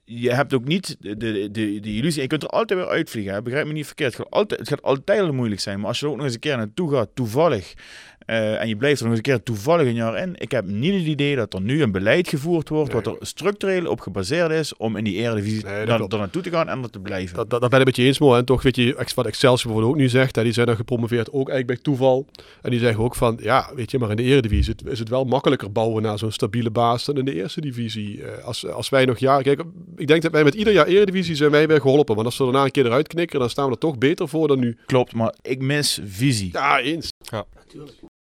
je 0.07 0.33
hebt 0.33 0.55
ook 0.55 0.65
niet 0.65 0.97
de, 1.01 1.17
de, 1.17 1.33
de, 1.51 1.81
de 1.81 1.95
illusie. 1.95 2.23
Je 2.23 2.29
kunt 2.29 2.43
er 2.43 2.49
altijd 2.49 2.81
weer 2.81 2.89
uitvliegen. 2.89 3.33
Hè? 3.33 3.43
Begrijp 3.43 3.67
me 3.67 3.73
niet 3.73 3.87
verkeerd. 3.87 4.17
Het 4.17 4.23
gaat, 4.23 4.33
altijd, 4.33 4.61
het 4.61 4.69
gaat 4.69 4.83
altijd 4.83 5.33
moeilijk 5.33 5.61
zijn. 5.61 5.79
Maar 5.79 5.89
als 5.89 5.99
je 5.99 6.05
er 6.05 6.11
ook 6.11 6.17
nog 6.17 6.27
eens 6.27 6.35
een 6.35 6.41
keer 6.41 6.57
naartoe 6.57 6.91
gaat, 6.91 7.09
toevallig. 7.15 7.75
Uh, 8.27 8.61
en 8.61 8.69
je 8.69 8.77
blijft 8.77 9.01
er 9.01 9.07
nog 9.07 9.17
eens 9.17 9.27
een 9.27 9.33
keer 9.33 9.43
toevallig 9.43 9.87
een 9.87 9.95
jaar 9.95 10.19
in. 10.19 10.35
Ik 10.37 10.51
heb 10.51 10.67
niet 10.67 10.95
het 10.95 11.03
idee 11.03 11.37
dat 11.37 11.55
er 11.55 11.61
nu 11.61 11.83
een 11.83 11.93
beleid 11.93 12.29
gevoerd 12.29 12.69
wordt. 12.69 12.93
Nee. 12.93 13.03
wat 13.03 13.21
er 13.21 13.27
structureel 13.27 13.87
op 13.87 14.01
gebaseerd 14.01 14.51
is. 14.51 14.77
om 14.77 14.97
in 14.97 15.05
die 15.05 15.17
Eredivisie 15.17 15.65
nee, 15.65 15.75
er 15.75 16.09
naartoe 16.09 16.43
te 16.43 16.51
gaan 16.51 16.69
en 16.69 16.83
er 16.83 16.91
te 16.91 16.99
blijven. 16.99 17.37
Dat, 17.37 17.51
dat, 17.51 17.61
dat 17.61 17.71
ben 17.71 17.81
ik 17.81 17.87
met 17.87 17.97
je 17.97 18.03
eens, 18.03 18.19
Mo. 18.19 18.35
En 18.35 18.45
toch 18.45 18.63
weet 18.63 18.77
je 18.77 18.95
wat 19.15 19.27
Excelsior 19.27 19.73
bijvoorbeeld 19.73 19.95
ook 19.95 19.97
nu 19.97 20.09
zegt. 20.09 20.37
Hè, 20.37 20.43
die 20.43 20.53
zijn 20.53 20.67
dan 20.67 20.77
gepromoveerd 20.77 21.29
ook 21.29 21.49
eigenlijk 21.49 21.67
bij 21.67 21.77
toeval. 21.77 22.27
En 22.63 22.71
die 22.71 22.81
zeggen 22.81 23.05
ook 23.05 23.15
van. 23.15 23.39
ja, 23.43 23.71
weet 23.75 23.91
je, 23.91 23.99
maar 23.99 24.11
in 24.11 24.17
de 24.17 24.23
Eredivisie 24.23 24.75
is 24.85 24.99
het 24.99 25.09
wel 25.09 25.25
makkelijker 25.25 25.73
bouwen 25.73 26.03
naar 26.03 26.19
zo'n 26.19 26.33
stabiele 26.33 26.71
baas. 26.71 27.05
dan 27.05 27.17
in 27.17 27.25
de 27.25 27.35
Eerste 27.35 27.61
Divisie. 27.61 28.19
Uh, 28.19 28.45
als, 28.45 28.67
als 28.67 28.89
wij 28.89 29.05
nog 29.05 29.19
jaar. 29.19 29.43
Kijk, 29.43 29.63
ik 29.97 30.07
denk 30.07 30.23
dat 30.23 30.33
wij 30.33 30.45
met 30.45 30.55
ieder 30.55 30.73
jaar 30.73 30.87
Eredivisie 30.87 31.35
zijn 31.35 31.51
wij 31.51 31.69
weer 31.69 31.81
geholpen. 31.81 32.15
Want 32.15 32.27
als 32.27 32.39
we 32.39 32.45
daarna 32.45 32.65
een 32.65 32.71
keer 32.71 32.87
eruit 32.87 33.09
knikken. 33.09 33.39
dan 33.41 33.51
staan 33.51 33.67
we 33.67 33.73
er 33.73 33.79
toch 33.79 33.99
beter 33.99 34.29
voor 34.29 34.49
dan 34.49 34.59
nu. 34.59 34.77
Klopt, 34.87 35.15
maar 35.15 35.35
ik 35.43 35.63
mis 35.63 36.01
visie. 36.05 36.49
Ja, 36.53 36.81
eens. 36.81 37.09
Ja, 37.19 37.45
natuurlijk. 37.55 38.15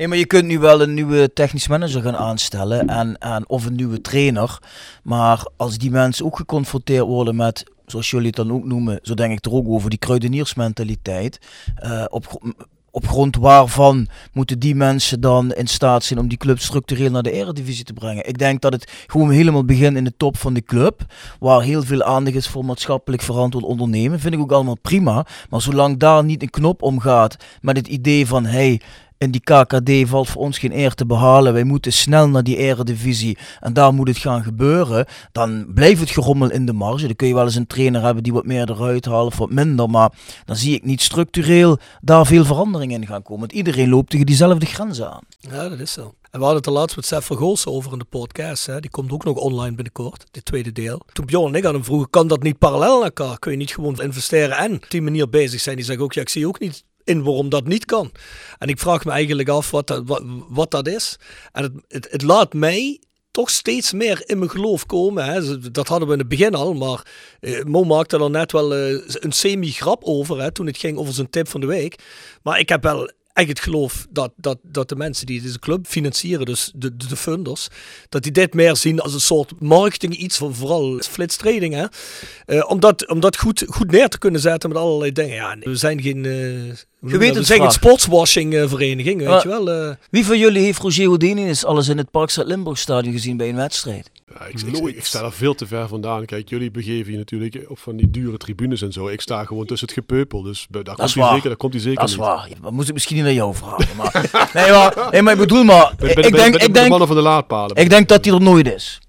Nee, 0.00 0.08
maar 0.08 0.18
je 0.18 0.26
kunt 0.26 0.46
nu 0.46 0.58
wel 0.58 0.82
een 0.82 0.94
nieuwe 0.94 1.32
technisch 1.32 1.68
manager 1.68 2.02
gaan 2.02 2.16
aanstellen 2.16 2.88
en, 3.18 3.48
of 3.48 3.66
een 3.66 3.74
nieuwe 3.74 4.00
trainer. 4.00 4.58
Maar 5.02 5.46
als 5.56 5.78
die 5.78 5.90
mensen 5.90 6.24
ook 6.24 6.36
geconfronteerd 6.36 7.06
worden 7.06 7.36
met, 7.36 7.64
zoals 7.86 8.10
jullie 8.10 8.26
het 8.26 8.36
dan 8.36 8.52
ook 8.52 8.64
noemen, 8.64 8.98
zo 9.02 9.14
denk 9.14 9.32
ik 9.32 9.44
er 9.44 9.52
ook 9.52 9.68
over, 9.68 9.90
die 9.90 9.98
kruideniersmentaliteit. 9.98 11.38
Uh, 11.84 12.04
op, 12.08 12.52
op 12.90 13.06
grond 13.06 13.36
waarvan 13.36 14.08
moeten 14.32 14.58
die 14.58 14.74
mensen 14.74 15.20
dan 15.20 15.52
in 15.52 15.66
staat 15.66 16.04
zijn 16.04 16.18
om 16.18 16.28
die 16.28 16.38
club 16.38 16.58
structureel 16.58 17.10
naar 17.10 17.22
de 17.22 17.32
eredivisie 17.32 17.84
te 17.84 17.92
brengen? 17.92 18.28
Ik 18.28 18.38
denk 18.38 18.60
dat 18.60 18.72
het 18.72 18.92
gewoon 19.06 19.30
helemaal 19.30 19.64
begint 19.64 19.96
in 19.96 20.04
de 20.04 20.16
top 20.16 20.36
van 20.36 20.54
de 20.54 20.62
club, 20.62 21.04
waar 21.40 21.62
heel 21.62 21.82
veel 21.82 22.02
aandacht 22.02 22.36
is 22.36 22.48
voor 22.48 22.64
maatschappelijk 22.64 23.22
verantwoord 23.22 23.64
ondernemen. 23.64 24.20
Vind 24.20 24.34
ik 24.34 24.40
ook 24.40 24.52
allemaal 24.52 24.78
prima. 24.82 25.26
Maar 25.50 25.60
zolang 25.60 25.98
daar 25.98 26.24
niet 26.24 26.42
een 26.42 26.50
knop 26.50 26.82
omgaat 26.82 27.36
met 27.60 27.76
het 27.76 27.88
idee 27.88 28.26
van, 28.26 28.46
hey, 28.46 28.80
in 29.20 29.30
die 29.30 29.40
KKD 29.40 30.08
valt 30.08 30.28
voor 30.28 30.42
ons 30.42 30.58
geen 30.58 30.78
eer 30.78 30.94
te 30.94 31.06
behalen. 31.06 31.52
Wij 31.52 31.64
moeten 31.64 31.92
snel 31.92 32.28
naar 32.28 32.42
die 32.42 32.56
eredivisie 32.56 33.38
en 33.60 33.72
daar 33.72 33.94
moet 33.94 34.08
het 34.08 34.18
gaan 34.18 34.42
gebeuren. 34.42 35.06
Dan 35.32 35.66
blijft 35.74 36.00
het 36.00 36.10
gerommel 36.10 36.50
in 36.50 36.66
de 36.66 36.72
marge. 36.72 37.06
Dan 37.06 37.16
kun 37.16 37.28
je 37.28 37.34
wel 37.34 37.44
eens 37.44 37.54
een 37.54 37.66
trainer 37.66 38.02
hebben 38.02 38.22
die 38.22 38.32
wat 38.32 38.44
meer 38.44 38.70
eruit 38.70 39.04
haalt 39.04 39.26
of 39.26 39.38
wat 39.38 39.50
minder. 39.50 39.90
Maar 39.90 40.12
dan 40.44 40.56
zie 40.56 40.74
ik 40.74 40.84
niet 40.84 41.02
structureel 41.02 41.78
daar 42.00 42.26
veel 42.26 42.44
verandering 42.44 42.92
in 42.92 43.06
gaan 43.06 43.22
komen. 43.22 43.40
Want 43.40 43.52
iedereen 43.52 43.88
loopt 43.88 44.10
tegen 44.10 44.26
diezelfde 44.26 44.66
grenzen 44.66 45.12
aan. 45.12 45.24
Ja, 45.38 45.68
dat 45.68 45.78
is 45.78 45.92
zo. 45.92 46.14
En 46.30 46.38
we 46.38 46.44
hadden 46.44 46.56
het 46.56 46.66
er 46.66 46.72
laatst 46.72 46.96
met 46.96 47.06
Seth 47.06 47.24
Vergolsen 47.24 47.72
over 47.72 47.92
in 47.92 47.98
de 47.98 48.04
podcast. 48.04 48.66
Hè. 48.66 48.80
Die 48.80 48.90
komt 48.90 49.12
ook 49.12 49.24
nog 49.24 49.36
online 49.36 49.74
binnenkort, 49.74 50.26
dit 50.30 50.44
tweede 50.44 50.72
deel. 50.72 51.00
Toen 51.12 51.26
Bjorn 51.26 51.52
en 51.52 51.58
ik 51.58 51.64
aan 51.64 51.74
hem 51.74 51.84
vroegen, 51.84 52.10
kan 52.10 52.28
dat 52.28 52.42
niet 52.42 52.58
parallel 52.58 52.96
aan 52.96 53.04
elkaar? 53.04 53.38
Kun 53.38 53.50
je 53.50 53.56
niet 53.56 53.74
gewoon 53.74 54.00
investeren 54.00 54.56
en 54.56 54.74
op 54.74 54.90
die 54.90 55.02
manier 55.02 55.28
bezig 55.28 55.60
zijn? 55.60 55.76
Die 55.76 55.84
zeggen 55.84 56.04
ook, 56.04 56.12
ja, 56.12 56.20
ik 56.20 56.28
zie 56.28 56.46
ook 56.46 56.60
niet 56.60 56.84
waarom 57.18 57.48
dat 57.48 57.66
niet 57.66 57.84
kan. 57.84 58.12
En 58.58 58.68
ik 58.68 58.78
vraag 58.78 59.04
me 59.04 59.10
eigenlijk 59.10 59.48
af 59.48 59.70
wat 59.70 59.86
dat, 59.86 60.02
wat, 60.48 60.70
dat 60.70 60.88
is. 60.88 61.16
En 61.52 61.62
het, 61.62 61.72
het, 61.88 62.08
het 62.10 62.22
laat 62.22 62.52
mij 62.52 63.00
toch 63.30 63.50
steeds 63.50 63.92
meer 63.92 64.22
in 64.24 64.38
mijn 64.38 64.50
geloof 64.50 64.86
komen. 64.86 65.24
Hè. 65.24 65.70
Dat 65.70 65.88
hadden 65.88 66.08
we 66.08 66.14
in 66.14 66.20
het 66.20 66.28
begin 66.28 66.54
al, 66.54 66.74
maar 66.74 67.06
uh, 67.40 67.64
Mo 67.64 67.84
maakte 67.84 68.18
er 68.18 68.30
net 68.30 68.52
wel 68.52 68.76
uh, 68.76 69.00
een 69.08 69.32
semi-grap 69.32 70.04
over 70.04 70.40
hè, 70.40 70.52
toen 70.52 70.66
het 70.66 70.78
ging 70.78 70.98
over 70.98 71.14
zijn 71.14 71.30
tip 71.30 71.48
van 71.48 71.60
de 71.60 71.66
week. 71.66 72.02
Maar 72.42 72.58
ik 72.58 72.68
heb 72.68 72.82
wel 72.82 73.10
echt 73.32 73.48
het 73.48 73.60
geloof 73.60 74.06
dat, 74.10 74.32
dat, 74.36 74.58
dat 74.62 74.88
de 74.88 74.96
mensen 74.96 75.26
die 75.26 75.42
deze 75.42 75.58
club 75.58 75.86
financieren, 75.86 76.46
dus 76.46 76.72
de, 76.74 76.96
de, 76.96 77.06
de 77.06 77.16
funders, 77.16 77.68
dat 78.08 78.22
die 78.22 78.32
dit 78.32 78.54
meer 78.54 78.76
zien 78.76 79.00
als 79.00 79.14
een 79.14 79.20
soort 79.20 79.60
marketing 79.60 80.16
iets, 80.16 80.36
van 80.36 80.54
vooral 80.54 80.98
flitstrading. 80.98 81.74
Hè? 81.74 81.86
Uh, 82.46 82.70
om, 82.70 82.80
dat, 82.80 83.08
om 83.08 83.20
dat 83.20 83.36
goed, 83.36 83.64
goed 83.68 83.90
neer 83.90 84.08
te 84.08 84.18
kunnen 84.18 84.40
zetten 84.40 84.68
met 84.68 84.78
allerlei 84.78 85.12
dingen. 85.12 85.34
Ja, 85.34 85.56
we 85.60 85.76
zijn 85.76 86.02
geen... 86.02 86.26
je 87.06 87.18
weet 87.18 87.34
het 87.34 87.46
zeggen, 87.46 87.70
sportswashing 87.70 88.54
uh, 88.54 88.68
vereniging, 88.68 89.26
weet 89.26 89.42
je 89.42 89.48
wel. 89.48 89.68
Uh. 89.68 89.90
Wie 90.10 90.26
van 90.26 90.38
jullie 90.38 90.62
heeft 90.62 90.78
Roger 90.78 91.04
Houdini 91.04 91.46
eens 91.46 91.64
alles 91.64 91.88
in 91.88 91.98
het 91.98 92.10
Parkstad 92.10 92.46
Limburg 92.46 92.78
stadion 92.78 93.12
gezien 93.12 93.36
bij 93.36 93.48
een 93.48 93.56
wedstrijd? 93.56 94.10
Ja, 94.26 94.44
ik, 94.44 94.60
ik, 94.60 94.96
ik, 94.96 95.04
sta 95.04 95.22
er 95.22 95.32
veel 95.32 95.54
te 95.54 95.66
ver 95.66 95.88
vandaan. 95.88 96.24
Kijk, 96.24 96.48
jullie 96.48 96.70
begeven 96.70 97.12
je 97.12 97.18
natuurlijk 97.18 97.64
op 97.68 97.78
van 97.78 97.96
die 97.96 98.10
dure 98.10 98.36
tribunes 98.36 98.82
en 98.82 98.92
zo. 98.92 99.08
Ik 99.08 99.20
sta 99.20 99.44
gewoon 99.44 99.66
tussen 99.66 99.88
het 99.88 99.96
gepeupel, 99.96 100.42
dus 100.42 100.66
daar, 100.70 100.84
dat 100.84 100.96
komt, 100.96 101.14
hij 101.14 101.28
zeker, 101.28 101.48
daar 101.48 101.56
komt 101.56 101.72
hij 101.72 101.82
zeker 101.82 102.00
Dat 102.00 102.08
is 102.08 102.16
niet. 102.16 102.24
waar. 102.24 102.48
Ja, 102.48 102.54
maar 102.62 102.72
moet 102.72 102.88
ik 102.88 102.92
misschien 102.92 103.16
niet 103.16 103.24
naar 103.24 103.34
jou 103.34 103.54
vragen. 103.54 103.96
Maar, 103.96 104.30
nee, 104.54 104.70
maar, 104.70 105.08
nee, 105.10 105.22
maar 105.22 105.32
ik 105.32 105.38
bedoel 105.38 105.64
maar... 105.64 105.94
Ben, 105.96 106.14
ben, 106.14 106.24
ik 106.24 106.32
denk, 106.34 106.52
ben, 106.52 106.66
ik 106.66 106.74
denk, 106.74 106.84
de 106.84 106.88
mannen 106.88 107.06
van 107.08 107.16
de 107.16 107.22
laadpalen. 107.22 107.76
Ik 107.76 107.90
denk 107.90 108.08
dat 108.08 108.24
hij 108.24 108.34
er 108.34 108.40
nooit 108.40 108.72
is. 108.72 109.00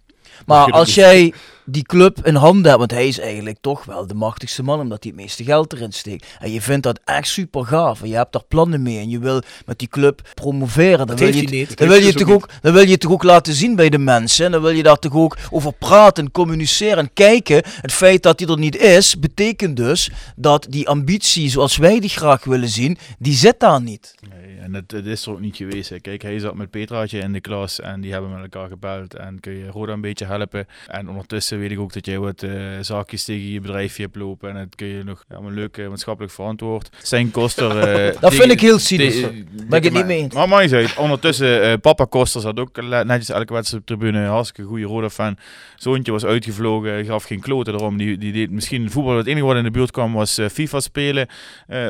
Maar 0.46 0.72
als 0.72 0.96
jij 0.96 1.34
die 1.66 1.84
club 1.84 2.26
in 2.26 2.36
handen 2.36 2.66
hebt, 2.66 2.78
want 2.78 2.92
hij 2.92 3.08
is 3.08 3.20
eigenlijk 3.20 3.58
toch 3.62 3.86
wel 3.86 4.08
de 4.08 4.14
machtigste 4.14 4.64
man, 4.64 4.80
omdat 4.80 5.04
hij 5.04 5.12
het 5.16 5.22
meeste 5.22 5.44
geld 5.44 5.74
erin 5.74 5.92
steekt. 5.92 6.26
En 6.40 6.52
je 6.52 6.62
vindt 6.62 6.84
dat 6.84 7.00
echt 7.06 7.28
super 7.28 7.66
gaaf. 7.66 8.02
En 8.02 8.10
je 8.10 8.16
hebt 8.16 8.34
daar 8.34 8.44
plannen 8.48 8.82
mee 8.82 9.00
en 9.00 9.10
je 9.10 9.20
wil 9.20 9.42
met 9.66 9.80
die 9.80 9.88
club 9.88 10.22
promoveren. 10.34 11.08
Dan 11.08 11.16
wil 11.16 11.36
je, 11.36 11.42
niet. 11.42 11.78
Dan 11.78 11.88
wil 11.88 12.02
je, 12.02 12.14
toch 12.14 12.30
ook, 12.30 12.50
dan 12.62 12.74
wil 12.74 12.88
je 12.88 12.98
toch 12.98 13.12
ook 13.12 13.24
laten 13.24 13.54
zien 13.54 13.76
bij 13.76 13.90
de 13.90 13.98
mensen. 13.98 14.46
En 14.46 14.52
dan 14.52 14.62
wil 14.62 14.72
je 14.72 14.84
daar 14.84 15.00
toch 15.00 15.14
ook 15.14 15.38
over 15.50 15.74
praten, 15.74 16.32
communiceren 16.32 16.98
en 16.98 17.14
kijken. 17.14 17.64
Het 17.82 17.92
feit 17.92 18.24
dat 18.24 18.40
hij 18.40 18.50
er 18.50 18.58
niet 18.58 18.78
is, 18.78 19.20
betekent 19.20 19.78
dus 19.78 20.12
dat 20.36 20.66
die 20.70 20.88
ambitie 20.88 21.50
zoals 21.50 21.78
wij 21.78 22.00
die 22.00 22.10
graag 22.10 22.44
willen 22.44 22.70
zien, 22.70 22.98
die 23.20 23.36
zit 23.36 23.60
daar 23.60 23.82
niet. 23.82 24.16
Nee, 24.30 24.41
en 24.62 24.74
het, 24.74 24.92
het 24.92 25.06
is 25.06 25.26
er 25.26 25.32
ook 25.32 25.40
niet 25.40 25.56
geweest. 25.56 25.90
Hè. 25.90 26.00
Kijk, 26.00 26.22
hij 26.22 26.40
zat 26.40 26.56
met 26.56 26.70
Petraatje 26.70 27.20
in 27.20 27.34
de 27.34 27.40
klas 27.40 27.80
en 27.80 28.02
die 28.02 28.12
hebben 28.12 28.32
met 28.32 28.42
elkaar 28.42 28.70
gebeld. 28.70 29.16
En 29.16 29.40
kun 29.40 29.58
je 29.58 29.68
Roda 29.68 29.94
een 29.94 30.02
beetje 30.02 30.26
helpen. 30.26 30.68
En 30.88 31.10
ondertussen 31.10 31.60
weet 31.60 31.72
ik 31.72 31.80
ook 31.80 31.94
dat 31.94 32.06
jij 32.06 32.20
wat 32.20 32.44
uh, 32.44 32.52
zaakjes 32.82 33.24
tegen 33.24 33.52
je 33.52 33.62
bedrijfje 33.62 34.04
hebt 34.04 34.16
lopen. 34.16 34.50
En 34.50 34.56
dat 34.56 34.76
kun 34.76 34.88
je 34.88 35.04
nog 35.04 35.24
ja, 35.30 35.36
een 35.36 35.54
leuk 35.54 35.78
uh, 35.78 35.88
maatschappelijk 35.90 36.34
verantwoord. 36.34 36.90
Zijn 37.02 37.32
Koster... 37.32 37.76
Uh, 38.12 38.20
dat 38.22 38.34
vind 38.34 38.52
ik 38.52 38.62
heel 38.62 38.80
cynisch. 38.80 39.22
Ben 39.22 39.78
ik 39.78 39.84
het 39.84 39.94
niet 39.94 40.06
mee. 40.06 40.28
Maar 40.34 40.48
maar 40.48 40.74
uit. 40.74 40.98
Ondertussen, 40.98 41.80
papa 41.80 42.06
Koster 42.06 42.42
zat 42.42 42.60
ook 42.60 42.82
netjes 42.82 43.30
elke 43.30 43.54
wedstrijd 43.54 43.82
op 43.82 43.88
de 43.88 43.98
tribune. 43.98 44.26
Hartstikke 44.26 44.70
goede 44.70 44.86
Roda-fan. 44.86 45.38
Zoontje 45.76 46.12
was 46.12 46.26
uitgevlogen, 46.26 47.06
gaf 47.06 47.24
geen 47.24 47.40
kloten 47.40 47.74
erom. 47.74 47.98
Die, 47.98 48.18
die 48.18 48.32
deed 48.32 48.52
misschien 48.52 48.92
voetbal. 48.92 49.18
Het 49.18 49.28
enige 49.28 49.46
wat 49.46 49.56
in 49.56 49.64
de 49.64 49.72
buurt 49.72 49.92
kwam 49.92 50.14
was 50.14 50.40
FIFA 50.52 50.80
spelen 50.80 51.28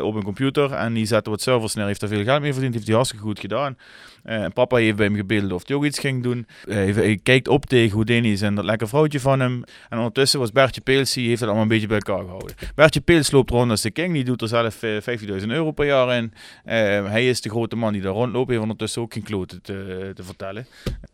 op 0.02 0.16
een 0.16 0.24
computer. 0.24 0.72
En 0.72 0.94
die 0.94 1.06
zette 1.06 1.30
wat 1.30 1.42
servers 1.42 1.74
neer. 1.74 1.86
Heeft 1.86 2.00
daar 2.00 2.10
veel 2.10 2.24
geld 2.24 2.42
mee 2.42 2.54
verdiend, 2.62 2.74
heeft 2.74 2.88
hij 2.88 2.96
hartstikke 2.96 3.26
goed 3.26 3.40
gedaan. 3.40 3.78
Eh, 4.24 4.46
papa 4.54 4.78
heeft 4.78 4.96
bij 4.96 5.06
hem 5.06 5.16
gebeld 5.16 5.52
of 5.52 5.68
hij 5.68 5.76
ook 5.76 5.86
iets 5.86 6.00
ging 6.00 6.24
doen. 6.24 6.48
Hij, 6.70 7.20
kijkt 7.24 7.48
op 7.48 7.66
tegen 7.66 7.92
Houdini 7.92 8.38
en 8.38 8.56
dat 8.56 8.66
lekker 8.66 8.88
vrouwtje 8.88 9.20
van 9.20 9.40
hem. 9.40 9.64
En 9.90 9.98
ondertussen 9.98 10.40
was 10.40 10.52
Bertje 10.52 10.82
Peels, 10.82 11.14
die 11.14 11.28
heeft 11.28 11.40
het 11.40 11.50
allemaal 11.50 11.64
een 11.64 11.72
beetje 11.72 11.88
bij 11.88 11.98
elkaar 11.98 12.24
gehouden. 12.24 12.56
Bertje 12.76 13.02
Peels 13.02 13.32
loopt 13.32 13.50
rond 13.50 13.72
als 13.72 13.82
de 13.82 13.92
king, 13.92 14.14
die 14.14 14.24
doet 14.24 14.42
er 14.42 14.48
zelf 14.48 14.84
eh, 14.84 15.20
15.000 15.42 15.48
euro 15.48 15.72
per 15.72 15.86
jaar 15.86 16.18
in. 16.18 16.34
Eh, 16.64 16.76
hij 17.06 17.30
is 17.30 17.42
de 17.42 17.50
grote 17.50 17.76
man 17.76 17.94
die 17.94 18.02
daar 18.02 18.14
rondloopt, 18.14 18.50
heeft 18.50 18.62
ondertussen 18.62 19.02
ook 19.02 19.14
geen 19.14 19.24
kloten 19.24 19.62
te, 19.62 20.12
te 20.16 20.24
vertellen. 20.24 20.68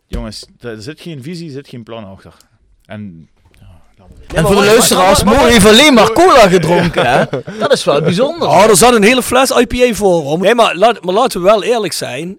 Jongens, 0.08 0.48
er 0.60 0.82
zit 0.82 1.02
geen 1.02 1.24
visie, 1.24 1.48
er 1.48 1.54
zit 1.54 1.68
geen 1.68 1.84
plan 1.84 2.06
achter. 2.06 2.34
En 2.86 3.30
En 4.34 4.46
voor 4.46 4.56
de 4.56 4.66
luisteraars, 4.66 5.24
Mo 5.24 5.46
heeft 5.46 5.66
alleen 5.66 5.94
maar 5.94 6.12
cola 6.12 6.48
gedronken, 6.48 7.06
hè? 7.06 7.26
Dat 7.60 7.74
is 7.74 7.84
wel 7.84 8.02
bijzonder. 8.02 8.48
Oh, 8.48 8.64
er 8.64 8.76
zat 8.76 8.96
een 8.96 9.04
hele 9.04 9.24
fles 9.24 9.50
IPA 9.50 9.94
voor. 9.94 10.40
Nee, 10.40 10.56
maar, 10.56 10.76
laat, 10.76 11.04
maar 11.04 11.14
laten 11.14 11.40
we 11.40 11.46
wel 11.46 11.64
eerlijk 11.64 11.94
zijn. 11.94 12.38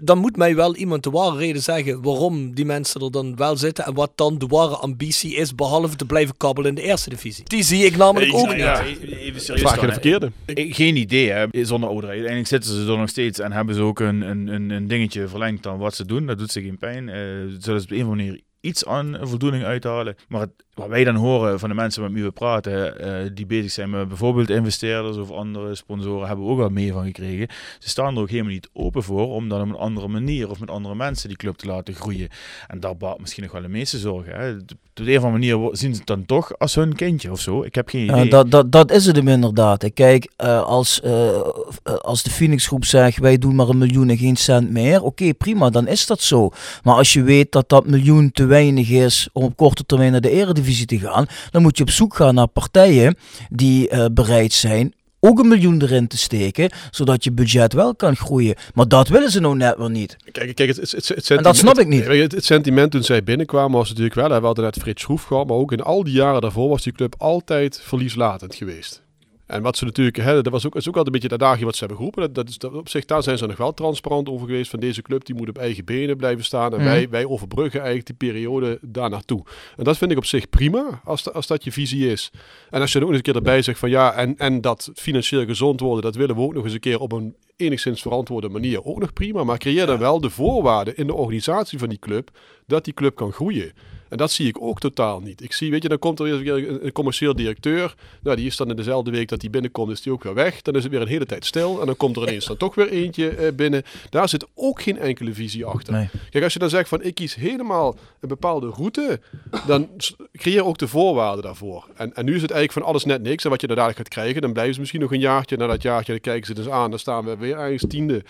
Dan 0.00 0.18
moet 0.18 0.36
mij 0.36 0.54
wel 0.54 0.76
iemand 0.76 1.02
de 1.02 1.10
ware 1.10 1.36
reden 1.36 1.62
zeggen 1.62 2.02
waarom 2.02 2.54
die 2.54 2.64
mensen 2.64 3.00
er 3.00 3.10
dan 3.10 3.36
wel 3.36 3.56
zitten. 3.56 3.84
En 3.84 3.94
wat 3.94 4.10
dan 4.14 4.38
de 4.38 4.46
ware 4.46 4.76
ambitie 4.76 5.34
is, 5.34 5.54
behalve 5.54 5.96
te 5.96 6.04
blijven 6.04 6.36
kabbelen 6.36 6.68
in 6.68 6.74
de 6.74 6.82
eerste 6.82 7.10
divisie. 7.10 7.44
Die 7.44 7.62
zie 7.62 7.84
ik 7.84 7.96
namelijk 7.96 8.34
ook 8.34 8.48
niet. 8.48 8.56
Ja, 8.56 8.82
even 8.82 9.40
serieus 9.40 9.60
Vraag 9.60 9.80
je 9.80 9.86
de 9.86 9.92
verkeerde. 9.92 10.32
Geen 10.54 10.96
idee, 10.96 11.30
hè. 11.30 11.46
zonder 11.64 11.88
ouderheid. 11.88 12.20
Uiteindelijk 12.20 12.48
zitten 12.48 12.84
ze 12.84 12.92
er 12.92 12.98
nog 12.98 13.08
steeds 13.08 13.38
en 13.38 13.52
hebben 13.52 13.74
ze 13.74 13.82
ook 13.82 14.00
een, 14.00 14.20
een, 14.20 14.48
een, 14.48 14.70
een 14.70 14.88
dingetje 14.88 15.28
verlengd 15.28 15.66
aan 15.66 15.78
wat 15.78 15.94
ze 15.94 16.06
doen. 16.06 16.26
Dat 16.26 16.38
doet 16.38 16.52
ze 16.52 16.62
geen 16.62 16.78
pijn. 16.78 17.08
Eh 17.08 17.16
zullen 17.58 17.80
ze 17.80 17.86
op 17.86 17.90
een 17.90 18.04
of 18.04 18.10
andere 18.10 18.16
manier 18.16 18.40
iets 18.68 18.86
aan 18.86 19.18
voldoening 19.20 19.64
uithalen. 19.64 20.16
Maar 20.28 20.40
het, 20.40 20.50
wat 20.74 20.88
wij 20.88 21.04
dan 21.04 21.14
horen 21.14 21.58
van 21.58 21.68
de 21.68 21.74
mensen 21.74 22.02
met 22.02 22.12
wie 22.12 22.22
we 22.22 22.30
praten, 22.30 23.00
eh, 23.00 23.30
die 23.34 23.46
bezig 23.46 23.70
zijn 23.70 23.90
met 23.90 24.08
bijvoorbeeld 24.08 24.50
investeerders 24.50 25.16
of 25.16 25.30
andere 25.30 25.74
sponsoren, 25.74 26.26
hebben 26.26 26.44
we 26.44 26.50
ook 26.50 26.58
wel 26.58 26.68
mee 26.68 26.92
van 26.92 27.04
gekregen. 27.04 27.48
Ze 27.78 27.88
staan 27.88 28.14
er 28.14 28.20
ook 28.20 28.30
helemaal 28.30 28.52
niet 28.52 28.68
open 28.72 29.02
voor 29.02 29.28
om 29.28 29.48
dan 29.48 29.60
op 29.60 29.68
een 29.68 29.74
andere 29.74 30.08
manier 30.08 30.50
of 30.50 30.60
met 30.60 30.70
andere 30.70 30.94
mensen 30.94 31.28
die 31.28 31.36
club 31.36 31.56
te 31.56 31.66
laten 31.66 31.94
groeien. 31.94 32.28
En 32.66 32.80
daar 32.80 32.96
baat 32.96 33.20
misschien 33.20 33.42
nog 33.42 33.52
wel 33.52 33.62
de 33.62 33.68
meeste 33.68 33.98
zorgen. 33.98 34.34
Hè. 34.34 34.50
Op 34.50 35.04
de 35.04 35.12
een 35.12 35.18
of 35.18 35.24
andere 35.24 35.56
manier 35.56 35.76
zien 35.76 35.92
ze 35.92 35.98
het 35.98 36.06
dan 36.06 36.26
toch 36.26 36.58
als 36.58 36.74
hun 36.74 36.94
kindje 36.94 37.30
of 37.30 37.40
zo. 37.40 37.62
Ik 37.62 37.74
heb 37.74 37.88
geen 37.88 38.04
idee. 38.04 38.24
Ja, 38.24 38.30
dat, 38.30 38.50
dat, 38.50 38.72
dat 38.72 38.90
is 38.90 39.06
het 39.06 39.16
hem 39.16 39.28
inderdaad. 39.28 39.92
Kijk, 39.94 40.32
eh, 40.36 40.62
als, 40.62 41.00
eh, 41.00 41.40
als 41.82 42.22
de 42.22 42.30
Phoenix 42.30 42.66
groep 42.66 42.84
zegt 42.84 43.18
wij 43.18 43.38
doen 43.38 43.54
maar 43.54 43.68
een 43.68 43.78
miljoen 43.78 44.08
en 44.08 44.18
geen 44.18 44.36
cent 44.36 44.70
meer, 44.70 45.02
oké 45.02 45.34
prima, 45.34 45.70
dan 45.70 45.86
is 45.86 46.06
dat 46.06 46.20
zo. 46.20 46.50
Maar 46.82 46.94
als 46.94 47.12
je 47.12 47.22
weet 47.22 47.52
dat 47.52 47.68
dat 47.68 47.86
miljoen 47.86 48.30
te 48.32 48.44
weinig 48.44 48.57
is 48.66 49.28
om 49.32 49.44
op 49.44 49.56
korte 49.56 49.86
termijn 49.86 50.12
naar 50.12 50.20
de 50.20 50.30
eredivisie 50.30 50.86
te 50.86 50.98
gaan, 50.98 51.26
dan 51.50 51.62
moet 51.62 51.76
je 51.76 51.82
op 51.82 51.90
zoek 51.90 52.16
gaan 52.16 52.34
naar 52.34 52.46
partijen 52.46 53.16
die 53.50 53.88
eh, 53.88 54.04
bereid 54.12 54.52
zijn 54.52 54.94
ook 55.20 55.38
een 55.38 55.48
miljoen 55.48 55.82
erin 55.82 56.06
te 56.06 56.18
steken, 56.18 56.70
zodat 56.90 57.24
je 57.24 57.32
budget 57.32 57.72
wel 57.72 57.94
kan 57.94 58.16
groeien. 58.16 58.54
Maar 58.74 58.88
dat 58.88 59.08
willen 59.08 59.30
ze 59.30 59.40
nou 59.40 59.56
net 59.56 59.76
weer 59.76 59.90
niet. 59.90 60.16
Kijk, 60.32 60.54
kijk 60.54 60.68
het, 60.68 60.76
het, 60.76 60.92
het, 60.92 61.08
het 61.08 61.30
En 61.30 61.42
dat 61.42 61.56
snap 61.56 61.78
ik 61.78 61.86
niet. 61.86 62.06
Het 62.06 62.44
sentiment 62.44 62.90
toen 62.90 63.02
zij 63.02 63.24
binnenkwamen 63.24 63.78
was 63.78 63.88
natuurlijk 63.88 64.14
wel, 64.14 64.30
hè, 64.30 64.40
we 64.40 64.46
hadden 64.46 64.64
net 64.64 64.76
Frits 64.76 65.02
Schroef 65.02 65.22
gehad, 65.22 65.46
maar 65.46 65.56
ook 65.56 65.72
in 65.72 65.82
al 65.82 66.04
die 66.04 66.14
jaren 66.14 66.40
daarvoor 66.40 66.68
was 66.68 66.82
die 66.82 66.92
club 66.92 67.14
altijd 67.18 67.80
verlieslatend 67.84 68.54
geweest. 68.54 69.02
En 69.48 69.62
wat 69.62 69.76
ze 69.76 69.84
natuurlijk, 69.84 70.16
hè, 70.16 70.42
dat 70.42 70.52
was 70.52 70.66
ook, 70.66 70.74
is 70.74 70.88
ook 70.88 70.96
altijd 70.96 71.06
een 71.06 71.12
beetje 71.20 71.36
dat 71.36 71.48
daagje 71.48 71.64
wat 71.64 71.72
ze 71.74 71.78
hebben 71.78 71.96
geroepen. 71.96 72.22
Dat, 72.22 72.34
dat 72.34 72.48
is, 72.48 72.58
dat, 72.58 72.72
op 72.72 72.88
zich, 72.88 73.04
daar 73.04 73.22
zijn 73.22 73.38
ze 73.38 73.46
nog 73.46 73.56
wel 73.56 73.74
transparant 73.74 74.28
over 74.28 74.46
geweest. 74.46 74.70
Van 74.70 74.80
deze 74.80 75.02
club 75.02 75.24
die 75.24 75.34
moet 75.34 75.48
op 75.48 75.58
eigen 75.58 75.84
benen 75.84 76.16
blijven 76.16 76.44
staan. 76.44 76.72
En 76.72 76.78
Mhm. 76.78 76.88
wij, 76.88 77.08
wij 77.08 77.26
overbruggen 77.26 77.80
eigenlijk 77.80 78.06
die 78.06 78.30
periode 78.30 78.78
daar 78.82 79.10
naartoe. 79.10 79.44
En 79.76 79.84
dat 79.84 79.96
vind 79.98 80.10
ik 80.10 80.16
op 80.16 80.24
zich 80.24 80.48
prima, 80.48 81.00
als, 81.04 81.32
als 81.32 81.46
dat 81.46 81.64
je 81.64 81.72
visie 81.72 82.10
is. 82.10 82.30
En 82.70 82.80
als 82.80 82.92
je 82.92 82.98
er 82.98 83.04
ook 83.04 83.10
eens 83.10 83.18
een 83.18 83.24
keer 83.24 83.36
erbij 83.36 83.62
zegt 83.62 83.78
van 83.78 83.90
ja, 83.90 84.12
en, 84.12 84.36
en 84.36 84.60
dat 84.60 84.90
financieel 84.94 85.44
gezond 85.44 85.80
worden, 85.80 86.02
dat 86.02 86.14
willen 86.16 86.36
we 86.36 86.42
ook 86.42 86.54
nog 86.54 86.64
eens 86.64 86.72
een 86.72 86.80
keer 86.80 87.00
op 87.00 87.12
een 87.12 87.36
enigszins 87.56 88.02
verantwoorde 88.02 88.48
manier. 88.48 88.84
Ook 88.84 88.98
nog 88.98 89.12
prima, 89.12 89.44
maar 89.44 89.58
creëer 89.58 89.86
dan 89.86 89.98
wel 89.98 90.20
de 90.20 90.30
voorwaarden 90.30 90.96
in 90.96 91.06
de 91.06 91.14
organisatie 91.14 91.78
van 91.78 91.88
die 91.88 91.98
club, 91.98 92.30
dat 92.66 92.84
die 92.84 92.94
club 92.94 93.14
kan 93.14 93.32
groeien. 93.32 93.72
En 94.08 94.16
dat 94.16 94.30
zie 94.30 94.48
ik 94.48 94.62
ook 94.62 94.80
totaal 94.80 95.20
niet. 95.20 95.42
Ik 95.42 95.52
zie, 95.52 95.70
weet 95.70 95.82
je, 95.82 95.88
dan 95.88 95.98
komt 95.98 96.20
er 96.20 96.24
weer 96.38 96.68
een, 96.68 96.86
een 96.86 96.92
commercieel 96.92 97.34
directeur. 97.34 97.94
Nou, 98.22 98.36
die 98.36 98.46
is 98.46 98.56
dan 98.56 98.70
in 98.70 98.76
dezelfde 98.76 99.10
week 99.10 99.28
dat 99.28 99.40
hij 99.40 99.50
binnenkomt, 99.50 99.92
is 99.92 100.02
die 100.02 100.12
ook 100.12 100.22
weer 100.22 100.34
weg. 100.34 100.62
Dan 100.62 100.74
is 100.74 100.82
het 100.82 100.92
weer 100.92 101.00
een 101.00 101.08
hele 101.08 101.26
tijd 101.26 101.44
stil. 101.44 101.80
En 101.80 101.86
dan 101.86 101.96
komt 101.96 102.16
er 102.16 102.22
ineens 102.22 102.46
dan 102.46 102.56
toch 102.56 102.74
weer 102.74 102.88
eentje 102.88 103.28
eh, 103.28 103.52
binnen. 103.52 103.82
Daar 104.10 104.28
zit 104.28 104.46
ook 104.54 104.82
geen 104.82 104.98
enkele 104.98 105.32
visie 105.34 105.64
achter. 105.64 105.92
Nee. 105.92 106.08
Kijk, 106.30 106.44
als 106.44 106.52
je 106.52 106.58
dan 106.58 106.70
zegt 106.70 106.88
van 106.88 107.02
ik 107.02 107.14
kies 107.14 107.34
helemaal 107.34 107.96
een 108.20 108.28
bepaalde 108.28 108.68
route, 108.68 109.20
dan 109.66 109.88
creëer 110.32 110.64
ook 110.64 110.78
de 110.78 110.88
voorwaarden 110.88 111.42
daarvoor. 111.42 111.86
En, 111.96 112.14
en 112.14 112.24
nu 112.24 112.34
is 112.34 112.42
het 112.42 112.50
eigenlijk 112.50 112.80
van 112.80 112.92
alles 112.92 113.04
net 113.04 113.22
niks. 113.22 113.44
En 113.44 113.50
wat 113.50 113.60
je 113.60 113.66
dadelijk 113.66 113.96
gaat 113.96 114.08
krijgen, 114.08 114.40
dan 114.40 114.52
blijven 114.52 114.74
ze 114.74 114.80
misschien 114.80 115.00
nog 115.00 115.12
een 115.12 115.20
jaartje. 115.20 115.56
Na 115.56 115.66
dat 115.66 115.82
jaartje, 115.82 116.12
dan 116.12 116.20
kijken 116.20 116.46
ze 116.46 116.54
dus 116.54 116.68
aan. 116.68 116.90
Dan 116.90 116.98
staan 116.98 117.24
we 117.24 117.36
weer 117.36 117.56
ergens 117.56 117.84
tiende. 117.88 118.24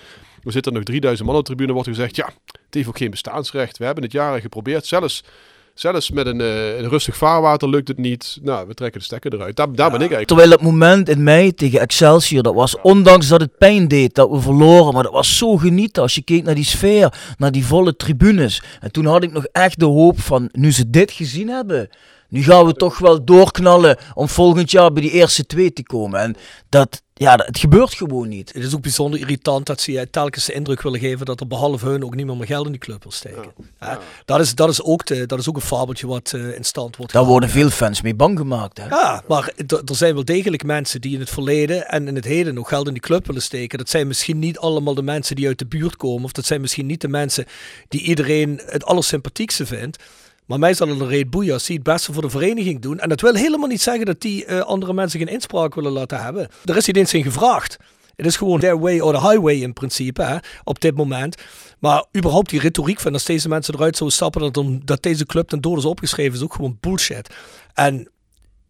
Er 0.45 0.53
zitten 0.53 0.72
nog 0.72 0.83
3000 0.83 1.29
man 1.29 1.37
op 1.37 1.47
de 1.47 1.55
tribune. 1.55 1.72
wordt 1.72 1.89
gezegd, 1.89 2.16
ja, 2.16 2.26
het 2.47 2.74
heeft 2.74 2.89
ook 2.89 2.99
geen 2.99 3.11
bestaansrecht. 3.11 3.79
We 3.79 3.85
hebben 3.85 4.05
het 4.05 4.12
jaren 4.12 4.41
geprobeerd. 4.41 4.87
Zelfs, 4.87 5.24
zelfs 5.81 6.11
met 6.11 6.26
een, 6.26 6.41
eh, 6.41 6.79
een 6.79 6.89
rustig 6.89 7.16
vaarwater 7.16 7.68
lukt 7.68 7.89
het 7.89 7.99
niet. 7.99 8.39
Nou, 8.43 8.66
we 8.66 8.74
trekken 8.74 9.01
de 9.01 9.07
stekker 9.07 9.35
eruit. 9.35 9.57
Daar, 9.57 9.66
daar 9.66 9.91
ben 9.91 10.01
ik 10.01 10.12
eigenlijk. 10.12 10.29
Terwijl 10.29 10.51
dat 10.51 10.62
moment 10.62 11.09
in 11.09 11.22
mei 11.22 11.55
tegen 11.55 11.81
Excelsior, 11.81 12.43
dat 12.43 12.55
was 12.55 12.81
ondanks 12.81 13.29
dat 13.29 13.41
het 13.41 13.59
pijn 13.59 13.89
deed 13.89 14.14
dat 14.14 14.31
we 14.31 14.41
verloren, 14.41 14.95
maar 14.95 15.03
dat 15.03 15.12
was 15.12 15.37
zo 15.37 15.57
genieten 15.57 16.03
als 16.03 16.14
je 16.14 16.22
keek 16.22 16.45
naar 16.45 16.55
die 16.55 16.64
sfeer, 16.64 17.35
naar 17.37 17.53
die 17.53 17.66
volle 17.66 17.97
tribunes. 17.97 18.62
En 18.81 18.93
toen 18.93 19.07
had 19.07 19.22
ik 19.22 19.33
nog 19.33 19.45
echt 19.53 19.79
de 19.79 19.85
hoop 19.85 20.20
van, 20.20 20.49
nu 20.53 20.72
ze 20.72 20.91
dit 20.91 21.11
gezien 21.11 21.49
hebben, 21.49 21.89
nu 22.29 22.43
gaan 22.43 22.66
we 22.66 22.72
toch 22.72 22.99
wel 22.99 23.24
doorknallen 23.24 23.97
om 24.14 24.29
volgend 24.29 24.70
jaar 24.70 24.93
bij 24.93 25.03
die 25.03 25.11
eerste 25.11 25.47
twee 25.47 25.72
te 25.72 25.83
komen. 25.83 26.20
En 26.20 26.37
dat, 26.68 27.03
ja, 27.19 27.37
het 27.37 27.59
gebeurt 27.59 27.95
gewoon 27.95 28.29
niet. 28.29 28.53
Het 28.53 28.64
is 28.64 28.75
ook 28.75 28.83
bijzonder 28.83 29.21
irritant 29.21 29.66
dat 29.66 29.81
ze 29.81 29.93
je 29.93 30.11
telkens 30.11 30.45
de 30.45 30.53
indruk 30.53 30.83
willen 30.83 31.01
geven 31.01 31.27
dat 31.27 31.41
er 31.41 31.47
behalve 31.47 31.87
hun 31.87 32.05
ook 32.05 32.14
niemand 32.14 32.39
meer 32.39 32.47
geld 32.47 32.66
in 32.66 32.73
die 32.73 32.81
club 32.81 33.03
wil 33.03 33.12
steken. 33.12 33.53
Hè? 33.79 33.95
Dat, 34.25 34.41
is, 34.41 34.55
dat, 34.55 34.69
is 34.69 34.83
ook 34.83 35.07
de, 35.07 35.27
dat 35.27 35.39
is 35.39 35.49
ook 35.49 35.57
een 35.57 35.62
fabeltje 35.62 36.07
wat 36.07 36.33
eh, 36.33 36.55
in 36.55 36.64
stand 36.64 36.97
wordt 36.97 37.12
Daar 37.12 37.25
worden 37.25 37.49
veel 37.49 37.71
fans 37.71 38.03
mee 38.03 38.14
bang 38.14 38.39
gemaakt. 38.39 38.79
Hè? 38.79 38.89
Ja, 38.89 39.23
maar 39.29 39.53
er 39.66 39.97
zijn 39.97 40.14
wel 40.14 40.25
degelijk 40.25 40.64
mensen 40.64 41.01
die 41.01 41.14
in 41.14 41.21
het 41.21 41.31
verleden 41.31 41.89
en 41.89 42.09
in 42.09 42.14
het 42.14 42.25
heden 42.25 42.55
nog 42.55 42.69
geld 42.69 42.87
in 42.87 42.93
die 42.93 43.03
club 43.03 43.27
willen 43.27 43.43
steken. 43.43 43.79
Dat 43.79 43.89
zijn 43.89 44.07
misschien 44.07 44.39
niet 44.39 44.59
allemaal 44.59 44.95
de 44.95 45.03
mensen 45.03 45.37
die 45.37 45.47
uit 45.47 45.59
de 45.59 45.66
buurt 45.66 45.97
komen. 45.97 46.25
Of 46.25 46.33
dat 46.33 46.45
zijn 46.47 46.61
misschien 46.61 46.87
niet 46.87 47.01
de 47.01 47.09
mensen 47.09 47.45
die 47.89 48.03
iedereen 48.03 48.61
het 48.66 48.85
allersympathiekste 48.85 49.66
vindt. 49.66 49.99
Maar 50.49 50.59
mij 50.59 50.74
zal 50.74 50.88
het 50.88 51.01
een 51.01 51.09
reet 51.09 51.30
boeien 51.30 51.53
als 51.53 51.66
die 51.66 51.76
het 51.76 51.84
beste 51.84 52.12
voor 52.12 52.22
de 52.22 52.30
vereniging 52.30 52.80
doen. 52.80 52.99
En 52.99 53.09
dat 53.09 53.20
wil 53.20 53.34
helemaal 53.34 53.68
niet 53.68 53.80
zeggen 53.80 54.07
dat 54.07 54.20
die 54.20 54.44
eh, 54.44 54.61
andere 54.61 54.92
mensen 54.92 55.18
geen 55.18 55.28
inspraak 55.28 55.74
willen 55.74 55.92
laten 55.92 56.22
hebben. 56.22 56.49
Er 56.64 56.76
is 56.76 56.86
niet 56.86 56.96
eens 56.96 57.14
in 57.14 57.22
gevraagd. 57.22 57.76
Het 58.16 58.26
is 58.26 58.36
gewoon 58.36 58.61
their 58.61 58.78
way 58.78 59.01
or 59.01 59.12
the 59.12 59.28
highway 59.28 59.55
in 59.55 59.72
principe, 59.72 60.42
op 60.64 60.80
dit 60.80 60.96
moment. 60.96 61.36
Maar 61.78 62.05
überhaupt 62.16 62.51
die 62.51 62.61
retoriek 62.61 63.01
van 63.01 63.12
als 63.12 63.24
deze 63.24 63.49
mensen 63.49 63.74
eruit 63.74 63.96
zouden 63.96 64.18
stappen, 64.18 64.82
dat 64.84 65.03
deze 65.03 65.26
club 65.26 65.49
ten 65.49 65.61
dood 65.61 65.78
is 65.78 65.84
opgeschreven, 65.84 66.34
is 66.34 66.42
ook 66.42 66.55
gewoon 66.55 66.76
bullshit. 66.80 67.34
En 67.74 68.09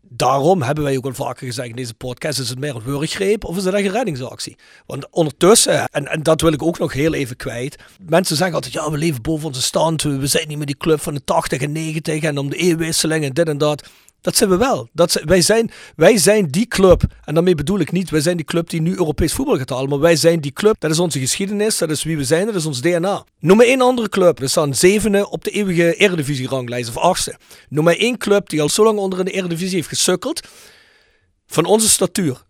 daarom 0.09 0.63
hebben 0.63 0.85
wij 0.85 0.97
ook 0.97 1.05
al 1.05 1.15
vaker 1.15 1.47
gezegd 1.47 1.69
in 1.69 1.77
deze 1.77 1.95
podcast, 1.95 2.39
is 2.39 2.49
het 2.49 2.59
meer 2.59 2.77
een 2.77 2.83
wurggreep 2.83 3.45
of 3.45 3.57
is 3.57 3.65
het 3.65 3.75
een 3.75 3.89
reddingsactie? 3.89 4.57
Want 4.87 5.11
ondertussen, 5.11 5.89
en, 5.89 6.07
en 6.07 6.23
dat 6.23 6.41
wil 6.41 6.53
ik 6.53 6.63
ook 6.63 6.79
nog 6.79 6.93
heel 6.93 7.15
even 7.15 7.37
kwijt, 7.37 7.77
mensen 8.07 8.37
zeggen 8.37 8.55
altijd, 8.55 8.73
ja 8.73 8.91
we 8.91 8.99
leven 8.99 9.23
boven 9.23 9.47
onze 9.47 9.63
stand, 9.63 10.03
we 10.03 10.19
we 10.19 10.27
zijn 10.27 10.49
niet 10.49 10.57
meer 10.57 10.67
die 10.67 10.77
club 10.77 11.01
van 11.01 11.15
de 11.15 11.25
80 11.25 11.61
en 11.61 11.73
90 11.73 12.23
en 12.23 12.39
om 12.39 12.51
de 12.51 12.57
eeuwwisseling 12.57 13.25
en 13.25 13.33
dit 13.33 13.49
en 13.49 13.59
dat. 13.59 13.89
Dat 14.21 14.37
zijn 14.37 14.51
we 14.51 14.57
wel. 14.57 14.89
Dat 14.93 15.21
wij, 15.25 15.41
zijn, 15.41 15.71
wij 15.97 16.17
zijn 16.17 16.47
die 16.47 16.67
club. 16.67 17.03
En 17.25 17.35
daarmee 17.35 17.55
bedoel 17.55 17.79
ik 17.79 17.93
niet, 17.93 18.11
wij 18.11 18.21
zijn 18.21 18.37
die 18.37 18.47
club 18.47 18.71
die 18.71 18.81
nu 18.81 18.91
Europees 18.97 19.33
voetbal 19.33 19.57
gaat 19.57 19.71
halen. 19.71 19.89
Maar 19.89 20.01
wij 20.01 20.17
zijn 20.17 20.41
die 20.41 20.53
club. 20.53 20.77
Dat 20.79 20.91
is 20.91 20.99
onze 20.99 21.19
geschiedenis. 21.19 21.79
Dat 21.79 21.91
is 21.91 22.03
wie 22.03 22.17
we 22.17 22.25
zijn. 22.25 22.47
Dat 22.47 22.55
is 22.55 22.67
ons 22.67 22.81
DNA. 22.81 23.25
Noem 23.41 23.57
maar 23.57 23.67
één 23.67 23.81
andere 23.81 24.09
club. 24.09 24.39
We 24.39 24.49
staan 24.49 24.75
zevende 24.75 25.31
op 25.31 25.45
de 25.45 25.51
eeuwige 25.51 25.95
Eredivisie-ranglijst. 25.95 26.89
Of 26.89 26.97
achtste. 26.97 27.37
Noem 27.69 27.85
maar 27.85 27.97
één 27.97 28.19
club 28.19 28.49
die 28.49 28.63
al 28.63 28.69
zo 28.69 28.85
lang 28.85 28.99
onder 28.99 29.19
in 29.19 29.25
de 29.25 29.31
Eredivisie 29.31 29.77
heeft 29.77 29.89
gesukkeld. 29.89 30.41
Van 31.47 31.65
onze 31.65 31.89
statuur. 31.89 32.47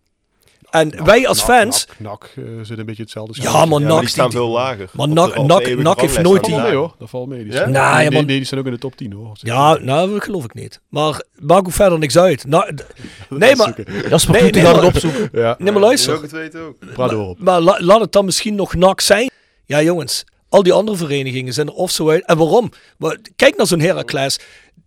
En 0.69 1.05
wij 1.05 1.27
als 1.27 1.37
Nak, 1.37 1.47
fans... 1.47 1.85
Nak, 1.97 1.97
Nak, 2.35 2.45
eh, 2.45 2.53
zit 2.61 2.77
een 2.77 2.85
beetje 2.85 3.01
hetzelfde. 3.03 3.41
Ja, 3.41 3.65
maar 3.65 3.79
Ja, 3.81 3.87
NAC... 3.87 3.99
die 3.99 4.09
staan 4.09 4.31
veel 4.31 4.47
lager. 4.49 4.89
Maar 4.93 5.07
NAC- 5.09 5.37
NAC 5.37 5.65
heeft 5.65 5.75
nooit 5.81 5.85
Dat 5.85 5.97
die- 5.99 6.13
die 6.19 6.23
valt 6.23 6.41
mee 6.47 6.55
lager. 6.55 6.75
hoor, 6.75 6.95
dat 6.99 7.09
valt 7.09 7.27
mee. 7.27 7.43
Die 7.43 7.53
Nee, 7.53 7.61
nee, 7.63 7.71
maar- 7.71 7.97
nee, 8.03 8.09
nee, 8.09 8.25
die 8.25 8.43
staan 8.43 8.59
ook 8.59 8.65
in 8.65 8.71
de 8.71 8.77
top 8.77 8.95
10 8.95 9.11
hoor. 9.13 9.31
Ja, 9.33 9.77
nou, 9.81 10.11
dat 10.13 10.23
geloof 10.23 10.43
ik 10.43 10.53
niet. 10.53 10.79
Maar 10.89 11.21
maak 11.39 11.57
ook 11.57 11.71
verder 11.71 11.99
niks 11.99 12.17
uit. 12.17 12.45
Nou, 12.47 12.71
nee, 13.29 13.55
maar... 13.55 13.73
Jasper 14.09 14.31
Nee, 14.33 14.41
Kloete 14.41 14.59
nee, 14.59 14.67
gaat 14.67 14.75
het 14.75 14.75
maar- 14.75 14.85
opzoeken. 14.85 15.29
Ja, 15.31 15.55
Nee, 15.59 15.71
maar 15.71 15.81
luister. 15.81 16.15
ik 16.15 16.21
het 16.21 16.31
weten 16.31 16.61
ook. 16.61 16.75
praat 16.93 17.13
op. 17.13 17.39
Maar 17.39 17.61
la- 17.61 17.79
laat 17.81 17.99
het 18.01 18.11
dan 18.11 18.25
misschien 18.25 18.55
nog 18.55 18.73
NAC 18.75 19.01
zijn. 19.01 19.29
Ja, 19.65 19.81
jongens. 19.81 20.23
Al 20.49 20.63
die 20.63 20.73
andere 20.73 20.97
verenigingen 20.97 21.53
zijn 21.53 21.67
er 21.67 21.73
of 21.73 21.91
zo 21.91 22.09
uit. 22.09 22.25
En 22.25 22.37
waarom? 22.37 22.71
Maar 22.97 23.17
kijk 23.35 23.57
naar 23.57 23.67
zo'n 23.67 23.79
Heracles. 23.79 24.39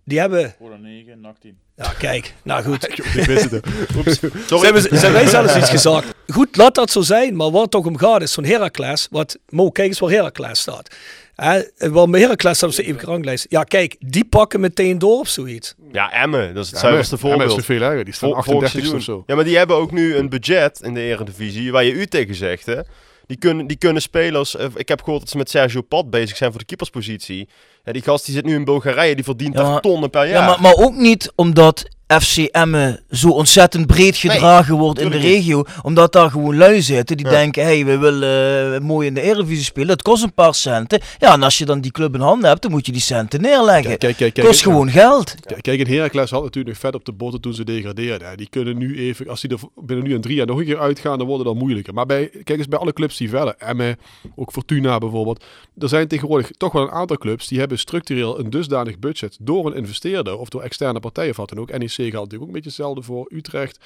Die 0.04 0.18
hebben... 0.20 0.54
Voor 0.58 0.70
de 0.70 0.78
9, 0.78 1.20
NAC 1.20 1.36
10. 1.40 1.56
Ja, 1.76 1.92
kijk. 1.98 2.34
Nou 2.42 2.62
goed. 2.64 2.88
Ik 3.18 3.24
wist 3.24 3.50
het. 3.50 3.66
Oeps. 3.96 4.18
Zijn, 4.60 4.74
we, 4.74 4.88
zijn 4.96 5.12
wij 5.12 5.26
zelfs 5.26 5.56
iets 5.56 5.70
gezegd? 5.70 6.06
Goed, 6.26 6.56
laat 6.56 6.74
dat 6.74 6.90
zo 6.90 7.00
zijn. 7.00 7.36
Maar 7.36 7.50
waar 7.50 7.62
het 7.62 7.70
toch 7.70 7.86
om 7.86 7.96
gaat 7.98 8.22
is 8.22 8.32
zo'n 8.32 8.44
Heracles. 8.44 9.06
Wat, 9.10 9.38
Mo, 9.48 9.70
kijk 9.70 9.88
eens 9.88 9.98
waar 9.98 10.10
Heracles 10.10 10.60
staat. 10.60 10.94
Hè, 11.34 11.62
waar 11.90 12.08
Heracles 12.08 12.56
staat 12.56 12.68
op 12.68 12.74
zijn 12.74 12.86
eeuwige 12.86 13.06
ranglijst. 13.06 13.46
Ja, 13.48 13.64
kijk. 13.64 13.96
Die 13.98 14.24
pakken 14.24 14.60
meteen 14.60 14.98
door 14.98 15.18
op 15.18 15.26
zoiets. 15.28 15.74
Ja, 15.92 16.12
Emmen, 16.12 16.54
dat 16.54 16.64
is 16.64 16.70
het 16.70 16.80
Ja, 16.80 16.84
zuiverste 16.86 17.18
voorbeeld. 17.18 17.48
dat 17.50 17.58
is 17.58 17.64
veel 17.64 17.80
erger. 17.82 18.04
Die 18.04 18.14
staan 18.14 18.28
Vor- 18.30 18.44
vorig 18.44 18.62
38 18.62 18.70
seizoen. 18.92 19.16
of 19.16 19.22
zo. 19.24 19.24
Ja, 19.26 19.34
maar 19.34 19.44
die 19.44 19.56
hebben 19.56 19.76
ook 19.76 19.92
nu 19.92 20.16
een 20.16 20.28
budget 20.28 20.80
in 20.82 20.94
de 20.94 21.00
Eredivisie 21.00 21.72
waar 21.72 21.84
je 21.84 21.92
u 21.92 22.06
tegen 22.06 22.34
zegt, 22.34 22.66
hè. 22.66 22.80
Die 23.26 23.36
kunnen, 23.36 23.66
die 23.66 23.76
kunnen 23.76 24.02
spelers... 24.02 24.56
eh, 24.56 24.66
ik 24.74 24.88
heb 24.88 25.02
gehoord 25.02 25.20
dat 25.20 25.30
ze 25.30 25.36
met 25.36 25.50
Sergio 25.50 25.80
Pat 25.80 26.10
bezig 26.10 26.36
zijn 26.36 26.50
voor 26.50 26.60
de 26.60 26.66
keeperspositie. 26.66 27.48
Ja, 27.84 27.92
die 27.92 28.02
gast 28.02 28.24
die 28.24 28.34
zit 28.34 28.44
nu 28.44 28.54
in 28.54 28.64
Bulgarije, 28.64 29.14
die 29.14 29.24
verdient 29.24 29.54
Ja, 29.54 29.62
daar 29.62 29.80
tonnen 29.80 30.10
per 30.10 30.26
jaar. 30.28 30.40
Ja, 30.40 30.46
maar, 30.46 30.60
maar 30.60 30.74
ook 30.74 30.94
niet 30.94 31.32
omdat 31.34 31.84
FC 32.20 32.36
Emmen 32.36 33.00
zo 33.10 33.28
ontzettend 33.28 33.86
breed 33.86 34.16
gedragen 34.16 34.76
wordt 34.76 35.00
in 35.00 35.10
de 35.10 35.18
regio. 35.18 35.64
Omdat 35.82 36.12
daar 36.12 36.30
gewoon 36.30 36.56
lui 36.56 36.82
zitten 36.82 37.16
die 37.16 37.26
Ja. 37.26 37.32
denken, 37.32 37.62
hey, 37.64 37.84
we 37.84 37.98
willen 37.98 38.74
eh, 38.74 38.80
mooi 38.80 39.06
in 39.06 39.14
de 39.14 39.20
Eredivisie 39.20 39.64
spelen. 39.64 39.88
Dat 39.88 40.02
kost 40.02 40.22
een 40.22 40.34
paar 40.34 40.54
centen. 40.54 41.00
Ja, 41.18 41.32
en 41.32 41.42
als 41.42 41.58
je 41.58 41.64
dan 41.64 41.80
die 41.80 41.90
club 41.90 42.14
in 42.14 42.20
handen 42.20 42.48
hebt, 42.48 42.62
dan 42.62 42.70
moet 42.70 42.86
je 42.86 42.92
die 42.92 43.00
centen 43.00 43.40
neerleggen. 43.40 43.82
Kijk, 43.84 43.98
kijk, 43.98 44.16
kijk, 44.16 44.34
kijk, 44.34 44.46
kost 44.46 44.62
gewoon 44.62 44.90
geld. 44.90 45.34
Kijk, 45.46 45.62
Kijk, 45.62 45.80
en 45.80 45.86
Heracles 45.86 46.30
had 46.30 46.42
natuurlijk 46.42 46.74
nog 46.74 46.78
vet 46.84 46.94
op 46.94 47.04
de 47.04 47.12
botten 47.12 47.40
toen 47.40 47.54
ze 47.54 47.64
degradeerden. 47.64 48.36
Die 48.36 48.48
kunnen 48.50 48.78
nu 48.78 48.98
even, 48.98 49.28
als 49.28 49.40
die 49.40 49.50
er 49.50 49.58
binnen 49.76 50.06
nu 50.06 50.14
en 50.14 50.20
drie 50.20 50.36
jaar 50.36 50.46
nog 50.46 50.58
een 50.58 50.64
keer 50.64 50.78
uitgaan, 50.80 51.18
dan 51.18 51.26
wordt 51.26 51.44
het 51.44 51.52
dan 51.52 51.62
moeilijker. 51.62 51.94
Maar 51.94 52.06
bij, 52.06 52.30
kijk 52.44 52.58
eens 52.58 52.68
bij 52.68 52.78
alle 52.78 52.92
clubs 52.92 53.16
die 53.16 53.28
verder, 53.28 53.54
Emmen, 53.58 53.98
ook 54.36 54.52
Fortuna 54.52 54.98
bijvoorbeeld. 54.98 55.44
Er 55.78 55.88
zijn 55.88 56.08
tegenwoordig 56.08 56.50
toch 56.56 56.72
wel 56.72 56.82
een 56.82 56.90
aantal 56.90 57.18
clubs 57.18 57.48
die 57.48 57.58
hebben 57.58 57.78
structureel 57.78 58.38
een 58.38 58.50
dusdanig 58.50 58.98
budget 58.98 59.36
door 59.40 59.66
een 59.66 59.74
investeerder 59.76 60.38
of 60.38 60.48
door 60.48 60.62
externe 60.62 61.00
partijen 61.00 61.30
of 61.30 61.36
wat 61.36 61.48
dan 61.48 61.58
ook. 61.58 61.78
NEC 61.78 62.01
geldt 62.10 62.30
natuurlijk 62.32 62.42
ook 62.42 62.46
een 62.56 62.62
beetje 62.62 62.68
hetzelfde 62.68 63.02
voor 63.02 63.26
Utrecht. 63.32 63.78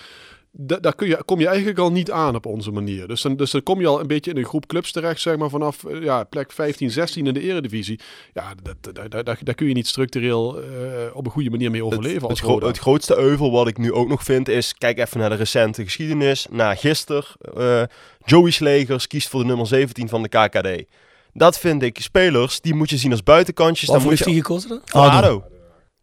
Da- 0.59 0.79
daar 0.79 0.95
kun 0.95 1.09
je, 1.09 1.23
kom 1.25 1.41
je 1.41 1.47
eigenlijk 1.47 1.79
al 1.79 1.93
niet 1.93 2.11
aan 2.11 2.35
op 2.35 2.47
onze 2.47 2.71
manier. 2.71 3.09
Dus 3.09 3.23
dan, 3.23 3.37
dus 3.37 3.51
dan 3.51 3.63
kom 3.63 3.81
je 3.81 3.87
al 3.87 4.01
een 4.01 4.07
beetje 4.07 4.31
in 4.31 4.37
een 4.37 4.45
groep 4.45 4.67
clubs 4.67 4.93
terecht, 4.93 5.21
zeg 5.21 5.37
maar, 5.37 5.51
vanaf 5.51 5.85
eh, 5.85 6.03
ja, 6.03 6.25
plek 6.25 6.53
15, 6.53 6.91
16 6.91 7.27
in 7.27 7.35
de 7.35 7.41
eredivisie. 7.41 8.01
Ja, 8.35 8.55
dat, 8.63 9.25
daar, 9.45 9.55
kun 9.55 9.67
je 9.69 9.75
niet 9.75 9.87
structureel 9.87 10.61
eh, 10.63 10.67
op 11.13 11.27
een 11.27 11.33
goede 11.33 11.51
manier 11.51 11.71
mee 11.71 11.85
overleven 11.85 12.21
Het, 12.21 12.31
als 12.31 12.41
gro- 12.41 12.53
Roda. 12.53 12.67
het 12.67 12.79
grootste 12.79 13.17
euvel 13.19 13.51
wat 13.51 13.69
ik 13.69 13.79
nu 13.79 13.93
ook 13.93 14.09
nog 14.09 14.23
vind 14.23 14.49
is, 14.49 14.75
kijk 14.75 14.99
even 14.99 15.19
naar 15.21 15.31
de 15.31 15.37
recente 15.37 15.85
geschiedenis. 15.85 16.47
Na 16.51 16.75
gisteren, 16.75 17.25
eh, 17.57 17.83
Joey 18.25 18.51
Slegers 18.51 19.07
kiest 19.07 19.29
voor 19.29 19.41
de 19.41 19.47
nummer 19.47 19.67
17 19.67 20.09
van 20.09 20.23
de 20.23 20.29
KKD. 20.29 20.85
Dat 21.33 21.59
vind 21.59 21.83
ik 21.83 21.99
spelers, 22.01 22.61
die 22.61 22.75
moet 22.75 22.91
je 22.91 22.97
zien 22.97 23.11
als 23.11 23.23
buitenkantjes. 23.23 23.89
Heeft 23.91 24.05
moet 24.05 24.19
je 24.19 24.25
gekozen 24.35 24.69
dan? 24.69 24.81
ADO. 25.03 25.45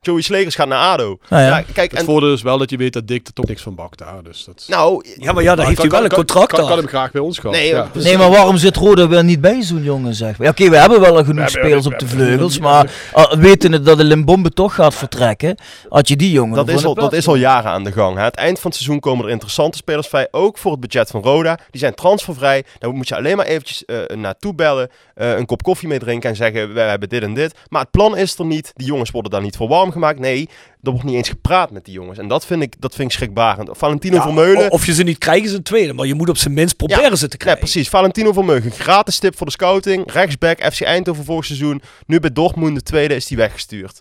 Joey 0.03 0.21
Slegers 0.21 0.55
gaat 0.55 0.67
naar 0.67 0.79
ADO. 0.79 1.17
Nou 1.29 1.41
ja. 1.43 1.47
Ja, 1.57 1.63
kijk, 1.73 1.91
Het 1.91 1.99
en, 1.99 2.05
voordeel 2.05 2.33
is 2.33 2.41
wel 2.41 2.57
dat 2.57 2.69
je 2.69 2.77
weet 2.77 2.93
dat 2.93 3.07
Dick 3.07 3.27
er 3.27 3.33
toch 3.33 3.45
niks 3.45 3.61
van 3.61 3.75
bakt 3.75 3.97
daar. 3.99 4.23
Dus 4.23 4.43
dat... 4.45 4.65
nou, 4.67 5.05
Ja, 5.17 5.31
maar 5.31 5.43
ja, 5.43 5.55
dan 5.55 5.65
heeft 5.65 5.81
hij 5.81 5.89
wel 5.89 6.03
een 6.03 6.09
contract 6.09 6.47
kan, 6.47 6.59
kan, 6.59 6.67
daar. 6.67 6.77
hem 6.77 6.87
graag 6.87 7.11
bij 7.11 7.21
ons 7.21 7.39
gaan. 7.39 7.51
Nee, 7.51 7.67
ja. 7.67 7.87
Nee, 7.93 8.17
maar 8.17 8.29
waarom 8.29 8.57
zit 8.57 8.75
Roda 8.75 9.07
weer 9.07 9.23
niet 9.23 9.41
bij 9.41 9.61
zo'n 9.61 9.83
jongen, 9.83 10.13
zeg 10.13 10.37
maar? 10.37 10.47
Ja, 10.47 10.51
Oké, 10.53 10.69
we 10.69 10.77
hebben 10.77 10.99
wel 10.99 11.15
genoeg 11.15 11.25
hebben- 11.27 11.49
spelers 11.49 11.85
op 11.85 11.99
de 11.99 12.07
vleugels, 12.07 12.59
maar 12.59 12.91
uh, 13.15 13.31
wetende 13.33 13.81
dat 13.81 13.97
de 13.97 14.03
Limbombe 14.03 14.49
toch 14.49 14.75
gaat 14.75 14.93
vertrekken, 14.93 15.57
had 15.89 16.07
je 16.07 16.15
die 16.15 16.31
jongen 16.31 16.55
dat 16.55 16.69
is, 16.69 16.85
al, 16.85 16.93
dat 16.93 17.13
is 17.13 17.27
al 17.27 17.35
jaren 17.35 17.71
aan 17.71 17.83
de 17.83 17.91
gang. 17.91 18.17
Hè. 18.17 18.23
Het 18.23 18.35
eind 18.35 18.59
van 18.59 18.69
het 18.71 18.79
seizoen 18.79 18.99
komen 18.99 19.25
er 19.25 19.31
interessante 19.31 19.77
spelers 19.77 20.07
vrij. 20.07 20.27
Ook 20.31 20.57
voor 20.57 20.71
het 20.71 20.79
budget 20.79 21.09
van 21.09 21.21
Roda. 21.21 21.59
Die 21.71 21.79
zijn 21.79 21.93
transfervrij. 21.95 22.63
Daar 22.79 22.93
moet 22.93 23.07
je 23.07 23.15
alleen 23.15 23.37
maar 23.37 23.45
eventjes 23.45 23.85
eh, 23.85 23.97
naartoe 24.15 24.55
bellen. 24.55 24.89
eh, 25.15 25.37
een 25.37 25.45
kop 25.45 25.63
koffie 25.63 25.87
mee 25.87 25.99
drinken 25.99 26.29
en 26.29 26.35
zeggen: 26.35 26.73
we 26.73 26.79
hebben 26.79 27.09
dit 27.09 27.23
en 27.23 27.33
dit. 27.33 27.53
Maar 27.69 27.81
het 27.81 27.91
plan 27.91 28.17
is 28.17 28.37
er 28.37 28.45
niet. 28.45 28.71
Die 28.75 28.87
jongens 28.87 29.11
worden 29.11 29.31
daar 29.31 29.41
niet 29.41 29.55
voor 29.55 29.67
warm 29.67 29.91
gemaakt. 29.93 30.19
Nee, 30.19 30.49
er 30.81 30.91
wordt 30.91 31.05
niet 31.05 31.15
eens 31.15 31.29
gepraat 31.29 31.71
met 31.71 31.85
die 31.85 31.93
jongens. 31.93 32.17
En 32.19 32.27
dat 32.27 32.45
vind 32.45 32.61
ik, 32.61 32.75
dat 32.81 32.95
vind 32.95 33.07
ik 33.07 33.13
schrikbarend. 33.15 33.69
Valentino 33.71 34.15
Ja, 34.15 34.21
Vermeulen. 34.21 34.71
Of 34.71 34.85
je 34.85 34.93
ze 34.93 35.03
niet 35.03 35.17
krijgt 35.17 35.45
is 35.45 35.53
een 35.53 35.63
tweede, 35.63 35.93
maar 35.93 36.05
je 36.05 36.13
moet 36.13 36.29
op 36.29 36.37
zijn 36.37 36.53
minst 36.53 36.75
proberen 36.75 37.03
Ja, 37.03 37.09
ze 37.15 37.15
te 37.17 37.27
Nee, 37.27 37.37
krijgen. 37.37 37.61
precies. 37.61 37.89
Valentino 37.89 38.31
Vermeugen. 38.33 38.71
Gratis 38.71 39.19
tip 39.19 39.37
voor 39.37 39.45
de 39.45 39.51
scouting. 39.51 40.11
Rechtsback, 40.11 40.73
FC 40.73 40.81
Eindhoven 40.81 41.23
vorig 41.25 41.45
seizoen. 41.45 41.81
Nu 42.05 42.19
bij 42.19 42.31
Dortmund, 42.31 42.75
de 42.75 42.81
tweede, 42.83 43.15
is 43.15 43.25
die 43.27 43.37
weggestuurd. 43.37 43.99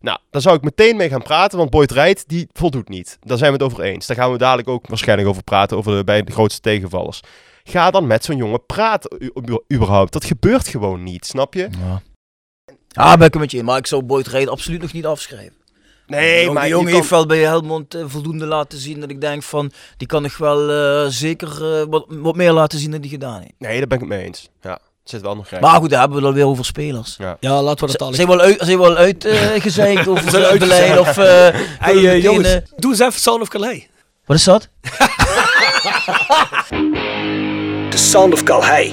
Nou, 0.00 0.18
daar 0.30 0.42
zou 0.42 0.56
ik 0.56 0.62
meteen 0.62 0.96
mee 0.96 1.08
gaan 1.08 1.22
praten, 1.22 1.58
want 1.58 1.70
Boyd 1.70 1.90
Rijt, 1.92 2.24
die 2.28 2.48
voldoet 2.52 2.88
niet. 2.88 3.18
Daar 3.20 3.38
zijn 3.38 3.52
we 3.52 3.56
het 3.64 3.72
over 3.72 3.84
eens. 3.84 4.06
Daar 4.06 4.16
gaan 4.16 4.32
we 4.32 4.38
dadelijk 4.38 4.68
ook 4.68 4.86
waarschijnlijk 4.88 5.28
over 5.28 5.42
praten, 5.42 5.76
over 5.76 5.96
de, 5.96 6.04
bij 6.04 6.22
de 6.22 6.32
grootste 6.32 6.60
tegenvallers. 6.60 7.20
Ga 7.64 7.90
dan 7.90 8.06
met 8.06 8.24
zo'n 8.24 8.36
jongen 8.36 8.66
praten, 8.66 9.30
überhaupt. 9.72 10.12
Dat 10.12 10.24
gebeurt 10.24 10.68
gewoon 10.68 11.02
niet, 11.02 11.26
snap 11.26 11.54
je? 11.54 11.68
Ja. 11.70 12.02
Ah, 12.96 13.16
ben 13.16 13.26
ik 13.26 13.32
het 13.32 13.42
met 13.42 13.50
je 13.50 13.58
in, 13.58 13.64
maar 13.64 13.78
ik 13.78 13.86
zou 13.86 14.02
Boyd 14.02 14.26
Rijden 14.26 14.52
absoluut 14.52 14.82
nog 14.82 14.92
niet 14.92 15.06
afschrijven. 15.06 15.52
Nee, 16.06 16.28
die 16.30 16.38
jongen, 16.38 16.52
maar 16.54 16.62
die 16.62 16.70
jongen 16.72 16.86
kan- 16.86 16.94
heeft 16.96 17.10
wel 17.10 17.26
bij 17.26 17.38
Helmond 17.38 17.94
eh, 17.94 18.02
voldoende 18.06 18.46
laten 18.46 18.78
zien 18.78 19.00
dat 19.00 19.10
ik 19.10 19.20
denk 19.20 19.42
van, 19.42 19.72
die 19.96 20.06
kan 20.06 20.22
nog 20.22 20.36
wel 20.36 20.70
eh, 20.70 21.06
zeker 21.10 21.78
eh, 21.80 21.84
wat, 21.90 22.04
wat 22.08 22.36
meer 22.36 22.52
laten 22.52 22.78
zien 22.78 22.90
dan 22.90 23.00
die 23.00 23.10
gedaan 23.10 23.40
heeft. 23.40 23.52
Nee, 23.58 23.78
daar 23.78 23.86
ben 23.86 23.98
ik 23.98 24.04
het 24.04 24.12
mee 24.18 24.24
eens. 24.26 24.48
Ja, 24.62 24.70
het 24.70 24.80
zit 25.04 25.20
wel 25.22 25.36
nog. 25.36 25.50
Maar 25.60 25.80
goed, 25.80 25.90
daar 25.90 26.00
hebben 26.00 26.18
we 26.18 26.24
het 26.24 26.32
alweer 26.34 26.46
over 26.50 26.64
spelers. 26.64 27.16
Ja, 27.40 27.62
laten 27.62 27.86
we 27.88 27.96
dat 27.98 28.14
Zijn 28.14 28.28
al 28.28 28.40
uit, 28.40 28.56
zijn 28.60 28.78
we 28.78 28.84
al 28.84 28.96
uit 28.96 29.24
eh, 29.24 29.60
gezeikt 29.60 30.08
over 30.08 30.30
Zijn 30.30 30.58
beleid 30.58 30.62
uitgezeikt. 30.62 30.98
of... 31.00 31.18
eh, 31.18 31.60
Hey, 31.86 32.20
jongens, 32.20 32.58
doe 32.76 32.90
eens 32.90 33.00
even 33.00 33.20
Sound 33.20 33.40
of 33.42 33.48
Calais. 33.48 33.86
wat 34.26 34.36
is 34.36 34.44
dat? 34.44 34.68
The 37.90 37.96
Sound 37.98 38.32
of 38.32 38.42
Calais. 38.42 38.92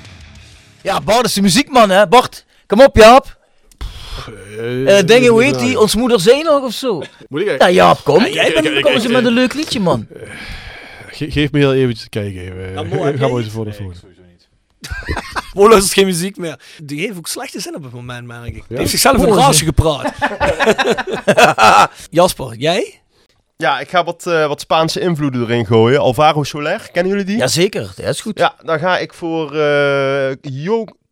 Ja, 0.83 1.01
Bart 1.01 1.25
is 1.25 1.33
de 1.33 1.41
muziekman 1.41 1.89
hè, 1.89 2.07
Bart. 2.07 2.45
Kom 2.67 2.81
op 2.81 2.95
Jaap. 2.95 3.39
Eh, 4.57 4.97
Eh 4.99 5.05
dingen, 5.05 5.29
hoe 5.31 5.43
heet 5.43 5.59
die? 5.59 5.79
Ons 5.79 5.95
moeder 5.95 6.19
zei 6.19 6.41
nog 6.43 6.63
of 6.63 6.73
zo? 6.73 6.93
Moet 6.97 7.41
ik 7.41 7.45
Ja 7.45 7.57
eigenlijk- 7.59 7.73
Jaap, 7.73 8.03
kom. 8.03 8.25
Ja, 8.25 8.31
jij 8.31 8.53
bent 8.61 8.81
Kom 8.81 8.91
eens 8.93 9.07
met 9.07 9.25
een 9.25 9.33
leuk 9.33 9.53
liedje 9.53 9.79
man. 9.79 10.07
Ge- 11.07 11.31
geef 11.31 11.51
me 11.51 11.59
heel 11.59 11.73
eventjes 11.73 12.01
te 12.03 12.09
kijken. 12.09 12.41
Even. 12.41 12.71
Ja, 12.73 12.83
mooi, 12.83 13.01
heb 13.03 13.15
Ga 13.15 13.21
maar 13.21 13.29
jij 13.29 13.37
eens 13.43 13.49
voor 13.53 13.65
de 13.65 13.73
volgende. 13.73 13.99
Polo 15.53 15.75
is 15.75 15.93
geen 15.93 16.05
muziek 16.05 16.37
meer. 16.37 16.59
Die 16.83 16.99
heeft 16.99 17.17
ook 17.17 17.27
slechte 17.27 17.59
zin 17.59 17.75
op 17.75 17.83
het 17.83 17.93
moment, 17.93 18.27
merk 18.27 18.45
ik. 18.55 18.63
Die 18.67 18.77
heeft 18.77 18.89
zichzelf 18.89 19.25
is- 19.25 19.35
rage 19.35 19.65
gepraat. 19.65 20.13
Jasper, 22.09 22.55
jij? 22.55 23.00
Ja, 23.61 23.79
ik 23.79 23.89
ga 23.89 24.03
wat, 24.03 24.27
eh, 24.27 24.47
wat 24.47 24.61
Spaanse 24.61 24.99
invloeden 24.99 25.41
erin 25.41 25.65
gooien. 25.65 25.99
Alvaro 25.99 26.43
Soler, 26.43 26.89
kennen 26.91 27.11
jullie 27.11 27.27
die? 27.27 27.37
Jazeker, 27.37 27.93
dat 27.95 28.05
is 28.05 28.21
goed. 28.21 28.37
Ja, 28.39 28.55
dan 28.63 28.79
ga 28.79 28.97
ik 28.97 29.13
voor 29.13 29.55
eh 29.55 30.31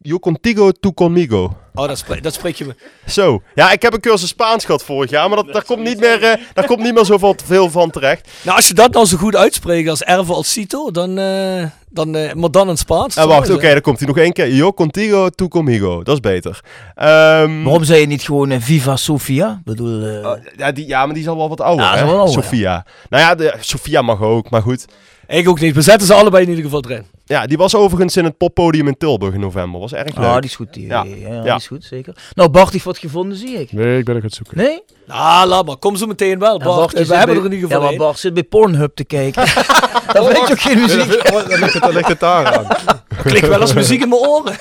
yo, 0.01 0.19
contigo, 0.19 0.71
tu 0.71 0.91
conmigo. 0.93 1.57
Oh, 1.73 1.87
dat, 1.87 1.97
spre 1.97 2.21
dat 2.21 2.33
spreek 2.33 2.55
je 2.55 2.65
me. 2.65 2.75
Zo. 3.05 3.41
Ja, 3.55 3.71
ik 3.71 3.81
heb 3.81 3.93
een 3.93 3.99
cursus 3.99 4.29
Spaans 4.29 4.65
gehad 4.65 4.83
vorig 4.83 5.09
jaar, 5.09 5.29
maar 5.29 5.43
dat, 5.43 5.53
daar, 5.53 5.63
komt 5.63 5.83
niet 5.83 5.99
meer, 5.99 6.23
eh, 6.23 6.41
daar 6.53 6.65
komt 6.65 6.83
niet 6.83 6.93
meer 6.93 7.05
zoveel 7.05 7.35
veel 7.45 7.69
van 7.69 7.89
terecht. 7.89 8.29
Nou, 8.41 8.55
als 8.55 8.67
je 8.67 8.73
dat 8.73 8.93
nou 8.93 9.05
zo 9.05 9.17
goed 9.17 9.35
uitspreekt 9.35 9.89
als 9.89 10.03
Ervo 10.03 10.33
als 10.33 10.51
Cito, 10.51 10.91
dan, 10.91 11.17
eh, 11.17 11.65
dan, 11.89 12.15
eh, 12.15 12.33
maar 12.33 12.51
dan 12.51 12.63
in 12.63 12.69
het 12.69 12.79
Spaans. 12.79 13.15
En 13.15 13.27
wacht, 13.27 13.49
oké, 13.49 13.71
dan 13.71 13.81
komt 13.81 13.99
hij 13.99 14.07
nog 14.07 14.17
één 14.17 14.33
keer. 14.33 14.53
Yo 14.53 14.73
contigo, 14.73 15.29
tu 15.29 15.47
conmigo. 15.47 16.03
Dat 16.03 16.13
is 16.13 16.19
beter. 16.19 16.59
Ehm, 16.95 17.63
Waarom 17.63 17.83
zei 17.83 17.99
je 17.99 18.07
niet 18.07 18.23
gewoon 18.23 18.61
Viva 18.61 18.95
Sofia? 18.95 19.49
Ik 19.49 19.65
bedoel, 19.65 20.03
eh, 20.03 20.29
oh, 20.29 20.37
ja, 20.55 20.71
die, 20.71 20.87
ja, 20.87 21.05
maar 21.05 21.13
die 21.13 21.23
is 21.23 21.29
al 21.29 21.37
wel 21.37 21.49
wat 21.49 21.61
ouder, 21.61 21.85
Ja, 21.85 21.95
hè? 21.95 22.05
wel 22.05 22.17
ouder, 22.17 22.33
Sofia. 22.43 22.85
Nou 23.09 23.23
ja, 23.23 23.35
de, 23.35 23.53
Sofia 23.59 24.01
mag 24.01 24.21
ook, 24.21 24.49
maar 24.49 24.61
goed. 24.61 24.85
Ik 25.31 25.49
ook 25.49 25.59
niet. 25.59 25.75
We 25.75 25.81
zetten 25.81 26.07
ze 26.07 26.13
allebei 26.13 26.43
in 26.43 26.49
ieder 26.49 26.63
geval 26.65 26.83
erin. 26.87 27.05
Ja, 27.25 27.45
die 27.47 27.57
was 27.57 27.75
overigens 27.75 28.17
in 28.17 28.23
het 28.23 28.37
poppodium 28.37 28.87
in 28.87 28.97
Tilburg 28.97 29.33
in 29.33 29.39
november. 29.39 29.79
Was 29.79 29.93
erg 29.93 30.15
leuk. 30.15 30.25
ah, 30.25 30.33
die 30.35 30.43
is 30.49 30.55
goed. 30.55 30.73
Die, 30.73 30.85
Ja. 30.87 31.03
ja. 31.03 31.41
Die 31.41 31.53
is 31.53 31.67
goed, 31.67 31.83
zeker. 31.83 32.15
Nou, 32.33 32.49
Bart 32.49 32.71
heeft 32.71 32.83
wat 32.85 32.97
gevonden, 32.97 33.37
zie 33.37 33.59
ik. 33.59 33.71
Nee, 33.71 33.97
ik 33.97 34.05
ben 34.05 34.13
nog 34.13 34.23
aan 34.23 34.29
het 34.29 34.37
zoeken. 34.37 34.57
Nee? 34.57 34.81
Ah, 35.07 35.43
laat 35.47 35.65
maar. 35.65 35.77
Kom 35.77 35.95
zo 35.95 36.05
meteen 36.05 36.39
wel, 36.39 36.59
Bart. 36.59 36.91
we 36.91 36.97
hebben 37.15 37.35
bij- 37.35 37.35
er 37.35 37.45
in 37.45 37.51
ieder 37.53 37.69
Ja, 37.69 37.79
maar. 37.79 37.95
Bart 37.95 38.19
zit 38.19 38.33
bij 38.33 38.43
Pornhub 38.43 38.95
te 38.95 39.03
kijken. 39.03 39.43
Dan 40.13 40.25
weet 40.25 40.47
je 40.47 40.51
ook 40.53 40.59
geen 40.61 40.79
muziek. 40.79 41.29
Dan 41.31 41.47
ligt 41.47 41.73
het, 41.73 41.81
dan 41.81 41.93
ligt 41.93 42.07
het 42.07 42.19
daar 42.19 42.57
aan. 42.57 42.67
Klik 43.23 43.43
wel 43.45 43.61
eens 43.61 43.73
muziek 43.73 44.01
in 44.01 44.09
mijn 44.09 44.21
oren. 44.21 44.55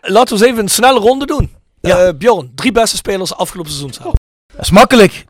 Laten 0.00 0.36
we 0.36 0.42
eens 0.42 0.50
even 0.52 0.62
een 0.62 0.68
snelle 0.68 0.98
ronde 1.00 1.26
doen. 1.26 1.52
Ja. 1.80 1.98
Eh, 1.98 2.12
Bjorn, 2.18 2.52
drie 2.54 2.72
beste 2.72 2.96
spelers 2.96 3.34
afgelopen 3.34 3.72
seizoen. 3.72 4.04
Dat 4.46 4.64
is 4.64 4.70
makkelijk. 4.70 5.24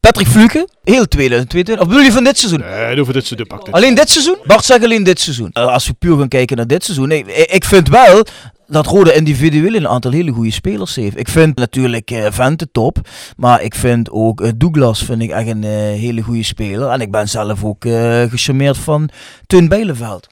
Patrick 0.00 0.26
Fluke, 0.26 0.68
heel 0.82 1.06
2022. 1.08 1.80
Of 1.80 1.88
bedoel 1.88 2.02
je 2.02 2.12
van 2.12 2.24
dit 2.24 2.38
seizoen? 2.38 2.60
Nee, 2.60 3.04
voor 3.04 3.12
dit 3.12 3.26
soort 3.26 3.48
pak 3.48 3.64
dit. 3.64 3.74
Alleen 3.74 3.94
dit 3.94 4.10
seizoen? 4.10 4.36
Bart 4.44 4.64
zegt 4.64 4.84
alleen 4.84 5.02
dit 5.02 5.20
seizoen. 5.20 5.50
Eh, 5.52 5.66
als 5.66 5.86
we 5.86 5.92
puur 5.92 6.18
gaan 6.18 6.28
kijken 6.28 6.56
naar 6.56 6.66
dit 6.66 6.84
seizoen. 6.84 7.08
Nee, 7.08 7.24
ik, 7.24 7.50
ik 7.50 7.64
vind 7.64 7.88
wel 7.88 8.24
dat 8.66 8.86
Rode 8.86 9.14
individueel 9.14 9.74
een 9.74 9.88
aantal 9.88 10.10
hele 10.10 10.30
goede 10.30 10.50
spelers 10.50 10.94
heeft. 10.96 11.18
Ik 11.18 11.28
vind 11.28 11.56
natuurlijk 11.58 12.10
eh 12.10 12.26
Vente 12.30 12.68
top. 12.72 12.98
Maar 13.36 13.62
ik 13.62 13.74
vind 13.74 14.10
ook 14.10 14.40
eh, 14.40 14.50
Douglas 14.56 15.04
vind 15.04 15.22
ik 15.22 15.30
echt 15.30 15.48
een 15.48 15.62
hele 15.64 16.22
goede 16.22 16.42
speler. 16.42 16.88
En 16.88 17.00
ik 17.00 17.10
ben 17.10 17.28
zelf 17.28 17.64
ook 17.64 17.84
eh 17.84 18.22
gecharmeerd 18.22 18.78
van 18.78 19.08
Teun 19.46 19.68
Bijleveld. 19.68 20.26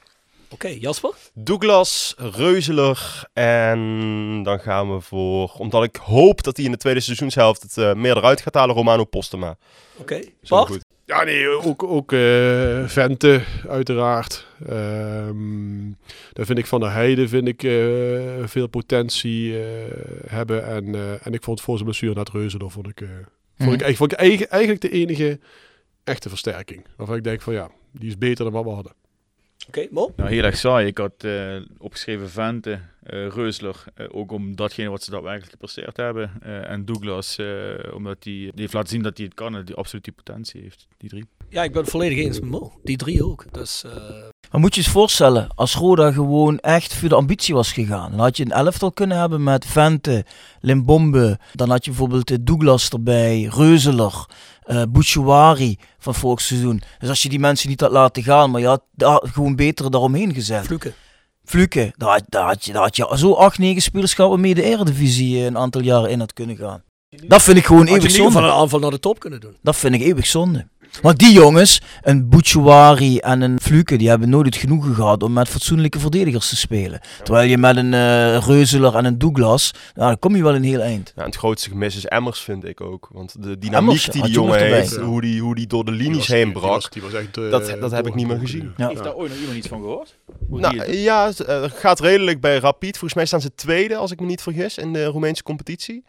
Oké, 0.49 0.67
Jasper? 0.79 1.11
Douglas, 1.43 2.13
Reuzeler 2.17 3.23
en 3.33 3.79
dan 4.43 4.59
gaan 4.59 4.93
we 4.93 5.01
voor, 5.01 5.53
omdat 5.57 5.83
ik 5.83 5.95
hoop 5.95 6.43
dat 6.43 6.55
hij 6.57 6.65
in 6.65 6.71
de 6.71 6.77
tweede 6.77 6.99
seizoenshelft 6.99 7.61
het 7.61 7.77
eh, 7.77 7.93
meer 7.93 8.17
eruit 8.17 8.41
gaat 8.41 8.53
halen, 8.53 8.75
Romano 8.75 9.03
Postema. 9.05 9.57
Oké. 9.97 10.21
Goed. 10.47 10.85
Ja, 11.05 11.23
nee, 11.23 11.47
ook, 11.47 11.83
ook 11.83 12.11
eh, 12.11 12.83
Vente, 12.85 13.41
uiteraard. 13.67 14.47
Ehm 14.67 15.87
daar 16.33 16.45
vind 16.45 16.57
ik 16.57 16.65
van 16.65 16.79
der 16.79 16.91
Heide 16.91 17.27
vind 17.27 17.47
ik, 17.47 17.63
eh, 17.63 18.45
veel 18.47 18.67
potentie 18.67 19.59
eh, 19.59 19.65
hebben. 20.27 20.65
En, 20.65 20.95
eh, 20.95 21.25
en 21.25 21.33
ik 21.33 21.43
vond 21.43 21.61
voor 21.61 21.73
zijn 21.73 21.85
blessure 21.87 22.13
naar 22.13 22.23
het 22.23 22.33
Reuzendorf 22.33 22.73
vond 22.73 22.87
ik, 22.87 23.01
eh, 23.01 23.07
vond 23.07 23.19
ik, 23.19 23.27
Mhm. 23.57 23.67
eigenlijk- 23.67 23.97
vond 23.97 24.11
ik 24.11 24.17
eigen- 24.17 24.49
eigenlijk 24.49 24.81
de 24.81 24.89
enige 24.91 25.39
echte 26.03 26.29
versterking. 26.29 26.85
Waarvan 26.97 27.15
ik 27.15 27.23
denk 27.23 27.41
van 27.41 27.53
ja, 27.53 27.69
die 27.91 28.09
is 28.09 28.17
beter 28.17 28.43
dan 28.43 28.53
wat 28.53 28.63
we 28.63 28.69
hadden. 28.69 28.93
Oké, 29.69 29.87
Mo? 29.91 30.13
Nou, 30.15 30.29
heel 30.29 30.43
erg 30.43 30.57
saai. 30.57 30.87
Ik 30.87 30.97
had 30.97 31.23
eh, 31.23 31.55
opgeschreven 31.77 32.29
Vente, 32.29 32.79
eh 33.03 33.27
Reusler, 33.27 33.83
eh, 33.93 34.05
ook 34.11 34.31
om 34.31 34.55
datgene 34.55 34.89
wat 34.89 35.03
ze 35.03 35.11
daadwerkelijk 35.11 35.51
gepresteerd 35.51 35.97
hebben. 35.97 36.41
En 36.41 36.85
Douglas, 36.85 37.39
omdat 37.93 38.23
hij 38.23 38.51
heeft 38.55 38.73
laten 38.73 38.89
zien 38.89 39.01
dat 39.01 39.17
hij 39.17 39.25
het 39.25 39.35
kan 39.35 39.55
en 39.55 39.65
die 39.65 39.75
absoluut 39.75 40.03
die 40.03 40.13
potentie 40.13 40.61
heeft. 40.61 40.87
Die 40.97 41.09
drie. 41.09 41.25
Ja, 41.49 41.63
ik 41.63 41.71
ben 41.71 41.81
het 41.81 41.91
volledig 41.91 42.17
eens 42.17 42.39
met 42.39 42.49
Mo. 42.49 42.71
Die 42.83 42.97
drie 42.97 43.25
ook. 43.25 43.45
Dus, 43.51 43.83
eh, 43.83 43.91
Maar 44.51 44.61
moet 44.61 44.75
je 44.75 44.81
eens 44.81 44.89
voorstellen, 44.91 45.47
als 45.55 45.75
Roda 45.75 46.11
gewoon 46.11 46.59
echt 46.59 46.93
voor 46.95 47.09
de 47.09 47.15
ambitie 47.15 47.53
was 47.55 47.71
gegaan, 47.71 48.11
dan 48.11 48.19
had 48.19 48.37
je 48.37 48.43
een 48.45 48.51
elftal 48.51 48.91
kunnen 48.91 49.17
hebben 49.19 49.43
met 49.43 49.65
Vente, 49.65 50.25
Limbombe, 50.59 51.39
dan 51.53 51.69
had 51.69 51.85
je 51.85 51.89
bijvoorbeeld 51.91 52.31
eh, 52.31 52.37
Douglas 52.41 52.89
erbij, 52.89 53.41
Reuzeler, 53.51 54.25
eh 54.63 54.83
Bouchouari 54.89 55.77
van 55.99 56.15
vorig 56.15 56.41
seizoen. 56.41 56.81
Dus 56.99 57.09
als 57.09 57.21
je 57.23 57.29
die 57.29 57.39
mensen 57.39 57.69
niet 57.69 57.81
had 57.81 57.91
laten 57.91 58.23
gaan, 58.23 58.51
maar 58.51 58.61
je 58.61 58.67
had 58.67 58.81
daar 58.91 59.21
gewoon 59.33 59.55
beter 59.55 59.91
daaromheen 59.91 60.33
gezet. 60.33 60.65
Fluke. 60.65 60.93
Fluke, 61.45 61.93
daar, 61.97 62.09
had- 62.09 62.23
daar, 62.27 62.45
had 62.45 62.65
je, 62.65 62.73
daar 62.73 62.81
had 62.81 62.95
je 62.95 63.07
zo 63.15 63.33
acht, 63.33 63.57
negen 63.57 63.81
spelers 63.81 64.13
gehad 64.13 64.31
waarmee 64.31 64.55
de 64.55 64.63
Eredivisie 64.63 65.43
een 65.45 65.57
aantal 65.57 65.81
jaren 65.81 66.09
in 66.09 66.19
had 66.19 66.33
kunnen 66.33 66.55
gaan. 66.57 66.83
Dat 67.27 67.41
vind 67.41 67.57
ik 67.57 67.65
gewoon 67.65 67.81
had 67.81 67.89
je 67.89 67.95
in 67.95 68.01
eeuwig 68.01 68.11
ieder 68.17 68.25
geval 68.27 68.41
zonde. 68.41 68.55
een 68.57 68.61
aanval 68.63 68.79
naar 68.79 68.91
de 68.91 68.99
top 68.99 69.19
kunnen 69.19 69.39
doen. 69.39 69.57
Dat 69.61 69.75
vind 69.75 69.95
ik 69.95 70.01
eeuwig 70.01 70.25
zonde. 70.27 70.67
Want 71.01 71.17
die 71.19 71.31
jongens, 71.33 71.81
een 72.01 72.29
Bouchouari 72.29 73.17
en 73.17 73.41
een 73.41 73.59
Fluke, 73.61 73.95
die 73.97 74.09
hebben 74.09 74.29
nooit 74.29 74.45
het 74.45 74.55
genoegen 74.55 74.95
gehad 74.95 75.23
om 75.23 75.33
met 75.33 75.49
fatsoenlijke 75.49 75.99
verdedigers 75.99 76.49
te 76.49 76.55
spelen. 76.55 76.99
Terwijl 77.23 77.49
je 77.49 77.57
met 77.57 77.77
een 77.77 77.93
eh, 77.93 78.37
Reuzeler 78.45 78.95
en 78.95 79.05
een 79.05 79.17
Douglas, 79.17 79.73
nou, 79.93 80.07
dan 80.07 80.19
kom 80.19 80.35
je 80.35 80.43
wel 80.43 80.55
een 80.55 80.63
heel 80.63 80.79
eind. 80.79 81.13
Ja, 81.15 81.23
het 81.25 81.35
grootste 81.35 81.69
gemis 81.69 81.95
is 81.95 82.05
Emmers, 82.05 82.39
vind 82.39 82.65
ik 82.65 82.81
ook. 82.81 83.09
Want 83.11 83.43
de 83.43 83.57
dynamiek 83.57 83.73
Emmers, 83.89 84.05
die 84.05 84.21
die 84.23 84.31
jongen 84.31 84.59
heeft, 84.59 84.95
Ja. 84.95 85.01
hoe 85.01 85.21
die, 85.21 85.41
hoe 85.41 85.55
die 85.55 85.67
door 85.67 85.85
de 85.85 85.91
Die 85.91 86.01
linies 86.01 86.17
was- 86.17 86.27
heen 86.27 86.43
die 86.43 86.53
brak, 86.53 86.69
was- 86.69 86.89
die 86.89 87.01
was 87.01 87.13
echt, 87.13 87.37
eh, 87.37 87.49
dat, 87.51 87.75
dat 87.79 87.91
heb 87.91 88.07
ik 88.07 88.15
niet 88.15 88.27
meer 88.27 88.39
gezien. 88.39 88.73
Ja. 88.77 88.87
Heeft 88.87 89.03
daar 89.03 89.15
ooit 89.15 89.29
nog 89.29 89.39
iemand 89.39 89.57
iets 89.57 89.67
van 89.67 89.79
gehoord? 89.81 90.17
Hoe 90.49 90.59
Nou, 90.59 90.91
ja, 90.93 91.25
het 91.25 91.39
eh, 91.39 91.63
gaat 91.67 91.99
redelijk 91.99 92.41
bij 92.41 92.57
Rapid. 92.59 92.91
Volgens 92.91 93.13
mij 93.13 93.25
staan 93.25 93.41
ze 93.41 93.55
tweede, 93.55 93.95
als 93.95 94.11
ik 94.11 94.19
me 94.19 94.25
niet 94.25 94.41
vergis, 94.41 94.77
in 94.77 94.93
de 94.93 95.05
Roemeense 95.05 95.43
competitie. 95.43 96.03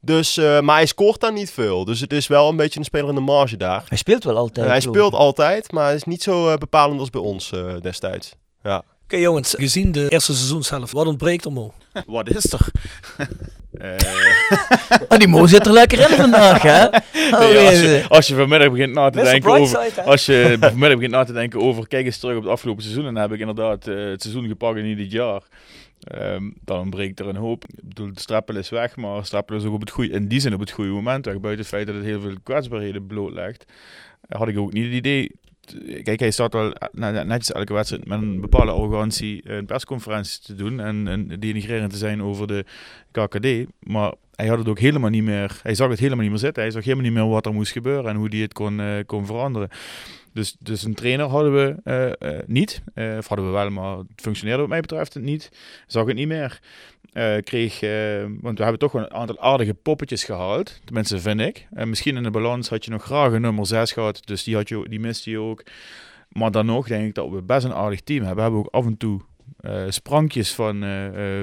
Dus, 0.00 0.36
eh, 0.36 0.60
maar 0.60 0.76
hij 0.76 0.86
scoort 0.86 1.20
daar 1.20 1.32
niet 1.32 1.50
veel. 1.50 1.84
Dus 1.84 2.00
het 2.00 2.12
is 2.12 2.26
wel 2.26 2.48
een 2.48 2.56
beetje 2.56 2.78
een 2.78 2.84
speler 2.84 3.08
in 3.08 3.14
de 3.14 3.20
marge 3.20 3.56
daar. 3.56 3.84
Hij 3.88 3.98
speelt 3.98 4.24
wel 4.24 4.36
altijd. 4.36 4.66
Hij 4.66 4.80
speelt 4.80 5.12
ik. 5.12 5.18
altijd, 5.18 5.72
maar 5.72 5.84
hij 5.84 5.94
is 5.94 6.04
niet 6.04 6.22
zo 6.22 6.48
eh, 6.48 6.56
bepalend 6.56 7.00
als 7.00 7.10
bij 7.10 7.20
ons 7.20 7.52
eh, 7.52 7.74
destijds. 7.80 8.34
Ja. 8.62 8.82
Oké 9.04 9.16
jongens, 9.16 9.54
gezien 9.58 9.92
de 9.92 10.08
eerste 10.08 10.34
seizoenshelft, 10.34 10.92
wat 10.92 11.06
ontbreekt 11.06 11.44
er 11.44 11.52
Mo? 11.52 11.72
Wat 12.06 12.28
is 12.30 12.52
er? 12.52 12.66
Eh, 13.80 13.94
Ah, 15.08 15.18
die 15.18 15.28
Mo 15.28 15.46
zit 15.46 15.66
er 15.66 15.72
lekker 15.72 16.10
in 16.10 16.16
vandaag, 16.16 16.62
hè? 16.62 16.84
Oh, 17.34 17.38
nee, 17.40 17.66
als, 17.66 17.80
je, 17.80 18.04
als 18.08 18.26
je 18.26 18.34
vanmiddag 18.34 18.70
begint 18.70 18.92
na 18.94 19.10
te 19.10 19.18
Mr. 19.18 19.24
denken 19.24 19.50
over, 19.50 19.80
hè? 19.94 20.02
als 20.02 20.26
je 20.26 20.56
vanmiddag 20.60 20.94
begint 20.94 21.12
na 21.12 21.24
te 21.24 21.32
denken 21.32 21.60
over, 21.60 21.88
kijk 21.88 22.04
eens 22.06 22.18
terug 22.18 22.36
op 22.36 22.42
het 22.42 22.52
afgelopen 22.52 22.82
seizoen, 22.82 23.06
en 23.06 23.14
dan 23.14 23.22
heb 23.22 23.32
ik 23.32 23.40
inderdaad 23.40 23.86
eh, 23.86 23.94
het 24.10 24.22
seizoen 24.22 24.48
gepakt 24.48 24.78
in 24.78 24.96
dit 24.96 25.12
jaar. 25.12 25.42
Ehm, 26.00 26.50
dan 26.64 26.80
ontbreekt 26.80 27.20
er 27.20 27.28
een 27.28 27.36
hoop. 27.36 27.64
Ik 27.64 27.88
bedoel, 27.88 28.10
Strappel 28.14 28.56
is 28.56 28.68
weg, 28.68 28.96
maar 28.96 29.24
Strappel 29.24 29.56
is 29.56 29.64
ook 29.64 29.74
op 29.74 29.80
het 29.80 29.90
goede, 29.90 30.12
in 30.12 30.28
die 30.28 30.40
zin 30.40 30.54
op 30.54 30.60
het 30.60 30.70
goede 30.70 30.90
moment 30.90 31.24
weg. 31.24 31.40
Buiten 31.40 31.60
het 31.64 31.74
feit 31.74 31.86
dat 31.86 31.94
het 31.96 32.04
heel 32.04 32.20
veel 32.20 32.34
kwetsbaarheden 32.42 33.06
blootlegt, 33.06 33.72
eh, 34.28 34.38
had 34.38 34.48
ik 34.48 34.58
ook 34.58 34.72
niet 34.72 34.84
het 34.84 34.92
idee. 34.94 35.30
Kijk, 36.02 36.20
hij 36.20 36.30
staat 36.30 36.52
wel 36.52 36.74
net- 36.92 37.26
netjes 37.26 37.52
elke 37.52 37.72
wedstrijd 37.72 38.06
met 38.06 38.20
een 38.22 38.40
bepaalde 38.40 38.72
arrogantie 38.72 39.50
een 39.50 39.66
persconferentie 39.66 40.42
te 40.42 40.54
doen 40.54 40.80
en, 40.80 41.08
en 41.08 41.40
denigrerend 41.40 41.90
te 41.90 41.96
zijn 41.96 42.22
over 42.22 42.46
de 42.46 42.64
KKD. 43.10 43.66
Maar 43.78 44.12
hij 44.34 44.46
had 44.48 44.58
het 44.58 44.68
ook 44.68 44.78
helemaal 44.78 45.10
niet 45.10 45.22
meer. 45.22 45.60
Hij 45.62 45.74
zag 45.74 45.88
het 45.90 45.98
helemaal 45.98 46.20
niet 46.22 46.30
meer 46.30 46.38
zitten. 46.38 46.62
Hij 46.62 46.72
zag 46.72 46.84
helemaal 46.84 47.04
niet 47.04 47.14
meer 47.14 47.28
wat 47.28 47.46
er 47.46 47.52
moest 47.54 47.72
gebeuren 47.72 48.10
en 48.10 48.16
hoe 48.16 48.28
hij 48.28 48.38
het 48.38 48.52
kon, 48.52 48.80
eh, 48.80 48.94
kon 49.06 49.26
veranderen. 49.26 49.68
Dus, 50.32 50.56
dus 50.58 50.82
een 50.82 50.94
trainer 50.94 51.26
hadden 51.26 51.52
we 51.52 51.76
eh, 51.84 52.36
eh, 52.36 52.42
niet. 52.46 52.82
Eh, 52.94 53.16
of 53.18 53.28
hadden 53.28 53.46
we 53.46 53.52
wel, 53.52 53.70
maar 53.70 53.96
het 53.96 54.06
functioneerde 54.16 54.60
wat 54.60 54.70
mij 54.70 54.80
betreft 54.80 55.20
niet. 55.20 55.50
Zag 55.86 56.06
het 56.06 56.16
niet 56.16 56.28
meer. 56.28 56.60
Kreeg, 57.44 57.80
want 58.40 58.56
we 58.58 58.62
hebben 58.62 58.78
toch 58.78 58.94
een 58.94 59.12
aantal 59.12 59.38
aardige 59.38 59.74
poppetjes 59.74 60.24
gehaald. 60.24 60.80
Tenminste, 60.84 61.20
vind 61.20 61.40
ik. 61.40 61.66
En 61.72 61.88
misschien 61.88 62.16
in 62.16 62.22
de 62.22 62.30
balans 62.30 62.68
had 62.68 62.84
je 62.84 62.90
nog 62.90 63.02
graag 63.02 63.32
een 63.32 63.40
nummer 63.40 63.66
6 63.66 63.92
gehad. 63.92 64.26
Dus 64.26 64.44
die, 64.44 64.54
had 64.54 64.68
je, 64.68 64.88
die 64.88 65.00
miste 65.00 65.30
je 65.30 65.38
ook. 65.38 65.64
Maar 66.28 66.50
dan 66.50 66.66
nog 66.66 66.86
denk 66.86 67.06
ik 67.06 67.14
dat 67.14 67.28
we 67.28 67.42
best 67.42 67.64
een 67.64 67.74
aardig 67.74 68.00
team 68.00 68.18
hebben. 68.18 68.36
We 68.36 68.42
hebben 68.42 68.60
ook 68.60 68.74
af 68.74 68.86
en 68.86 68.96
toe 68.96 69.20
sprankjes 69.88 70.52
van, 70.52 70.84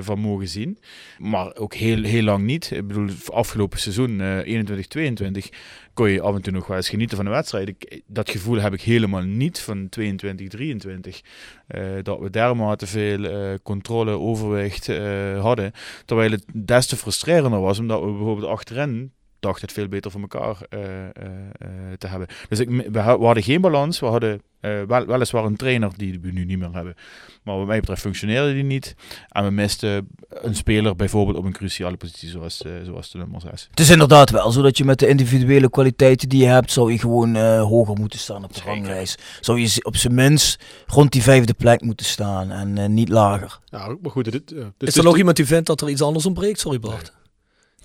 van 0.01 0.19
mogen 0.19 0.47
zien. 0.47 0.77
Maar 1.17 1.55
ook 1.55 1.73
heel, 1.73 2.03
heel 2.03 2.23
lang 2.23 2.43
niet. 2.43 2.71
Ik 2.71 2.87
bedoel, 2.87 3.09
afgelopen 3.31 3.79
seizoen, 3.79 4.21
eh 4.21 4.37
21, 4.37 4.87
22, 4.87 5.49
kon 5.97 6.09
je 6.09 6.21
af 6.21 6.35
en 6.35 6.41
toe 6.41 6.53
nog 6.53 6.67
wel 6.67 6.77
eens 6.77 6.89
genieten 6.89 7.15
van 7.15 7.25
de 7.25 7.31
wedstrijd. 7.31 7.67
Ik, 7.67 8.01
dat 8.07 8.29
gevoel 8.29 8.59
heb 8.59 8.73
ik 8.73 8.81
helemaal 8.81 9.21
niet 9.21 9.59
van 9.59 9.89
22, 9.89 10.47
23. 10.47 11.21
Eh, 11.67 11.83
dat 12.03 12.19
we 12.19 12.29
dermate 12.29 12.87
veel 12.87 13.23
eh, 13.23 13.53
controle, 13.63 14.11
overwicht 14.11 14.89
eh, 14.89 15.41
hadden. 15.41 15.71
Terwijl 16.05 16.31
het 16.31 16.45
des 16.53 16.87
te 16.87 16.95
frustrerender 16.95 17.61
was, 17.61 17.79
omdat 17.79 17.99
we 17.99 18.05
bijvoorbeeld 18.05 18.47
achterin 18.47 19.11
dacht 19.47 19.61
het 19.61 19.71
veel 19.71 19.87
beter 19.87 20.11
voor 20.11 20.21
elkaar 20.21 20.57
eh, 20.69 20.79
eh, 20.83 21.09
eh, 21.57 21.69
te 21.97 22.07
hebben. 22.07 22.27
Dus 22.49 22.59
ik, 22.59 22.69
we, 22.69 22.91
we 22.91 22.99
hadden 22.99 23.43
geen 23.43 23.61
balans. 23.61 23.99
We 23.99 24.05
hadden 24.05 24.41
eh, 24.59 24.81
wel, 24.87 25.05
weliswaar 25.05 25.45
een 25.45 25.55
trainer 25.55 25.91
die 25.97 26.19
we 26.21 26.31
nu 26.31 26.45
niet 26.45 26.59
meer 26.59 26.73
hebben. 26.73 26.95
Maar 27.43 27.57
wat 27.57 27.67
mij 27.67 27.79
betreft 27.79 28.01
functioneerde 28.01 28.53
die 28.53 28.63
niet. 28.63 28.95
En 29.29 29.43
we 29.43 29.51
misten 29.51 30.07
een 30.29 30.55
speler 30.55 30.95
bijvoorbeeld 30.95 31.37
op 31.37 31.45
een 31.45 31.51
cruciale 31.51 31.97
positie 31.97 32.29
zoals, 32.29 32.61
eh, 32.61 32.71
zoals 32.83 33.11
de 33.11 33.17
nummer 33.17 33.41
6. 33.41 33.67
Het 33.69 33.79
is 33.79 33.89
inderdaad 33.89 34.29
wel 34.29 34.51
zo 34.51 34.61
dat 34.61 34.77
je 34.77 34.85
met 34.85 34.99
de 34.99 35.07
individuele 35.07 35.69
kwaliteiten 35.69 36.29
die 36.29 36.41
je 36.41 36.47
hebt, 36.47 36.71
zou 36.71 36.91
je 36.91 36.99
gewoon 36.99 37.35
eh, 37.35 37.61
hoger 37.61 37.95
moeten 37.95 38.19
staan 38.19 38.43
op 38.43 38.53
de 38.53 38.59
Zeker. 38.59 38.71
ranglijst. 38.71 39.21
Zou 39.41 39.59
je 39.59 39.83
op 39.83 39.95
zijn 39.95 40.13
minst 40.15 40.63
rond 40.87 41.11
die 41.11 41.23
vijfde 41.23 41.53
plek 41.53 41.81
moeten 41.81 42.05
staan 42.05 42.51
en 42.51 42.77
eh, 42.77 42.87
niet 42.87 43.09
lager. 43.09 43.59
Ja, 43.65 43.97
maar 44.01 44.11
goed. 44.11 44.31
Dit, 44.31 44.47
dit 44.47 44.89
Is 44.89 44.97
er 44.97 45.03
nog 45.03 45.17
iemand 45.17 45.35
die 45.35 45.45
vindt 45.45 45.67
dat 45.67 45.81
er 45.81 45.89
iets 45.89 46.01
anders 46.01 46.25
ontbreekt? 46.25 46.59
Sorry 46.59 46.79
Bart. 46.79 47.16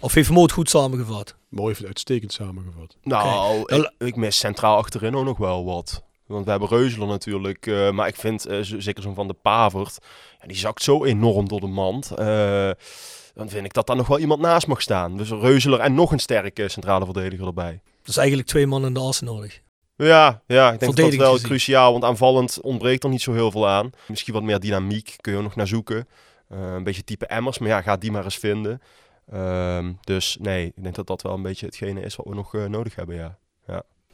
Of 0.02 0.14
heeft 0.14 0.30
Mo 0.30 0.42
het 0.42 0.52
goed 0.52 0.70
samengevat? 0.70 1.34
Mooi, 1.48 1.76
uitstekend 1.86 2.32
samengevat. 2.32 2.96
Nou, 3.02 3.62
ik, 3.66 3.92
ik 3.98 4.16
mis 4.16 4.38
centraal 4.38 4.76
achterin 4.76 5.16
ook 5.16 5.24
nog 5.24 5.38
wel 5.38 5.64
wat. 5.64 6.02
Want 6.26 6.44
we 6.44 6.50
hebben 6.50 6.68
Reuzeler 6.68 7.06
natuurlijk. 7.06 7.66
eh, 7.66 7.90
maar 7.90 8.08
ik 8.08 8.16
vind 8.16 8.46
eh, 8.46 8.58
zeker 8.60 9.02
zo'n 9.02 9.14
Van 9.14 9.26
de 9.26 9.32
Pavert. 9.42 9.98
Ja, 10.40 10.46
die 10.46 10.56
zakt 10.56 10.82
zo 10.82 11.04
enorm 11.04 11.48
door 11.48 11.60
de 11.60 11.66
mand. 11.66 12.10
eh, 12.10 12.70
dan 13.34 13.48
vind 13.48 13.64
ik 13.64 13.72
dat 13.72 13.86
daar 13.86 13.96
nog 13.96 14.06
wel 14.06 14.18
iemand 14.18 14.40
naast 14.40 14.66
mag 14.66 14.82
staan. 14.82 15.16
Dus 15.16 15.30
Reuzeler 15.30 15.80
en 15.80 15.94
nog 15.94 16.12
een 16.12 16.18
sterke 16.18 16.68
centrale 16.68 17.04
verdediger 17.04 17.46
erbij. 17.46 17.80
Dus 18.02 18.16
eigenlijk 18.16 18.48
twee 18.48 18.66
mannen 18.66 18.88
in 18.88 18.94
de 18.94 19.00
as 19.00 19.20
nodig. 19.20 19.60
Ja, 19.96 20.42
ja, 20.46 20.72
ik 20.72 20.80
denk 20.80 20.96
dat 20.96 21.10
dat 21.10 21.14
wel 21.20 21.32
gezien. 21.32 21.46
cruciaal. 21.46 21.92
Want 21.92 22.04
aanvallend 22.04 22.60
ontbreekt 22.60 23.04
er 23.04 23.10
niet 23.10 23.22
zo 23.22 23.32
heel 23.32 23.50
veel 23.50 23.68
aan. 23.68 23.90
Misschien 24.08 24.34
wat 24.34 24.42
meer 24.42 24.60
dynamiek 24.60 25.16
kun 25.20 25.32
je 25.32 25.38
er 25.38 25.44
nog 25.44 25.56
naar 25.56 25.66
zoeken. 25.66 26.08
Eh, 26.48 26.58
een 26.74 26.84
beetje 26.84 27.04
type 27.04 27.26
Emmers. 27.26 27.58
Maar 27.58 27.68
ja, 27.68 27.82
ga 27.82 27.96
die 27.96 28.10
maar 28.10 28.24
eens 28.24 28.38
vinden. 28.38 28.82
Ehm, 29.30 29.92
dus 30.00 30.36
nee, 30.40 30.66
ik 30.66 30.82
denk 30.82 30.94
dat 30.94 31.06
dat 31.06 31.22
wel 31.22 31.34
een 31.34 31.42
beetje 31.42 31.66
hetgene 31.66 32.00
is 32.00 32.16
wat 32.16 32.26
we 32.26 32.34
nog 32.34 32.54
eh, 32.54 32.64
nodig 32.64 32.94
hebben, 32.94 33.16
ja. 33.16 33.38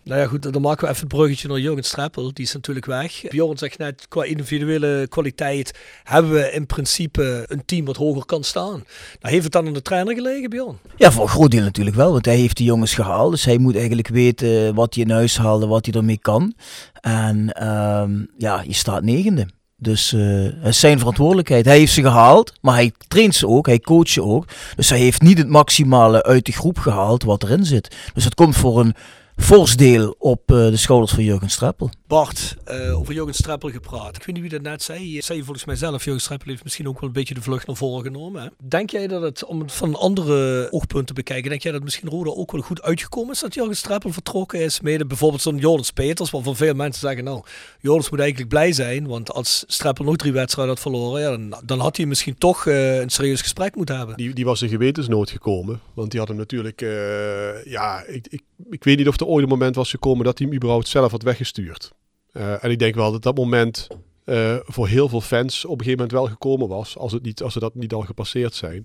Nou 0.09 0.21
ja, 0.21 0.27
goed, 0.27 0.53
dan 0.53 0.63
maken 0.63 0.85
we 0.85 0.91
even 0.91 1.07
het 1.07 1.15
bruggetje 1.15 1.49
naar 1.49 1.59
Jurgen 1.59 1.85
Streppel. 1.85 2.33
Die 2.33 2.45
is 2.45 2.53
natuurlijk 2.53 2.87
weg. 2.87 3.23
Bjorn 3.29 3.59
zegt 3.59 3.79
net, 3.79 4.07
qua 4.09 4.25
individuele 4.25 5.07
kwaliteit 5.09 5.79
hebben 6.05 6.33
we 6.33 6.53
in 6.53 6.67
principe 6.67 7.45
een 7.47 7.65
team 7.65 7.85
wat 7.85 7.97
hoger 7.97 8.25
kan 8.25 8.45
staan. 8.45 8.85
Nou, 9.21 9.33
heeft 9.33 9.43
het 9.43 9.53
dan 9.53 9.67
aan 9.67 9.73
de 9.73 9.83
trainer 9.83 10.15
gelegen, 10.15 10.51
Bjorn? 10.51 10.79
Ja, 10.97 11.13
voor 11.13 11.23
een 11.23 11.29
groot 11.29 11.51
deel 11.51 11.63
natuurlijk 11.63 11.97
wel, 11.97 12.13
want 12.13 12.25
hij 12.25 12.37
heeft 12.37 12.57
die 12.57 12.67
jongens 12.67 12.95
gehaald. 12.95 13.31
Dus 13.31 13.45
hij 13.45 13.59
moet 13.59 13.77
eigenlijk 13.77 14.09
weten 14.09 14.75
wat 14.75 14.95
hij 14.95 15.05
in 15.05 15.11
huis 15.11 15.39
haalde, 15.39 15.67
wat 15.67 15.87
hij 15.87 15.95
ermee 15.95 16.19
kan. 16.19 16.55
En 17.01 17.53
ehm, 17.53 18.25
ja, 18.39 18.63
je 18.67 18.75
staat 18.75 19.03
negende. 19.03 19.47
Dus 19.81 20.13
eh, 20.13 20.21
het 20.61 20.67
is 20.67 20.81
zijn 20.81 20.99
verantwoordelijkheid. 20.99 21.65
Hij 21.65 21.79
heeft 21.79 21.93
ze 21.93 22.03
gehaald, 22.03 22.53
maar 22.61 22.75
hij 22.75 22.93
traint 23.09 23.35
ze 23.35 23.49
ook, 23.49 23.67
hij 23.67 23.81
coacht 23.81 24.09
ze 24.09 24.23
ook. 24.23 24.45
Dus 24.77 24.89
hij 24.89 24.99
heeft 24.99 25.23
niet 25.23 25.39
het 25.39 25.49
maximale 25.49 26.23
uit 26.23 26.47
de 26.47 26.53
groep 26.53 26.79
gehaald 26.79 27.23
wat 27.23 27.43
erin 27.43 27.65
zit. 27.65 27.97
Dus 28.15 28.25
het 28.25 28.35
komt 28.35 28.57
voor 28.57 28.81
een 28.81 28.95
fors 29.37 29.77
deel 29.77 30.15
op 30.19 30.41
eh, 30.47 30.57
de 30.57 30.77
schouders 30.77 31.13
van 31.13 31.25
Jurgen 31.25 31.51
Streppel. 31.51 31.91
Bart, 32.09 32.57
eh, 32.65 32.99
over 32.99 33.15
Jurgen 33.15 33.35
Streppel 33.35 33.71
gepraat. 33.71 34.17
Ik 34.17 34.25
weet 34.25 34.35
niet 34.35 34.41
wie 34.41 34.61
dat 34.61 34.63
net 34.63 34.83
zei. 34.83 35.13
Je 35.13 35.23
zei 35.23 35.43
volgens 35.43 35.65
mij 35.65 35.77
zelf, 35.77 36.05
Jurgen 36.05 36.23
Streppel 36.23 36.49
heeft 36.49 36.65
misschien 36.65 36.89
ook 36.89 37.01
wel 37.01 37.09
een 37.09 37.15
beetje 37.15 37.35
de 37.35 37.43
vlucht 37.43 37.67
naar 37.67 37.77
voren 37.77 38.05
genomen. 38.05 38.43
Hè? 38.43 38.49
Denk 38.69 38.91
jij 38.91 39.07
dat 39.07 39.23
het, 39.23 39.45
om 39.45 39.61
het 39.61 39.73
van 39.73 39.89
een 39.89 39.95
andere 39.95 40.69
oogpunt 40.71 41.07
te 41.07 41.13
bekijken, 41.13 41.51
denk 41.51 41.63
jij 41.63 41.73
dat 41.73 41.83
misschien 41.83 42.09
Roda 42.09 42.31
ook 42.31 42.53
wel 42.53 42.61
goed 42.61 42.83
uitgekomen 42.83 43.33
is 43.33 43.41
dat 43.41 43.55
Jurgen 43.55 43.77
Streppel 43.77 44.13
vertrokken 44.13 44.61
is? 44.61 44.81
Mede 44.81 45.07
bijvoorbeeld 45.07 45.43
zo'n 45.43 45.57
Joris 45.57 45.91
Peters, 45.91 46.31
waarvan 46.31 46.57
veel 46.57 46.75
mensen 46.75 47.01
zeggen, 47.01 47.25
nou, 47.25 47.43
Joris 47.81 48.11
moet 48.11 48.21
eigenlijk 48.21 48.49
blij 48.49 48.73
zijn, 48.73 49.07
want 49.07 49.33
als 49.33 49.65
Streppel 49.67 50.05
nog 50.05 50.17
drie 50.17 50.33
wedstrijden 50.33 50.75
had 50.75 50.83
verloren, 50.83 51.51
dan, 51.51 51.63
dan 51.65 51.81
had 51.81 51.97
hij 51.97 52.07
misschien 52.07 52.39
toch 52.39 52.67
eh, 52.67 53.01
een 53.01 53.11
serieus 53.11 53.41
gesprek 53.41 53.77
moeten 53.77 53.97
hebben. 53.97 54.17
Die, 54.17 54.35
die 54.35 54.45
was 54.45 54.63
in 54.63 54.69
gewetensnood 54.69 55.31
gekomen. 55.31 55.81
Want 55.95 56.11
die 56.11 56.21
had 56.21 56.29
hem 56.29 56.39
natuurlijk... 56.39 56.83
eh, 56.83 57.65
ja, 57.65 58.05
ik, 58.07 58.27
ik 58.29 58.43
ik 58.71 58.85
weet 58.85 58.97
niet 58.97 59.09
of 59.09 59.21
er 59.21 59.27
ooit 59.27 59.43
een 59.43 59.49
moment 59.49 59.75
was 59.75 59.91
gekomen 59.91 60.25
dat 60.25 60.39
hij 60.39 60.47
hem 60.47 60.57
überhaupt 60.57 60.89
zelf 60.89 61.11
had 61.11 61.23
weggestuurd. 61.23 61.93
Uh, 62.33 62.65
en 62.65 62.71
ik 62.71 62.79
denk 62.79 62.95
wel 62.95 63.13
dat 63.13 63.23
dat 63.23 63.37
moment 63.37 63.89
uh, 64.25 64.57
voor 64.65 64.89
heel 64.89 65.09
veel 65.09 65.21
fans 65.21 65.65
op 65.65 65.71
een 65.71 65.85
gegeven 65.85 65.99
moment 65.99 66.13
wel 66.13 66.27
gekomen 66.27 66.69
was, 66.69 66.97
als, 66.97 67.13
het 67.13 67.23
niet, 67.23 67.43
als 67.43 67.53
ze 67.53 67.59
dat 67.59 67.75
niet 67.75 67.93
al 67.93 68.01
gepasseerd 68.01 68.55
zijn. 68.55 68.85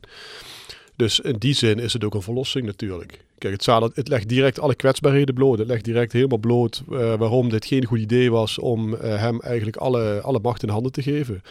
Dus 0.96 1.20
in 1.20 1.36
die 1.38 1.54
zin 1.54 1.80
is 1.80 1.94
het 1.94 2.04
ook 2.04 2.14
een 2.14 2.22
verlossing 2.22 2.66
natuurlijk. 2.66 3.26
Kijk, 3.38 3.66
het, 3.66 3.96
het 3.96 4.08
legt 4.08 4.30
direct 4.30 4.60
alle 4.60 4.76
kwetsbaarheden 4.76 5.36
bloot. 5.36 5.58
Het 5.58 5.68
legt 5.68 5.84
direct 5.84 6.12
helemaal 6.12 6.38
bloot 6.38 6.84
uh, 6.90 7.14
waarom 7.14 7.50
dit 7.50 7.66
geen 7.66 7.86
goed 7.86 8.00
idee 8.00 8.32
was 8.32 8.60
om 8.60 8.94
hem 8.94 9.42
eigenlijk 9.42 9.78
alle, 9.78 10.22
alle 10.22 10.40
macht 10.42 10.64
in 10.64 10.70
handen 10.70 10.92
te 10.92 11.02
geven. 11.02 11.42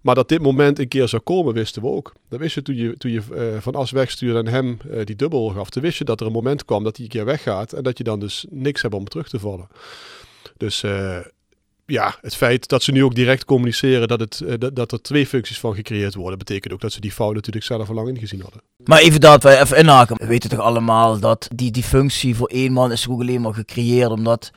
Maar 0.00 0.14
dat 0.14 0.28
dit 0.28 0.42
moment 0.42 0.78
een 0.78 0.88
keer 0.88 1.08
zou 1.08 1.22
komen, 1.22 1.54
wisten 1.54 1.82
we 1.82 1.88
ook. 1.88 2.12
Dat 2.28 2.38
wist 2.38 2.54
je 2.54 2.62
toen 2.62 2.76
je, 2.76 2.96
toen 2.96 3.10
je 3.10 3.22
Van 3.60 3.74
As 3.74 3.90
wegstuurde 3.90 4.38
en 4.38 4.46
hem 4.46 4.78
die 5.04 5.16
dubbel 5.16 5.48
gaf. 5.48 5.70
Toen 5.70 5.82
wist 5.82 5.98
je 5.98 6.04
dat 6.04 6.20
er 6.20 6.26
een 6.26 6.32
moment 6.32 6.64
kwam 6.64 6.84
dat 6.84 6.96
hij 6.96 7.04
een 7.04 7.10
keer 7.10 7.24
weggaat. 7.24 7.72
En 7.72 7.82
dat 7.82 7.98
je 7.98 8.04
dan 8.04 8.20
dus 8.20 8.46
niks 8.50 8.82
hebt 8.82 8.94
om 8.94 9.04
terug 9.04 9.28
te 9.28 9.38
vallen. 9.38 9.68
Dus 10.62 10.82
uh, 10.82 11.18
ja, 11.86 12.16
het 12.20 12.36
feit 12.36 12.68
dat 12.68 12.82
ze 12.82 12.92
nu 12.92 13.04
ook 13.04 13.14
direct 13.14 13.44
communiceren 13.44 14.08
dat, 14.08 14.20
het, 14.20 14.42
dat, 14.58 14.76
dat, 14.76 14.92
er 14.92 15.02
twee 15.02 15.26
functies 15.26 15.60
van 15.60 15.74
gecreëerd 15.74 16.14
worden, 16.14 16.38
betekent 16.38 16.72
ook 16.72 16.80
dat 16.80 16.92
ze 16.92 17.00
die 17.00 17.12
fout 17.12 17.34
natuurlijk 17.34 17.64
zelf 17.64 17.88
al 17.88 17.94
lang 17.94 18.08
ingezien 18.08 18.40
hadden. 18.40 18.62
Maar 18.84 18.98
even 19.00 19.20
dat 19.20 19.42
wij 19.42 19.60
even 19.60 19.76
inhaken. 19.76 20.16
We 20.16 20.26
weten 20.26 20.50
toch 20.50 20.58
allemaal 20.58 21.18
dat 21.18 21.48
die, 21.54 21.70
die 21.70 21.82
functie 21.82 22.36
voor 22.36 22.48
één 22.48 22.72
man 22.72 22.92
is 22.92 23.08
ook 23.08 23.20
alleen 23.20 23.40
maar 23.40 23.54
gecreëerd 23.54 24.10
omdat 24.10 24.50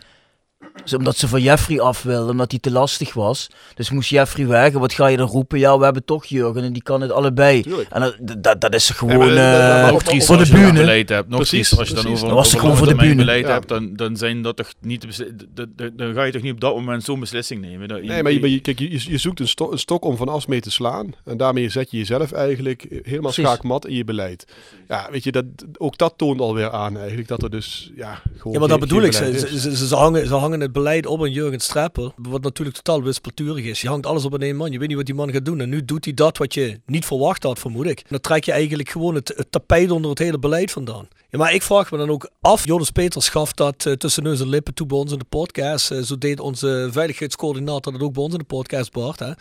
omdat 0.97 1.17
ze 1.17 1.27
van 1.27 1.41
Jeffrey 1.41 1.79
af 1.79 2.03
wilden, 2.03 2.29
omdat 2.29 2.51
hij 2.51 2.59
te 2.59 2.71
lastig 2.71 3.13
was. 3.13 3.47
Dus 3.75 3.89
moest 3.89 4.09
Jeffrey 4.09 4.47
weg. 4.47 4.73
En 4.73 4.79
wat 4.79 4.93
ga 4.93 5.07
je 5.07 5.17
dan 5.17 5.27
roepen? 5.27 5.59
Ja, 5.59 5.77
we 5.77 5.83
hebben 5.83 6.05
toch 6.05 6.25
Jurgen 6.25 6.63
en 6.63 6.73
die 6.73 6.83
kan 6.83 7.01
het 7.01 7.11
allebei. 7.11 7.61
Tuurlijk. 7.61 7.89
En 7.89 8.01
dat, 8.01 8.43
dat, 8.43 8.61
dat 8.61 8.73
is 8.73 8.89
gewoon 8.89 9.33
ja, 9.33 9.91
uh, 9.91 10.19
voor 10.19 10.37
de 10.37 10.49
bühne. 10.51 10.79
beleid 10.79 11.09
hebt. 11.09 11.29
Nog 11.29 11.37
precies, 11.37 11.77
als 11.77 11.87
je 11.87 11.93
dan 11.93 12.07
over, 12.07 12.33
was 12.33 12.57
over, 12.57 12.77
voor 12.77 12.87
de 12.87 12.95
bühne. 12.95 13.15
beleid 13.15 13.45
ja. 13.45 13.51
hebt, 13.51 13.67
dan, 13.67 13.93
dan 13.95 14.17
zijn 14.17 14.41
dat 14.41 14.55
toch 14.55 14.73
niet 14.81 15.01
de 15.01 15.93
dan 15.95 16.13
ga 16.13 16.23
je 16.23 16.31
toch 16.31 16.41
niet 16.41 16.53
op 16.53 16.59
dat 16.59 16.75
moment 16.75 17.03
zo'n 17.03 17.19
beslissing 17.19 17.61
nemen. 17.61 17.87
Dat, 17.87 18.01
nee, 18.01 18.23
maar 18.23 18.31
je, 18.31 18.51
je, 18.51 18.59
kijk, 18.59 18.79
je, 18.79 19.09
je 19.09 19.17
zoekt 19.17 19.39
een, 19.39 19.47
sto 19.47 19.71
een, 19.71 19.79
stok 19.79 20.05
om 20.05 20.17
van 20.17 20.29
as 20.29 20.45
mee 20.45 20.61
te 20.61 20.71
slaan. 20.71 21.13
En 21.25 21.37
daarmee 21.37 21.69
zet 21.69 21.91
je 21.91 21.97
jezelf 21.97 22.31
eigenlijk 22.31 22.85
helemaal 22.89 23.21
precies. 23.21 23.43
schaakmat 23.43 23.87
in 23.87 23.95
je 23.95 24.03
beleid. 24.03 24.47
Ja, 24.87 25.07
weet 25.11 25.23
je, 25.23 25.31
dat, 25.31 25.45
ook 25.77 25.97
dat 25.97 26.13
toont 26.17 26.39
alweer 26.39 26.71
aan 26.71 26.97
eigenlijk. 26.97 27.27
Dat 27.27 27.43
er 27.43 27.49
dus, 27.49 27.91
ja, 27.95 28.21
gewoon 28.37 28.53
Ja, 28.53 28.59
maar 28.59 28.67
dat 28.67 28.79
bedoel 28.79 29.01
ik. 29.01 29.13
Ze, 29.13 29.39
ze, 29.39 29.59
ze, 29.59 29.87
ze, 29.87 29.95
hangen, 29.95 30.27
ze 30.27 30.33
hangen 30.33 30.61
het 30.65 30.73
beleid 30.73 31.05
op 31.05 31.19
een 31.19 31.31
Jurgen 31.31 31.59
Streppel, 31.59 32.13
wat 32.15 32.41
natuurlijk 32.41 32.75
totaal 32.75 33.03
wispelturig 33.03 33.65
is. 33.65 33.81
Je 33.81 33.87
hangt 33.87 34.05
alles 34.05 34.25
op 34.25 34.33
een 34.33 34.41
één 34.41 34.55
man, 34.55 34.71
je 34.71 34.79
weet 34.79 34.87
niet 34.87 34.97
wat 34.97 35.05
die 35.05 35.15
man 35.15 35.31
gaat 35.31 35.45
doen. 35.45 35.59
En 35.59 35.69
nu 35.69 35.85
doet 35.85 36.05
hij 36.05 36.13
dat 36.13 36.37
wat 36.37 36.53
je 36.53 36.79
niet 36.85 37.05
verwacht 37.05 37.43
had, 37.43 37.59
vermoed 37.59 37.85
ik. 37.85 38.03
Dan 38.09 38.21
trek 38.21 38.43
je 38.43 38.51
eigenlijk 38.51 38.89
gewoon 38.89 39.15
het 39.15 39.45
tapijt 39.49 39.91
onder 39.91 40.09
het 40.09 40.19
hele 40.19 40.39
beleid 40.39 40.71
vandaan. 40.71 41.07
Ja, 41.35 41.41
maar 41.41 41.53
ik 41.53 41.61
vraag 41.61 41.91
me 41.91 41.97
dan 41.97 42.09
ook 42.09 42.29
af, 42.41 42.65
Joris 42.65 42.89
Peters 42.89 43.29
gaf 43.29 43.53
dat 43.53 43.85
uh, 43.85 43.93
tussen 43.93 44.23
neus 44.23 44.39
en 44.39 44.49
lippen 44.49 44.73
toe 44.73 44.87
bij 44.87 44.97
ons 44.97 45.11
in 45.11 45.19
de 45.19 45.25
podcast. 45.29 45.91
Uh, 45.91 46.01
zo 46.01 46.17
deed 46.17 46.39
onze 46.39 46.89
veiligheidscoördinator 46.91 47.91
dat 47.91 48.01
ook 48.01 48.13
bij 48.13 48.23
ons 48.23 48.33
in 48.33 48.39
de 48.39 48.45
podcast, 48.45 48.91
Bart. 48.91 49.19
Hè. 49.19 49.31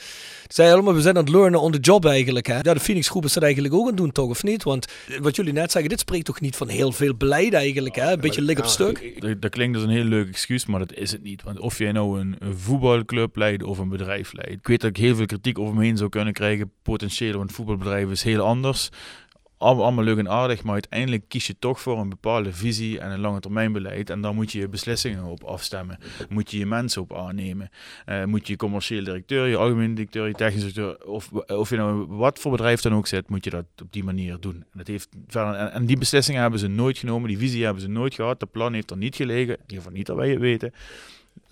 Zei 0.49 0.73
allemaal, 0.73 0.95
we 0.95 1.01
zijn 1.01 1.17
aan 1.17 1.25
het 1.25 1.33
learnen 1.33 1.61
on 1.61 1.73
the 1.73 1.79
job 1.79 2.05
eigenlijk. 2.05 2.47
Hè. 2.47 2.55
Ja, 2.55 2.75
de 2.75 2.81
Phoenix 2.81 3.09
groep 3.09 3.25
is 3.25 3.33
dat 3.33 3.43
eigenlijk 3.43 3.75
ook 3.75 3.81
aan 3.81 3.87
het 3.87 3.97
doen, 3.97 4.13
toch, 4.13 4.29
of 4.29 4.43
niet? 4.43 4.63
Want 4.63 4.93
eh, 5.09 5.19
wat 5.19 5.37
jullie 5.37 5.53
net 5.53 5.71
zeggen, 5.71 5.91
dit 5.91 6.01
spreekt 6.01 6.25
toch 6.25 6.41
niet 6.41 6.57
van 6.57 6.69
heel 6.69 6.93
veel 6.93 7.15
beleid 7.15 7.53
eigenlijk, 7.53 7.95
hè? 7.95 8.13
Een 8.13 8.21
beetje 8.21 8.43
lik 8.43 8.59
op 8.59 8.67
stuk. 8.67 9.21
Dat, 9.21 9.43
dat 9.43 9.51
klinkt 9.51 9.77
als 9.77 9.85
een 9.85 9.91
heel 9.91 10.05
leuk 10.05 10.29
excuus, 10.29 10.67
maar 10.67 10.79
dat 10.79 10.93
is 10.95 11.13
het 11.13 11.23
niet. 11.23 11.43
Want 11.43 11.59
of 11.59 11.79
jij 11.79 11.93
nou 11.93 12.21
een, 12.21 12.37
een 12.39 12.59
voetbalclub 12.59 13.37
leidt 13.37 13.63
of 13.63 13.79
een 13.79 13.89
bedrijf 13.89 14.33
leidt. 14.33 14.53
Ik 14.53 14.67
weet 14.67 14.81
dat 14.81 14.91
ik 14.91 14.97
heel 14.97 15.17
veel 15.17 15.27
kritiek 15.27 15.59
over 15.59 15.75
me 15.75 15.85
heen 15.85 15.97
zou 15.97 16.11
kunnen 16.11 16.33
krijgen, 16.33 16.73
potentieel, 16.83 17.39
want 17.39 17.53
voetbalbedrijf 17.53 18.11
is 18.11 18.23
heel 18.23 18.41
anders 18.41 18.91
allemaal 19.65 20.05
leuk 20.05 20.19
en 20.19 20.29
aardig, 20.29 20.63
maar 20.63 20.73
uiteindelijk 20.73 21.29
kies 21.29 21.47
je 21.47 21.59
toch 21.59 21.81
voor 21.81 21.99
een 21.99 22.09
bepaalde 22.09 22.53
visie 22.53 22.99
en 23.01 23.11
een 23.11 23.21
lange 23.21 23.41
termijn 23.41 23.73
beleid. 23.73 24.11
En 24.11 24.21
daar 24.21 24.35
moet 24.35 24.53
je 24.53 24.59
je 24.59 24.69
beslissingen 24.69 25.25
op 25.25 25.45
afstemmen. 25.45 25.99
Moet 26.29 26.51
je 26.51 26.59
je 26.59 26.67
mensen 26.67 27.03
op 27.03 27.15
aannemen. 27.15 27.71
Uh, 28.07 28.25
moet 28.25 28.47
je 28.47 28.53
je 28.53 28.59
commercieel 28.59 29.05
directeur, 29.05 29.47
je 29.47 29.57
algemeen 29.57 29.95
directeur, 29.95 30.27
je 30.27 30.33
technisch 30.33 30.75
directeur, 30.75 31.07
of, 31.07 31.33
of 31.33 31.71
je 31.71 31.77
nou 31.77 32.07
wat 32.07 32.39
voor 32.39 32.51
bedrijf 32.51 32.81
dan 32.81 32.95
ook 32.95 33.07
zit, 33.07 33.29
moet 33.29 33.45
je 33.45 33.51
dat 33.51 33.65
op 33.83 33.93
die 33.93 34.05
manier 34.05 34.37
doen. 34.41 34.55
En, 34.55 34.79
dat 34.79 34.87
heeft, 34.87 35.09
en, 35.29 35.73
en 35.73 35.87
die 35.87 35.99
beslissingen 35.99 36.41
hebben 36.41 36.61
ze 36.61 36.67
nooit 36.67 36.99
genomen, 36.99 37.29
die 37.29 37.39
visie 37.39 37.65
hebben 37.65 37.83
ze 37.83 37.89
nooit 37.89 38.15
gehad, 38.15 38.41
de 38.41 38.47
plan 38.47 38.73
heeft 38.73 38.91
er 38.91 38.97
niet 38.97 39.17
gelegen, 39.17 39.55
in 39.55 39.61
ieder 39.61 39.77
geval 39.77 39.93
niet 39.93 40.07
dat 40.07 40.17
wij 40.17 40.31
het 40.31 40.39
weten. 40.39 40.73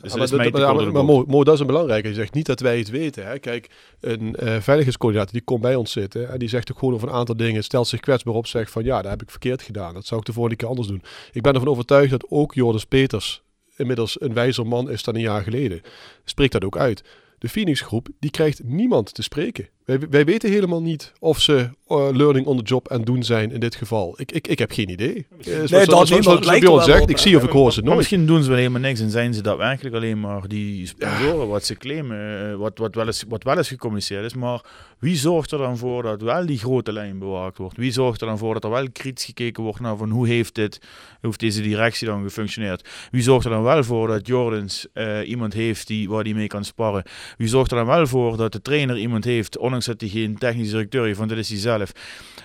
Dus 0.02 0.12
dat 0.12 0.52
maar, 0.52 0.74
maar, 0.74 0.92
maar, 0.92 1.04
Mo, 1.04 1.24
Mo, 1.26 1.44
dat 1.44 1.54
is 1.54 1.60
een 1.60 1.66
belangrijke. 1.66 2.08
Je 2.08 2.14
zegt 2.14 2.34
niet 2.34 2.46
dat 2.46 2.60
wij 2.60 2.78
het 2.78 2.90
weten. 2.90 3.26
Hè. 3.26 3.38
Kijk, 3.38 3.70
een 4.00 4.36
uh, 4.42 4.60
veiligheidscoördinator 4.60 5.32
die 5.32 5.42
komt 5.42 5.60
bij 5.60 5.74
ons 5.74 5.92
zitten 5.92 6.30
en 6.30 6.38
die 6.38 6.48
zegt 6.48 6.72
ook 6.72 6.78
gewoon 6.78 6.94
over 6.94 7.08
een 7.08 7.14
aantal 7.14 7.36
dingen, 7.36 7.64
stelt 7.64 7.88
zich 7.88 8.00
kwetsbaar 8.00 8.34
op, 8.34 8.46
zegt 8.46 8.70
van 8.70 8.84
ja, 8.84 9.02
dat 9.02 9.10
heb 9.10 9.22
ik 9.22 9.30
verkeerd 9.30 9.62
gedaan. 9.62 9.94
Dat 9.94 10.06
zou 10.06 10.20
ik 10.20 10.26
de 10.26 10.32
volgende 10.32 10.56
keer 10.56 10.68
anders 10.68 10.88
doen. 10.88 11.02
Ik 11.32 11.42
ben 11.42 11.54
ervan 11.54 11.68
overtuigd 11.68 12.10
dat 12.10 12.26
ook 12.28 12.54
Joris 12.54 12.84
Peters 12.84 13.42
inmiddels 13.76 14.20
een 14.20 14.34
wijzer 14.34 14.66
man 14.66 14.90
is 14.90 15.02
dan 15.02 15.14
een 15.14 15.20
jaar 15.20 15.42
geleden. 15.42 15.80
Spreekt 16.24 16.52
dat 16.52 16.64
ook 16.64 16.76
uit. 16.76 17.04
De 17.38 17.48
Phoenix 17.48 17.80
groep, 17.80 18.08
die 18.18 18.30
krijgt 18.30 18.64
niemand 18.64 19.14
te 19.14 19.22
spreken. 19.22 19.68
Wij, 19.84 19.98
wij 20.10 20.24
weten 20.24 20.50
helemaal 20.50 20.82
niet 20.82 21.12
of 21.18 21.40
ze 21.40 21.68
uh, 21.88 22.08
learning 22.12 22.46
on 22.46 22.56
the 22.56 22.62
job 22.62 22.88
en 22.88 23.02
doen 23.02 23.22
zijn 23.22 23.52
in 23.52 23.60
dit 23.60 23.74
geval. 23.74 24.14
Ik, 24.16 24.32
ik, 24.32 24.46
ik 24.46 24.58
heb 24.58 24.72
geen 24.72 24.90
idee. 24.90 25.26
Nee, 25.44 25.62
uh, 25.62 25.68
nee 25.68 25.86
dat 25.86 26.10
is 26.10 26.26
wat 26.26 26.40
Bjorn 26.40 26.82
zegt. 26.82 27.10
Ik 27.10 27.18
zie 27.18 27.36
of 27.36 27.42
ik 27.42 27.50
hoor 27.50 27.72
ze 27.72 27.82
nooit. 27.82 27.96
Misschien 27.96 28.26
doen 28.26 28.42
ze 28.42 28.48
wel 28.48 28.58
helemaal 28.58 28.80
niks 28.80 29.00
en 29.00 29.10
zijn 29.10 29.34
ze 29.34 29.42
daadwerkelijk 29.42 29.94
alleen 29.94 30.20
maar 30.20 30.48
die 30.48 30.86
sponsoren 30.86 31.48
wat 31.48 31.64
ze 31.64 31.76
claimen, 31.76 32.50
uh, 32.50 32.56
wat, 32.56 32.78
wat, 32.78 32.94
wel 32.94 33.06
eens, 33.06 33.24
wat 33.28 33.42
wel 33.42 33.56
eens 33.56 33.68
gecommuniceerd 33.68 34.24
is. 34.24 34.34
Maar 34.34 34.60
wie 34.98 35.16
zorgt 35.16 35.50
er 35.50 35.58
dan 35.58 35.78
voor 35.78 36.02
dat 36.02 36.22
wel 36.22 36.46
die 36.46 36.58
grote 36.58 36.92
lijn 36.92 37.18
bewaakt 37.18 37.58
wordt? 37.58 37.76
Wie 37.76 37.92
zorgt 37.92 38.20
er 38.20 38.26
dan 38.26 38.38
voor 38.38 38.54
dat 38.54 38.64
er 38.64 38.70
wel 38.70 38.90
kritisch 38.92 39.24
gekeken 39.24 39.62
wordt 39.62 39.80
naar 39.80 39.96
van 39.96 40.10
hoe 40.10 40.28
heeft, 40.28 40.54
dit, 40.54 40.78
hoe 40.82 41.18
heeft 41.20 41.40
deze 41.40 41.62
directie 41.62 42.06
dan 42.06 42.22
gefunctioneerd? 42.22 42.88
Wie 43.10 43.22
zorgt 43.22 43.44
er 43.44 43.50
dan 43.50 43.62
wel 43.62 43.84
voor 43.84 44.08
dat 44.08 44.26
Jordans 44.26 44.86
uh, 44.94 45.28
iemand 45.28 45.52
heeft 45.52 45.86
die, 45.86 46.08
waar 46.08 46.24
die 46.24 46.34
mee 46.34 46.46
kan 46.46 46.64
sparren? 46.64 47.02
Wie 47.36 47.48
zorgt 47.48 47.70
er 47.70 47.76
dan 47.76 47.86
wel 47.86 48.06
voor 48.06 48.36
dat 48.36 48.52
de 48.52 48.62
trainer 48.62 48.98
iemand 48.98 49.24
heeft, 49.24 49.58
ondanks 49.72 49.98
dat 49.98 50.10
hij 50.10 50.20
geen 50.20 50.38
technisch 50.38 50.70
directeur 50.70 51.04
heeft, 51.04 51.18
want 51.18 51.30
dat 51.30 51.38
is 51.38 51.48
hij 51.48 51.58
zelf. 51.58 51.92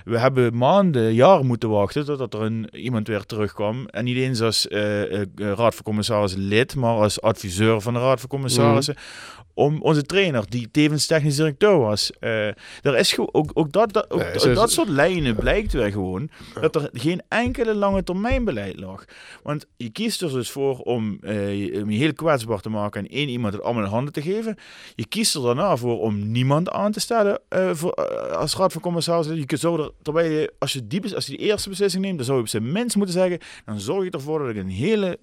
We 0.06 0.20
hebben 0.20 0.58
maanden, 0.58 1.14
jaren 1.14 1.46
moeten 1.46 1.70
wachten 1.70 2.06
totdat 2.06 2.34
er 2.34 2.42
een, 2.42 2.70
iemand 2.72 3.08
weer 3.08 3.26
terugkwam. 3.26 3.88
En 3.88 4.04
niet 4.04 4.18
eens 4.18 4.42
als 4.42 4.68
uh, 4.68 5.12
uh, 5.12 5.22
raad 5.36 5.76
van 5.76 5.84
commissarissen 5.84 6.40
lid, 6.40 6.76
maar 6.76 6.96
als 6.96 7.22
adviseur 7.22 7.82
van 7.82 7.94
de 7.94 8.00
raad 8.00 8.20
van 8.20 8.30
commissarissen. 8.30 8.96
Mm 8.98 9.36
om 9.58 9.82
onze 9.82 10.04
trainer, 10.04 10.50
die 10.50 10.72
tevens 10.72 11.06
technisch 11.06 11.36
directeur 11.36 11.78
was. 11.78 12.12
Uh, 12.20 12.48
er 12.48 12.98
is 12.98 13.18
ook, 13.18 13.52
ook, 13.54 13.72
dat, 13.72 13.94
dat, 13.94 14.12
ook, 14.12 14.44
nee, 14.44 14.54
dat 14.54 14.72
soort 14.72 14.88
lijnen 14.88 15.36
blijkt 15.36 15.74
weer 15.74 15.92
gewoon 15.92 16.30
dat 16.62 16.76
er 16.76 16.90
geen 16.94 17.22
enkele 17.28 17.76
lange 17.76 18.04
termijn 18.04 18.44
beleid 18.44 18.80
lag. 18.80 19.06
Want 19.44 19.66
je 19.78 19.90
kiest 19.90 20.22
er 20.22 20.32
dus 20.32 20.52
voor 20.52 20.80
om, 20.80 21.18
uh, 21.22 21.82
om 21.82 21.90
je 21.90 21.98
heel 21.98 22.14
kwetsbaar 22.14 22.60
te 22.60 22.70
maken 22.70 23.02
en 23.02 23.10
één 23.10 23.30
iemand 23.30 23.54
het 23.54 23.64
allemaal 23.64 23.84
in 23.84 23.90
handen 23.90 24.14
te 24.14 24.22
geven. 24.22 24.56
Je 24.96 25.08
kiest 25.08 25.36
er 25.36 25.42
daarna 25.42 25.78
voor 25.78 26.02
om 26.02 26.32
niemand 26.32 26.70
aan 26.70 26.92
te 26.92 27.00
stellen 27.00 27.40
uh, 27.50 27.70
voor, 27.74 27.94
als 28.36 28.56
raad 28.56 28.72
van 28.72 28.82
commissarissen. 28.82 29.44
Je 29.48 29.58
zou 29.58 29.82
er, 29.82 29.92
terwijl 30.02 30.32
je, 30.32 30.54
als 30.60 30.74
je, 30.74 30.88
die, 30.88 31.16
als 31.16 31.26
je 31.26 31.38
die 31.38 31.46
eerste 31.46 31.70
beslissing 31.70 32.04
neemt, 32.04 32.18
dan 32.18 32.26
zou 32.26 32.38
je 32.38 32.44
op 32.44 32.50
zijn 32.50 32.72
minst 32.72 32.96
moeten 32.96 33.16
zeggen, 33.16 33.40
dan 33.66 33.80
zorg 33.80 34.04
je 34.04 34.12
ervoor 34.12 34.40
dat 34.40 34.50
ik 34.50 34.56
een 34.56 34.70
hele 34.70 35.20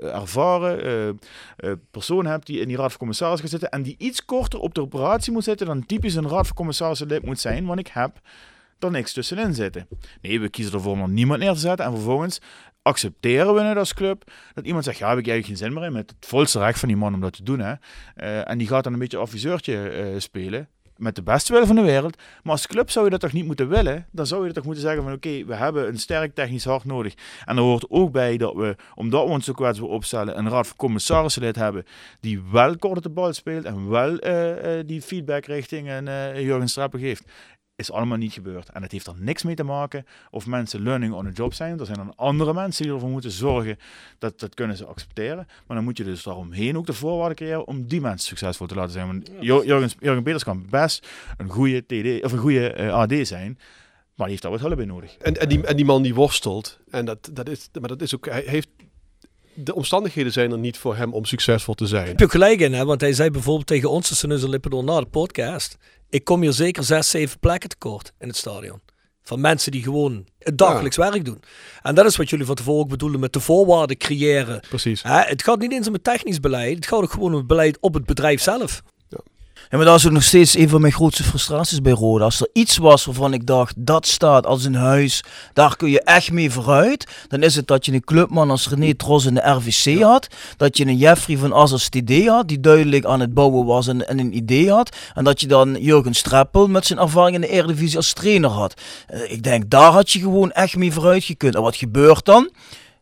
ervaren 0.00 1.18
persoon 1.90 2.26
heb 2.26 2.44
die 2.44 2.60
in 2.60 2.68
die 2.68 2.76
raad 2.76 2.88
van 2.88 2.98
commissarissen 2.98 3.48
gaat 3.48 3.50
zitten 3.50 3.69
en 3.70 3.82
die 3.82 3.94
iets 3.98 4.24
korter 4.24 4.60
op 4.60 4.74
de 4.74 4.80
operatie 4.80 5.32
moet 5.32 5.44
zitten 5.44 5.66
dan 5.66 5.86
typisch 5.86 6.14
een 6.14 6.28
raad 6.28 6.46
van 6.46 6.56
commissarissen 6.56 7.06
lid 7.06 7.24
moet 7.24 7.40
zijn, 7.40 7.66
want 7.66 7.78
ik 7.78 7.88
heb 7.88 8.20
er 8.78 8.90
niks 8.90 9.12
tussenin 9.12 9.54
zitten. 9.54 9.88
Nee, 10.20 10.40
we 10.40 10.48
kiezen 10.48 10.74
ervoor 10.74 10.92
om 10.92 11.12
niemand 11.12 11.40
neer 11.40 11.52
te 11.52 11.58
zetten 11.58 11.86
en 11.86 11.92
vervolgens 11.92 12.40
accepteren 12.82 13.54
we 13.54 13.62
het 13.62 13.76
als 13.76 13.94
club 13.94 14.30
dat 14.54 14.64
iemand 14.64 14.84
zegt, 14.84 14.98
ja, 14.98 15.08
heb 15.08 15.18
ik 15.18 15.28
eigenlijk 15.28 15.46
geen 15.46 15.66
zin 15.68 15.78
meer 15.78 15.88
in, 15.88 15.92
met 15.92 16.10
het 16.10 16.26
volste 16.28 16.58
recht 16.58 16.78
van 16.78 16.88
die 16.88 16.96
man 16.96 17.14
om 17.14 17.20
dat 17.20 17.32
te 17.32 17.42
doen. 17.42 17.60
Hè. 17.60 17.74
Uh, 18.16 18.50
en 18.50 18.58
die 18.58 18.66
gaat 18.66 18.84
dan 18.84 18.92
een 18.92 18.98
beetje 18.98 19.18
adviseurtje 19.18 20.12
uh, 20.12 20.20
spelen 20.20 20.68
met 21.00 21.14
de 21.14 21.22
beste 21.22 21.52
willen 21.52 21.66
van 21.66 21.76
de 21.76 21.82
wereld. 21.82 22.16
Maar 22.42 22.52
als 22.52 22.66
club 22.66 22.90
zou 22.90 23.04
je 23.04 23.10
dat 23.10 23.20
toch 23.20 23.32
niet 23.32 23.46
moeten 23.46 23.68
willen? 23.68 24.06
Dan 24.10 24.26
zou 24.26 24.46
je 24.46 24.52
toch 24.52 24.64
moeten 24.64 24.82
zeggen 24.82 25.02
van 25.02 25.12
oké, 25.12 25.44
we 25.44 25.54
hebben 25.54 25.88
een 25.88 25.98
sterk 25.98 26.34
technisch 26.34 26.64
hart 26.64 26.84
nodig. 26.84 27.14
En 27.44 27.56
er 27.56 27.62
hoort 27.62 27.86
ook 27.88 28.12
bij 28.12 28.36
dat 28.36 28.54
we, 28.54 28.76
omdat 28.94 29.24
we 29.24 29.30
ons 29.30 29.44
zo 29.44 29.52
kwetsbaar 29.52 29.88
opstellen, 29.88 30.38
een 30.38 30.48
raad 30.48 30.66
van 30.66 30.76
commissarissen 30.76 31.38
hebben 31.58 31.84
die 32.20 32.42
wel 32.52 32.76
kort 32.76 33.02
de 33.02 33.08
bal 33.08 33.32
speelt 33.32 33.64
en 33.64 33.88
wel 33.88 34.26
uh, 34.26 34.48
uh, 34.48 34.82
die 34.86 35.02
feedback 35.02 35.44
richting 35.44 35.88
uh, 35.88 36.40
Jurgen 36.40 36.68
Strappen 36.68 37.00
geeft 37.00 37.24
is 37.80 37.92
allemaal 37.92 38.18
niet 38.18 38.32
gebeurd. 38.32 38.68
En 38.68 38.82
het 38.82 38.92
heeft 38.92 39.06
er 39.06 39.14
niks 39.16 39.42
mee 39.42 39.54
te 39.54 39.62
maken 39.62 40.06
of 40.30 40.46
mensen 40.46 40.82
learning 40.82 41.12
on 41.12 41.24
the 41.24 41.32
job 41.32 41.54
zijn. 41.54 41.78
Er 41.78 41.86
zijn 41.86 41.98
dan 41.98 42.16
andere 42.16 42.54
mensen 42.54 42.84
die 42.84 42.92
ervoor 42.92 43.10
moeten 43.10 43.30
zorgen 43.30 43.78
dat 44.18 44.40
dat 44.40 44.54
kunnen 44.54 44.76
ze 44.76 44.84
accepteren. 44.84 45.46
Maar 45.66 45.76
dan 45.76 45.84
moet 45.84 45.96
je 45.96 46.04
dus 46.04 46.22
daaromheen 46.22 46.76
ook 46.76 46.86
de 46.86 46.92
voorwaarden 46.92 47.36
creëren 47.36 47.66
om 47.66 47.86
die 47.86 48.00
mensen 48.00 48.28
succesvol 48.28 48.66
te 48.66 48.74
laten 48.74 48.92
zijn. 48.92 49.06
Want 49.06 49.30
Jurgen, 49.40 49.90
Jurgen 49.98 50.22
Peters 50.22 50.44
kan 50.44 50.66
best 50.70 51.08
een 51.36 51.48
goede 51.48 51.80
TD 51.86 52.24
of 52.24 52.32
een 52.32 52.38
goede 52.38 52.76
uh, 52.78 52.94
AD 52.94 53.12
zijn. 53.22 53.58
Maar 54.14 54.28
die 54.28 54.38
heeft 54.38 54.42
daar 54.42 54.50
wat 54.50 54.60
hulp 54.60 54.76
bij 54.76 54.84
nodig. 54.84 55.16
En, 55.16 55.40
en, 55.40 55.48
die, 55.48 55.66
en 55.66 55.76
die 55.76 55.84
man 55.84 56.02
die 56.02 56.14
worstelt. 56.14 56.78
En 56.90 57.04
dat, 57.04 57.30
dat 57.32 57.48
is, 57.48 57.68
maar 57.80 57.88
dat 57.88 58.02
is 58.02 58.14
ook. 58.14 58.26
Hij 58.26 58.42
heeft 58.46 58.68
de 59.62 59.74
omstandigheden 59.74 60.32
zijn 60.32 60.52
er 60.52 60.58
niet 60.58 60.78
voor 60.78 60.96
hem 60.96 61.14
om 61.14 61.24
succesvol 61.24 61.74
te 61.74 61.86
zijn. 61.86 62.06
Heb 62.06 62.18
je 62.18 62.28
gelijk 62.28 62.60
in, 62.60 62.72
hè? 62.72 62.84
want 62.84 63.00
hij 63.00 63.12
zei 63.12 63.30
bijvoorbeeld 63.30 63.66
tegen 63.66 63.90
ons, 63.90 64.20
de 64.20 64.48
Lippendon 64.48 64.84
na 64.84 65.00
de 65.00 65.06
podcast, 65.06 65.76
ik 66.08 66.24
kom 66.24 66.40
hier 66.42 66.52
zeker 66.52 66.84
zes, 66.84 67.10
zeven 67.10 67.38
plekken 67.38 67.68
tekort 67.68 68.12
in 68.18 68.28
het 68.28 68.36
stadion. 68.36 68.80
Van 69.22 69.40
mensen 69.40 69.72
die 69.72 69.82
gewoon 69.82 70.26
het 70.38 70.58
dagelijks 70.58 70.96
werk 70.96 71.24
doen. 71.24 71.42
En 71.82 71.94
dat 71.94 72.06
is 72.06 72.16
wat 72.16 72.30
jullie 72.30 72.46
van 72.46 72.54
tevoren 72.54 72.80
ook 72.80 72.88
bedoelen 72.88 73.20
met 73.20 73.32
de 73.32 73.40
voorwaarden 73.40 73.96
creëren. 73.96 74.60
Precies. 74.68 75.02
Hè, 75.02 75.20
het 75.20 75.42
gaat 75.42 75.58
niet 75.58 75.72
eens 75.72 75.86
om 75.86 75.92
het 75.92 76.04
technisch 76.04 76.40
beleid. 76.40 76.76
Het 76.76 76.86
gaat 76.86 77.02
ook 77.02 77.10
gewoon 77.10 77.32
om 77.32 77.38
het 77.38 77.46
beleid 77.46 77.78
op 77.80 77.94
het 77.94 78.04
bedrijf 78.04 78.40
zelf. 78.40 78.82
Ja, 79.70 79.76
maar 79.76 79.86
dat 79.86 79.98
is 79.98 80.06
ook 80.06 80.12
nog 80.12 80.22
steeds 80.22 80.56
een 80.56 80.68
van 80.68 80.80
mijn 80.80 80.92
grootste 80.92 81.22
frustraties 81.22 81.80
bij 81.80 81.92
Roda. 81.92 82.24
Als 82.24 82.40
er 82.40 82.48
iets 82.52 82.76
was 82.76 83.04
waarvan 83.04 83.32
ik 83.32 83.46
dacht, 83.46 83.74
dat 83.78 84.06
staat 84.06 84.46
als 84.46 84.64
een 84.64 84.74
huis, 84.74 85.24
daar 85.52 85.76
kun 85.76 85.90
je 85.90 86.02
echt 86.02 86.32
mee 86.32 86.50
vooruit. 86.50 87.06
Dan 87.28 87.42
is 87.42 87.56
het 87.56 87.66
dat 87.66 87.86
je 87.86 87.92
een 87.92 88.04
clubman 88.04 88.50
als 88.50 88.68
René 88.68 88.94
Tros 88.94 89.24
in 89.24 89.34
de 89.34 89.50
RVC 89.50 90.02
had. 90.02 90.26
Dat 90.56 90.76
je 90.76 90.86
een 90.86 90.96
Jeffrey 90.96 91.36
van 91.36 91.52
As 91.52 91.72
als 91.72 91.88
TD 91.88 92.26
had, 92.26 92.48
die 92.48 92.60
duidelijk 92.60 93.04
aan 93.04 93.20
het 93.20 93.34
bouwen 93.34 93.66
was 93.66 93.86
en, 93.86 94.08
en 94.08 94.18
een 94.18 94.36
idee 94.36 94.70
had. 94.70 94.96
En 95.14 95.24
dat 95.24 95.40
je 95.40 95.46
dan 95.46 95.76
Jurgen 95.80 96.14
Streppel 96.14 96.66
met 96.66 96.86
zijn 96.86 96.98
ervaring 96.98 97.34
in 97.34 97.40
de 97.40 97.48
Eredivisie 97.48 97.96
als 97.96 98.12
trainer 98.12 98.50
had. 98.50 98.74
Eh, 99.06 99.32
ik 99.32 99.42
denk, 99.42 99.70
daar 99.70 99.92
had 99.92 100.10
je 100.10 100.18
gewoon 100.18 100.52
echt 100.52 100.76
mee 100.76 100.92
vooruit 100.92 101.24
gekund. 101.24 101.54
En 101.54 101.62
wat 101.62 101.76
gebeurt 101.76 102.24
dan? 102.24 102.50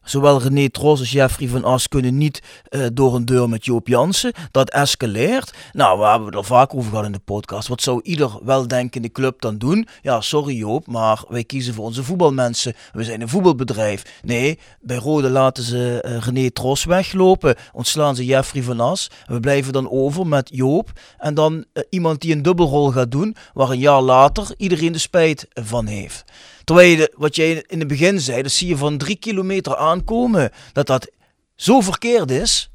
Zowel 0.09 0.40
René 0.40 0.68
Tros 0.68 1.00
als 1.00 1.11
Jeffrey 1.11 1.48
van 1.48 1.64
As 1.64 1.88
kunnen 1.88 2.18
niet 2.18 2.42
eh, 2.68 2.86
door 2.92 3.14
een 3.14 3.24
deur 3.24 3.48
met 3.48 3.64
Joop 3.64 3.88
Jansen. 3.88 4.32
Dat 4.50 4.70
escaleert. 4.70 5.54
Nou, 5.72 5.98
we 5.98 6.06
hebben 6.06 6.30
er 6.30 6.44
vaak 6.44 6.74
over 6.74 6.90
gehad 6.90 7.04
in 7.04 7.12
de 7.12 7.18
podcast. 7.18 7.68
Wat 7.68 7.82
zou 7.82 8.00
ieder 8.02 8.38
weldenkende 8.42 9.12
club 9.12 9.40
dan 9.40 9.59
doen? 9.59 9.88
Ja, 10.02 10.20
sorry 10.20 10.56
Joop, 10.56 10.86
maar 10.86 11.24
wij 11.28 11.44
kiezen 11.44 11.74
voor 11.74 11.84
onze 11.84 12.04
voetbalmensen. 12.04 12.74
We 12.92 13.04
zijn 13.04 13.20
een 13.20 13.28
voetbalbedrijf. 13.28 14.20
Nee, 14.22 14.59
bij 14.80 14.96
Rode 14.96 15.30
laten 15.30 15.62
ze 15.62 16.04
uh, 16.06 16.18
René 16.18 16.50
Tros 16.50 16.84
weglopen. 16.84 17.54
Ontslaan 17.72 18.16
ze 18.16 18.24
Jeffrey 18.24 18.62
van 18.62 18.80
As. 18.80 19.11
We 19.26 19.40
blijven 19.40 19.72
dan 19.72 19.90
over 19.90 20.26
met 20.26 20.50
Joop. 20.52 20.92
En 21.18 21.34
dan 21.34 21.54
uh, 21.54 21.82
iemand 21.90 22.20
die 22.20 22.32
een 22.32 22.42
dubbelrol 22.42 22.90
gaat 22.90 23.11
doen, 23.11 23.36
waar 23.54 23.70
een 23.70 23.78
jaar 23.78 24.02
later 24.02 24.54
iedereen 24.56 24.92
de 24.92 24.98
spijt 24.98 25.46
van 25.54 25.86
heeft. 25.86 26.24
Terwijl 26.68 27.08
wat 27.16 27.36
jij 27.36 27.64
in 27.66 27.78
het 27.78 27.88
begin 27.88 28.20
zei, 28.20 28.42
dat 28.42 28.52
zie 28.52 28.68
je 28.68 28.76
van 28.76 28.98
drie 28.98 29.16
kilometer 29.16 29.76
aankomen, 29.76 30.50
dat 30.72 30.86
dat 30.86 31.10
zo 31.54 31.80
verkeerd 31.80 32.30
is. 32.30 32.70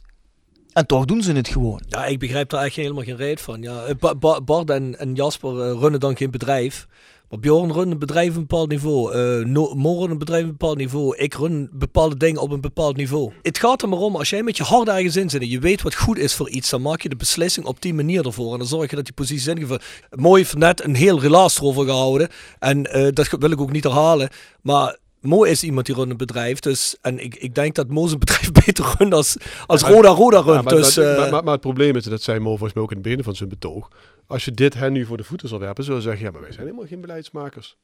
En 0.72 0.86
toch 0.86 1.06
doen 1.06 1.22
ze 1.22 1.32
het 1.34 1.48
gewoon. 1.48 1.84
Ja, 1.88 2.06
ik 2.06 2.20
begrijp 2.20 2.50
daar 2.50 2.64
echt 2.64 2.76
helemaal 2.76 3.04
geen 3.04 3.16
reet 3.16 3.42
van. 3.42 3.62
Ja, 3.62 3.94
ba 4.20 4.42
Bart 4.42 4.70
en, 4.70 5.14
Jasper 5.14 5.52
uh, 5.54 5.80
runnen 5.80 6.00
dan 6.00 6.18
geen 6.18 6.32
bedrijf. 6.32 6.88
Maar 7.34 7.42
Bjorn 7.42 7.72
runt 7.72 7.92
een 7.92 8.00
bedrijf 8.00 8.30
op 8.30 8.36
een 8.36 8.42
bepaald 8.42 8.70
niveau. 8.70 9.16
Uh, 9.16 9.46
no 9.46 9.74
Mo 9.74 10.00
runt 10.00 10.12
een 10.12 10.18
bedrijf 10.18 10.44
op 10.44 10.50
een 10.50 10.58
bepaald 10.58 10.78
niveau. 10.78 11.18
Ik 11.18 11.34
run 11.34 11.70
bepaalde 11.72 12.18
dingen 12.18 12.42
op 12.42 12.52
een 12.52 12.62
bepaald 12.62 12.98
niveau. 12.98 13.32
Het 13.42 13.58
gaat 13.58 13.82
er 13.82 13.90
maar 13.90 14.00
om, 14.00 14.16
als 14.16 14.30
jij 14.30 14.44
met 14.44 14.58
je 14.58 14.64
hart 14.64 14.88
ergens 14.88 15.16
in 15.16 15.30
zit 15.30 15.42
en 15.42 15.50
je 15.50 15.60
weet 15.60 15.82
wat 15.82 15.96
goed 15.96 16.18
is 16.18 16.34
voor 16.34 16.50
iets, 16.50 16.70
dan 16.70 16.82
maak 16.82 17.02
je 17.02 17.10
de 17.10 17.16
beslissing 17.16 17.66
op 17.66 17.82
die 17.82 17.94
manier 17.94 18.26
ervoor. 18.26 18.52
En 18.52 18.58
dan 18.58 18.68
zorg 18.68 18.90
je 18.90 18.96
dat 18.96 19.06
die 19.06 19.14
positie 19.14 19.44
zin 19.44 19.80
Mooi 20.10 20.42
heeft 20.42 20.58
net 20.58 20.84
een 20.84 20.96
heel 20.96 21.20
relaas 21.20 21.58
erover 21.58 21.86
gehouden. 21.86 22.30
En 22.60 22.98
uh, 22.98 23.08
dat 23.14 23.36
wil 23.40 23.52
ik 23.52 23.62
ook 23.62 23.72
niet 23.72 23.84
herhalen. 23.84 24.30
Maar 24.62 24.98
Mo 25.24 25.44
is 25.44 25.64
iemand 25.64 25.86
die 25.86 25.96
runt 25.96 26.12
een 26.12 26.18
bedrijf. 26.18 26.60
Dus, 26.60 26.98
en 27.02 27.24
ik, 27.24 27.36
ik 27.36 27.56
denk 27.56 27.76
dat 27.76 27.88
Mo 27.88 28.08
zijn 28.08 28.20
bedrijf 28.26 28.52
beter 28.52 28.96
runt 28.98 29.14
als, 29.14 29.38
als 29.66 29.82
Ja, 29.82 29.88
Roda 29.88 30.10
Roda 30.10 30.40
runt. 30.40 30.56
Ja, 30.56 30.62
maar, 30.62 30.76
dus, 30.76 30.96
maar, 30.96 31.06
eh, 31.06 31.18
maar, 31.18 31.32
maar, 31.32 31.44
maar 31.44 31.54
het 31.54 31.62
probleem 31.62 31.96
is, 31.96 32.04
dat 32.04 32.22
zei 32.22 32.40
Mo 32.40 32.50
volgens 32.50 32.74
mij 32.74 32.84
ook 32.84 32.90
in 32.90 32.98
het 32.98 33.06
begin 33.06 33.24
van 33.24 33.36
zijn 33.36 33.50
betoog. 33.50 33.90
Als 34.28 34.46
je 34.46 34.52
dit 34.52 34.74
hen 34.74 34.94
nu 34.94 35.06
voor 35.06 35.18
de 35.18 35.24
voeten 35.24 35.48
zal 35.48 35.60
werpen, 35.60 35.84
zullen 35.84 36.02
ze 36.02 36.08
zeggen, 36.08 36.26
ja, 36.26 36.32
maar 36.32 36.42
wij 36.42 36.52
zijn 36.52 36.66
helemaal 36.66 36.88
geen 36.88 37.02
beleidsmakers. 37.02 37.78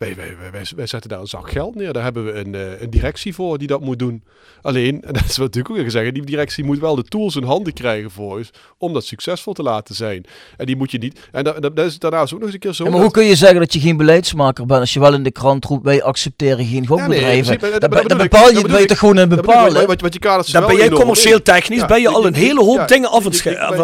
Wij, 0.00 0.14
wij, 0.16 0.50
wij, 0.76 0.86
zetten 0.86 1.10
daar 1.10 1.20
een 1.20 1.26
zak 1.26 1.50
geld 1.50 1.74
neer. 1.74 1.92
Daar 1.92 2.02
hebben 2.02 2.24
we 2.24 2.32
een, 2.32 2.54
eh, 2.54 2.80
een 2.80 2.90
directie 2.90 3.34
voor 3.34 3.58
die 3.58 3.66
dat 3.66 3.80
moet 3.80 3.98
doen. 3.98 4.22
Alleen, 4.62 5.02
en 5.02 5.12
dat 5.18 5.22
is 5.24 5.36
wat 5.36 5.38
natuurlijk 5.46 5.68
ook 5.68 5.74
weer 5.76 5.84
gezegd, 5.84 6.14
die 6.14 6.24
directie 6.24 6.64
moet 6.64 6.78
wel 6.78 6.94
de 6.94 7.02
tools 7.02 7.36
in 7.36 7.42
handen 7.42 7.72
krijgen 7.72 8.10
voor 8.10 8.36
ons 8.36 8.50
om 8.78 8.92
dat 8.92 9.04
succesvol 9.04 9.52
te 9.52 9.62
laten 9.62 9.94
zijn. 9.94 10.24
En 10.56 10.66
die 10.66 10.76
moet 10.76 10.90
je 10.90 10.98
niet. 10.98 11.28
En 11.32 11.44
dat, 11.44 11.62
dat, 11.62 11.76
dat 11.76 11.86
is 11.86 11.98
daarnaast 11.98 12.32
ook 12.32 12.38
nog 12.38 12.46
eens 12.48 12.54
een 12.54 12.60
keer 12.60 12.72
zo. 12.72 12.84
Ja, 12.84 12.90
maar 12.90 12.98
dat- 13.00 13.08
hoe 13.08 13.18
kun 13.20 13.28
je 13.30 13.36
zeggen 13.36 13.58
dat 13.58 13.72
je 13.72 13.80
geen 13.80 13.96
beleidsmaker 13.96 14.66
bent 14.66 14.80
als 14.80 14.92
je 14.92 15.00
wel 15.00 15.14
in 15.14 15.22
de 15.22 15.30
krant 15.30 15.64
roept 15.64 15.84
wij 15.84 16.02
accepteren 16.02 16.66
geen 16.66 16.86
gokbedrijven? 16.86 17.58
Ja, 17.60 17.68
nee, 17.70 17.78
dat 18.08 18.18
bepaal 18.18 18.50
je, 18.50 18.60
ben 18.68 18.80
je 18.80 18.86
toch 18.86 18.98
gewoon 18.98 19.16
een 19.16 19.28
bepalen? 19.28 19.86
Want, 19.86 20.00
want 20.00 20.14
je 20.14 20.20
Dan 20.52 20.66
ben 20.66 20.76
jij 20.76 20.88
commercieel 20.90 21.42
technisch, 21.42 21.86
ben 21.86 22.00
je 22.00 22.08
al 22.08 22.26
een 22.26 22.34
hele 22.34 22.60
hoop 22.64 22.88
dingen 22.88 23.10
af- 23.10 23.24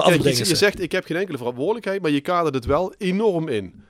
afdingen. 0.01 0.37
Je, 0.37 0.49
je 0.49 0.55
zegt, 0.55 0.81
ik 0.83 0.93
heb 0.93 1.05
geen 1.05 1.17
enkele 1.17 1.39
verantwoordelijkheid, 1.39 2.03
maar 2.03 2.11
je 2.11 2.21
kadert 2.21 2.55
het 2.55 2.65
wel 2.65 2.95
enorm 2.99 3.49
in. 3.49 3.85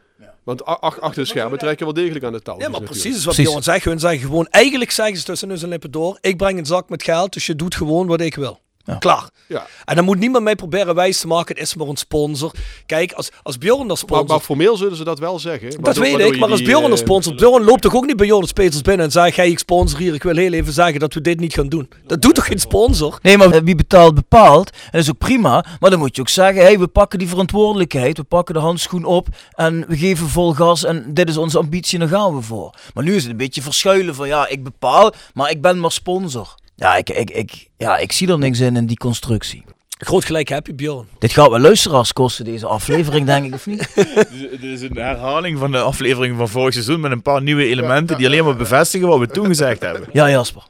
Want 0.47 0.65
achter 0.65 1.15
de 1.15 1.25
schermen 1.25 1.59
trekken 1.59 1.87
we 1.87 1.93
wel 1.93 2.03
degelijk 2.03 2.25
aan 2.25 2.33
de 2.33 2.43
touw. 2.43 2.59
Ja, 2.59 2.69
maar 2.69 2.81
precies 2.81 2.95
natuurlijk. 2.95 3.19
is 3.19 3.25
wat 3.25 3.35
Precies. 3.35 3.51
Bjorn 3.51 3.65
zegt. 3.65 3.85
Hun 3.85 4.01
zeggen 4.01 4.21
gewoon, 4.21 4.47
eigenlijk 4.51 4.91
zeggen 4.91 5.17
ze 5.17 5.25
tussen 5.25 5.51
en 5.51 5.69
lippen 5.69 5.91
door, 5.91 6.19
ik 6.21 6.37
breng 6.37 6.59
een 6.59 6.67
zak 6.67 6.89
met 6.89 7.03
geld, 7.03 7.33
dus 7.33 7.47
je 7.47 7.57
doet 7.57 7.75
gewoon 7.75 8.07
wat 8.07 8.21
ik 8.21 8.35
wil. 8.35 8.61
Klaar. 8.99 9.29
Ja. 9.49 9.67
En 9.85 9.97
dan 9.97 10.05
moet 10.05 10.19
niemand 10.19 10.45
mij 10.45 10.55
proberen 10.57 10.95
wijs 10.95 11.21
te 11.21 11.27
maken, 11.27 11.55
het 11.55 11.65
is 11.65 11.75
maar 11.75 11.87
een 11.87 11.97
sponsor. 11.97 12.51
Kijk, 12.87 13.13
als, 13.13 13.31
als 13.43 13.59
Bjorn 13.59 13.79
dat 13.79 13.87
Maar, 13.89 13.97
sponsort... 13.97 14.29
maar 14.29 14.41
formeel 14.41 14.77
zullen 14.77 14.97
ze 14.97 15.05
dat 15.05 15.19
wel 15.19 15.39
zeggen. 15.39 15.71
dat 15.71 15.81
waardoor- 15.81 16.03
weet 16.05 16.19
ik, 16.27 16.35
je 16.35 16.41
maar 16.41 16.51
als 16.51 16.63
Bjorn 16.63 16.83
dat 16.91 16.99
eh, 16.99 17.05
sponsort, 17.05 17.37
Bjorn 17.37 17.65
loopt 17.65 17.83
toch 17.83 17.95
ook 17.95 18.07
niet 18.07 18.17
bij 18.17 18.27
Jonas 18.27 18.53
Peters 18.53 18.83
binnen 18.83 19.07
en 19.07 19.13
zegt, 19.13 19.37
hey, 19.37 19.51
ik 19.51 19.59
sponsor 19.59 19.99
hier, 19.99 20.15
ik 20.15 20.23
wil 20.23 20.37
heel 20.37 20.53
even 20.53 20.73
zeggen 20.73 21.01
dat 21.01 21.15
we 21.15 21.21
dit 21.21 21.41
niet 21.41 21.55
gaan 21.55 21.69
doen. 21.69 21.89
Dat 22.07 22.23
doet 22.23 22.35
toch 22.35 22.47
geen 22.47 22.59
sponsor? 22.59 23.19
Nee, 23.23 23.39
maar 23.39 23.65
wie 23.65 23.75
betaalt, 23.75 24.15
bepaalt. 24.15 24.71
En 24.71 24.79
dat 24.91 25.01
is 25.01 25.11
ook 25.11 25.19
prima. 25.19 25.65
Maar 25.81 25.91
dan 25.91 25.99
moet 25.99 26.17
je 26.17 26.21
ook 26.23 26.29
zeggen, 26.29 26.63
hey, 26.63 26.79
we 26.79 26.87
pakken 26.87 27.19
die 27.19 27.29
verantwoordelijkheid. 27.29 28.17
We 28.17 28.25
pakken 28.25 28.55
de 28.55 28.61
handschoen 28.61 29.05
op 29.05 29.29
en 29.51 29.85
we 29.89 29.97
geven 29.97 30.29
vol 30.29 30.53
gas. 30.53 30.85
En 30.85 31.15
dit 31.15 31.29
is 31.29 31.37
onze 31.37 31.59
ambitie, 31.59 31.99
en 32.01 32.09
daar 32.09 32.19
gaan 32.21 32.35
we 32.37 32.43
voor. 32.43 32.75
Maar 32.95 33.05
nu 33.05 33.15
is 33.15 33.23
het 33.23 33.31
een 33.31 33.37
beetje 33.37 33.63
verschuilen 33.63 34.15
van, 34.15 34.29
ja, 34.29 34.49
ik 34.49 34.65
bepaal, 34.65 35.13
maar 35.35 35.51
ik 35.51 35.61
ben 35.63 35.81
maar 35.81 35.93
sponsor. 35.93 36.55
Ja, 36.79 36.97
ik, 36.97 37.11
ik, 37.11 37.31
ik, 37.31 37.69
ja, 37.77 37.97
ik 37.97 38.13
zie 38.13 38.29
er 38.29 38.39
niks 38.39 38.61
in, 38.61 38.77
in 38.77 38.87
die 38.87 38.97
constructie. 38.97 39.65
Groot 39.99 40.25
gelijk 40.25 40.49
heb 40.49 40.67
je, 40.67 40.75
Bjorn. 40.75 41.09
Dit 41.19 41.33
gaat 41.33 41.49
wel 41.49 41.59
luisteraars 41.59 42.13
kosten, 42.13 42.45
deze 42.45 42.67
aflevering, 42.67 43.27
denk 43.27 43.47
ik, 43.47 43.55
of 43.55 43.67
niet? 43.67 43.89
Dit 44.51 44.63
is 44.63 44.81
een 44.83 44.97
herhaling 44.97 45.59
van 45.59 45.73
de 45.73 45.79
aflevering 45.79 46.37
van 46.37 46.49
vorig 46.49 46.73
seizoen 46.73 47.01
met 47.01 47.13
een 47.13 47.23
paar 47.23 47.43
nieuwe 47.43 47.67
elementen 47.67 48.17
die 48.17 48.27
alleen 48.27 48.45
maar 48.45 48.57
bevestigen 48.57 49.09
wat 49.09 49.19
we 49.19 49.27
toen 49.27 49.47
gezegd 49.47 49.83
hebben. 49.83 50.09
Ja, 50.13 50.31
Jasper. 50.31 50.63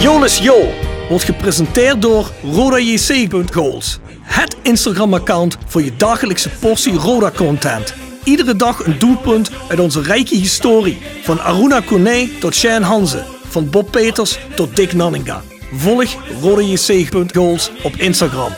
Jonas 0.00 0.38
Jo 0.38 0.72
wordt 1.08 1.24
gepresenteerd 1.24 2.02
door 2.02 2.30
RodaJC.goals. 2.42 3.98
Het 4.20 4.56
Instagram-account 4.62 5.58
voor 5.66 5.82
je 5.82 5.96
dagelijkse 5.96 6.48
portie 6.48 6.94
Roda-content. 6.94 7.94
Iedere 8.24 8.56
dag 8.56 8.86
een 8.86 8.98
doelpunt 8.98 9.50
uit 9.68 9.80
onze 9.80 10.02
rijke 10.02 10.34
historie. 10.36 10.98
Van 11.22 11.40
Aruna 11.40 11.80
Kone 11.80 12.28
tot 12.40 12.54
Shane 12.54 12.84
Hanze. 12.84 13.24
Van 13.52 13.70
Bob 13.70 13.90
Peters 13.90 14.38
tot 14.54 14.76
Dick 14.76 14.92
Nanninga. 14.92 15.42
Volg 15.72 16.16
RodaJC.goals 16.42 17.70
op 17.82 17.96
Instagram. 17.96 18.52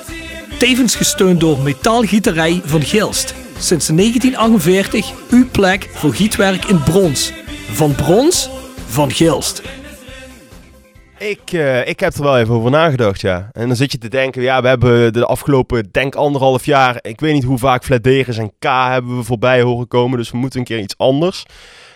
Tevens 0.59 0.97
gesteund 0.97 1.41
door 1.41 1.59
Metaalgieterij 1.59 2.61
van 2.65 2.83
Gilst. 2.83 3.35
Sinds 3.59 3.87
1948 3.87 5.13
uw 5.31 5.49
plek 5.51 5.89
voor 5.93 6.15
gietwerk 6.15 6.65
in 6.65 6.83
brons. 6.83 7.33
Van 7.71 7.95
brons, 7.95 8.51
van 8.87 9.11
Gilst. 9.11 9.63
Ik, 11.19 11.53
eh, 11.53 11.89
ik 11.89 12.01
heb 12.01 12.15
er 12.15 12.23
wel 12.23 12.39
even 12.39 12.55
over 12.55 12.71
nagedacht, 12.71 13.21
ja. 13.21 13.49
En 13.53 13.67
dan 13.67 13.77
zit 13.77 13.93
je 13.93 13.99
te 13.99 14.09
denken, 14.09 14.43
ja, 14.43 14.63
we 14.63 14.69
hebben 14.69 15.13
de 15.13 15.27
afgelopen, 15.27 15.89
denk 15.91 16.15
anderhalf 16.15 16.65
jaar, 16.65 16.99
ik 17.01 17.21
weet 17.21 17.33
niet 17.33 17.45
hoe 17.45 17.59
vaak 17.59 17.85
Flederis 17.85 18.39
en 18.39 18.53
K 18.59 18.65
hebben 18.65 19.17
we 19.17 19.25
voorbij 19.25 19.63
horen 19.63 19.89
komen, 19.89 20.19
dus 20.19 20.31
we 20.31 20.37
moeten 20.37 20.59
een 20.59 20.65
keer 20.65 20.79
iets 20.79 20.99
anders. 20.99 21.45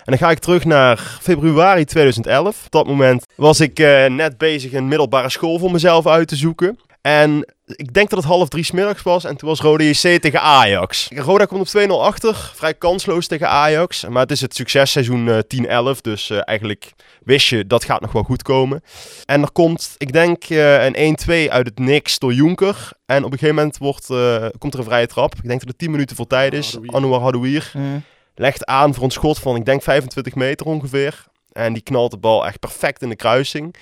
En 0.09 0.17
dan 0.19 0.27
ga 0.27 0.33
ik 0.33 0.39
terug 0.39 0.65
naar 0.65 1.19
februari 1.21 1.85
2011. 1.85 2.65
Op 2.65 2.71
dat 2.71 2.87
moment 2.87 3.27
was 3.35 3.61
ik 3.61 3.79
eh, 3.79 4.07
net 4.07 4.39
bezig 4.39 4.73
een 4.73 4.89
middelbare 4.89 5.31
school 5.31 5.59
voor 5.59 5.71
mezelf 5.71 6.07
uit 6.07 6.29
te 6.29 6.37
zoeken. 6.37 6.79
En 7.01 7.53
ik 7.67 7.93
denk 7.93 8.11
dat 8.11 8.19
het 8.19 8.29
half 8.29 8.49
drie 8.49 8.65
's 8.65 8.71
middags 8.71 9.03
was 9.03 9.25
en 9.25 9.37
toen 9.37 9.49
was 9.49 9.61
Rode 9.61 9.89
JC 9.89 10.21
tegen 10.21 10.41
Ajax. 10.41 11.09
Roda 11.15 11.45
komt 11.45 11.75
op 11.75 11.83
2-0 11.83 11.91
achter, 11.91 12.53
vrij 12.55 12.75
kansloos 12.75 13.27
tegen 13.27 13.49
Ajax. 13.49 14.05
Maar 14.09 14.23
het 14.23 14.31
is 14.31 14.41
het 14.41 14.55
successeizoen 14.55 15.29
eh 15.29 15.95
10-11, 15.97 16.01
dus 16.01 16.31
eh, 16.31 16.39
eigenlijk 16.45 16.93
wist 17.23 17.47
je 17.47 17.67
dat 17.67 17.85
gaat 17.85 18.01
nog 18.01 18.13
wel 18.13 18.23
goed 18.23 18.43
komen. 18.43 18.83
En 19.25 19.43
er 19.43 19.53
komt, 19.53 19.95
ik 19.99 20.13
denk, 20.13 20.45
eh, 20.45 20.85
een 20.85 20.97
1-2 20.97 21.51
uit 21.51 21.67
het 21.67 21.79
niks 21.79 22.19
door 22.19 22.33
Jonker. 22.33 22.91
En 23.07 23.25
op 23.25 23.33
een 23.33 23.39
gegeven 23.39 23.55
moment 23.55 23.79
wordt, 23.79 24.11
eh, 24.11 24.47
komt 24.59 24.73
er 24.73 24.79
een 24.79 24.85
vrije 24.85 25.07
trap. 25.07 25.35
Ik 25.35 25.49
denk 25.49 25.61
dat 25.61 25.69
het 25.69 25.79
10 25.79 25.91
minuten 25.91 26.17
voor 26.17 26.27
tijd 26.27 26.53
is. 26.53 26.79
Anouar 26.87 27.21
Hadouier 27.21 27.71
Mm. 27.75 28.03
Legt 28.39 28.67
aan 28.67 28.95
voor 28.95 29.05
een 29.05 29.11
schot 29.11 29.39
van, 29.39 29.57
ik 29.57 29.65
denk, 29.65 29.83
25 29.83 30.35
meter 30.35 30.67
ongeveer. 30.67 31.25
En 31.53 31.73
die 31.73 31.83
knalt 31.83 32.11
de 32.11 32.17
bal 32.17 32.47
echt 32.47 32.59
perfect 32.59 33.03
in 33.03 33.09
de 33.09 33.17
kruising. 33.17 33.75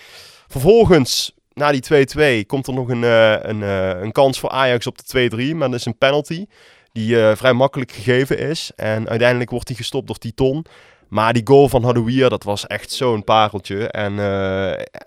Vervolgens, 0.47 1.35
na 1.53 1.73
die 1.73 1.83
2-2, 2.43 2.47
komt 2.47 2.67
er 2.67 2.75
nog 2.75 2.89
een, 2.89 3.05
eh, 3.05 3.37
een, 3.41 3.63
eh, 3.63 4.01
een 4.01 4.13
kans 4.13 4.39
voor 4.39 4.51
Ajax 4.51 4.87
op 4.87 4.99
de 4.99 5.05
2-3. 5.05 5.55
Maar 5.55 5.71
dat 5.71 5.79
is 5.79 5.87
een 5.87 5.99
penalty 5.99 6.47
die 6.93 7.21
eh, 7.21 7.37
vrij 7.37 7.53
makkelijk 7.53 7.93
gegeven 7.93 8.39
is. 8.39 8.71
En 8.77 9.09
uiteindelijk 9.09 9.51
wordt 9.51 9.67
die 9.67 9.77
gestopt 9.77 10.07
door 10.07 10.19
Titon. 10.19 10.65
Maar 11.09 11.33
die 11.33 11.47
goal 11.47 11.69
van 11.69 11.85
Hadouier, 11.85 12.29
dat 12.29 12.45
was 12.45 12.67
echt 12.67 12.93
zo'n 12.93 13.25
pareltje. 13.25 13.89
En 13.89 14.13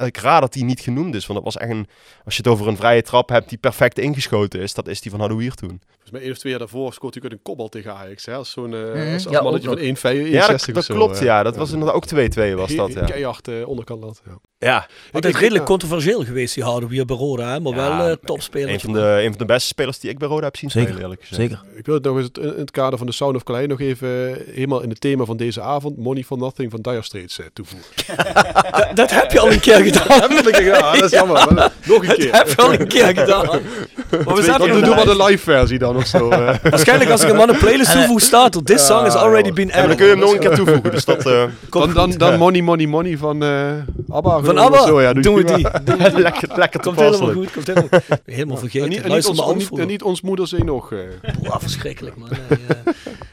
ik 0.05 0.17
raad 0.17 0.41
dat 0.41 0.53
die 0.53 0.63
niet 0.63 0.79
genoemd 0.79 1.15
is. 1.15 1.27
Want 1.27 1.43
dat 1.43 1.53
was 1.53 1.63
echt 1.63 1.71
een, 1.71 1.87
als 2.25 2.35
je 2.35 2.41
het 2.41 2.51
over 2.51 2.67
een 2.67 2.77
vrije 2.77 3.01
trap 3.01 3.29
hebt 3.29 3.49
die 3.49 3.57
perfect 3.57 3.99
ingeschoten 3.99 4.59
is, 4.59 4.73
dat 4.73 4.87
is 4.87 5.01
die 5.01 5.11
van 5.11 5.19
Hadouier 5.19 5.53
toen. 5.53 5.81
Volgens 6.09 6.11
mij 6.11 6.21
één 6.21 6.31
of 6.31 6.37
twee 6.37 6.51
jaar 6.51 6.59
daarvoor 6.61 6.93
scoort 6.93 7.13
hij 7.13 7.23
ook 7.23 7.31
een 7.31 7.39
kopbal 7.41 7.69
tegen 7.69 7.93
Ajax. 7.95 8.25
Hè? 8.25 8.33
Als 8.33 8.51
zo'n 8.51 8.73
eh, 8.73 8.79
Mhm. 8.79 9.13
als, 9.13 9.25
als 9.25 9.35
Ja, 9.35 9.41
mannetje 9.41 9.67
van 9.67 9.77
1,65 9.77 10.31
Ja, 10.31 10.47
dat, 10.47 10.65
dat 10.73 10.85
zo, 10.85 10.93
klopt. 10.93 11.17
eh. 11.19 11.23
Ja, 11.23 11.43
dat 11.43 11.55
was 11.55 11.71
inderdaad 11.71 11.95
ook 11.95 12.05
2-2 12.05 12.55
was 12.55 12.75
dat. 12.75 12.93
Ja. 12.93 13.05
Keihard 13.05 13.47
eh, 13.47 13.67
onderkant. 13.67 14.21
Ja. 14.25 14.37
Ja. 14.59 14.87
Altijd 15.11 15.33
ik- 15.33 15.39
redelijk 15.39 15.65
controversieel 15.65 16.23
geweest, 16.23 16.53
die 16.55 16.63
houden 16.63 16.89
hier 16.89 17.05
bij 17.05 17.15
Roda, 17.15 17.51
hè, 17.53 17.59
maar 17.59 17.75
wel 17.75 17.91
eh 17.91 18.07
Een 18.09 18.17
topspeler. 18.23 18.79
van, 18.79 18.93
de, 18.93 18.99
een 18.99 19.29
van 19.29 19.37
de 19.37 19.45
beste 19.45 19.67
spelers 19.67 19.99
die 19.99 20.09
ik 20.09 20.17
bij 20.17 20.27
Roda 20.27 20.45
heb 20.45 20.57
zien 20.57 20.69
Zeker, 20.71 20.93
spelen. 20.93 21.17
Zeker. 21.21 21.61
Ik 21.75 21.85
wil 21.85 21.95
het 21.95 22.03
nog 22.03 22.17
eens 22.17 22.29
in 22.41 22.53
het 22.57 22.71
kader 22.71 22.97
van 22.97 23.07
de 23.07 23.13
Sound 23.13 23.35
of 23.35 23.43
Calais 23.43 23.67
nog 23.67 23.79
even 23.81 24.37
helemaal 24.53 24.81
in 24.81 24.89
het 24.89 25.01
thema 25.01 25.25
van 25.25 25.37
deze 25.37 25.61
avond, 25.61 25.97
Money 25.97 26.23
for 26.23 26.37
Nothing 26.37 26.71
van 26.71 26.81
Dire 26.81 27.01
Straits 27.01 27.39
toevoegen. 27.53 27.87
Dat, 28.71 28.95
dat 28.95 29.11
heb 29.11 29.31
je 29.31 29.39
al 29.39 29.51
een 29.51 29.59
keer 29.59 29.75
gedaan. 29.83 30.63
ja, 30.63 30.91
dat 30.91 31.03
is 31.03 31.11
jammer. 31.11 31.71
Nog 31.85 32.07
een 32.07 32.15
keer. 32.15 32.31
Dat 32.31 32.47
heb 32.47 32.49
je 32.49 32.61
al 32.61 32.73
een 32.73 32.87
keer 32.87 33.05
gedaan. 33.07 33.47
Maar 34.25 34.35
we 34.35 34.43
zaten 34.43 34.83
doen 34.83 34.95
we 34.95 35.05
de 35.05 35.23
live 35.23 35.43
versie 35.43 35.77
dan 35.79 35.95
of 35.99 36.05
zo. 36.07 36.29
eh. 36.29 36.55
Waarschijnlijk 36.71 37.09
als 37.11 37.21
ik 37.21 37.27
hem 37.27 37.41
aan 37.41 37.49
een 37.49 37.57
playlist 37.57 37.91
toevoeg 37.91 38.21
staat 38.21 38.55
er, 38.55 38.63
this 38.63 38.85
song 38.85 39.03
has 39.03 39.15
already 39.15 39.51
been 39.53 39.71
added. 39.71 39.87
dan 39.87 39.95
kun 39.95 40.05
je 40.05 40.11
hem 40.11 40.19
nog 40.21 40.33
een 40.33 40.39
keer 40.39 40.55
toevoegen. 40.55 40.91
Dus 40.91 41.05
dat, 41.05 41.25
eh, 41.25 41.43
dan, 41.69 41.93
dan, 41.93 42.11
dan 42.11 42.37
Money 42.37 42.61
Money 42.61 42.85
Money 42.87 43.17
van 43.17 43.43
eh 43.43 43.71
ABBA. 44.09 44.39
Van 44.43 44.57
ABBA, 44.57 44.79
of 44.81 44.87
zo, 44.87 45.01
ja, 45.01 45.13
doen 45.13 45.35
we 45.35 45.43
die. 45.43 45.67
Doen 45.83 45.97
we 45.97 46.09
die. 46.09 46.19
lekker, 46.21 46.49
lekker 46.55 46.79
Komt 46.79 46.99
helemaal 46.99 47.31
goed, 47.31 47.51
komt 47.51 47.67
helemaal 47.67 47.89
Helemaal 48.25 48.53
En 48.55 48.61
vergeten. 48.61 48.89
niet, 48.89 48.97
en 48.97 49.03
niet, 49.03 49.11
Luister 49.11 49.31
ons, 49.31 49.39
maar 49.45 49.55
niet, 49.55 49.67
alles 49.69 49.81
en 49.81 49.87
niet 49.87 50.03
ons 50.03 50.21
moeder 50.21 50.47
zing 50.47 50.63
nog. 50.63 50.91
eh. 50.91 50.99
Boah, 51.43 51.59
verschrikkelijk 51.59 52.17
man. 52.17 52.29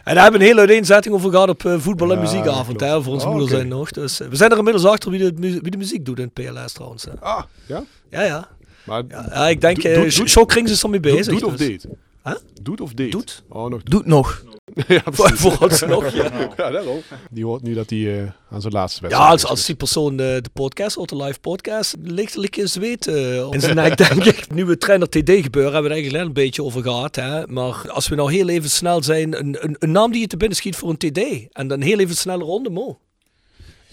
En 0.04 0.14
daar 0.14 0.22
hebben 0.22 0.32
we 0.32 0.38
een 0.38 0.50
hele 0.52 0.60
uiteenzetting 0.60 1.14
over 1.14 1.30
gehad 1.30 1.48
op 1.48 1.62
voetbal- 1.78 2.10
en 2.10 2.16
Ja, 2.16 2.22
muziekavond. 2.22 2.80
Hè, 2.80 3.02
voor 3.02 3.12
ons 3.12 3.24
Oh, 3.24 3.30
moeder 3.30 3.48
zijn 3.48 3.68
nog. 3.68 3.90
Dus, 3.90 4.18
we 4.30 4.36
zijn 4.36 4.50
er 4.50 4.56
inmiddels 4.58 4.84
achter 4.86 5.10
wie 5.10 5.18
de, 5.18 5.32
wie 5.62 5.70
de 5.70 5.76
muziek 5.76 6.04
doet 6.04 6.18
in 6.18 6.30
het 6.34 6.52
PLS 6.54 6.72
trouwens. 6.72 7.04
hè. 7.04 7.10
Ah, 7.20 7.42
ja? 7.66 7.82
Ja, 8.10 8.22
ja. 8.22 8.48
Maar 8.84 9.02
Ja, 9.08 9.26
ja, 9.30 9.48
ik 9.48 9.60
denk, 9.60 9.80
Showkring 10.28 10.68
is 10.68 10.82
ermee 10.82 11.00
doet, 11.00 11.12
bezig. 11.12 11.32
doet 11.32 11.44
of 11.44 11.56
dus. 11.56 11.66
deed? 11.66 11.86
Huh? 12.26 12.34
Doet 12.62 12.80
of 12.80 12.94
deed? 12.94 13.12
Doet. 13.12 13.42
Oh, 13.48 13.70
nog 13.70 13.82
Doet 13.82 14.06
nog. 14.06 14.44
ja, 14.88 15.02
vooralsnog, 15.12 16.08
ja. 16.08 16.30
Ja, 16.56 16.70
daarom. 16.70 17.00
Die 17.30 17.44
hoort 17.44 17.62
nu 17.62 17.74
dat 17.74 17.90
hij 17.90 18.22
eh, 18.22 18.30
aan 18.50 18.60
zijn 18.60 18.72
laatste 18.72 19.00
Ja, 19.02 19.08
wedstrijd 19.08 19.32
als, 19.32 19.42
is. 19.42 19.48
als 19.48 19.66
die 19.66 19.74
persoon 19.74 20.16
de, 20.16 20.38
de 20.42 20.50
podcast, 20.52 20.96
hoort, 20.96 21.08
de 21.08 21.16
live 21.16 21.40
podcast, 21.40 21.96
ligt 22.02 22.36
ligt 22.36 22.54
je 22.54 22.66
zweet 22.66 23.06
eh, 23.06 23.50
in 23.50 23.60
zijn 23.60 23.74
nek, 23.74 23.96
denk 23.96 24.24
ik. 24.24 24.52
Nu 24.54 24.64
we 24.64 24.78
trainer 24.78 25.08
TD 25.08 25.30
gebeuren, 25.30 25.72
hebben 25.72 25.90
we 25.90 25.96
het 25.96 25.96
eigenlijk 25.96 26.24
een 26.24 26.32
beetje 26.32 26.62
over 26.64 26.82
gehad. 26.82 27.16
Hè? 27.16 27.46
Maar 27.46 27.90
als 27.90 28.08
we 28.08 28.14
nou 28.14 28.32
heel 28.32 28.48
even 28.48 28.70
snel 28.70 29.02
zijn, 29.02 29.38
een, 29.38 29.56
een, 29.64 29.76
een 29.78 29.90
naam 29.90 30.12
die 30.12 30.20
je 30.20 30.26
te 30.26 30.36
binnen 30.36 30.56
schiet 30.56 30.76
voor 30.76 30.88
een 30.90 30.96
TD. 30.96 31.46
En 31.52 31.68
dan 31.68 31.80
heel 31.80 31.98
even 31.98 32.16
snelle 32.16 32.44
ronde, 32.44 32.70
mo. 32.70 32.98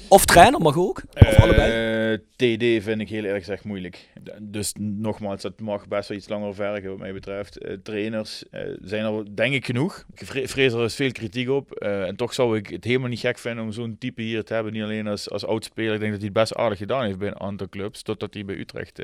Of 0.07 0.25
trainer 0.25 0.59
mag 0.61 0.77
ook. 0.77 1.01
Of 1.13 1.35
allebei. 1.39 1.71
Eh, 1.71 2.17
TD 2.35 2.83
vind 2.83 3.01
ik 3.01 3.09
heel 3.09 3.23
erg 3.23 3.37
gezegd 3.37 3.63
moeilijk. 3.63 4.09
Dus 4.41 4.73
nogmaals, 4.79 5.41
dat 5.41 5.59
mag 5.59 5.87
best 5.87 6.09
wel 6.09 6.17
iets 6.17 6.29
langer 6.29 6.55
vergen 6.55 6.89
wat 6.89 6.99
mij 6.99 7.13
betreft. 7.13 7.57
Eh, 7.57 7.73
trainers 7.83 8.49
eh, 8.49 8.61
zijn 8.81 9.05
er 9.05 9.35
denk 9.35 9.53
ik 9.53 9.65
genoeg. 9.65 10.05
Ik 10.15 10.25
vre- 10.27 10.47
vrees 10.47 10.73
er 10.73 10.83
is 10.83 10.95
veel 10.95 11.11
kritiek 11.11 11.49
op. 11.49 11.71
En 11.71 12.15
toch 12.15 12.33
zou 12.33 12.57
ik 12.57 12.67
het 12.67 12.83
helemaal 12.83 13.09
niet 13.09 13.19
gek 13.19 13.37
vinden 13.37 13.63
om 13.63 13.71
zo'n 13.71 13.95
type 13.99 14.21
hier 14.21 14.43
te 14.43 14.53
hebben. 14.53 14.73
Niet 14.73 14.83
alleen 14.83 15.07
als, 15.07 15.29
als 15.29 15.45
oud-speler. 15.45 15.93
Ik 15.93 15.99
denk 15.99 16.11
dat 16.11 16.19
hij 16.21 16.29
het 16.29 16.39
best 16.39 16.55
aardig 16.55 16.77
gedaan 16.77 17.03
heeft 17.05 17.17
bij 17.17 17.27
een 17.27 17.39
aantal 17.39 17.69
clubs. 17.69 18.01
Totdat 18.01 18.33
hij 18.33 18.45
bij 18.45 18.55
Utrecht 18.55 18.95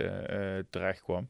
terecht 0.69 1.01
kwam. 1.01 1.29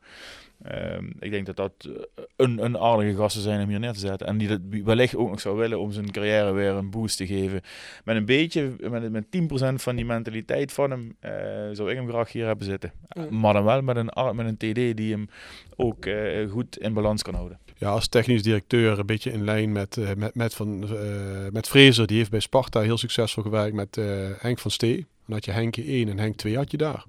Ehm, 0.64 1.06
ik 1.20 1.32
denk 1.32 1.46
dat 1.46 1.56
dat 1.56 1.72
eh, 1.80 2.24
een, 2.36 2.64
een 2.64 2.78
aardige 2.78 3.16
gasten 3.16 3.42
zijn 3.42 3.62
om 3.62 3.70
hier 3.70 3.80
neer 3.80 3.94
te 3.94 4.00
zetten. 4.00 4.28
En 4.28 4.38
die 4.38 4.48
dat 4.48 4.60
wellicht 4.84 5.16
ook 5.16 5.30
nog 5.30 5.40
zou 5.40 5.58
willen 5.58 5.80
om 5.80 5.92
zijn 5.92 6.12
carrière 6.12 6.52
weer 6.52 6.72
een 6.72 6.90
boost 6.90 7.18
te 7.18 7.28
geven. 7.28 7.62
Met 8.04 8.16
een 8.16 8.26
beetje, 8.26 8.76
met, 8.90 9.12
met 9.12 9.26
10% 9.26 9.74
van 9.76 9.96
die 9.96 10.06
mentaliteit 10.06 10.72
van 10.72 10.92
hem, 10.92 11.16
eh, 11.20 11.32
zou 11.72 11.90
ik 11.90 11.96
hem 11.96 12.08
graag 12.08 12.32
hier 12.32 12.46
hebben 12.46 12.66
zitten. 12.66 12.92
Maar 13.30 13.54
dan 13.54 13.64
wel 13.64 13.82
met 13.82 13.96
een, 13.96 14.36
met 14.36 14.46
een 14.46 14.58
TD 14.58 14.98
die 14.98 15.12
hem 15.12 15.30
ook 15.76 16.06
eh, 16.06 16.50
goed 16.50 16.78
in 16.78 16.94
balans 16.94 17.22
kan 17.22 17.34
houden. 17.34 17.60
Ja, 17.80 17.90
als 17.90 18.08
technisch 18.08 18.44
directeur 18.44 19.00
een 19.00 19.06
beetje 19.06 19.32
in 19.32 19.44
lijn 19.44 19.72
met, 19.72 19.98
eh, 19.98 20.14
met, 20.18 20.36
met, 20.36 20.54
van, 20.54 20.84
eh, 20.84 21.52
met 21.52 21.68
Fraser. 21.68 22.08
Die 22.08 22.18
heeft 22.18 22.30
bij 22.30 22.40
Sparta 22.40 22.82
heel 22.82 22.98
succesvol 22.98 23.44
gewerkt 23.44 23.76
met 23.76 23.98
eh, 23.98 24.06
Henk 24.38 24.60
van 24.60 24.72
Stee. 24.72 24.96
Dan 25.26 25.36
had 25.36 25.46
je 25.46 25.52
Henkje 25.52 25.84
1 25.84 26.10
en 26.10 26.20
Henk 26.20 26.36
2 26.36 26.56
had 26.56 26.72
je 26.72 26.78
daar. 26.78 27.06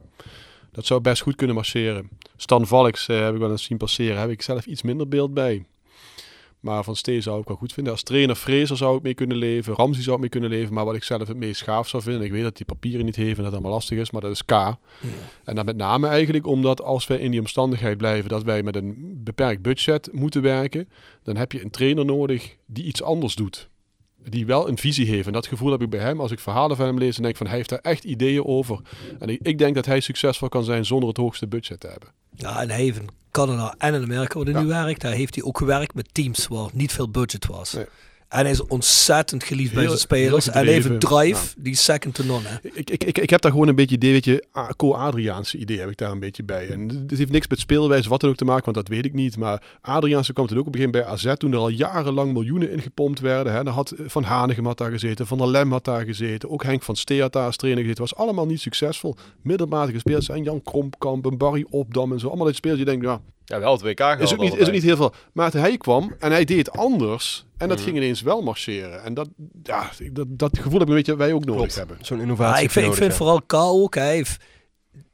Dat 0.73 0.87
zou 0.87 1.01
best 1.01 1.23
goed 1.23 1.37
kunnen 1.37 1.57
marcheren. 1.57 2.09
Stan 2.37 2.66
Valks 2.66 3.09
eh, 3.09 3.21
heb 3.21 3.35
ik 3.35 3.41
wel 3.41 3.51
eens 3.51 3.64
zien 3.64 3.79
passeren. 3.79 4.21
Heb 4.21 4.31
ik 4.31 4.43
zelf 4.43 4.66
iets 4.66 4.83
minder 4.83 5.09
beeld 5.09 5.35
bij. 5.35 5.64
Maar 6.61 6.85
Van 6.85 6.97
Stee 6.97 7.21
zou 7.21 7.41
ik 7.41 7.49
wel 7.49 7.57
goed 7.57 7.73
vinden. 7.73 7.93
Als 7.93 8.03
trainer 8.03 8.37
Fraser 8.37 8.77
zou 8.77 8.97
ik 8.97 9.03
mee 9.03 9.14
kunnen 9.14 9.37
leven. 9.37 9.75
Ramsey 9.75 10.03
zou 10.03 10.14
ik 10.14 10.21
mee 10.21 10.31
kunnen 10.31 10.51
leven. 10.51 10.75
Maar 10.75 10.85
wat 10.85 10.95
ik 10.95 11.03
zelf 11.03 11.29
het 11.29 11.37
meest 11.37 11.62
gaaf 11.62 11.89
zou 11.89 12.03
vinden. 12.03 12.23
Ik 12.23 12.33
weet 12.33 12.43
dat 12.43 12.57
hij 12.57 12.66
papieren 12.66 13.05
niet 13.05 13.16
heeft 13.16 13.29
en 13.31 13.37
dat 13.37 13.45
het 13.45 13.53
allemaal 13.53 13.73
lastig 13.73 13.99
is. 13.99 14.11
Maar 14.11 14.21
dat 14.21 14.31
is 14.31 14.45
K. 14.45 14.51
En 15.45 15.55
dan 15.55 15.64
met 15.64 15.77
name 15.77 16.09
eigenlijk 16.09 16.47
omdat 16.47 16.83
als 16.83 17.07
wij 17.07 17.18
in 17.18 17.31
die 17.31 17.41
omstandigheid 17.41 17.97
blijven 17.97 18.29
dat 18.29 18.43
wij 18.43 18.62
met 18.62 18.77
een 18.77 19.21
beperkt 19.25 19.62
budget 19.62 20.09
moeten 20.12 20.43
werken, 20.43 20.89
dan 21.23 21.37
heb 21.37 21.53
je 21.53 21.62
een 21.62 21.71
trainer 21.71 22.05
nodig 22.05 22.57
die 22.66 22.85
iets 22.85 23.03
anders 23.03 23.35
doet. 23.35 23.68
Die 24.29 24.47
wel 24.47 24.68
een 24.68 24.79
visie 24.79 25.07
heeft. 25.07 25.27
En 25.27 25.33
dat 25.33 25.47
gevoel 25.47 25.71
heb 25.71 25.83
ik 25.83 25.91
bij 25.91 26.01
hem. 26.01 26.21
Als 26.21 26.31
ik 26.31 26.39
verhalen 26.41 26.77
van 26.77 26.87
hem 26.87 26.99
lees, 26.99 27.12
dan 27.14 27.23
denk 27.23 27.29
ik 27.31 27.37
van 27.37 27.47
hij 27.47 27.57
heeft 27.57 27.68
daar 27.68 27.79
echt 27.79 28.05
ideeën 28.05 28.45
over. 28.45 28.81
En 29.18 29.29
ik, 29.29 29.39
ik 29.43 29.59
denk 29.59 29.75
dat 29.75 29.87
hij 29.87 30.01
succesvol 30.01 30.49
kan 30.49 30.64
zijn 30.64 30.85
zonder 30.85 31.09
het 31.09 31.16
hoogste 31.16 31.47
budget 31.49 31.81
te 31.81 31.87
hebben. 31.87 32.09
Ja, 32.35 32.61
en 32.62 32.71
hij 32.71 32.81
heeft 32.81 32.99
in 32.99 33.09
Canada 33.31 33.75
en 33.79 33.95
in 33.95 34.03
Amerika, 34.03 34.35
waar 34.39 34.45
hij 34.45 34.55
Ja. 34.55 34.61
nu 34.61 34.66
werkt, 34.66 35.01
daar 35.01 35.12
heeft 35.12 35.35
hij 35.35 35.45
ook 35.45 35.59
gewerkt 35.59 35.95
met 35.95 36.09
teams 36.14 36.47
waar 36.47 36.68
niet 36.73 36.93
veel 36.93 37.11
budget 37.11 37.47
was. 37.47 37.73
Nee. 37.73 37.85
En 38.31 38.41
hij 38.41 38.51
is 38.51 38.66
ontzettend 38.66 39.45
geliefd 39.45 39.74
bij 39.74 39.87
zijn 39.87 39.99
spelers. 39.99 40.47
En 40.47 40.53
hij 40.53 40.72
heeft 40.72 40.87
een 40.87 40.93
gedreven, 40.93 41.33
drive, 41.33 41.55
die 41.57 41.74
second 41.74 42.14
to 42.14 42.24
none. 42.24 42.49
Hè. 42.49 42.57
Ik, 42.62 42.91
ik, 42.91 43.05
ik, 43.05 43.18
ik 43.18 43.31
heb 43.31 43.41
daar 43.41 43.51
gewoon 43.51 43.68
een 43.68 43.74
beetje 43.74 43.95
idee, 43.95 44.12
weet 44.12 44.24
je, 44.24 44.45
co-Adriaanse 44.76 45.59
idee 45.59 45.78
heb 45.78 45.91
ik 45.91 45.97
daar 45.97 46.11
een 46.11 46.18
beetje 46.18 46.43
bij. 46.43 46.68
En 46.68 47.07
dit 47.07 47.18
heeft 47.18 47.31
niks 47.31 47.49
met 47.49 47.59
speelwijze 47.59 48.09
wat 48.09 48.20
dan 48.20 48.31
ook 48.31 48.37
te 48.37 48.45
maken, 48.45 48.64
want 48.64 48.76
dat 48.76 48.89
weet 48.89 49.05
ik 49.05 49.12
niet. 49.12 49.37
Maar 49.37 49.62
Adriaanse 49.81 50.33
kwam 50.33 50.47
toen 50.47 50.59
ook 50.59 50.66
op 50.66 50.74
een 50.74 50.81
gegeven 50.81 51.01
moment 51.01 51.22
bij 51.22 51.33
AZ, 51.33 51.39
toen 51.39 51.53
er 51.53 51.59
al 51.59 51.68
jarenlang 51.68 52.33
miljoenen 52.33 52.70
ingepompt 52.70 53.20
werden. 53.20 53.53
Hè. 53.53 53.64
Dan 53.64 53.74
had 53.74 53.95
Van 53.99 54.22
Hanegem 54.22 54.66
had 54.66 54.78
daar 54.78 54.91
gezeten, 54.91 55.26
Van 55.26 55.39
der 55.39 55.49
Lem 55.49 55.72
had 55.72 55.85
daar 55.85 56.05
gezeten, 56.05 56.51
ook 56.51 56.62
Henk 56.62 56.83
van 56.83 56.97
Stee 56.97 57.20
had 57.20 57.33
daar 57.33 57.47
als 57.47 57.57
trainer 57.57 57.83
gezeten. 57.83 58.05
was 58.05 58.16
allemaal 58.16 58.47
niet 58.47 58.61
succesvol. 58.61 59.16
Middelmatige 59.43 59.99
spelers 59.99 60.26
zijn 60.26 60.43
Jan 60.43 60.62
Kromkamp 60.62 61.26
en 61.26 61.39
Barry 61.39 61.66
Opdam 61.70 62.12
en 62.12 62.20
zo. 62.20 62.28
Allemaal 62.28 62.47
uit 62.47 62.57
spelers 62.57 62.78
die 62.78 62.91
denken, 62.91 63.09
ja, 63.09 63.20
Ja, 63.51 63.61
wel 63.61 63.73
het 63.73 63.83
WK 63.83 64.01
is 64.01 64.33
ook, 64.33 64.41
niet, 64.41 64.57
is 64.57 64.67
ook 64.67 64.73
niet 64.73 64.83
heel 64.83 64.97
veel. 64.97 65.15
Maar 65.33 65.53
hij 65.53 65.77
kwam 65.77 66.15
en 66.19 66.31
hij 66.31 66.45
deed 66.45 66.59
het 66.67 66.71
anders. 66.77 67.45
En 67.57 67.67
Mhm. 67.67 67.77
dat 67.77 67.85
ging 67.85 67.97
ineens 67.97 68.23
wel 68.23 68.43
marcheren. 68.43 69.03
En 69.03 69.15
dat, 69.15 69.29
ja, 69.63 69.91
dat, 70.13 70.27
dat 70.29 70.59
gevoel 70.59 70.73
heb 70.73 70.83
ik 70.83 70.89
een 70.89 70.95
beetje 70.95 71.17
wij 71.17 71.33
ook 71.33 71.45
nodig 71.45 71.75
hebben. 71.75 71.97
Zo'n 72.01 72.21
innovatie. 72.21 72.57
Ja, 72.57 72.63
ik 72.63 72.71
vind, 72.71 73.01
ik 73.01 73.13
vooral 73.13 73.43
K 73.43 73.53
ook, 73.55 73.95
hij 73.95 74.15
heeft 74.15 74.43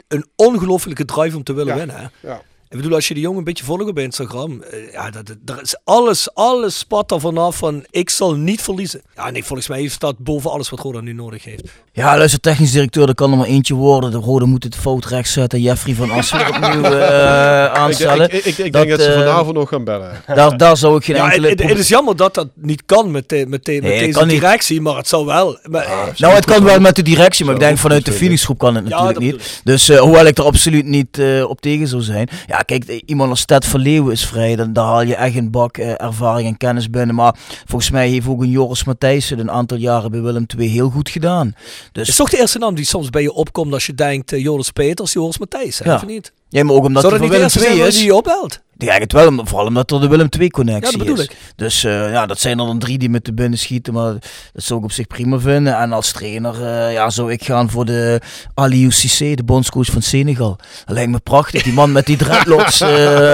een 0.08 0.26
ongelofelijke 0.36 1.04
drive 1.04 1.36
om 1.36 1.42
te 1.42 1.52
willen 1.52 1.72
Ja. 1.72 1.78
winnen. 1.78 1.96
Hè. 1.96 2.28
Ja. 2.28 2.42
Ik 2.76 2.82
bedoel, 2.82 2.94
als 2.96 3.08
je 3.08 3.14
die 3.14 3.22
jongen 3.22 3.38
een 3.38 3.44
beetje 3.44 3.64
volgt 3.64 3.86
op 3.88 3.98
Instagram, 3.98 4.62
eh, 4.62 4.92
ja, 4.92 5.10
dat, 5.10 5.26
dat, 5.26 5.36
dat 5.42 5.62
is 5.62 5.76
alles, 5.84 6.34
alles 6.34 6.78
spat 6.78 7.10
er 7.10 7.20
vanaf 7.20 7.56
van 7.56 7.84
ik 7.90 8.10
zal 8.10 8.34
niet 8.34 8.60
verliezen. 8.62 9.02
Ja, 9.16 9.30
nee, 9.30 9.44
volgens 9.44 9.68
mij 9.68 9.88
staat 9.88 10.18
boven 10.18 10.50
alles 10.50 10.70
wat 10.70 10.80
Roda 10.80 11.00
nu 11.00 11.12
nodig 11.12 11.44
heeft. 11.44 11.62
Ja, 11.92 12.16
luister, 12.16 12.40
technisch 12.40 12.72
directeur, 12.72 13.08
er 13.08 13.14
kan 13.14 13.30
er 13.30 13.36
maar 13.38 13.46
eentje 13.46 13.74
worden. 13.74 14.10
De 14.10 14.16
Rode 14.16 14.44
moet 14.44 14.64
het 14.64 14.76
fout 14.76 15.04
recht 15.04 15.30
zetten. 15.30 15.60
Jeffrey 15.60 15.94
van 15.94 16.10
Assen 16.10 16.40
opnieuw 16.48 16.82
eh, 16.92 17.64
Ik, 17.64 17.70
aanstellen. 17.70 18.24
ik, 18.34 18.44
ik, 18.44 18.44
ik, 18.44 18.58
ik 18.66 18.72
Dat, 18.72 18.82
denk 18.86 18.88
dat 18.96 19.00
ze 19.06 19.12
eh, 19.12 19.18
vanavond 19.18 19.56
nog 19.56 19.68
gaan 19.68 19.84
bellen. 19.84 20.22
Daar, 20.34 20.56
daar 20.56 20.76
zou 20.76 20.96
ik 20.96 21.04
geen 21.04 21.16
Ja, 21.16 21.24
het, 21.24 21.32
enkele... 21.34 21.48
het- 21.48 21.62
het 21.62 21.78
is 21.78 21.88
jammer 21.88 22.16
dat 22.16 22.34
dat 22.34 22.48
niet 22.54 22.82
kan 22.86 23.10
met, 23.10 23.28
de, 23.28 23.44
met, 23.48 23.64
de, 23.64 23.72
met 23.72 23.82
Nee, 23.82 23.90
dat 23.90 24.00
deze 24.00 24.18
kan 24.18 24.26
niet. 24.28 24.40
directie, 24.40 24.80
maar 24.80 24.96
het 24.96 25.08
zou 25.08 25.26
wel. 25.26 25.58
Maar, 25.62 25.84
eh, 25.84 25.98
Nou, 26.16 26.34
het 26.34 26.44
kan 26.44 26.64
wel 26.64 26.80
met 26.80 26.96
de 26.96 27.02
directie, 27.02 27.44
maar 27.44 27.54
ik 27.54 27.60
denk 27.60 27.78
vanuit 27.78 28.04
de 28.04 28.12
Phoenixgroep 28.12 28.58
kan 28.58 28.74
het 28.74 28.84
natuurlijk 28.84 29.14
dat 29.14 29.22
niet. 29.22 29.60
Dus 29.64 29.88
eh, 29.88 29.98
hoewel 30.00 30.26
ik 30.26 30.38
er 30.38 30.44
absoluut 30.44 30.84
niet 30.86 31.18
eh, 31.18 31.48
op 31.48 31.60
tegen 31.60 31.88
zou 31.88 32.02
zijn. 32.02 32.28
Ja, 32.46 32.62
kijk, 32.66 32.84
eh, 32.84 33.00
iemand 33.06 33.30
als 33.30 33.44
Ted 33.44 33.64
van 33.66 33.80
Leeuwen 33.80 34.12
is 34.12 34.26
vrij. 34.26 34.56
Dan, 34.56 34.72
daar 34.72 34.84
haal 34.84 35.02
je 35.02 35.14
echt 35.14 35.36
een 35.36 35.50
bak 35.50 35.76
eh, 35.76 36.02
ervaring 36.02 36.48
en 36.48 36.56
kennis 36.56 36.90
binnen. 36.90 37.14
Maar 37.14 37.34
volgens 37.64 37.90
mij 37.90 38.08
heeft 38.08 38.26
ook 38.28 38.42
een 38.42 38.50
Joris 38.50 38.84
Matthijssen 38.84 39.38
een 39.38 39.50
aantal 39.50 39.78
jaren 39.78 40.10
bij 40.10 40.22
Willem 40.22 40.46
II 40.58 40.68
heel 40.68 40.90
goed 40.90 41.08
gedaan. 41.10 41.54
Dus 41.92 42.08
is 42.08 42.16
toch 42.16 42.30
de 42.30 42.38
eerste 42.38 42.58
naam 42.58 42.74
die 42.74 42.84
soms 42.84 43.10
bij 43.10 43.22
je 43.22 43.32
opkomt 43.32 43.72
als 43.72 43.86
je 43.86 43.94
denkt 43.94 44.32
uh, 44.32 44.42
Joris 44.42 44.70
Peters, 44.70 45.12
Joris 45.12 45.38
Matthijs, 45.38 45.78
hè, 45.78 45.90
Ja. 45.90 45.94
of 45.96 46.06
niet? 46.06 46.32
jij 46.48 46.64
maar 46.64 46.74
ook 46.74 46.84
omdat 46.84 47.02
Zou 47.02 47.14
hij 47.18 47.28
dat 47.28 47.30
van 47.30 47.38
niet 47.40 47.50
de 47.50 47.58
Willem 47.58 47.72
eerste 47.72 47.74
zijn 47.74 47.78
II 47.78 47.88
is. 47.88 47.94
die 47.96 48.04
je 48.04 48.14
opbelt? 48.14 48.60
Ik 48.78 48.86
denk 48.86 49.00
het 49.00 49.12
wel, 49.12 49.40
vooral 49.44 49.66
omdat 49.66 49.90
er 49.90 50.00
de 50.00 50.08
Willem 50.08 50.28
II 50.38 50.50
connectie 50.50 51.04
Ja, 51.04 51.12
is. 51.12 51.30
Dus 51.56 51.84
eh, 51.84 52.10
ja, 52.10 52.26
dat 52.26 52.40
zijn 52.40 52.58
er 52.58 52.66
dan 52.66 52.78
drie 52.78 52.98
die 52.98 53.10
met 53.10 53.24
de 53.24 53.32
binnen 53.34 53.58
schieten, 53.58 53.92
maar 53.92 54.12
dat 54.52 54.62
zou 54.64 54.78
ik 54.78 54.84
op 54.84 54.92
zich 54.92 55.06
prima 55.06 55.38
vinden. 55.38 55.76
En 55.78 55.92
als 55.92 56.12
trainer 56.12 56.54
eh, 56.66 56.92
ja, 56.92 57.10
zou 57.10 57.32
ik 57.32 57.44
gaan 57.44 57.70
voor 57.70 57.84
de 57.84 58.20
Aliou 58.54 58.90
Cissé, 58.90 59.34
de 59.34 59.44
bondscoach 59.44 59.86
van 59.86 60.02
Senegal. 60.02 60.56
Dat 60.84 60.94
lijkt 60.94 61.10
me 61.10 61.18
prachtig, 61.18 61.62
die 61.62 61.72
man 61.72 61.92
met 61.92 62.06
die 62.06 62.16
dreadlocks 62.16 62.80
eh, 62.80 62.88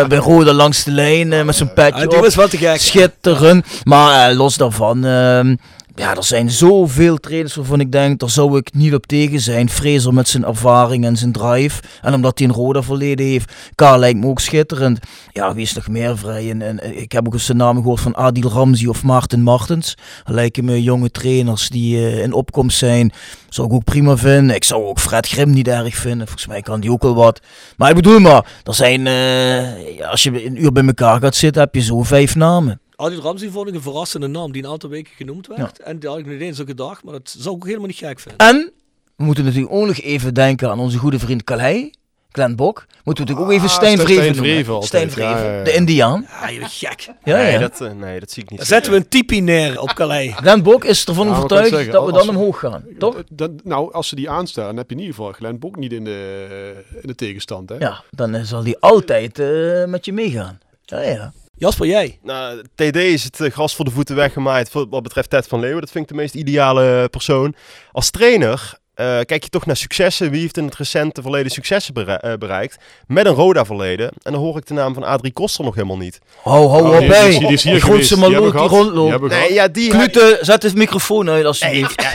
bij 0.06 0.18
Rode 0.18 0.52
langs 0.54 0.84
de 0.84 0.90
lijn, 0.90 1.46
met 1.46 1.56
zijn 1.56 1.72
petje 1.72 2.02
Ah, 2.02 2.08
die 2.08 2.18
op. 2.18 2.24
was 2.24 2.34
wel 2.34 2.48
te 2.48 2.56
gek. 2.56 2.80
Schitterend. 2.80 3.66
Maar 3.84 4.34
los 4.34 4.56
daarvan, 4.56 5.04
ehm, 5.04 5.56
ja, 5.94 6.16
er 6.16 6.24
zijn 6.24 6.50
zoveel 6.50 7.16
trainers 7.16 7.54
waarvan 7.54 7.80
ik 7.80 7.92
denk, 7.92 8.20
daar 8.20 8.30
zou 8.30 8.56
ik 8.56 8.74
niet 8.74 8.94
op 8.94 9.06
tegen 9.06 9.40
zijn. 9.40 9.70
Fraser 9.70 10.14
met 10.14 10.28
zijn 10.28 10.44
ervaring 10.44 11.04
en 11.04 11.16
zijn 11.16 11.32
drive. 11.32 11.82
En 12.02 12.14
omdat 12.14 12.38
hij 12.38 12.48
een 12.48 12.54
Roda 12.54 12.82
verleden 12.82 13.26
heeft. 13.26 13.52
K 13.74 13.80
lijkt 13.80 14.18
me 14.18 14.26
ook 14.26 14.40
schitterend. 14.40 14.98
Ja, 15.32 15.54
wie 15.54 15.62
is 15.62 15.72
nog 15.72 15.88
meer 15.88 16.18
vrij? 16.18 16.50
En, 16.50 16.62
en, 16.62 16.80
eh, 16.80 17.00
ik 17.00 17.12
heb 17.12 17.26
ook 17.26 17.32
eens 17.32 17.46
de 17.46 17.54
namen 17.54 17.82
gehoord 17.82 18.00
van 18.00 18.16
Adil 18.16 18.50
Ramzi 18.50 18.88
of 18.88 19.02
Maarten 19.02 19.42
Martens. 19.42 19.94
Lijken 20.24 20.64
me 20.64 20.82
jonge 20.82 21.10
trainers 21.10 21.68
die 21.68 21.96
eh, 21.96 22.22
in 22.22 22.32
opkomst 22.32 22.78
zijn. 22.78 23.12
Zou 23.48 23.66
ik 23.66 23.72
ook 23.72 23.84
prima 23.84 24.16
vinden. 24.16 24.56
Ik 24.56 24.64
zou 24.64 24.84
ook 24.84 25.00
Fred 25.00 25.28
Grim 25.28 25.50
niet 25.50 25.68
erg 25.68 25.94
vinden. 25.94 26.26
Volgens 26.26 26.46
mij 26.46 26.62
kan 26.62 26.80
die 26.80 26.90
ook 26.90 27.02
wel 27.02 27.14
wat. 27.14 27.40
Maar 27.76 27.88
ik 27.88 27.96
bedoel 27.96 28.18
maar, 28.18 28.46
er 28.64 28.74
zijn, 28.74 29.06
eh, 29.06 30.10
als 30.10 30.22
je 30.22 30.46
een 30.46 30.62
uur 30.62 30.72
bij 30.72 30.86
elkaar 30.86 31.20
gaat 31.20 31.34
zitten, 31.34 31.62
heb 31.62 31.74
je 31.74 31.80
zo 31.80 32.02
vijf 32.02 32.34
namen. 32.34 32.80
Adil 32.96 33.20
Ramsey 33.20 33.48
vond 33.48 33.68
ik 33.68 33.74
een 33.74 33.82
verrassende 33.82 34.26
naam 34.26 34.52
die 34.52 34.62
een 34.62 34.70
aantal 34.70 34.90
weken 34.90 35.12
genoemd 35.16 35.46
werd. 35.46 35.80
En 35.80 35.98
die 35.98 36.08
had 36.08 36.18
ik 36.18 36.26
niet 36.26 36.40
eens 36.40 36.56
zo 36.56 36.64
gedacht, 36.64 37.04
maar 37.04 37.12
dat 37.12 37.34
zou 37.38 37.54
ik 37.56 37.60
ook 37.60 37.66
helemaal 37.66 37.86
niet 37.86 37.96
gek 37.96 38.20
vinden. 38.20 38.46
En, 38.46 38.72
we 39.16 39.24
moeten 39.24 39.44
natuurlijk 39.44 39.72
ook 39.72 39.86
nog 39.86 40.00
even 40.00 40.34
denken 40.34 40.70
aan 40.70 40.78
onze 40.78 40.98
goede 40.98 41.18
vriend 41.18 41.44
Calais. 41.44 41.90
Glenn 42.32 42.56
Bok. 42.56 42.86
Moeten 43.04 43.24
we 43.24 43.30
natuurlijk 43.30 43.46
ook 43.46 43.50
even 43.50 43.68
Ah, 43.68 43.74
Stijn 43.74 43.98
Vreven 43.98 44.36
noemen. 44.36 44.82
Stijn 44.82 45.10
Vreven, 45.10 45.30
ja, 45.32 45.44
ja, 45.44 45.56
ja. 45.58 45.64
de 45.64 45.72
Indiaan. 45.72 46.26
Ja, 46.40 46.48
je 46.48 46.58
bent 46.58 46.72
gek. 46.72 47.08
Ja, 47.24 47.36
nee, 47.36 47.52
ja. 47.52 47.58
Dat, 47.58 47.80
eh, 47.80 47.92
nee, 47.92 48.20
dat 48.20 48.30
zie 48.30 48.42
ik 48.42 48.50
niet. 48.50 48.58
Dan 48.58 48.68
zetten 48.68 48.92
we 48.92 48.98
een 48.98 49.08
typie 49.08 49.42
neer 49.42 49.80
op 49.80 49.92
Calais. 49.92 50.34
Glenn 50.40 50.62
Bok 50.62 50.84
is 50.84 51.04
ervan 51.04 51.28
overtuigd 51.28 51.68
zeggen, 51.68 51.92
dat 51.92 52.06
we 52.06 52.12
dan 52.12 52.28
omhoog 52.28 52.58
gaan. 52.58 52.84
Toch? 52.98 53.22
Dan, 53.30 53.60
nou, 53.64 53.92
als 53.92 54.08
ze 54.08 54.14
die 54.14 54.30
aanstellen, 54.30 54.68
dan 54.68 54.78
heb 54.78 54.88
je 54.88 54.94
in 54.94 55.00
ieder 55.00 55.14
geval 55.16 55.32
Glenn 55.32 55.58
Bok 55.58 55.76
niet 55.76 55.92
in 55.92 56.04
de, 56.04 56.84
in 57.00 57.06
de 57.06 57.14
tegenstand. 57.14 57.68
Hè? 57.68 57.76
Ja, 57.78 58.02
dan 58.10 58.34
eh, 58.34 58.42
zal 58.42 58.62
hij 58.62 58.76
altijd 58.80 59.38
eh, 59.38 59.84
met 59.84 60.04
je 60.04 60.12
meegaan. 60.12 60.58
Ja, 60.84 61.00
ja. 61.00 61.32
Jasper, 61.62 61.86
jij? 61.86 62.18
Nou, 62.22 62.62
TD 62.74 62.96
is 62.96 63.24
het 63.24 63.40
eh, 63.40 63.50
gras 63.50 63.74
voor 63.74 63.84
de 63.84 63.90
voeten 63.90 64.16
weggemaaid 64.16 64.72
wat 64.72 65.02
betreft 65.02 65.30
Ted 65.30 65.46
van 65.46 65.60
Leeuwen. 65.60 65.80
Dat 65.80 65.90
vind 65.90 66.04
ik 66.04 66.10
de 66.10 66.16
meest 66.16 66.34
ideale 66.34 67.08
persoon. 67.08 67.54
Als 67.92 68.10
trainer 68.10 68.78
eh, 68.94 69.06
kijk 69.06 69.42
je 69.44 69.48
toch 69.48 69.66
naar 69.66 69.76
successen. 69.76 70.30
Wie 70.30 70.40
heeft 70.40 70.56
in 70.56 70.64
het 70.64 70.74
recente 70.76 71.22
verleden 71.22 71.50
successen 71.52 71.94
bere- 71.94 72.12
eh, 72.12 72.32
bereikt? 72.38 72.76
Met 73.06 73.26
een 73.26 73.34
Roda 73.34 73.64
verleden. 73.64 74.08
En 74.22 74.32
dan 74.32 74.40
hoor 74.40 74.56
ik 74.56 74.66
de 74.66 74.74
naam 74.74 74.94
van 74.94 75.02
Adrie 75.04 75.32
Koster 75.32 75.64
nog 75.64 75.74
helemaal 75.74 75.96
niet. 75.96 76.18
Ho, 76.42 76.66
ho, 76.68 76.78
Oh, 76.78 76.94
op, 76.94 76.98
die- 77.00 77.38
die- 77.38 77.52
is 77.52 77.62
hier 77.62 77.72
Die 77.72 77.82
grootste 77.82 78.18
maloot 78.18 78.54
rondloopt. 78.54 79.28
Nee, 79.28 79.52
ja, 79.52 79.68
die... 79.68 79.90
Knute, 79.90 80.38
zet 80.40 80.62
de 80.62 80.70
microfoon 80.74 81.28
uit 81.30 81.44
alsjeblieft. 81.44 82.02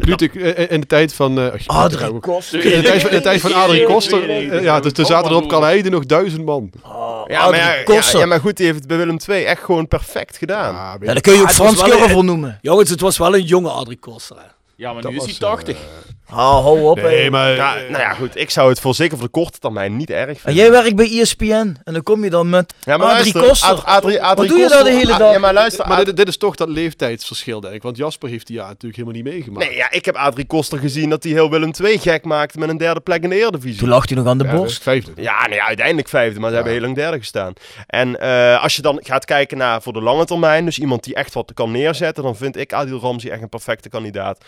nou 0.00 0.30
eh, 0.36 0.70
in 0.70 0.80
de 0.80 0.86
tijd 0.86 1.14
van... 1.14 1.38
eh, 1.40 1.46
Adrie 1.66 2.18
Koster. 2.20 2.64
In 2.64 2.82
de 2.82 2.88
tijd 2.88 3.00
van, 3.02 3.10
in 3.10 3.16
de 3.16 3.22
tijd 3.22 3.40
van 3.40 3.54
Adrie 3.54 3.84
Koster, 3.84 4.30
eh, 4.30 4.62
ja, 4.62 4.80
dus 4.80 4.92
er 4.92 5.06
zaten 5.06 5.30
er 5.30 5.36
op 5.36 5.46
nog 5.90 6.06
duizend 6.06 6.44
man. 6.44 6.70
ja, 7.26 7.48
maar, 7.50 7.56
ja, 7.58 7.74
ja, 7.74 7.82
Koster. 7.82 8.18
ja, 8.20 8.26
maar 8.26 8.40
goed, 8.40 8.56
die 8.56 8.66
heeft 8.66 8.78
het 8.78 8.88
bij 8.88 8.96
Willem 8.96 9.16
II 9.28 9.44
echt 9.44 9.62
gewoon 9.64 9.88
perfect 9.88 10.36
gedaan. 10.36 10.74
Ja, 10.74 10.98
daar 10.98 11.20
kun 11.20 11.32
je 11.32 11.38
ook 11.38 11.44
Ah, 11.44 11.48
het 11.48 11.56
Frans 11.76 12.10
voor 12.10 12.24
noemen. 12.24 12.58
Jongens, 12.62 12.90
het 12.90 13.00
was 13.00 13.18
wel 13.18 13.34
een 13.34 13.42
jonge 13.44 13.70
Adrie 13.70 13.98
Koster. 13.98 14.54
Ja, 14.76 14.92
maar 14.92 15.02
Dat 15.02 15.10
nu 15.10 15.16
is 15.16 15.24
hij 15.24 15.32
was, 15.32 15.42
eh, 15.42 15.48
80. 15.48 15.78
Ah, 16.28 16.36
hou 16.62 16.80
op. 16.82 17.00
Nee, 17.02 17.30
maar... 17.30 17.54
Ja, 17.54 17.74
nou 17.74 18.02
ja, 18.02 18.12
goed. 18.12 18.36
Ik 18.36 18.50
zou 18.50 18.68
het 18.68 18.80
voor 18.80 18.94
zeker 18.94 19.16
voor 19.16 19.26
de 19.26 19.32
korte 19.32 19.58
termijn 19.58 19.96
niet 19.96 20.10
erg 20.10 20.28
En 20.28 20.36
vinden. 20.36 20.62
jij 20.62 20.70
werkt 20.70 20.96
bij 20.96 21.18
ESPN 21.20 21.76
en 21.84 21.92
dan 21.92 22.02
kom 22.02 22.24
je 22.24 22.30
dan 22.30 22.50
met 22.50 22.74
Ja, 22.80 22.96
maar 22.96 23.06
Adrie 23.06 23.22
luister, 23.34 23.42
Koster. 23.42 23.68
Ad- 23.68 23.84
Adrie- 23.84 24.20
Adrie 24.20 24.36
Wat 24.36 24.48
doe 24.48 24.58
je 24.58 24.68
daar 24.68 24.84
de 24.84 24.90
hele 24.90 25.12
Ah, 25.12 25.18
dag? 25.18 25.32
Ja, 25.32 25.38
maar 25.38 25.52
luister. 25.52 25.88
Maar 25.88 26.04
dit, 26.04 26.16
dit 26.16 26.28
is 26.28 26.36
toch 26.36 26.54
dat 26.56 26.68
leeftijdsverschil, 26.68 27.60
denk 27.60 27.74
ik. 27.74 27.82
Want 27.82 27.96
Jasper 27.96 28.28
heeft 28.28 28.46
die 28.46 28.56
jaar 28.56 28.66
natuurlijk 28.68 28.96
helemaal 28.96 29.22
niet 29.22 29.32
meegemaakt. 29.32 29.66
Nee, 29.68 29.76
ja, 29.76 29.90
ik 29.90 30.04
heb 30.04 30.14
Adrie 30.16 30.46
Koster 30.46 30.78
gezien 30.78 31.10
dat 31.10 31.22
hij 31.22 31.32
heel 31.32 31.50
Willem 31.50 31.70
II 31.82 31.98
gek 31.98 32.24
maakte 32.24 32.58
met 32.58 32.68
een 32.68 32.76
derde 32.78 33.00
plek 33.00 33.22
in 33.22 33.28
de 33.30 33.36
Eredivisie. 33.36 33.78
Toen 33.78 33.88
lag 33.88 34.08
hij 34.08 34.16
nog 34.16 34.26
aan 34.26 34.38
de 34.38 34.44
Ja, 34.44 34.54
borst. 34.54 34.82
Vijfde. 34.82 35.12
Ja, 35.16 35.46
nee, 35.48 35.62
uiteindelijk 35.62 36.08
vijfde, 36.08 36.40
maar 36.40 36.48
ze 36.48 36.54
hebben 36.54 36.72
heel 36.72 36.82
lang 36.82 36.94
derde 36.94 37.18
gestaan. 37.18 37.52
En 37.86 38.20
eh, 38.20 38.62
als 38.62 38.76
je 38.76 38.82
dan 38.82 38.98
gaat 39.02 39.24
kijken 39.24 39.58
naar 39.58 39.82
voor 39.82 39.92
de 39.92 40.02
lange 40.02 40.24
termijn, 40.24 40.64
dus 40.64 40.78
iemand 40.78 41.04
die 41.04 41.14
echt 41.14 41.34
wat 41.34 41.50
kan 41.54 41.70
neerzetten, 41.70 42.22
dan 42.22 42.36
vind 42.36 42.56
ik 42.56 42.72
Adil 42.72 43.00
Ramzi 43.00 43.28
echt 43.28 43.42
een 43.42 43.48
perfecte 43.48 43.88
kandidaat. 43.88 44.38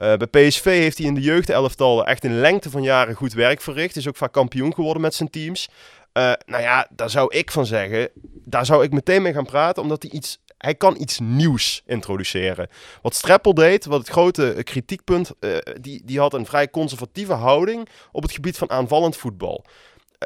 Eh, 0.00 0.12
bij 0.16 0.48
PSV 0.48 0.64
heeft 0.64 0.98
hij 0.98 1.06
in 1.06 1.14
de 1.14 1.20
jeugdelftal 1.20 2.06
echt 2.06 2.24
in 2.24 2.40
lengte 2.40 2.70
van 2.70 2.82
jaren 2.82 3.14
goed 3.14 3.32
werk 3.32 3.60
verricht. 3.60 3.96
Is 3.96 4.08
ook 4.08 4.16
vaak 4.16 4.32
kampioen 4.32 4.74
geworden 4.74 5.02
met 5.02 5.14
zijn 5.14 5.30
teams. 5.30 5.68
Eh, 6.12 6.32
nou 6.46 6.62
ja, 6.62 6.86
daar 6.90 7.10
zou 7.10 7.34
ik 7.36 7.50
van 7.50 7.66
zeggen, 7.66 8.08
daar 8.44 8.66
zou 8.66 8.84
ik 8.84 8.92
meteen 8.92 9.22
mee 9.22 9.32
gaan 9.32 9.44
praten, 9.44 9.82
omdat 9.82 10.02
hij 10.02 10.10
iets, 10.10 10.38
hij 10.58 10.74
kan 10.74 10.96
iets 11.00 11.18
nieuws 11.18 11.82
introduceren. 11.86 12.68
Wat 13.02 13.14
Streppel 13.14 13.54
deed, 13.54 13.84
wat 13.84 13.98
het 13.98 14.08
grote 14.08 14.60
kritiekpunt, 14.64 15.30
eh, 15.40 15.56
die, 15.80 16.02
die 16.04 16.18
had 16.18 16.34
een 16.34 16.46
vrij 16.46 16.70
conservatieve 16.70 17.32
houding 17.32 17.88
op 18.12 18.22
het 18.22 18.32
gebied 18.32 18.58
van 18.58 18.70
aanvallend 18.70 19.16
voetbal. 19.16 19.64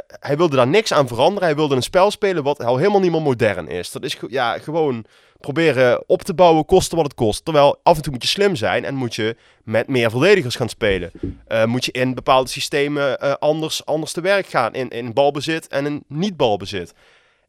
Hij 0.06 0.36
wilde 0.36 0.56
daar 0.56 0.66
niks 0.66 0.92
aan 0.92 1.09
veranderen. 1.09 1.48
Hij 1.48 1.56
wilde 1.56 1.74
een 1.74 1.82
spel 1.82 2.10
spelen 2.10 2.42
wat 2.42 2.64
al 2.64 2.76
helemaal 2.76 3.01
niet 3.01 3.10
meer 3.10 3.22
modern 3.22 3.68
is. 3.68 3.90
Dat 3.90 4.05
is 4.05 4.18
ja, 4.28 4.59
gewoon 4.59 5.05
proberen 5.45 6.05
op 6.09 6.23
te 6.23 6.35
bouwen, 6.35 6.65
koste 6.65 6.97
wat 6.97 7.05
het 7.05 7.15
kost. 7.15 7.45
Terwijl 7.45 7.81
af 7.83 7.97
en 7.97 8.03
toe 8.03 8.12
moet 8.12 8.23
je 8.23 8.29
slim 8.29 8.57
zijn 8.57 8.85
en 8.85 8.95
moet 8.95 9.15
je 9.15 9.37
met 9.65 9.89
meer 9.89 10.11
verdedigers 10.11 10.57
gaan 10.57 10.69
spelen. 10.69 11.11
Eh, 11.47 11.65
moet 11.65 11.85
je 11.85 11.93
in 11.93 12.15
bepaalde 12.15 12.51
systemen 12.51 13.19
eh, 13.21 13.33
anders, 13.39 13.87
anders 13.87 14.12
te 14.12 14.21
werk 14.21 14.47
gaan. 14.47 14.75
In, 14.75 14.89
in 14.89 15.12
balbezit 15.12 15.69
en 15.69 15.87
in 15.87 16.05
niet-balbezit. 16.09 16.93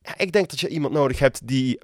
Ja, 0.03 0.13
ik 0.17 0.31
denk 0.31 0.49
dat 0.49 0.59
je 0.59 0.67
iemand 0.67 0.93
nodig 0.93 1.19
hebt 1.19 1.47
die 1.47 1.79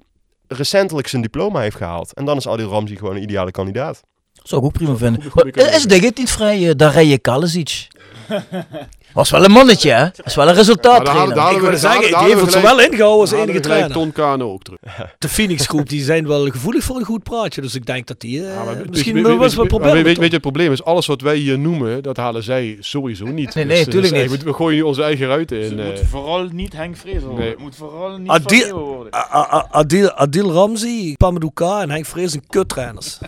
recentelijk 0.48 1.08
zijn 1.08 1.22
diploma 1.22 1.60
heeft 1.60 1.76
gehaald. 1.76 2.14
En 2.14 2.24
dan 2.24 2.36
is 2.36 2.46
Adil 2.48 2.68
Ramzi 2.70 2.96
gewoon 2.96 3.16
een 3.16 3.22
ideale 3.22 3.50
kandidaat. 3.50 4.02
Zou 4.42 4.60
ik 4.60 4.66
ook 4.66 4.72
prima 4.72 4.96
vinden. 4.96 5.22
goede- 5.22 5.30
goede 5.30 5.58
Maar, 5.60 5.66
eh, 5.70 5.74
is 5.76 5.84
dit 5.84 6.16
niet 6.16 6.30
vrij, 6.30 6.60
uh, 6.60 6.70
Darije 6.76 7.18
Kalesic? 7.18 7.86
Was 9.12 9.30
wel 9.30 9.44
een 9.44 9.50
mannetje, 9.50 9.90
hè? 9.90 10.06
is 10.24 10.34
wel 10.34 10.48
een 10.48 10.54
resultaattrainer. 10.54 11.34
daar- 11.34 11.52
Ik 11.52 11.60
wilde 11.60 11.70
daar- 11.70 11.78
zeggen, 11.78 12.00
daar- 12.00 12.08
die 12.08 12.18
daar 12.18 12.24
heeft 12.28 12.40
het 12.40 12.52
zowel 12.52 12.80
ingehouden 12.80 13.20
als 13.20 13.32
enige 13.32 13.60
trainer. 13.60 13.90
Ton 13.92 14.12
Kane 14.12 14.44
ook 14.44 14.62
terug. 14.62 14.80
De 15.18 15.28
Phoenix 15.28 15.66
groep 15.66 15.88
die 15.88 16.02
zijn 16.04 16.26
wel 16.26 16.46
gevoelig 16.46 16.84
voor 16.84 16.96
een 16.96 17.04
goed 17.04 17.22
praatje. 17.22 17.60
Dus 17.60 17.74
ik 17.74 17.86
denk 17.86 18.06
dat 18.06 18.20
die 18.20 18.40
eh, 18.46 18.54
Ja, 18.54 18.64
maar 18.64 18.76
misschien 18.90 19.22
wel 19.22 19.32
eens 19.32 19.40
wat 19.40 19.54
weet- 19.54 19.66
proberen. 19.68 19.94
Weet, 19.94 20.04
weet, 20.04 20.16
weet 20.16 20.26
je, 20.26 20.32
het 20.32 20.40
probleem 20.42 20.72
is, 20.72 20.84
alles 20.84 21.06
wat 21.06 21.20
wij 21.20 21.36
hier 21.36 21.58
noemen, 21.58 22.02
dat 22.02 22.16
halen 22.16 22.42
zij 22.42 22.76
sowieso 22.80 23.24
niet. 23.24 23.54
Nee, 23.54 23.64
nee, 23.64 23.76
Dus, 23.84 23.92
tuurlijk 23.92 24.14
dus, 24.14 24.30
niet. 24.30 24.42
We, 24.42 24.44
we 24.50 24.52
gooien 24.54 24.76
nu 24.76 24.82
onze 24.82 25.02
eigen 25.02 25.26
ruiten 25.26 25.60
Dus 25.60 25.70
in. 25.70 25.78
het 25.78 25.92
eh. 25.92 25.98
moet 26.00 26.08
vooral 26.10 26.48
niet 26.52 26.72
Henk 26.72 26.96
Vrezer 26.96 27.20
worden. 27.20 27.38
Nee. 27.38 27.48
Het 27.50 27.58
moet 27.58 27.76
vooral 27.76 28.18
niet 28.18 28.28
Adil- 28.30 28.78
worden. 28.78 29.12
Adil, 29.72 30.10
Adil 30.12 30.52
Ramzi, 30.52 31.14
Pamadou 31.16 31.50
Ka 31.54 31.80
en 31.82 31.90
Henk 31.90 32.06
Vrees 32.06 32.30
zijn 32.30 32.44
kuttrainers. 32.48 33.18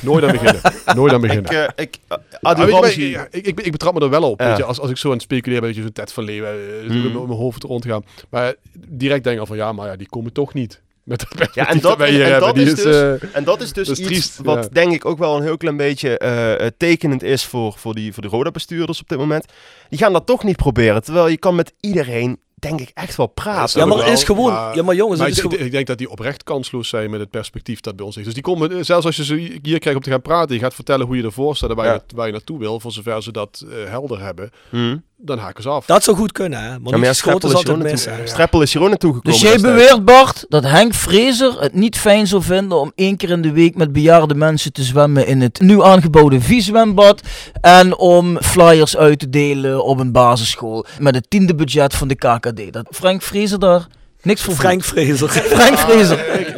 Nooit 0.00 0.24
aan 0.24 0.30
beginnen. 0.32 0.60
Nooit 0.96 1.12
aan 1.12 1.20
beginnen. 1.20 1.50
Ik, 1.50 1.58
eh, 1.58 1.84
ik, 1.84 1.96
Ah, 2.08 2.18
Adil 2.42 2.68
Ramzi... 2.68 3.16
ik, 3.30 3.46
ik, 3.46 3.60
ik 3.60 3.72
betrap 3.72 3.94
me 3.94 4.00
er 4.00 4.10
wel 4.10 4.30
op. 4.30 4.40
Ja. 4.40 4.46
Weet 4.48 4.56
je, 4.56 4.64
als, 4.64 4.80
als 4.80 4.90
ik 4.90 4.96
zo 4.96 5.06
aan 5.08 5.12
het 5.14 5.22
speculeren 5.34 5.62
dat 5.66 5.74
je 5.76 5.82
zo'n 5.82 5.92
Ted 5.92 6.12
van 6.12 6.24
Leeuwen 6.24 6.82
in 6.84 7.02
mijn- 7.02 7.14
hoofd 7.28 7.62
rondgaan. 7.62 8.04
Maar 8.30 8.54
direct 8.88 9.24
denk 9.24 9.34
ik 9.34 9.40
al 9.40 9.46
van 9.46 9.56
ja, 9.56 9.72
maar 9.72 9.86
ja, 9.86 9.96
die 9.96 10.08
komen 10.08 10.32
toch 10.32 10.54
niet. 10.54 10.82
Met 11.04 11.18
perspectief 11.28 11.54
Ja, 11.54 11.68
en 11.70 11.80
dat, 11.80 12.00
en 12.00 12.40
dat 12.40 12.56
is 12.56 12.68
is, 12.72 12.74
dus, 12.74 12.84
eh, 13.20 13.36
en 13.36 13.44
dat 13.44 13.60
is 13.60 13.72
dus 13.72 13.86
dat 13.88 13.98
is 13.98 14.02
iets 14.04 14.08
triest, 14.08 14.38
wat 14.42 14.56
ja. 14.64 14.68
denk 14.72 14.92
ik 14.92 15.04
ook 15.04 15.18
wel 15.18 15.36
een 15.36 15.42
heel 15.42 15.56
klein 15.56 15.76
beetje 15.76 16.18
eh, 16.18 16.66
tekenend 16.76 17.22
is 17.22 17.44
voor, 17.44 17.72
voor, 17.76 17.94
die, 17.94 18.12
voor 18.12 18.22
de 18.22 18.28
Roda-bestuurders 18.28 19.00
op 19.00 19.08
dit 19.08 19.18
moment. 19.18 19.44
Die 19.88 19.98
gaan 19.98 20.12
dat 20.12 20.26
toch 20.26 20.44
niet 20.44 20.56
proberen, 20.56 21.02
terwijl 21.02 21.28
je 21.28 21.36
kan 21.38 21.54
met 21.54 21.72
iedereen, 21.80 22.38
denk 22.54 22.80
ik, 22.80 22.90
echt 22.94 23.16
wel 23.16 23.26
praten. 23.26 23.80
Ja, 23.80 23.86
maar 23.86 23.98
het 23.98 24.08
is 24.08 24.24
gewoon... 24.24 24.52
maar- 24.52 24.76
ja, 24.76 24.82
maar 24.82 24.94
jongens, 24.94 25.18
maar 25.18 25.28
het 25.28 25.36
ik, 25.38 25.44
is 25.44 25.50
gewoon... 25.50 25.66
ik 25.66 25.72
denk 25.72 25.86
dat 25.86 25.98
die 25.98 26.10
oprecht 26.10 26.42
kansloos 26.42 26.88
zijn 26.88 27.10
met 27.10 27.20
het 27.20 27.30
perspectief 27.30 27.80
dat 27.80 27.96
bij 27.96 28.04
ons 28.04 28.14
ligt. 28.14 28.26
Dus 28.26 28.34
die 28.42 28.44
komen, 28.44 28.84
zelfs 28.84 29.06
als 29.06 29.16
je 29.16 29.24
ze 29.24 29.34
hier 29.62 29.78
krijgt 29.78 29.94
om 29.94 30.00
te 30.04 30.10
gaan 30.10 30.22
praten, 30.22 30.54
je 30.54 30.60
gaat 30.60 30.74
vertellen 30.74 31.06
hoe 31.06 31.16
je 31.16 31.22
ervoor 31.22 31.56
staat 31.56 31.70
en 31.70 31.76
waar, 31.76 31.86
Ja. 31.86 31.92
je, 31.92 32.16
waar 32.16 32.26
je 32.26 32.32
naartoe 32.32 32.58
wil, 32.58 32.80
voor 32.80 32.92
zover 32.92 33.22
ze 33.22 33.32
dat 33.32 33.64
helder 33.86 34.20
hebben, 34.20 34.50
Hm. 34.70 34.96
Dan 35.16 35.38
haken 35.38 35.62
ze 35.62 35.68
af. 35.68 35.86
Dat 35.86 36.04
zou 36.04 36.16
goed 36.16 36.32
kunnen, 36.32 36.62
hè. 36.62 36.78
Maar, 36.78 36.92
Ja, 36.92 36.98
maar 36.98 37.14
Streppel 37.14 37.48
is 37.48 37.54
altijd 37.54 37.78
mis. 37.78 38.08
Streppel 38.24 38.62
is 38.62 38.72
hier 38.72 38.82
ook 38.82 38.88
naartoe 38.88 39.14
gekomen. 39.14 39.32
Dus 39.32 39.48
jij 39.48 39.52
destijds. 39.52 39.76
beweert, 39.76 40.04
Bart, 40.04 40.44
dat 40.48 40.64
Henk 40.64 40.94
Vrezer 40.94 41.60
het 41.60 41.74
niet 41.74 41.98
fijn 41.98 42.26
zou 42.26 42.42
vinden 42.42 42.80
om 42.80 42.92
één 42.94 43.16
keer 43.16 43.30
in 43.30 43.42
de 43.42 43.52
week 43.52 43.74
met 43.76 43.92
bejaarde 43.92 44.34
mensen 44.34 44.72
te 44.72 44.82
zwemmen 44.82 45.26
in 45.26 45.40
het 45.40 45.60
nieuw 45.60 45.84
aangeboden 45.84 46.42
V-zwembad 46.42 47.20
en 47.60 47.96
om 47.96 48.42
flyers 48.42 48.96
uit 48.96 49.18
te 49.18 49.30
delen 49.30 49.84
op 49.84 49.98
een 49.98 50.12
basisschool 50.12 50.86
met 50.98 51.14
het 51.14 51.30
tiende 51.30 51.54
budget 51.54 51.94
van 51.94 52.08
de 52.08 52.14
KKD. 52.14 52.72
Dat 52.72 52.86
Frank 52.90 53.22
Vrezer 53.22 53.58
daar 53.58 53.86
niks 54.22 54.42
voor 54.42 54.54
Frank 54.54 54.84
Vrezer. 54.84 55.28
Frank 55.58 55.78
Vrezer. 55.78 56.38
ik, 56.38 56.48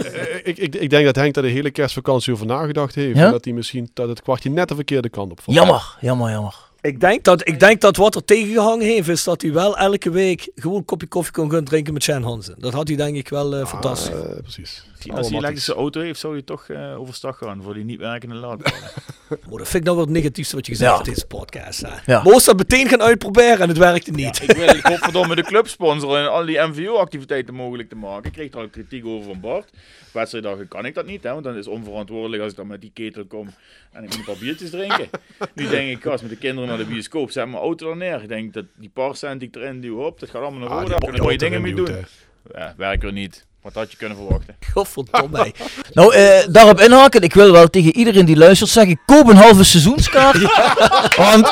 ik, 0.45 0.59
ik, 0.59 0.74
ik 0.74 0.91
denk 0.91 1.05
dat 1.05 1.16
Henk 1.16 1.35
daar 1.35 1.43
de 1.43 1.49
hele 1.49 1.70
kerstvakantie 1.70 2.33
over 2.33 2.47
nagedacht 2.47 2.95
heeft. 2.95 3.16
Ja? 3.16 3.24
En 3.24 3.31
dat 3.31 3.45
hij 3.45 3.55
misschien 3.55 3.91
dat 3.95 4.09
het 4.09 4.23
kwartje 4.23 4.51
net 4.51 4.69
de 4.69 4.74
verkeerde 4.74 5.09
kant 5.09 5.31
op 5.31 5.41
valt. 5.41 5.57
Jammer, 5.57 5.97
jammer, 6.01 6.31
jammer. 6.31 6.65
Ik 6.87 7.01
denk, 7.01 7.25
dat, 7.25 7.49
ik 7.49 7.61
denk 7.61 7.81
dat 7.81 7.97
wat 7.97 8.15
er 8.15 8.25
tegengehangen 8.25 8.87
heeft, 8.87 9.09
is 9.09 9.25
dat 9.25 9.43
hij 9.43 9.53
wel 9.53 9.79
elke 9.79 10.11
week 10.11 10.49
gewoon 10.55 10.77
een 10.77 10.85
kopje 10.85 11.07
koffie 11.07 11.33
kon 11.33 11.51
gaan 11.51 11.65
drinken 11.65 11.93
met 11.93 12.03
Shane 12.03 12.25
Hansen. 12.25 12.55
Dat 12.59 12.73
had 12.73 12.89
hij 12.89 12.97
denk 12.97 13.17
ik 13.17 13.29
wel 13.29 13.57
eh, 13.57 13.67
fantastisch. 13.67 14.15
Eh, 14.15 14.41
precies. 14.43 14.85
Als 14.98 15.27
hij 15.28 15.36
een 15.36 15.43
elektrische 15.43 15.74
auto 15.74 16.01
heeft, 16.01 16.20
zou 16.20 16.32
hij 16.32 16.43
toch 16.43 16.68
eh 16.68 17.01
overstag 17.01 17.39
gaan 17.39 17.62
voor 17.62 17.74
die 17.74 17.85
niet 17.85 17.98
werkende 17.98 18.35
laadpalen. 18.35 18.90
Maar 19.28 19.39
dat 19.59 19.68
vind 19.68 19.74
ik 19.74 19.82
nou 19.85 19.97
wel 19.97 20.05
het 20.06 20.14
negatiefste 20.14 20.56
wat 20.56 20.66
je 20.66 20.73
gezegd 20.73 20.90
Ja. 20.90 20.97
hebt 20.97 21.09
in 21.09 21.14
deze 21.14 21.27
podcast. 21.27 21.81
Hè. 21.81 22.12
Ja. 22.12 22.23
Moest 22.23 22.47
dat 22.47 22.56
meteen 22.56 22.89
gaan 22.89 23.02
uitproberen 23.02 23.59
en 23.60 23.68
het 23.68 23.78
werkte 23.78 24.10
niet. 24.10 24.43
ik 24.43 24.56
wil 24.56 24.68
godverdomme 24.81 25.35
de 25.35 25.43
club 25.43 25.68
sponsoren 25.68 26.20
en 26.23 26.31
al 26.31 26.44
die 26.47 26.59
MVO-activiteiten 26.60 27.55
mogelijk 27.55 27.89
te 27.89 27.97
maken. 27.97 28.24
Ik 28.27 28.32
kreeg 28.32 28.52
er 28.52 28.59
al 28.60 28.68
kritiek 28.68 29.06
over 29.06 29.27
van 29.27 29.40
Bart. 29.40 29.70
Wedstrijddagen 30.12 30.68
kan 30.68 30.85
ik 30.85 30.94
dat 30.94 31.06
niet, 31.06 31.23
hè, 31.23 31.32
want 31.32 31.44
dan 31.44 31.56
is 31.56 31.66
onverantwoordelijk 31.66 32.43
als 32.43 32.51
ik 32.51 32.56
dan 32.56 32.66
met 32.66 32.81
die 32.81 32.90
ketel 32.94 33.24
kom 33.24 33.48
en 33.93 34.02
ik 34.05 34.09
moet 34.09 34.18
een 34.18 34.24
paar 34.24 34.36
biertjes 34.40 34.70
drinken. 34.70 35.09
nu 35.55 35.68
denk 35.68 35.97
ik, 35.97 36.02
gast, 36.02 36.23
met 36.23 36.31
de 36.31 36.36
kinderen 36.39 36.68
naar 36.68 36.78
de 36.78 36.85
bioscoop, 36.85 37.31
zet 37.31 37.47
mijn 37.47 37.62
auto 37.62 37.90
er 37.90 37.97
neer. 37.97 38.23
Ik 38.23 38.28
denk 38.28 38.52
dat 38.55 38.64
die 38.77 38.89
paar 38.94 39.16
cent 39.16 39.40
die 39.40 39.48
ik 39.48 39.56
erin 39.56 39.81
duw, 39.81 40.05
op, 40.05 40.20
dat 40.20 40.31
gaat 40.31 40.43
allemaal 40.43 40.60
naar 40.60 40.68
Ah, 40.68 40.74
voren. 40.74 40.89
die 40.89 40.94
Daar 40.98 41.05
kunnen 41.09 41.23
mooie 41.27 41.39
dingen 41.39 41.62
mee 41.62 41.74
doen. 41.74 42.05
Ja, 42.55 42.74
werken 42.77 43.09
er 43.09 43.14
niet. 43.14 43.47
Wat 43.66 43.74
had 43.74 43.90
je 43.90 43.97
kunnen 43.97 44.16
verwachten? 44.16 44.56
Godverdomme. 44.74 45.52
Nou, 45.93 46.14
eh, 46.14 46.38
daarop 46.48 46.80
inhaken. 46.80 47.22
Ik 47.22 47.34
wil 47.34 47.52
wel 47.52 47.68
tegen 47.68 47.97
iedereen 47.97 48.24
die 48.24 48.36
luistert 48.36 48.70
zeggen: 48.70 49.01
koop 49.06 49.28
een 49.28 49.36
halve 49.36 49.64
seizoenskaart. 49.64 50.38
Want 51.16 51.48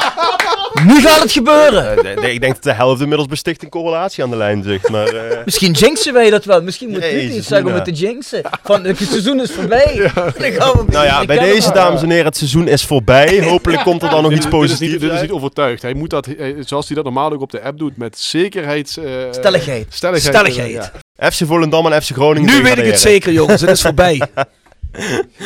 nu 0.85 1.01
gaat 1.01 1.21
het 1.23 1.33
gebeuren. 1.33 2.05
Eh, 2.23 2.33
ik 2.33 2.41
denk 2.41 2.55
dat 2.55 2.63
de 2.63 2.73
helft 2.73 3.01
inmiddels 3.01 3.29
bij 3.29 3.37
Stichting 3.37 3.71
Correlatie 3.71 4.23
aan 4.25 4.31
de 4.31 4.37
lijn 4.37 4.63
zit. 4.63 4.89
Maar 4.89 5.07
eh, 5.07 5.39
Misschien 5.45 5.73
jinxen 5.73 6.13
wij 6.13 6.31
dat 6.31 6.45
wel. 6.45 6.63
Misschien 6.63 6.91
moet 6.91 6.99
Ruud 7.05 7.33
iets 7.33 7.47
zeggen 7.49 7.69
om 7.69 7.75
het 7.75 7.85
te 7.85 7.93
jinxen. 7.93 8.43
Van 8.63 8.85
het 8.85 8.97
seizoen 8.99 9.41
is 9.41 9.51
voorbij. 9.51 10.11
Dan 10.15 10.53
gaan 10.53 10.73
we 10.73 10.85
nou 10.87 11.05
ja, 11.05 11.21
ik 11.21 11.27
bij 11.27 11.39
deze 11.39 11.73
dames 11.73 12.03
en 12.03 12.11
heren, 12.11 12.25
het 12.27 12.37
seizoen 12.37 12.69
is 12.69 12.85
voorbij. 12.85 13.43
Hopelijk 13.45 13.83
komt 13.83 14.03
er 14.03 14.11
dan 14.11 14.23
nog 14.23 14.31
Dit 14.33 14.45
iets 14.45 14.47
is- 14.47 14.53
dit 14.53 14.63
is 14.63 14.79
niet- 14.79 14.79
positiefs 14.79 15.01
Dit 15.01 15.13
is 15.13 15.21
niet 15.21 15.31
overtuigd. 15.31 15.83
Hij 15.83 15.95
moet 15.95 16.11
dat, 16.11 16.27
eh, 16.27 16.55
zoals 16.61 16.87
hij 16.87 16.95
dat 16.97 17.05
normaal 17.05 17.33
ook 17.33 17.41
op 17.41 17.51
de 17.51 17.63
app 17.63 17.79
doet, 17.79 17.97
met 17.97 18.19
zekerheid... 18.19 18.97
eh, 18.97 19.05
Stelligheid. 19.31 19.87
Stelligheid. 19.91 20.35
Stelligheid. 20.35 20.73
ja. 20.73 21.04
FC 21.19 21.47
Volendam 21.47 21.87
en 21.87 22.03
FC 22.03 22.11
Groningen 22.11 22.55
Nu 22.57 22.63
weet 22.63 22.79
ik 22.79 22.85
het 22.85 23.01
zeker, 23.01 23.33
jongens. 23.33 23.61
Het 23.61 23.71
is 23.71 23.81
voorbij. 23.81 24.21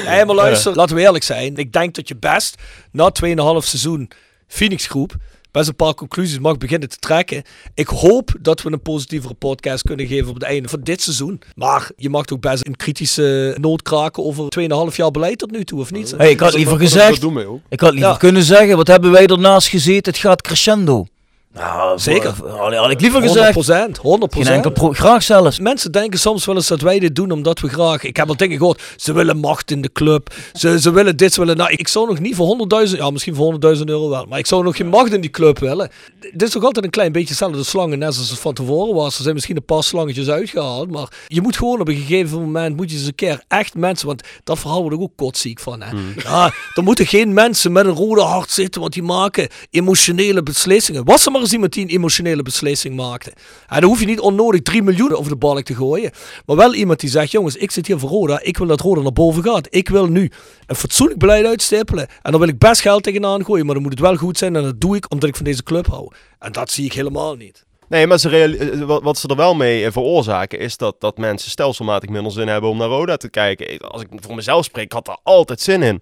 Nee, 0.04 0.24
maar 0.24 0.34
luister, 0.34 0.74
laten 0.74 0.96
we 0.96 1.02
eerlijk 1.02 1.24
zijn. 1.24 1.56
Ik 1.56 1.72
denk 1.72 1.94
dat 1.94 2.08
je 2.08 2.16
best 2.16 2.56
na 2.92 3.12
2,5 3.24 3.32
seizoen 3.58 4.10
Phoenix 4.46 4.86
Groep 4.86 5.16
best 5.50 5.68
een 5.68 5.76
paar 5.76 5.94
conclusies 5.94 6.38
mag 6.38 6.56
beginnen 6.58 6.88
te 6.88 6.96
trekken. 6.96 7.42
Ik 7.74 7.86
hoop 7.86 8.30
dat 8.40 8.62
we 8.62 8.72
een 8.72 8.82
positievere 8.82 9.34
podcast 9.34 9.82
kunnen 9.82 10.06
geven 10.06 10.28
op 10.28 10.34
het 10.34 10.42
einde 10.42 10.68
van 10.68 10.80
dit 10.82 11.02
seizoen. 11.02 11.40
Maar 11.54 11.90
je 11.96 12.08
mag 12.08 12.24
toch 12.24 12.38
best 12.38 12.66
een 12.66 12.76
kritische 12.76 13.56
noot 13.60 13.82
kraken 13.82 14.24
over 14.24 14.44
2,5 14.90 14.96
jaar 14.96 15.10
beleid 15.10 15.38
tot 15.38 15.50
nu 15.50 15.64
toe, 15.64 15.80
of 15.80 15.90
niet? 15.90 16.14
Hey, 16.16 16.30
ik 16.30 16.40
had 16.40 16.54
liever 16.54 16.78
gezegd, 16.78 17.24
ook. 17.24 17.60
ik 17.68 17.80
had 17.80 17.92
liever 17.92 18.10
Ja. 18.10 18.16
kunnen 18.16 18.42
zeggen, 18.42 18.76
wat 18.76 18.88
hebben 18.88 19.10
wij 19.10 19.26
ernaast 19.26 19.68
gezeten? 19.68 20.12
Het 20.12 20.20
gaat 20.20 20.42
crescendo. 20.42 21.06
Nou, 21.52 21.98
Zeker. 21.98 22.34
Had, 22.46 22.74
had 22.74 22.90
ik 22.90 23.00
liever 23.00 23.24
100 23.24 23.52
gezegd. 23.52 23.96
100 23.96 24.34
Geen 24.34 24.46
enkel 24.46 24.70
pro- 24.70 24.92
graag 24.92 25.22
zelfs. 25.22 25.58
Mensen 25.60 25.92
denken 25.92 26.18
soms 26.18 26.44
wel 26.44 26.54
eens 26.54 26.68
dat 26.68 26.80
wij 26.80 26.98
dit 26.98 27.14
doen 27.16 27.30
omdat 27.30 27.60
we 27.60 27.68
graag... 27.68 28.02
Ik 28.02 28.16
heb 28.16 28.28
al 28.28 28.36
dingen 28.36 28.58
gehoord. 28.58 28.82
Ze 28.96 29.12
willen 29.12 29.36
macht 29.36 29.70
in 29.70 29.80
de 29.80 29.92
club. 29.92 30.34
Ze, 30.52 30.80
ze 30.80 30.90
willen 30.90 31.16
dit, 31.16 31.32
ze 31.32 31.40
willen... 31.40 31.56
Nou, 31.56 31.70
ik 31.72 31.88
zou 31.88 32.06
nog 32.06 32.18
niet 32.18 32.34
voor 32.34 32.56
100.000... 32.88 32.96
Ja, 32.96 33.10
misschien 33.10 33.34
voor 33.34 33.52
100.000 33.76 33.82
euro 33.84 34.08
wel. 34.08 34.24
Maar 34.28 34.38
ik 34.38 34.46
zou 34.46 34.62
nog 34.64 34.76
geen 34.76 34.88
macht 34.88 35.12
in 35.12 35.20
die 35.20 35.30
club 35.30 35.58
willen. 35.58 35.90
Dit 36.20 36.42
is 36.42 36.50
toch 36.50 36.64
altijd 36.64 36.84
een 36.84 36.90
klein 36.90 37.12
beetje 37.12 37.28
hetzelfde 37.28 37.64
slangen. 37.64 37.98
Net 37.98 38.14
zoals 38.14 38.30
het 38.30 38.38
van 38.38 38.54
tevoren 38.54 38.94
was. 38.94 39.16
Er 39.16 39.22
zijn 39.22 39.34
misschien 39.34 39.56
een 39.56 39.64
paar 39.64 39.82
slangetjes 39.82 40.28
uitgehaald. 40.28 40.90
Maar 40.90 41.08
je 41.26 41.40
moet 41.40 41.56
gewoon 41.56 41.80
op 41.80 41.88
een 41.88 41.96
gegeven 41.96 42.40
moment... 42.40 42.76
Moet 42.76 42.90
je 42.90 42.96
eens 42.96 43.06
een 43.06 43.14
keer 43.14 43.42
echt 43.48 43.74
mensen... 43.74 44.06
Want 44.06 44.22
dat 44.44 44.58
verhaal 44.58 44.82
word 44.82 44.94
ik 44.94 45.00
ook 45.00 45.16
kotziek 45.16 45.60
van. 45.60 45.82
Hè. 45.82 45.90
Ja, 46.24 46.52
er 46.74 46.82
moeten 46.82 47.06
geen 47.06 47.32
mensen 47.32 47.72
met 47.72 47.86
een 47.86 47.94
rode 47.94 48.22
hart 48.22 48.50
zitten. 48.50 48.80
Want 48.80 48.92
die 48.92 49.02
maken 49.02 49.48
emotionele 49.70 50.42
beslissingen. 50.42 51.04
Was 51.04 51.26
er 51.26 51.32
maar 51.32 51.38
eens 51.40 51.52
iemand 51.52 51.73
die 51.73 51.85
een 51.85 51.90
emotionele 51.90 52.43
beslissing 52.43 52.97
maakte. 52.97 53.32
En 53.66 53.81
dan 53.81 53.90
hoef 53.90 54.01
je 54.01 54.06
niet 54.06 54.20
onnodig 54.20 54.62
3 54.62 54.82
miljoen 54.82 55.15
over 55.16 55.31
de 55.31 55.39
balk 55.39 55.62
te 55.62 55.74
gooien. 55.74 56.10
Maar 56.47 56.56
wel 56.56 56.74
iemand 56.74 57.01
die 57.01 57.10
zegt, 57.10 57.31
jongens, 57.31 57.56
ik 57.56 57.70
zit 57.70 57.86
hier 57.86 57.98
voor 57.98 58.10
Roda. 58.10 58.40
Ik 58.43 58.59
wil 58.59 58.66
dat 58.66 58.81
Roda 58.81 59.01
naar 59.01 59.12
boven 59.12 59.43
gaat. 59.43 59.66
Ik 59.70 59.89
wil 59.89 60.06
nu 60.06 60.31
een 60.66 60.77
fatsoenlijk 60.77 61.19
beleid 61.19 61.47
uitstippelen. 61.47 62.09
En 62.23 62.31
dan 62.31 62.40
wil 62.40 62.48
ik 62.48 62.59
best 62.59 62.81
geld 62.81 63.02
tegenaan 63.02 63.44
gooien. 63.44 63.65
Maar 63.65 63.74
dan 63.74 63.82
moet 63.82 63.93
het 63.93 64.01
wel 64.01 64.16
goed 64.16 64.39
zijn. 64.39 64.56
En 64.56 64.62
dat 64.62 64.81
doe 64.81 64.97
ik 64.97 65.10
omdat 65.10 65.28
ik 65.28 65.36
van 65.36 65.44
deze 65.44 65.62
club 65.62 65.86
hou. 65.86 66.12
En 66.39 66.52
dat 66.52 66.70
zie 66.70 66.85
ik 66.85 66.93
helemaal 66.93 67.35
niet. 67.35 67.66
Nee, 67.89 68.06
maar 68.06 68.19
ze 68.19 68.43
eh, 68.43 69.01
wat, 69.02 69.19
ze 69.19 69.28
er 69.28 69.36
wel 69.36 69.55
mee 69.55 69.85
eh, 69.85 69.93
veroorzaken 69.93 70.59
is 70.59 70.77
dat, 70.77 71.01
dat 71.01 71.19
mensen 71.19 71.51
stelselmatig 71.51 72.10
minder 72.10 72.32
zin 72.32 72.48
hebben 72.48 72.70
om 72.70 72.78
naar 72.78 72.89
Roda 72.89 73.16
te 73.16 73.31
kijken. 73.31 73.78
Als 73.78 74.02
ik 74.02 74.09
voor 74.15 74.35
mezelf 74.35 74.65
spreek, 74.65 74.85
ik 74.85 74.93
had 74.93 75.06
daar 75.06 75.19
altijd 75.23 75.60
zin 75.60 75.82
in. 75.82 76.01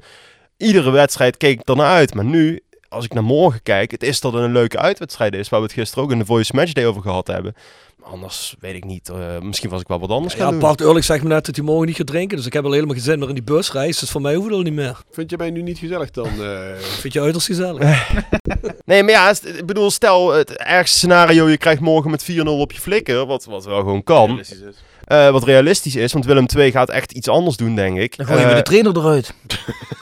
Iedere 0.56 0.90
wedstrijd 0.90 1.36
keek 1.36 1.60
ik 1.60 1.68
er 1.68 1.76
naar 1.76 1.90
uit. 1.90 2.14
Maar 2.14 2.24
nu, 2.24 2.60
als 2.88 3.04
ik 3.04 3.14
naar 3.14 3.24
morgen 3.24 3.62
kijk, 3.62 3.90
het 3.90 4.02
is 4.02 4.20
dat 4.20 4.32
het 4.32 4.42
een 4.42 4.52
leuke 4.52 4.78
uitwedstrijd 4.78 5.34
is. 5.34 5.48
Waar 5.48 5.60
we 5.60 5.66
het 5.66 5.74
gisteren 5.74 6.04
ook 6.04 6.10
in 6.10 6.18
de 6.18 6.24
Voice 6.24 6.52
Matchday 6.54 6.86
over 6.86 7.02
gehad 7.02 7.26
hebben. 7.26 7.54
Maar 7.96 8.08
anders 8.08 8.54
weet 8.60 8.74
ik 8.74 8.84
niet. 8.84 9.08
eh, 9.08 9.38
misschien 9.40 9.70
was 9.70 9.80
ik 9.80 9.88
wel 9.88 10.00
wat 10.00 10.10
anders 10.10 10.34
gaan 10.34 10.44
Ja, 10.44 10.50
doen. 10.50 10.60
Bart 10.60 10.80
Eurlich 10.80 11.04
zegt 11.04 11.22
me 11.22 11.28
net 11.28 11.46
dat 11.46 11.56
hij 11.56 11.64
morgen 11.64 11.86
niet 11.86 11.96
gaat 11.96 12.06
drinken. 12.06 12.36
Dus 12.36 12.46
ik 12.46 12.52
heb 12.52 12.64
al 12.64 12.72
helemaal 12.72 12.94
geen 12.94 13.04
zin 13.04 13.18
meer 13.18 13.28
in 13.28 13.34
die 13.34 13.42
busreis. 13.42 13.98
Dus 13.98 14.10
voor 14.10 14.20
mij 14.20 14.34
hoeft 14.34 14.46
het 14.46 14.56
al 14.56 14.62
niet 14.62 14.72
meer. 14.72 14.96
Vind 15.10 15.30
je 15.30 15.36
mij 15.36 15.50
nu 15.50 15.62
niet 15.62 15.78
gezellig 15.78 16.10
dan? 16.10 16.26
eh? 16.42 16.74
Vind 17.02 17.12
je 17.12 17.20
uiterst 17.20 17.46
gezellig? 17.46 17.82
Nee, 18.84 19.02
maar 19.02 19.12
ja, 19.12 19.34
st- 19.34 19.44
ik 19.46 19.66
bedoel, 19.66 19.90
stel 19.90 20.32
het 20.32 20.50
ergste 20.50 20.98
scenario, 20.98 21.48
je 21.48 21.56
krijgt 21.56 21.80
morgen 21.80 22.10
met 22.10 22.22
4-0 22.32 22.42
op 22.44 22.72
je 22.72 22.80
flikker, 22.80 23.26
wat, 23.26 23.44
wat 23.44 23.64
wel 23.64 23.78
gewoon 23.78 24.02
kan. 24.02 24.26
Realistisch 24.26 24.58
Eh, 25.06 25.30
wat 25.30 25.44
realistisch 25.44 25.96
is, 25.96 26.12
want 26.12 26.24
Willem 26.24 26.46
II 26.56 26.70
gaat 26.70 26.90
echt 26.90 27.12
iets 27.12 27.28
anders 27.28 27.56
doen, 27.56 27.74
denk 27.74 27.98
ik. 27.98 28.16
Dan 28.16 28.26
gooien 28.26 28.42
we 28.44 28.50
Eh, 28.50 28.56
de 28.56 28.62
trainer 28.62 28.96
eruit. 28.96 29.34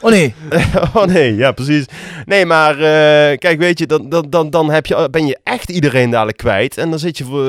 Oh 0.01 0.11
nee. 0.11 0.35
oh 0.95 1.05
nee, 1.05 1.35
ja 1.37 1.53
precies. 1.53 1.85
Nee, 2.25 2.47
maar 2.47 2.75
eh, 2.75 3.39
kijk, 3.39 3.59
weet 3.59 3.79
je, 3.79 3.87
dan, 3.87 4.09
dan, 4.09 4.27
dan, 4.31 4.51
dan 4.51 4.71
heb 4.71 4.87
je, 4.87 5.09
ben 5.11 5.27
je 5.27 5.39
echt 5.43 5.71
iedereen 5.71 6.11
dadelijk 6.11 6.37
kwijt. 6.37 6.79
En 6.79 6.91
dan 6.91 6.99
zit 6.99 7.19
je 7.19 7.25
voor, 7.25 7.45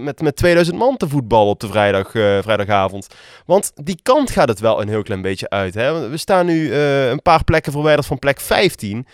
met, 0.00 0.20
met 0.20 0.36
2000 0.36 0.76
man 0.78 0.96
te 0.96 1.08
voetballen 1.08 1.48
op 1.48 1.60
de 1.60 1.66
vrijdag, 1.66 2.14
eh, 2.14 2.38
vrijdagavond. 2.42 3.06
Want 3.46 3.72
die 3.74 3.98
kant 4.02 4.30
gaat 4.30 4.48
het 4.48 4.60
wel 4.60 4.80
een 4.82 4.88
heel 4.88 5.02
klein 5.02 5.22
beetje 5.22 5.50
uit. 5.50 5.74
Hè? 5.74 6.08
We 6.08 6.16
staan 6.16 6.46
nu 6.46 6.72
eh, 6.72 7.08
een 7.08 7.22
paar 7.22 7.44
plekken 7.44 7.72
verwijderd 7.72 8.06
van 8.06 8.18
plek 8.18 8.40
15. 8.40 9.06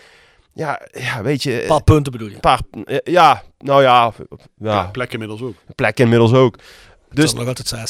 Ja, 0.53 0.81
ja 0.91 1.21
weet 1.21 1.43
je... 1.43 1.61
Een 1.61 1.67
paar 1.67 1.83
punten 1.83 2.11
bedoel 2.11 2.27
je? 2.27 2.33
Een 2.33 2.39
paar, 2.39 2.59
ja, 3.03 3.43
nou 3.59 3.81
ja, 3.81 4.13
Ja, 4.57 4.73
ja, 4.73 4.83
plek 4.91 5.13
inmiddels 5.13 5.41
ook. 5.41 5.55
plek 5.75 5.99
inmiddels 5.99 6.33
ook. 6.33 6.55
Dus 7.13 7.33
nog 7.33 7.47
altijd 7.47 7.67
zijn. 7.67 7.87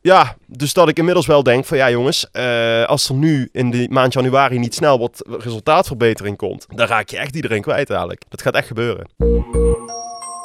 ja, 0.00 0.36
dus 0.46 0.72
dat 0.72 0.88
ik 0.88 0.98
inmiddels 0.98 1.26
wel 1.26 1.42
denk 1.42 1.64
van 1.64 1.76
ja 1.76 1.90
jongens, 1.90 2.26
eh, 2.32 2.84
als 2.84 3.08
er 3.08 3.14
nu 3.14 3.48
in 3.52 3.70
de 3.70 3.86
maand 3.90 4.12
januari 4.12 4.58
niet 4.58 4.74
snel 4.74 4.98
wat 4.98 5.22
resultaatverbetering 5.38 6.36
komt, 6.36 6.66
dan 6.74 6.86
raak 6.86 7.08
je 7.08 7.18
echt 7.18 7.36
iedereen 7.36 7.62
kwijt 7.62 7.88
dadelijk. 7.88 8.22
Dat 8.28 8.42
gaat 8.42 8.54
echt 8.54 8.66
gebeuren. 8.66 9.08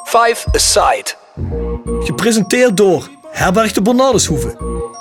Five 0.04 0.46
Aside. 0.52 1.14
Gepresenteerd 2.00 2.76
door 2.76 3.08
Herberg 3.30 3.72
de 3.72 3.82
Bernardeshoeve. 3.82 4.56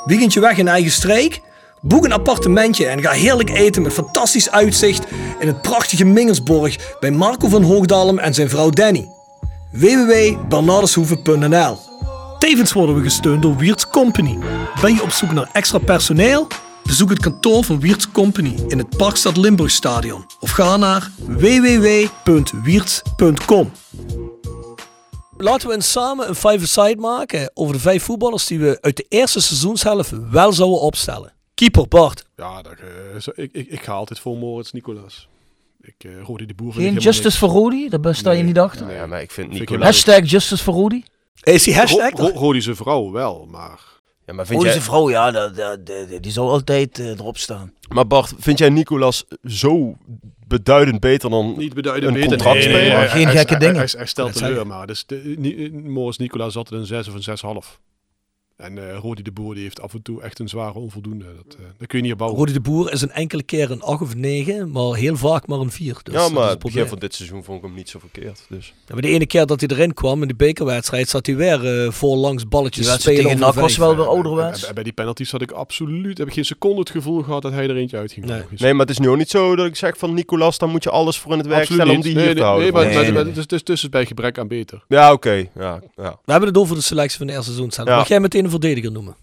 Weekendje 0.06 0.40
weg 0.40 0.57
in 0.57 0.68
eigen 0.68 0.91
streek? 0.91 1.41
Boek 1.81 2.06
een 2.06 2.11
appartementje 2.11 2.85
en 2.85 3.02
ga 3.02 3.11
heerlijk 3.11 3.49
eten 3.49 3.81
met 3.81 3.94
fantastisch 3.94 4.49
uitzicht 4.49 5.06
in 5.40 5.48
het 5.48 5.61
prachtige 5.61 6.06
Mingersborg 6.06 6.98
bij 6.99 7.11
Marco 7.11 7.48
van 7.48 7.64
Hoogdalem 7.64 8.19
en 8.19 8.34
zijn 8.34 8.49
vrouw 8.49 8.69
Danny. 8.69 9.07
www.bernardeshoeve.nl 9.72 11.93
Tevens 12.44 12.74
worden 12.74 12.95
we 12.95 13.02
gesteund 13.02 13.41
door 13.41 13.57
Wiert's 13.57 13.88
Company. 13.88 14.38
Ben 14.82 14.94
je 14.94 15.03
op 15.03 15.10
zoek 15.10 15.32
naar 15.32 15.49
extra 15.52 15.78
personeel? 15.78 16.48
Bezoek 16.84 17.10
het 17.10 17.20
kantoor 17.20 17.64
van 17.64 17.80
Wiert's 17.80 18.11
Company 18.11 18.56
in 18.68 18.78
het 18.78 18.98
Parkstad 18.98 19.38
Limburgstadion 19.38 20.26
of 20.40 20.52
ga 20.52 20.78
naar 20.78 21.11
www.wierts.com. 21.18 23.72
Laten 25.38 25.68
we 25.68 25.74
eens 25.74 25.91
samen 25.91 26.30
een 26.30 26.36
five-a-side 26.36 27.02
maken 27.02 27.52
over 27.53 27.74
de 27.74 27.80
vijf 27.80 28.03
voetballers 28.03 28.48
die 28.48 28.60
we 28.60 28.78
uit 28.82 28.98
de 28.98 29.06
eerste 29.10 29.41
seizoenshelft 29.41 30.11
wel 30.32 30.53
zouden 30.53 30.80
opstellen. 30.80 31.34
Keeper 31.53 31.88
Bart. 31.88 32.26
Ja, 32.36 32.61
dat, 32.61 32.74
eh, 32.74 33.15
ik, 33.44 33.49
ik, 33.53 33.68
ik 33.68 33.84
ga 33.84 33.94
altijd 33.94 34.20
voor 34.20 34.38
Moritz 34.38 34.72
Nicolas. 34.72 35.28
Ik, 35.82 35.95
eh 35.98 36.11
Rodi 36.24 36.45
de 36.45 36.53
Boer 36.53 36.74
Geen 36.74 36.98
justice 36.98 37.38
voor 37.38 37.49
Rodi? 37.49 37.90
Daar 37.90 37.99
besta 37.99 38.32
je 38.32 38.38
Nee. 38.38 38.45
niet 38.45 38.60
achter. 38.60 38.94
Ja, 38.94 39.06
maar 39.06 39.22
ik 39.22 39.32
vind 39.32 39.52
Nicolas... 39.52 39.84
Hashtag 39.84 40.30
justice 40.30 40.64
voor 40.64 40.74
Rodi. 40.74 41.03
Is 41.41 41.64
die 41.64 41.76
hashtag 41.76 42.11
Ro- 42.18 42.26
er? 42.27 42.34
Ro- 42.34 42.39
Rodi 42.39 42.61
zijn 42.61 42.76
vrouw 42.76 43.11
wel, 43.11 43.47
maar... 43.51 43.80
Ja, 44.26 44.34
maar, 44.34 44.45
vind 44.45 44.60
Rodi 44.61 44.72
jij, 44.73 44.81
vrouw, 44.81 45.10
ja, 45.10 45.31
dat- 45.31 45.55
dat- 45.55 45.85
dat- 45.85 46.23
die 46.23 46.31
zal 46.31 46.49
altijd 46.49 46.99
eh, 46.99 47.07
erop 47.10 47.38
staan. 47.38 47.73
maar 47.89 48.07
Bart, 48.07 48.34
vind 48.38 48.57
jij 48.57 48.69
Nicolas 48.69 49.26
zo 49.43 49.95
beduidend 50.47 50.99
beter 50.99 51.30
dan... 51.30 51.53
Niet 51.57 51.73
beduidend 51.73 52.07
Een 52.15 52.22
beter. 52.22 52.38
contractspeler. 52.38 52.81
Nee, 52.81 52.91
Maar 52.93 53.07
geen 53.10 53.26
hij- 53.26 53.35
gekke 53.35 53.51
hij- 53.51 53.60
dingen. 53.60 53.76
Hij, 53.76 53.89
hij 53.97 54.05
stelt 54.05 54.34
teleur, 54.34 54.68
maar 54.68 54.88
dus 54.88 55.05
de, 55.05 55.81
Moritz 55.84 56.18
Nicolas 56.18 56.53
zat 56.53 56.72
in 56.72 56.77
een 56.77 56.85
6 56.85 57.07
of 57.07 57.14
een 57.14 57.22
6,5. 57.64 57.80
En 58.64 58.90
eh 58.90 58.98
Rodi 58.98 59.22
de 59.22 59.31
Boer 59.31 59.53
die 59.53 59.64
heeft 59.64 59.81
af 59.81 59.94
en 59.94 60.02
toe 60.02 60.22
echt 60.22 60.40
een 60.40 60.49
zware 60.49 60.80
onvoldoende. 60.80 61.26
Dat, 61.26 61.56
eh 61.60 61.65
dat 61.77 61.88
kun 61.88 61.98
je 61.98 62.03
niet 62.03 62.11
opbouwen. 62.14 62.40
Rodi 62.40 62.53
de 62.53 62.60
Boer 62.61 62.91
is 62.91 63.02
een 63.02 63.11
enkele 63.11 63.44
keer 63.44 63.72
een 63.72 63.81
8 63.81 64.02
of 64.02 64.15
9, 64.15 64.72
maar 64.72 64.95
heel 64.95 65.15
vaak 65.18 65.48
maar 65.48 65.60
een 65.60 65.72
4. 65.72 65.98
Dus 66.03 66.14
ja, 66.14 66.19
maar 66.19 66.27
het 66.30 66.35
het 66.35 66.40
begin 66.41 66.57
probleem. 66.60 66.88
van 66.88 66.99
dit 66.99 67.14
seizoen 67.15 67.44
vond 67.44 67.57
ik 67.57 67.64
hem 67.64 67.73
niet 67.73 67.90
zo 67.90 67.99
verkeerd. 67.99 68.45
Dus. 68.49 68.73
Ja, 68.88 68.94
maar 68.94 69.02
de 69.02 69.07
ene 69.07 69.26
keer 69.26 69.45
dat 69.45 69.60
hij 69.60 69.69
erin 69.69 69.94
kwam 69.94 70.22
in 70.22 70.27
de 70.27 70.35
bekerwedstrijd, 70.35 71.10
zat 71.10 71.26
hij 71.26 71.35
weer 71.35 71.84
eh 71.85 71.91
voorlangs 71.91 72.48
balletjes 72.48 72.81
Die 72.84 72.91
wedstrijd 72.91 73.18
spelen. 73.18 73.38
tegen 73.38 73.53
NAC 73.53 73.61
was 73.64 73.77
wel 73.77 73.95
weer 73.95 74.07
ouderwets. 74.07 74.73
bij 74.73 74.84
die 74.84 74.94
penalties 74.94 75.31
had 75.31 75.41
ik 75.41 75.52
absoluut, 75.52 76.18
heb 76.18 76.27
ik 76.27 76.34
geen 76.34 76.45
seconde 76.45 76.80
het 76.80 76.90
gevoel 76.90 77.22
gehad 77.23 77.41
dat 77.41 77.52
hij 77.52 77.69
er 77.69 77.76
eentje 77.76 77.98
uitging. 77.98 78.26
Nee. 78.26 78.41
Nee, 78.57 78.72
maar 78.73 78.81
het 78.85 78.90
is 78.90 78.99
nu 78.99 79.10
ook 79.10 79.18
niet 79.18 79.30
zo 79.30 79.56
dat 79.56 79.65
ik 79.65 79.76
zeg 79.76 79.98
van 79.98 80.14
Nicolas, 80.14 80.57
dan 80.57 80.69
moet 80.69 80.84
je 80.84 80.90
alles 80.90 81.18
voor 81.19 81.31
in 81.31 81.38
het 81.38 81.48
werk 81.48 81.60
Absoluut 81.60 81.81
stellen 81.81 81.98
om 81.98 82.03
die 82.06 82.11
hier 82.14 82.22
nee, 82.26 82.30
te 82.34 82.35
nee, 82.40 82.44
houden. 82.44 82.64
Nee, 82.64 82.73
maar, 82.73 82.84
Nee, 82.85 82.94
maar- 82.94 83.03
nee, 83.03 83.11
maar 83.14 83.22
nee. 83.23 83.34
het 83.34 83.52
is- 83.52 83.60
het 83.60 83.69
is 83.69 83.81
dus 83.81 83.90
bij 83.90 84.06
gebrek 84.06 84.38
aan 84.38 84.48
beter. 84.48 84.84
Ja, 84.88 85.11
oké. 85.11 85.31
Ja, 85.56 85.81
ja. 85.95 86.19
We 86.26 86.31
hebben 86.31 86.49
het 86.49 86.57
over 86.57 86.76
de 86.76 86.81
selectie 86.81 87.18
van 87.18 87.27
de 87.27 87.34
eerste 87.34 87.52
seizoen. 87.53 87.85
Ja. 87.85 87.95
Mag 87.95 88.07
jij 88.07 88.19
meteen 88.19 88.44
een 88.44 88.49
verdediger 88.59 88.91
noemen? 88.91 89.15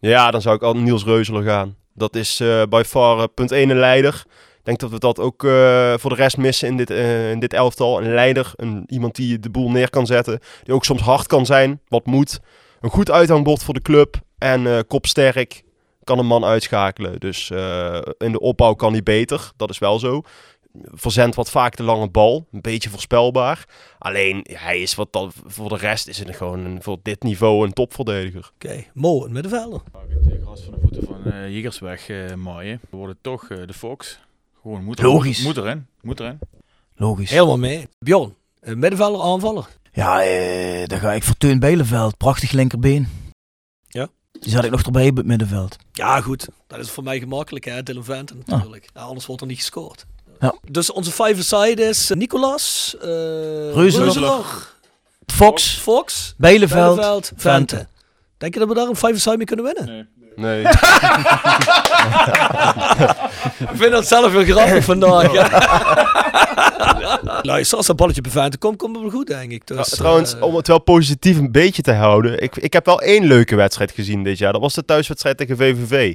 Ja, 0.00 0.30
dan 0.30 0.42
zou 0.42 0.56
ik 0.56 0.62
al 0.62 0.74
Niels 0.74 1.04
Reuzeler 1.04 1.42
gaan. 1.42 1.76
Dat 1.94 2.16
is 2.16 2.40
eh 2.40 2.62
by 2.68 2.82
far 2.86 3.18
eh, 3.18 3.24
punt 3.34 3.52
1 3.52 3.70
een 3.70 3.78
leider. 3.78 4.24
Ik 4.58 4.64
denk 4.64 4.78
dat 4.78 4.90
we 4.90 4.98
dat 4.98 5.18
ook 5.18 5.44
eh, 5.44 5.94
voor 5.96 6.10
de 6.10 6.16
rest 6.16 6.36
missen 6.36 6.68
in 6.68 6.76
dit, 6.76 6.90
in 7.30 7.38
dit 7.38 7.52
elftal. 7.52 8.02
Een 8.02 8.14
leider, 8.14 8.52
een, 8.56 8.84
iemand 8.86 9.14
die 9.14 9.40
de 9.40 9.50
boel 9.50 9.70
neer 9.70 9.90
kan 9.90 10.06
zetten. 10.06 10.40
Die 10.62 10.74
ook 10.74 10.84
soms 10.84 11.00
hard 11.00 11.26
kan 11.26 11.46
zijn, 11.46 11.80
wat 11.88 12.06
moet. 12.06 12.40
Een 12.80 12.90
goed 12.90 13.10
uithangbord 13.10 13.62
voor 13.62 13.74
de 13.74 13.82
club. 13.82 14.16
En 14.38 14.86
kopsterk, 14.86 15.62
kan 16.04 16.18
een 16.18 16.26
man 16.26 16.44
uitschakelen. 16.44 17.20
Dus 17.20 17.50
in 18.18 18.32
de 18.32 18.40
opbouw 18.40 18.74
kan 18.74 18.92
hij 18.92 19.02
beter, 19.02 19.50
dat 19.56 19.70
is 19.70 19.78
wel 19.78 19.98
zo. 19.98 20.22
Verzendt 20.82 21.36
wat 21.36 21.50
vaak 21.50 21.76
de 21.76 21.82
lange 21.82 22.08
bal, 22.08 22.46
een 22.52 22.60
beetje 22.60 22.90
voorspelbaar. 22.90 23.64
Alleen, 23.98 24.46
hij 24.52 24.80
is 24.80 24.94
wat 24.94 25.12
dan, 25.12 25.32
voor 25.46 25.68
de 25.68 25.76
rest 25.76 26.08
is 26.08 26.18
het 26.18 26.36
gewoon 26.36 26.64
een, 26.64 26.82
voor 26.82 26.98
dit 27.02 27.22
niveau 27.22 27.66
een 27.66 27.72
topverdediger. 27.72 28.50
Oké, 28.54 28.84
Mo, 28.94 29.24
een 29.24 29.32
middenvelder. 29.32 29.80
Het 30.08 30.42
gras 30.42 30.62
van 30.62 30.74
de 30.74 30.80
voeten 30.80 31.04
van 31.06 31.32
eh 31.32 31.48
Jegersweg 31.50 32.08
eh 32.08 32.34
maaien. 32.34 32.80
We 32.90 32.96
worden 32.96 33.18
toch 33.20 33.50
eh, 33.50 33.66
de 33.66 33.72
Fox. 33.72 34.20
Gewoon 34.62 34.84
moet, 34.84 35.02
Logisch. 35.02 35.42
Moet 35.42 35.56
erin. 35.56 35.86
Moet 36.02 36.20
erin. 36.20 36.38
Logisch. 36.94 37.30
Helemaal 37.30 37.58
mee. 37.58 37.88
Bjorn, 37.98 38.34
een 38.60 38.78
middenvelder, 38.78 39.20
aanvaller. 39.20 39.68
Ja, 39.92 40.22
eh, 40.22 40.86
dan 40.86 40.98
ga 40.98 41.12
ik 41.12 41.22
voor 41.22 41.36
Teun 41.36 41.58
Belenveld. 41.58 42.16
Prachtig 42.16 42.52
linkerbeen. 42.52 43.08
Ja. 43.88 44.08
Die 44.32 44.50
zat 44.50 44.64
ik 44.64 44.70
nog 44.70 44.82
erbij 44.82 45.08
op 45.08 45.16
het 45.16 45.26
middenveld. 45.26 45.76
Ja, 45.92 46.20
goed. 46.20 46.48
Dat 46.66 46.78
is 46.78 46.90
voor 46.90 47.04
mij 47.04 47.18
gemakkelijk, 47.18 47.64
hè? 47.64 47.82
Dylan 47.82 48.04
Venten 48.04 48.42
natuurlijk. 48.44 48.88
Ja, 48.94 49.00
anders 49.00 49.26
wordt 49.26 49.42
er 49.42 49.48
niet 49.48 49.56
gescoord. 49.56 50.06
Ja. 50.40 50.54
Dus 50.70 50.92
onze 50.92 51.10
five-a-side 51.10 51.82
is 51.88 52.10
eh, 52.10 52.16
Nicolas, 52.16 52.96
eh 53.00 53.08
Reuzeler. 53.74 54.44
Fox, 55.26 55.78
Fox, 55.82 56.34
Belenveld, 56.36 56.94
Belenveld, 56.96 57.32
Vente. 57.36 57.74
Vente. 57.76 57.86
Denk 58.38 58.52
je 58.54 58.58
dat 58.60 58.68
we 58.68 58.74
daar 58.74 58.86
een 58.86 58.96
five-a-side 58.96 59.36
mee 59.36 59.46
kunnen 59.46 59.64
winnen? 59.64 59.86
Nee. 59.86 60.04
Nee. 60.36 60.64
Ik 63.58 63.68
vind 63.74 63.90
dat 63.90 64.06
zelf 64.06 64.32
weer 64.32 64.44
grappig 64.44 64.84
vandaag. 64.94 65.32
ja. 65.32 65.48
Luister, 67.42 67.76
als 67.76 67.86
dat 67.86 67.96
balletje 67.96 68.20
beveiligd 68.20 68.58
komt, 68.58 68.76
komt 68.76 68.92
het 68.94 69.02
wel 69.02 69.10
goed, 69.14 69.26
denk 69.26 69.50
ik. 69.52 69.66
Dus, 69.66 69.76
Ja, 69.76 69.82
trouwens, 69.96 70.34
eh, 70.34 70.42
om 70.42 70.56
het 70.56 70.66
wel 70.66 70.78
positief 70.80 71.38
een 71.38 71.52
beetje 71.52 71.82
te 71.82 71.92
houden. 71.92 72.42
Ik, 72.42 72.56
ik 72.56 72.72
heb 72.72 72.86
wel 72.86 73.00
één 73.00 73.24
leuke 73.26 73.54
wedstrijd 73.56 73.90
gezien 73.92 74.22
dit 74.22 74.38
jaar. 74.38 74.52
Dat 74.52 74.60
was 74.60 74.74
de 74.74 74.84
thuiswedstrijd 74.84 75.36
tegen 75.36 75.56
VVV. 75.56 76.14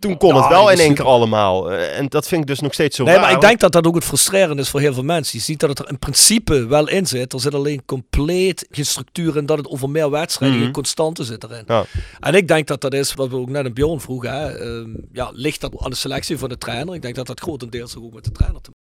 Toen 0.00 0.16
kon 0.16 0.34
Ja, 0.34 0.40
het 0.40 0.48
wel 0.48 0.70
in 0.70 0.78
één 0.78 0.94
keer 0.94 1.04
allemaal. 1.04 1.72
Eh, 1.72 1.98
En 1.98 2.06
dat 2.08 2.26
vind 2.28 2.40
ik 2.40 2.46
dus 2.46 2.60
nog 2.60 2.72
steeds 2.72 2.96
zo 2.96 3.04
Nee, 3.04 3.14
raar. 3.14 3.22
maar 3.22 3.32
ik 3.32 3.40
denk 3.40 3.60
dat 3.60 3.72
dat 3.72 3.86
ook 3.86 3.94
het 3.94 4.04
frustrerend 4.04 4.60
is 4.60 4.68
voor 4.68 4.80
heel 4.80 4.94
veel 4.94 5.02
mensen. 5.02 5.38
Je 5.38 5.44
ziet 5.44 5.60
dat 5.60 5.68
het 5.68 5.78
er 5.78 5.88
in 5.88 5.98
principe 5.98 6.66
wel 6.66 6.88
in 6.88 7.06
zit. 7.06 7.32
Er 7.32 7.40
zit 7.40 7.54
alleen 7.54 7.82
compleet 7.86 8.66
geen 8.70 8.86
structuur 8.86 9.36
in 9.36 9.46
dat 9.46 9.58
het 9.58 9.68
over 9.68 9.90
meer 9.90 10.10
wedstrijden, 10.10 10.60
geen 10.60 10.72
constante 10.72 11.24
zit 11.24 11.44
erin. 11.44 11.64
Ja. 11.66 11.84
En 12.20 12.34
ik 12.34 12.48
denk 12.48 12.66
dat 12.66 12.80
dat 12.80 12.94
is 12.94 13.14
wat 13.14 13.28
we 13.28 13.36
ook 13.36 13.48
net 13.50 13.64
aan 13.64 13.72
Bjorn 13.72 14.00
vroegen. 14.00 14.32
Hè. 14.32 14.48
Ehm, 14.58 14.88
ja, 15.12 15.30
ligt 15.34 15.60
dat 15.60 15.72
aan 15.78 15.90
de 15.90 15.96
selectie 15.96 16.38
van 16.38 16.48
de 16.48 16.58
trainer? 16.58 16.94
Ik 16.94 17.02
denk 17.02 17.14
dat 17.14 17.26
dat 17.26 17.40
grotendeels 17.40 17.96
ook 17.96 18.12
met 18.14 18.24
de 18.24 18.32
trainer 18.32 18.60
te 18.60 18.70
maken 18.70 18.79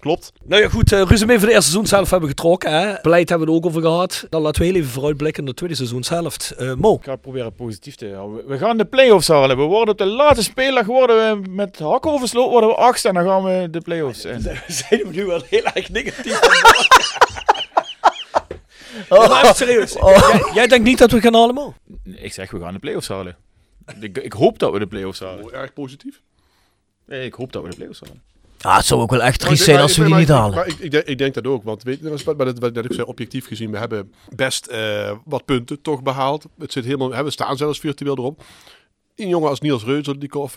Klopt. 0.00 0.32
Nou 0.44 0.62
ja, 0.62 0.68
goed. 0.68 0.92
eh 0.92 1.02
resume 1.06 1.38
van 1.38 1.48
de 1.48 1.54
eerste 1.54 1.70
seizoen 1.70 1.86
zelf 1.86 2.10
hebben 2.10 2.28
we 2.28 2.34
getrokken. 2.34 2.72
Hè. 2.72 2.94
Beleid 3.02 3.28
hebben 3.28 3.46
we 3.48 3.54
het 3.54 3.64
ook 3.64 3.70
over 3.70 3.82
gehad. 3.82 4.26
Dan 4.30 4.42
laten 4.42 4.60
we 4.60 4.66
heel 4.66 4.76
even 4.76 4.90
vooruitblikken 4.90 5.42
naar 5.42 5.52
de 5.52 5.58
tweede 5.58 5.76
seizoenshelft. 5.76 6.50
Eh 6.50 6.74
Mo. 6.74 6.94
Ik 6.94 7.04
ga 7.04 7.10
het 7.10 7.20
proberen 7.20 7.54
positief 7.54 7.94
te 7.94 8.12
houden. 8.14 8.46
We- 8.46 8.58
gaan 8.58 8.76
de 8.76 8.84
play-offs 8.84 9.28
halen. 9.28 9.56
We 9.56 9.62
worden 9.62 9.88
op 9.92 9.98
de 9.98 10.04
laatste 10.06 10.42
speeldag 10.44 10.86
worden 10.86 11.42
we 11.42 11.50
met 11.50 11.78
hakken 11.78 12.10
over 12.10 12.28
sloot 12.28 12.50
worden 12.50 12.68
we 12.70 12.74
achtste 12.76 13.08
en 13.08 13.14
dan 13.14 13.24
gaan 13.26 13.42
we 13.44 13.68
de 13.70 13.80
play-offs 13.80 14.24
in. 14.24 14.42
We 14.42 14.60
zijn 14.66 15.00
hem 15.00 15.10
nu 15.10 15.24
wel 15.26 15.42
heel 15.48 15.64
erg 15.64 15.88
negatief. 15.90 16.40
Ja, 19.08 19.28
maar 19.28 19.54
serieus. 19.54 19.92
Jij, 19.92 20.50
jij 20.54 20.66
denkt 20.66 20.84
niet 20.84 20.98
dat 20.98 21.10
we 21.10 21.20
gaan 21.20 21.34
halen, 21.34 21.54
Mo? 21.54 21.74
Ik 22.04 22.32
zeg, 22.32 22.50
we 22.50 22.60
gaan 22.60 22.72
de 22.72 22.78
play-offs 22.78 23.08
halen. 23.08 23.36
Ik, 24.00 24.18
ik 24.18 24.32
hoop 24.32 24.58
dat 24.58 24.72
we 24.72 24.78
de 24.78 24.86
play-offs 24.86 25.20
halen. 25.20 25.44
Oh, 25.44 25.54
erg 25.54 25.72
positief. 25.72 26.20
Nee, 27.06 27.24
ik 27.26 27.34
hoop 27.34 27.52
dat 27.52 27.62
we 27.62 27.68
de 27.68 27.76
play-offs 27.76 28.00
halen. 28.00 28.22
Ah, 28.66 28.76
het 28.76 28.86
zou 28.86 29.00
ook 29.00 29.10
wel 29.10 29.22
echt 29.22 29.40
triest 29.40 29.64
zijn 29.64 29.80
als 29.80 29.96
we 29.96 30.04
die 30.04 30.14
niet 30.14 30.28
halen. 30.28 30.54
Maar 30.54 30.66
ik, 30.66 30.78
ik, 30.78 30.90
denk, 30.90 31.04
ik 31.04 31.18
denk 31.18 31.34
dat 31.34 31.46
ook, 31.46 31.64
want 31.64 31.82
weet 31.82 31.98
je, 32.02 32.10
wat, 32.24 32.36
wat, 32.36 32.58
wat 32.58 32.84
ik 32.84 32.92
zei, 32.92 33.06
objectief 33.06 33.46
gezien, 33.46 33.70
we 33.70 33.78
hebben 33.78 34.12
best 34.34 34.66
eh, 34.66 35.10
wat 35.24 35.44
punten 35.44 35.82
toch 35.82 36.02
behaald. 36.02 36.44
Het 36.58 36.72
zit 36.72 36.84
helemaal, 36.84 37.12
hè, 37.12 37.24
we 37.24 37.30
staan 37.30 37.56
zelfs 37.56 37.78
virtueel 37.78 38.16
erop. 38.16 38.42
Een 39.16 39.28
jongen 39.28 39.48
als 39.48 39.60
Niels 39.60 39.84
Reuzer, 39.84 40.18
die, 40.18 40.28
komt, 40.28 40.56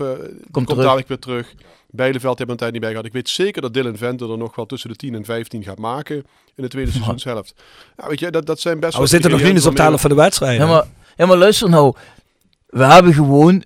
uh, 0.70 0.78
dadelijk 0.78 1.08
weer 1.08 1.20
terug. 1.20 1.54
Bijleveld 1.90 2.38
hebben 2.38 2.56
een 2.56 2.62
tijd 2.62 2.72
niet 2.72 2.82
bij 2.82 2.90
gehad. 2.90 3.06
Ik 3.06 3.14
weet 3.14 3.30
zeker 3.30 3.62
dat 3.62 3.74
Dylan 3.74 3.98
Venter 3.98 4.32
er 4.32 4.38
nog 4.38 4.56
wel 4.56 4.66
tussen 4.66 4.90
de 4.90 4.96
10 4.96 5.16
en 5.16 5.26
15 5.26 5.64
gaat 5.64 5.78
maken 5.78 6.16
in 6.56 6.64
de 6.64 6.68
tweede 6.68 6.92
seizoenshelft. 6.92 7.54
Ja, 7.98 8.08
weet 8.08 8.20
je, 8.20 8.32
dat, 8.32 8.46
dat 8.46 8.60
zijn 8.60 8.80
best 8.80 8.98
we 8.98 9.06
zitten 9.06 9.32
nog 9.32 9.42
niet 9.42 9.54
eens 9.54 9.66
op 9.66 9.76
de 9.76 9.82
helft 9.82 10.02
van 10.02 10.10
de 10.10 10.16
wedstrijd. 10.16 10.60
Ja 10.60 10.68
maar, 10.68 10.86
ja, 11.18 11.26
maar 11.26 11.38
luister 11.38 11.70
nou. 11.70 11.96
We 12.66 12.84
hebben 12.84 13.14
gewoon 13.14 13.64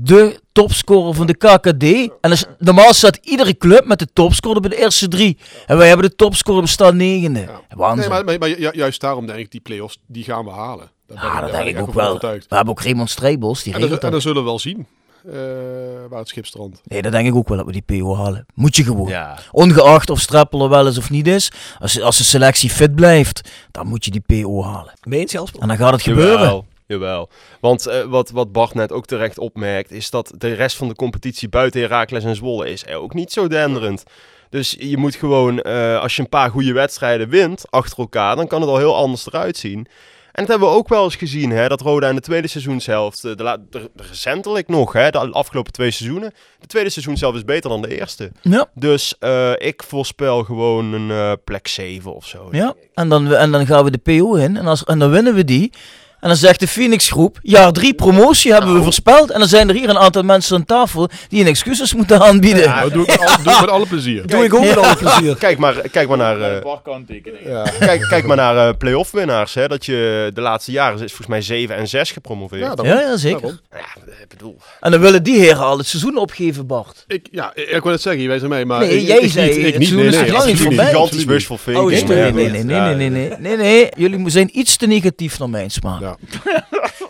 de 0.00 0.40
topscorer 0.52 1.14
van 1.14 1.26
de 1.26 1.36
KKD. 1.36 1.82
En 2.20 2.30
dus, 2.30 2.44
normaal 2.58 2.94
staat 2.94 3.16
iedere 3.22 3.56
club 3.56 3.84
met 3.86 3.98
de 3.98 4.06
topscorer 4.12 4.60
bij 4.60 4.70
de 4.70 4.76
eerste 4.80 5.08
drie. 5.08 5.38
En 5.66 5.76
wij 5.76 5.88
hebben 5.88 6.08
de 6.08 6.14
topscorer 6.16 6.60
op 6.62 6.68
stand 6.68 6.94
negende. 6.94 7.40
Ja. 7.40 7.94
Nee, 7.94 8.08
maar, 8.08 8.24
maar, 8.24 8.38
maar 8.38 8.48
ju- 8.48 8.70
juist 8.72 9.00
daarom 9.00 9.26
denk 9.26 9.38
ik, 9.38 9.50
die 9.50 9.60
play-offs, 9.60 9.98
die 10.06 10.24
gaan 10.24 10.44
we 10.44 10.50
halen. 10.50 10.90
Daar 11.06 11.18
ben 11.20 11.28
ja, 11.30 11.34
ik- 11.36 11.40
dat 11.52 11.52
denk 11.52 11.76
ik 11.76 11.80
ook 11.82 11.94
wel. 11.94 12.06
overtuigd. 12.08 12.46
We 12.48 12.54
hebben 12.56 12.74
ook 12.74 12.82
Raymond 12.82 13.10
Strijbos, 13.10 13.62
die 13.62 13.72
En 13.72 13.78
regelt 13.80 13.96
en 13.96 14.02
dan 14.04 14.12
dat. 14.12 14.22
zullen 14.22 14.42
we 14.42 14.48
wel 14.48 14.58
zien 14.58 14.86
eh, 15.26 15.32
waar 16.10 16.18
het 16.18 16.28
schip 16.28 16.46
strandt. 16.46 16.80
Nee, 16.84 17.02
dat 17.02 17.12
denk 17.12 17.26
ik 17.28 17.34
ook 17.34 17.48
wel 17.48 17.56
dat 17.56 17.66
we 17.66 17.72
die 17.72 17.82
PO 18.00 18.16
halen. 18.16 18.46
Moet 18.54 18.76
je 18.76 18.84
gewoon. 18.84 19.08
Ja. 19.08 19.38
Ongeacht 19.52 20.10
of 20.10 20.20
Streppel 20.20 20.62
er 20.62 20.68
wel 20.68 20.86
is 20.86 20.98
of 20.98 21.10
niet 21.10 21.26
is. 21.26 21.52
Als, 21.78 22.00
als 22.00 22.16
de 22.16 22.24
selectie 22.24 22.70
fit 22.70 22.94
blijft, 22.94 23.50
dan 23.70 23.86
moet 23.86 24.04
je 24.04 24.10
die 24.10 24.42
PO 24.42 24.62
halen. 24.64 24.92
Je, 25.00 25.24
Jasper? 25.26 25.60
En 25.60 25.68
dan 25.68 25.76
gaat 25.76 25.92
het 25.92 26.02
gebeuren. 26.02 26.38
Jawel, 26.40 26.64
jawel. 26.86 27.28
Want 27.60 27.86
eh, 27.86 28.02
wat, 28.02 28.30
wat 28.30 28.52
Bart 28.52 28.74
net 28.74 28.92
ook 28.92 29.06
terecht 29.06 29.38
opmerkt, 29.38 29.90
is 29.90 30.10
dat 30.10 30.32
de 30.38 30.52
rest 30.52 30.76
van 30.76 30.88
de 30.88 30.94
competitie 30.94 31.48
buiten 31.48 31.80
Heracles 31.80 32.24
en 32.24 32.36
Zwolle 32.36 32.70
is 32.70 32.86
ook 32.88 33.14
niet 33.14 33.32
zo 33.32 33.48
denderend. 33.48 34.02
Dus 34.50 34.76
je 34.78 34.96
moet 34.96 35.14
gewoon, 35.14 35.60
eh, 35.60 36.00
als 36.00 36.16
je 36.16 36.22
een 36.22 36.28
paar 36.28 36.50
goede 36.50 36.72
wedstrijden 36.72 37.28
wint 37.28 37.70
achter 37.70 37.98
elkaar, 37.98 38.36
dan 38.36 38.46
kan 38.46 38.60
het 38.60 38.70
al 38.70 38.78
heel 38.78 38.96
anders 38.96 39.26
eruit 39.26 39.56
zien. 39.56 39.86
En 40.32 40.42
dat 40.42 40.48
hebben 40.48 40.68
we 40.68 40.74
ook 40.74 40.88
wel 40.88 41.04
eens 41.04 41.16
gezien, 41.16 41.50
hè, 41.50 41.68
dat 41.68 41.80
Roda 41.80 42.08
in 42.08 42.14
de 42.14 42.20
tweede 42.20 42.48
seizoenshelft, 42.48 43.24
eh, 43.24 43.36
de, 43.36 43.66
de, 43.70 43.90
de 43.94 44.02
recentelijk 44.02 44.68
nog, 44.68 44.92
hè, 44.92 45.10
de 45.10 45.18
afgelopen 45.18 45.72
twee 45.72 45.90
seizoenen, 45.90 46.32
de 46.60 46.66
tweede 46.66 46.90
seizoenshelft 46.90 47.36
is 47.36 47.44
beter 47.44 47.70
dan 47.70 47.82
de 47.82 47.98
eerste. 47.98 48.32
Ja. 48.42 48.70
Dus 48.74 49.14
ik 49.58 49.82
voorspel 49.82 50.44
gewoon 50.44 50.92
een 50.92 51.38
plek 51.44 51.68
7 51.68 52.14
of 52.14 52.26
zo. 52.26 52.48
Ja, 52.50 52.74
en 52.94 53.08
dan, 53.08 53.34
en 53.34 53.52
dan 53.52 53.66
gaan 53.66 53.84
we 53.84 53.90
de 53.90 53.98
PO 53.98 54.34
in 54.34 54.56
en, 54.56 54.66
als, 54.66 54.84
en 54.84 54.98
dan 54.98 55.10
winnen 55.10 55.34
we 55.34 55.44
die. 55.44 55.72
En 56.26 56.32
dan 56.32 56.40
zegt 56.40 56.60
de 56.60 56.68
Phoenix 56.68 57.10
groep, 57.10 57.38
jaar 57.42 57.72
drie 57.72 57.94
promotie 57.94 58.52
hebben 58.52 58.74
we 58.74 58.82
voorspeld. 58.82 59.30
En 59.30 59.38
dan 59.38 59.48
zijn 59.48 59.68
er 59.68 59.74
hier 59.74 59.88
een 59.88 59.98
aantal 59.98 60.22
mensen 60.22 60.56
aan 60.56 60.64
tafel 60.64 61.08
die 61.28 61.40
een 61.40 61.46
excuses 61.46 61.94
moeten 61.94 62.20
aanbieden. 62.20 62.62
Ja, 62.62 62.82
dat 62.82 62.92
doe 62.92 63.06
ik, 63.06 63.08
met 63.20 63.20
alle, 63.20 63.42
doe 63.42 63.52
ik 63.52 63.60
met 63.60 63.70
alle 63.70 63.86
plezier. 63.86 64.26
Doe 64.26 64.44
ik 64.44 64.54
ook 64.54 64.60
met 64.64 64.76
alle 64.76 64.96
plezier. 64.96 65.36
Kijk 65.46 65.58
maar, 65.58 65.74
kijk 65.90 66.08
maar 66.08 66.16
naar... 66.16 66.40
eh. 66.40 66.64
Ja. 67.44 67.62
Kijk, 67.78 68.06
kijk 68.08 68.26
maar 68.26 68.36
naar 68.36 68.68
eh 68.68 68.74
play-off 68.78 69.10
winnaars. 69.10 69.54
Hè, 69.54 69.68
dat 69.68 69.84
je 69.84 70.30
de 70.34 70.40
laatste 70.40 70.70
jaren 70.72 70.94
is 70.94 71.00
volgens 71.08 71.26
mij 71.26 71.42
7 71.42 71.76
en 71.76 71.88
6 71.88 72.10
gepromoveerd. 72.10 72.62
Ja, 72.62 72.74
daarom. 72.74 72.98
Ja, 72.98 73.00
ja, 73.00 73.16
zeker. 73.16 73.60
Ja, 73.70 73.78
ik 74.22 74.28
bedoel. 74.28 74.56
En 74.80 74.90
dan 74.90 75.00
willen 75.00 75.22
die 75.22 75.38
heren 75.38 75.64
al 75.64 75.78
het 75.78 75.86
seizoen 75.86 76.16
opgeven, 76.16 76.66
Bart. 76.66 77.04
Ik, 77.06 77.28
ja, 77.30 77.52
ik, 77.54 77.68
ik 77.68 77.82
wil 77.82 77.92
het 77.92 78.02
zeggen, 78.02 78.22
jij 78.22 78.38
zei 78.38 78.50
mij, 78.50 78.64
maar... 78.64 78.80
Nee, 78.80 79.00
ik, 79.00 79.06
jij 79.06 79.18
ik 79.18 79.30
zei, 79.30 79.48
niet, 79.48 79.56
ik 79.56 79.64
het 79.64 79.78
niet, 79.78 79.88
seizoen 79.88 80.10
nee, 80.10 80.20
is 80.20 80.20
nee, 80.20 80.32
lang 80.32 80.44
niet 80.46 80.60
voorbij. 80.60 80.86
Gigantisch 80.86 81.24
wishful 81.24 81.58
thinking. 81.64 81.84
Oh, 81.84 81.90
Nee, 81.90 81.96
is 82.00 82.04
nee, 82.08 82.18
het? 82.18 82.34
nee, 82.34 82.48
nee, 82.50 82.64
nee, 82.64 82.80
nee, 82.80 83.10
nee, 83.10 83.28
nee, 83.28 83.38
nee, 83.38 83.56
nee. 83.56 83.88
Jullie 83.96 84.30
zijn 84.30 84.58
iets 84.58 84.76
te 84.76 84.86
negatief 84.86 85.38
naar 85.38 85.50
mijn 85.50 85.70
smaak. 85.70 86.15
Ja. 86.44 86.66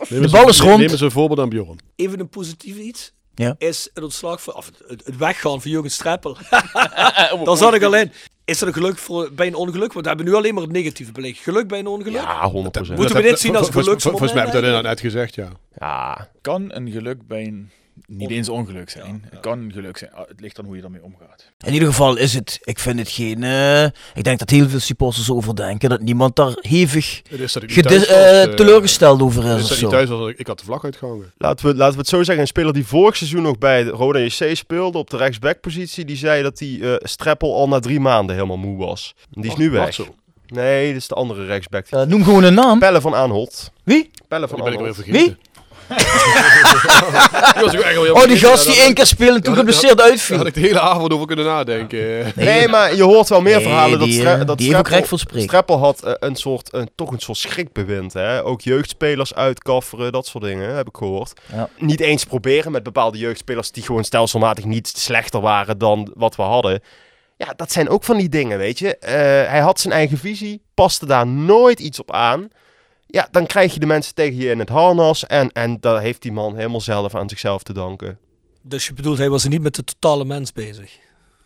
De 0.08 0.28
bal 0.30 0.48
is 0.48 0.60
rond. 0.60 0.78
Neem 0.78 0.90
eens 0.90 1.00
een 1.00 1.10
voorbeeld 1.10 1.40
aan 1.40 1.48
Bjorn. 1.48 1.78
Even 1.96 2.20
een 2.20 2.28
positief 2.28 2.76
iets. 2.76 3.12
Ja. 3.34 3.54
Is 3.58 3.90
het 3.94 4.04
ontslag 4.04 4.42
van, 4.42 4.54
of 4.54 4.70
het, 4.86 5.16
weggaan 5.18 5.62
van 5.62 5.70
Jurgen 5.70 5.90
Streppel. 5.90 6.36
Dan 7.44 7.56
zat 7.56 7.74
ik 7.74 7.82
alleen. 7.82 8.12
Is 8.44 8.60
er 8.60 8.66
een 8.66 8.72
geluk 8.72 8.98
voor, 8.98 9.32
bij 9.32 9.46
een 9.46 9.54
ongeluk? 9.54 9.92
Want 9.92 10.04
we 10.04 10.08
hebben 10.08 10.26
nu 10.26 10.34
alleen 10.34 10.54
maar 10.54 10.62
het 10.62 10.72
negatieve 10.72 11.12
beleid. 11.12 11.36
Geluk 11.36 11.68
bij 11.68 11.78
een 11.78 11.86
ongeluk? 11.86 12.12
Ja, 12.12 12.50
100%. 12.50 12.52
Moeten 12.52 13.16
we 13.16 13.22
dit 13.22 13.40
zien 13.40 13.56
als 13.56 13.68
geluksmoment 13.68 14.02
Volgens 14.02 14.32
mij 14.32 14.44
heb 14.44 14.54
ik 14.54 14.62
dat 14.62 14.82
net 14.82 15.00
gezegd, 15.00 15.34
ja. 15.34 15.48
Ja, 15.78 16.28
Kan 16.40 16.72
een 16.72 16.90
geluk 16.90 17.26
bij 17.26 17.46
een... 17.46 17.70
Niet 18.06 18.31
eens 18.31 18.48
ongeluk 18.48 18.90
zijn. 18.90 19.24
Het 19.31 19.40
kan 19.40 19.70
geluk 19.73 19.97
zijn. 19.97 20.12
Ah, 20.12 20.28
Het 20.28 20.40
ligt 20.40 20.59
aan 20.59 20.64
hoe 20.64 20.74
je 20.77 20.81
daarmee 20.82 21.02
omgaat. 21.02 21.51
In 21.66 21.73
ieder 21.73 21.89
geval 21.89 22.16
is 22.16 22.35
het, 22.35 22.59
ik 22.62 22.78
vind 22.78 22.98
het 22.98 23.09
geen, 23.09 23.43
eh, 23.43 23.85
ik 24.14 24.24
denk 24.24 24.39
dat 24.39 24.51
heel 24.51 24.68
veel 24.68 24.78
supporters 24.81 25.31
over 25.31 25.56
denken 25.56 25.89
dat 25.89 26.01
niemand 26.01 26.36
daar 26.36 26.55
hevig 26.60 27.23
dat 27.23 27.52
thuis 27.82 28.06
eh, 28.06 28.43
eh, 28.43 28.51
teleurgesteld 28.55 29.23
over 29.23 29.44
het 29.44 29.56
is 29.59 29.64
is 29.64 29.64
of 29.64 29.68
dat 29.68 29.78
zo. 29.78 29.89
thuis 29.89 30.09
was, 30.09 30.32
ik 30.36 30.47
had 30.47 30.59
de 30.59 30.64
vlag 30.64 30.85
uitgehangen. 30.85 31.32
laten 31.39 31.66
we, 31.66 31.74
laten 31.74 31.93
we 31.94 31.98
het 32.01 32.09
zo 32.09 32.16
zeggen. 32.23 32.40
Een 32.40 32.47
speler 32.47 32.73
die 32.73 32.86
vorig 32.86 33.16
seizoen 33.16 33.43
nog 33.43 33.59
bij 33.59 33.85
de 33.85 33.90
Roda 33.90 34.18
JC 34.18 34.56
speelde 34.56 34.98
op 34.98 35.10
de 35.10 35.16
rechtsbackpositie, 35.16 36.05
die 36.05 36.16
zei 36.16 36.43
dat 36.43 36.59
die 36.59 36.90
eh 36.97 36.97
Streppel 37.09 37.55
al 37.55 37.68
na 37.68 37.78
drie 37.81 38.01
maanden 38.01 38.35
helemaal 38.35 38.56
moe 38.56 38.77
was. 38.86 39.14
Die 39.31 39.43
is 39.43 39.48
Wacht- 39.48 39.60
nu 39.60 39.70
weg. 39.70 39.94
zo. 39.94 40.14
Nee, 40.47 40.86
dit 40.93 40.97
is 40.97 41.09
de 41.09 41.14
andere 41.14 41.44
rechtsback. 41.44 41.90
Noem 41.90 42.24
gewoon 42.24 42.44
een 42.44 42.55
naam. 42.55 42.78
Pelle 42.78 43.01
van 43.01 43.14
Aanholt. 43.14 43.70
Wie? 43.85 44.10
Pelle 44.28 44.48
van 44.48 44.56
Die 44.56 44.64
ben 44.64 44.73
ik 44.74 44.78
alweer 44.78 44.94
Aanholt. 44.94 44.97
vergeten. 45.16 45.39
Oh, 48.12 48.26
die 48.26 48.36
gast 48.38 48.64
die 48.66 48.74
Daar- 48.74 48.84
één 48.84 48.94
keer 48.94 49.06
speelde 49.06 49.34
en 49.36 49.42
toen 49.42 49.54
geblesseerd 49.54 49.96
Daar 49.98 50.10
uitviel. 50.10 50.36
had 50.36 50.46
ik 50.46 50.54
de 50.54 50.60
hele 50.60 50.80
avond 50.80 51.12
over 51.12 51.26
kunnen 51.26 51.44
nadenken. 51.44 52.32
Nee, 52.34 52.68
maar 52.68 52.94
je 52.94 53.02
hoort 53.02 53.28
wel 53.28 53.40
meer 53.40 53.60
verhalen 53.60 53.98
dat, 53.98 54.08
Stre- 54.12 54.32
eh, 54.32 54.46
dat 54.46 54.62
Streppel. 54.62 55.18
Streppel 55.40 55.78
had 55.78 56.02
eh, 56.02 56.12
een 56.18 56.36
soort, 56.36 56.68
een, 56.74 56.90
toch 56.94 57.10
een 57.10 57.18
soort 57.20 57.38
schrikbewind. 57.38 58.12
Hè? 58.12 58.44
Ook 58.44 58.60
jeugdspelers 58.60 59.34
uitkafferen, 59.34 60.12
dat 60.12 60.26
soort 60.26 60.44
dingen, 60.44 60.74
heb 60.74 60.88
ik 60.88 60.96
gehoord. 60.96 61.32
Ja. 61.52 61.68
Niet 61.78 62.00
eens 62.00 62.24
proberen 62.24 62.72
met 62.72 62.82
bepaalde 62.82 63.18
jeugdspelers 63.18 63.70
die 63.70 63.82
gewoon 63.82 64.04
stelselmatig 64.04 64.64
niet 64.64 64.88
slechter 64.96 65.40
waren 65.40 65.78
dan 65.78 66.12
wat 66.14 66.36
we 66.36 66.42
hadden. 66.42 66.80
Ja, 67.36 67.52
dat 67.56 67.72
zijn 67.72 67.88
ook 67.88 68.04
van 68.04 68.16
die 68.16 68.28
dingen, 68.28 68.58
weet 68.58 68.78
je. 68.78 68.96
Eh, 68.98 69.14
hij 69.50 69.60
had 69.60 69.80
zijn 69.80 69.94
eigen 69.94 70.18
visie, 70.18 70.62
paste 70.74 71.06
daar 71.06 71.26
nooit 71.26 71.80
iets 71.80 72.00
op 72.00 72.12
aan. 72.12 72.48
Ja, 73.16 73.28
dan 73.30 73.47
krijg 73.47 73.74
je 73.74 73.80
de 73.80 73.86
mensen 73.86 74.14
tegen 74.14 74.36
je 74.36 74.51
in 74.51 74.59
het 74.59 74.68
harnas. 74.68 75.26
En, 75.26 75.52
en 75.52 75.76
daar 75.80 76.01
heeft 76.01 76.22
die 76.22 76.32
man 76.32 76.56
helemaal 76.56 76.80
zelf 76.80 77.14
aan 77.14 77.28
zichzelf 77.28 77.62
te 77.62 77.72
danken. 77.72 78.18
Dus 78.62 78.86
je 78.86 78.93
bedoelt, 78.93 79.18
hij 79.18 79.30
was 79.30 79.44
niet 79.44 79.62
met 79.62 79.74
de 79.74 79.84
totale 79.84 80.24
mens 80.24 80.52
bezig. 80.52 80.93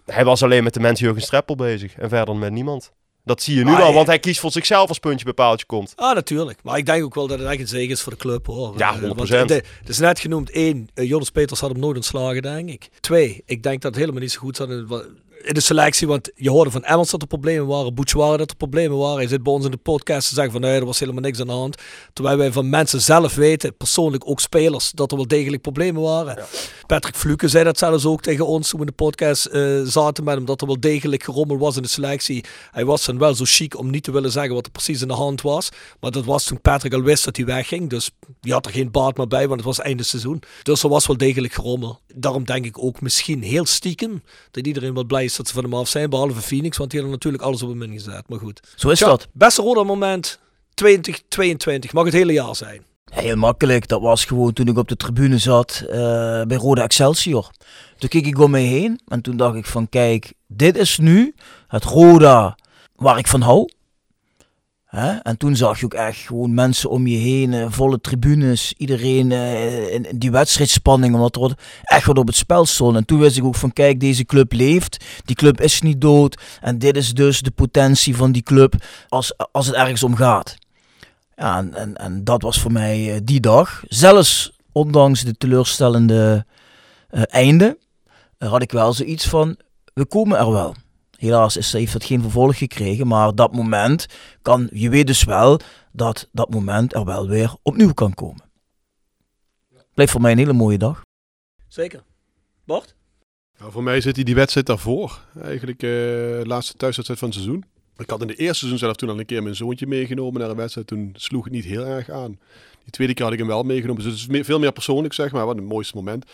Hij 0.05 0.25
was 0.25 0.43
alleen 0.43 0.65
met 0.65 0.75
de 0.75 0.81
mensen 0.81 1.05
Jurgen 1.07 1.23
Streppel 1.25 1.55
bezig 1.55 1.95
en 1.95 2.09
verder 2.09 2.37
met 2.37 2.53
niemand. 2.53 2.93
Dat 3.25 3.43
zie 3.43 3.57
je 3.57 3.65
nu 3.65 3.71
Ah, 3.71 3.81
al, 3.81 3.89
ja. 3.89 3.95
want 3.95 4.07
hij 4.07 4.19
kiest 4.19 4.41
voor 4.41 4.51
zichzelf 4.51 4.89
als 4.89 4.99
puntje 4.99 5.25
bij 5.25 5.33
paaltje 5.35 5.67
komt. 5.67 5.93
Ah, 5.97 6.15
natuurlijk. 6.15 6.59
Maar 6.63 6.79
ik 6.79 6.87
denk 6.87 7.05
ook 7.05 7.15
wel 7.15 7.27
dat 7.27 7.39
het 7.39 7.49
echt 7.49 7.61
een 7.61 7.69
zege 7.69 7.93
is 7.93 8.01
voor 8.01 8.13
de 8.13 8.19
club, 8.19 8.47
hoor. 8.47 8.75
Ja, 8.79 8.95
Eh, 8.95 9.01
100%. 9.01 9.37
want 9.37 9.49
de- 9.49 9.65
Het 9.81 9.89
is 9.89 9.99
net 9.99 10.19
genoemd, 10.19 10.51
één, 10.51 10.89
eh, 10.95 11.09
Jonas 11.09 11.31
Peters 11.31 11.61
had 11.61 11.71
hem 11.71 11.81
nooit 11.81 11.97
ontslagen, 11.97 12.43
denk 12.43 12.69
ik. 12.71 12.89
Twee, 13.01 13.43
ik 13.47 13.63
denk 13.63 13.83
dat 13.83 13.91
het 13.91 14.01
helemaal 14.01 14.21
niet 14.23 14.33
zo 14.33 14.39
goed 14.41 14.57
zat. 14.57 14.69
In 15.41 15.47
wat- 15.47 15.55
de 15.55 15.61
selectie, 15.61 16.07
want 16.07 16.31
je 16.35 16.51
hoorde 16.51 16.71
van 16.71 16.85
Emmels 16.85 17.11
dat 17.11 17.23
er 17.23 17.29
problemen 17.29 17.67
waren, 17.67 17.95
Bouchouari 17.95 18.37
dat 18.37 18.51
er 18.51 18.57
problemen 18.57 18.99
waren. 18.99 19.17
Hij 19.19 19.29
zit 19.29 19.43
bij 19.43 19.53
ons 19.53 19.65
in 19.65 19.71
de 19.71 19.77
podcast 19.77 20.29
te 20.29 20.35
zeggen 20.35 20.53
van 20.53 20.61
nee, 20.61 20.79
er 20.79 20.85
was 20.85 20.99
helemaal 20.99 21.23
niks 21.23 21.41
aan 21.41 21.47
de 21.47 21.53
hand. 21.53 21.77
Terwijl 22.13 22.37
wij 22.37 22.53
van 22.53 22.69
mensen 22.69 23.01
zelf 23.01 23.35
weten, 23.35 23.77
persoonlijk 23.77 24.29
ook 24.29 24.41
spelers, 24.41 24.91
dat 24.91 25.11
er 25.11 25.17
wel 25.17 25.27
degelijk 25.27 25.63
problemen 25.63 26.03
waren. 26.03 26.45
Patrick 26.87 27.17
Fluke 27.17 27.49
zei 27.49 27.65
dat 27.65 27.79
zelfs 27.79 28.05
ook 28.05 28.23
tegen 28.23 28.47
ons 28.47 28.69
toen 28.69 28.81
we 28.81 28.87
in 28.87 28.93
de 28.97 29.05
podcast 29.05 29.47
eh, 29.47 29.81
zaten 29.85 30.25
met 30.25 30.35
hem, 30.35 30.45
dat 30.45 30.61
er 30.61 30.67
wel 30.67 30.81
degelijk 30.81 31.23
gerommel 31.23 31.59
was 31.59 31.77
in 31.77 31.83
de 31.83 31.89
selectie. 31.89 32.45
Hij 32.71 32.85
was 32.85 33.05
dan 33.05 33.19
wel 33.19 33.35
zo 33.35 33.45
chic 33.47 33.79
om 33.79 33.91
niet 33.91 34.03
te 34.05 34.11
willen 34.13 34.31
zeggen 34.33 34.55
wat 34.55 34.67
er 34.67 34.73
precies 34.73 35.03
in 35.03 35.09
de 35.09 35.15
hand 35.15 35.41
was. 35.43 35.69
Maar 36.01 36.11
dat 36.11 36.25
was 36.25 36.45
toen 36.45 36.61
Patrick 36.61 36.93
al 36.95 37.03
wist 37.03 37.25
dat 37.25 37.37
hij 37.37 37.45
wegging. 37.47 37.91
Dus 37.91 38.11
die 38.41 38.53
had 38.53 38.67
er 38.67 38.73
geen 38.73 38.91
baat 38.91 39.17
meer 39.17 39.27
bij, 39.29 39.49
want 39.49 39.61
het 39.61 39.65
was 39.77 39.79
einde 39.81 40.03
seizoen. 40.03 40.43
Dus 40.63 40.83
er 40.83 40.89
was 40.89 41.07
wel 41.07 41.17
degelijk 41.17 41.53
gerommel. 41.53 42.01
Daarom 42.15 42.45
denk 42.45 42.65
ik 42.65 42.79
ook 42.83 43.01
misschien 43.01 43.43
heel 43.43 43.67
stiekem 43.67 44.23
dat 44.51 44.67
iedereen 44.67 44.95
wel 44.95 45.05
blij 45.05 45.29
ze 45.35 45.45
van 45.45 45.63
hem 45.63 45.75
af 45.75 45.89
zijn. 45.89 46.11
Behalve 46.11 46.41
Phoenix, 46.41 46.77
want 46.77 46.91
die 46.91 47.01
hadden 47.01 47.19
natuurlijk 47.19 47.45
alles 47.45 47.63
op 47.63 47.69
hem 47.69 47.79
min 47.79 47.93
gezet. 47.93 48.29
Maar 48.29 48.39
goed. 48.39 48.61
Zo 48.77 48.89
is 48.89 48.99
Tja, 48.99 49.07
dat. 49.07 49.29
Beste 49.33 49.63
rode 49.63 49.85
moment 49.85 50.39
2022. 50.75 51.93
Mag 51.93 52.05
het 52.05 52.13
hele 52.13 52.33
jaar 52.33 52.57
zijn. 52.57 52.83
Heel 53.11 53.37
makkelijk. 53.37 53.89
Dat 53.89 54.01
was 54.01 54.25
gewoon 54.25 54.53
toen 54.53 54.67
ik 54.67 54.79
op 54.79 54.89
de 54.89 54.97
tribune 54.97 55.39
zat 55.39 55.85
eh, 55.89 55.97
bij 56.43 56.57
Rode 56.57 56.81
Excelsior. 56.81 57.51
Toen 57.99 58.09
keek 58.09 58.27
ik 58.27 58.39
om 58.39 58.51
mij 58.51 58.63
heen 58.63 59.01
en 59.09 59.21
toen 59.21 59.37
dacht 59.37 59.57
ik 59.57 59.67
van 59.67 59.89
kijk, 59.89 60.33
dit 60.47 60.77
is 60.77 60.99
nu 60.99 61.35
het 61.69 61.85
Roda 61.85 62.57
waar 62.97 63.19
ik 63.19 63.27
van 63.27 63.41
hou. 63.41 63.69
Hè? 64.91 65.17
En 65.17 65.37
toen 65.37 65.57
zag 65.57 65.79
je 65.79 65.85
ook 65.85 65.95
echt 65.95 66.19
gewoon 66.19 66.55
mensen 66.55 66.91
om 66.91 67.07
je 67.07 67.17
heen, 67.17 67.55
eh, 67.55 67.67
volle 67.69 68.01
tribunes, 68.01 68.75
iedereen 68.77 69.33
eh, 69.33 69.95
in, 69.95 70.07
die 70.15 70.31
wedstrijdspanning, 70.31 71.15
omdat 71.15 71.37
er 71.37 71.59
echt 71.83 72.07
wat 72.07 72.19
op 72.19 72.27
het 72.27 72.37
spel 72.37 72.67
stond. 72.67 72.97
En 72.97 73.05
toen 73.05 73.19
wist 73.19 73.37
ik 73.37 73.45
ook 73.45 73.55
van 73.55 73.73
kijk, 73.73 74.01
deze 74.01 74.25
club 74.25 74.53
leeft, 74.53 75.05
die 75.25 75.37
club 75.37 75.61
is 75.61 75.81
niet 75.81 76.01
dood 76.01 76.43
en 76.61 76.79
dit 76.79 76.97
is 76.97 77.15
dus 77.15 77.41
de 77.41 77.51
potentie 77.51 78.17
van 78.17 78.33
die 78.33 78.43
club 78.43 78.75
als, 79.09 79.35
als 79.53 79.67
het 79.67 79.75
ergens 79.75 80.03
om 80.03 80.15
gaat. 80.15 80.57
Ja, 81.37 81.69
en, 81.73 81.97
en, 81.97 82.25
dat 82.25 82.43
was 82.43 82.61
voor 82.61 82.73
mij 82.73 83.15
eh, 83.15 83.21
die 83.25 83.41
dag. 83.41 83.83
Zelfs 83.89 84.53
ondanks 84.73 85.25
de 85.25 85.37
teleurstellende 85.37 86.47
einde, 87.11 87.79
had 88.39 88.63
ik 88.63 88.73
wel 88.73 88.93
zoiets 88.93 89.29
van, 89.29 89.57
we 89.95 90.07
komen 90.07 90.39
er 90.39 90.53
wel. 90.53 90.75
Helaas 91.21 91.57
is, 91.57 91.73
heeft 91.73 91.93
dat 91.93 92.05
geen 92.05 92.21
vervolg 92.21 92.59
gekregen, 92.59 93.07
maar 93.07 93.35
dat 93.35 93.53
moment 93.53 94.07
kan, 94.43 94.69
je 94.73 94.91
weet 94.91 95.07
dus 95.07 95.25
wel 95.25 95.61
dat 95.93 96.29
dat 96.33 96.51
moment 96.51 96.95
er 96.95 97.05
wel 97.05 97.29
weer 97.29 97.55
opnieuw 97.63 97.93
kan 97.93 98.15
komen. 98.15 98.43
Blijft 99.95 100.13
voor 100.13 100.21
mij 100.21 100.33
een 100.33 100.39
hele 100.39 100.53
mooie 100.53 100.79
dag. 100.79 101.03
Zeker. 101.69 102.03
Bart? 102.65 102.95
Nou, 103.59 103.73
voor 103.73 103.83
mij 103.83 104.01
zit 104.01 104.17
hij 104.17 104.25
die 104.25 104.35
wedstrijd 104.35 104.67
daarvoor. 104.67 105.21
Eigenlijk 105.43 105.83
eh 105.83 106.41
laatste 106.43 106.77
thuiswedstrijd 106.77 107.21
van 107.21 107.29
het 107.29 107.39
seizoen. 107.39 107.65
Ik 107.97 108.11
had 108.11 108.21
in 108.21 108.27
de 108.27 108.35
eerste 108.35 108.59
seizoen 108.59 108.79
zelf 108.79 108.97
toen 108.97 109.09
al 109.09 109.19
een 109.19 109.27
keer 109.27 109.43
mijn 109.43 109.57
zoontje 109.57 109.87
meegenomen 109.87 110.41
naar 110.41 110.51
een 110.51 110.57
wedstrijd. 110.57 110.87
Toen 110.87 111.15
sloeg 111.17 111.45
het 111.45 111.53
niet 111.53 111.65
heel 111.65 111.87
erg 111.87 112.11
aan. 112.11 112.39
Die 112.83 112.91
tweede 112.91 113.15
keer 113.15 113.25
had 113.25 113.33
ik 113.33 113.39
hem 113.39 113.49
wel 113.49 113.63
meegenomen. 113.63 114.05
Dus 114.05 114.21
het 114.21 114.31
is 114.31 114.47
veel 114.47 114.59
meer 114.59 114.73
persoonlijk, 114.73 115.15
zeg 115.15 115.33
maar. 115.33 115.47
Wat 115.47 115.57
het 115.57 115.65
mooiste 115.65 115.97
moment 115.97 116.25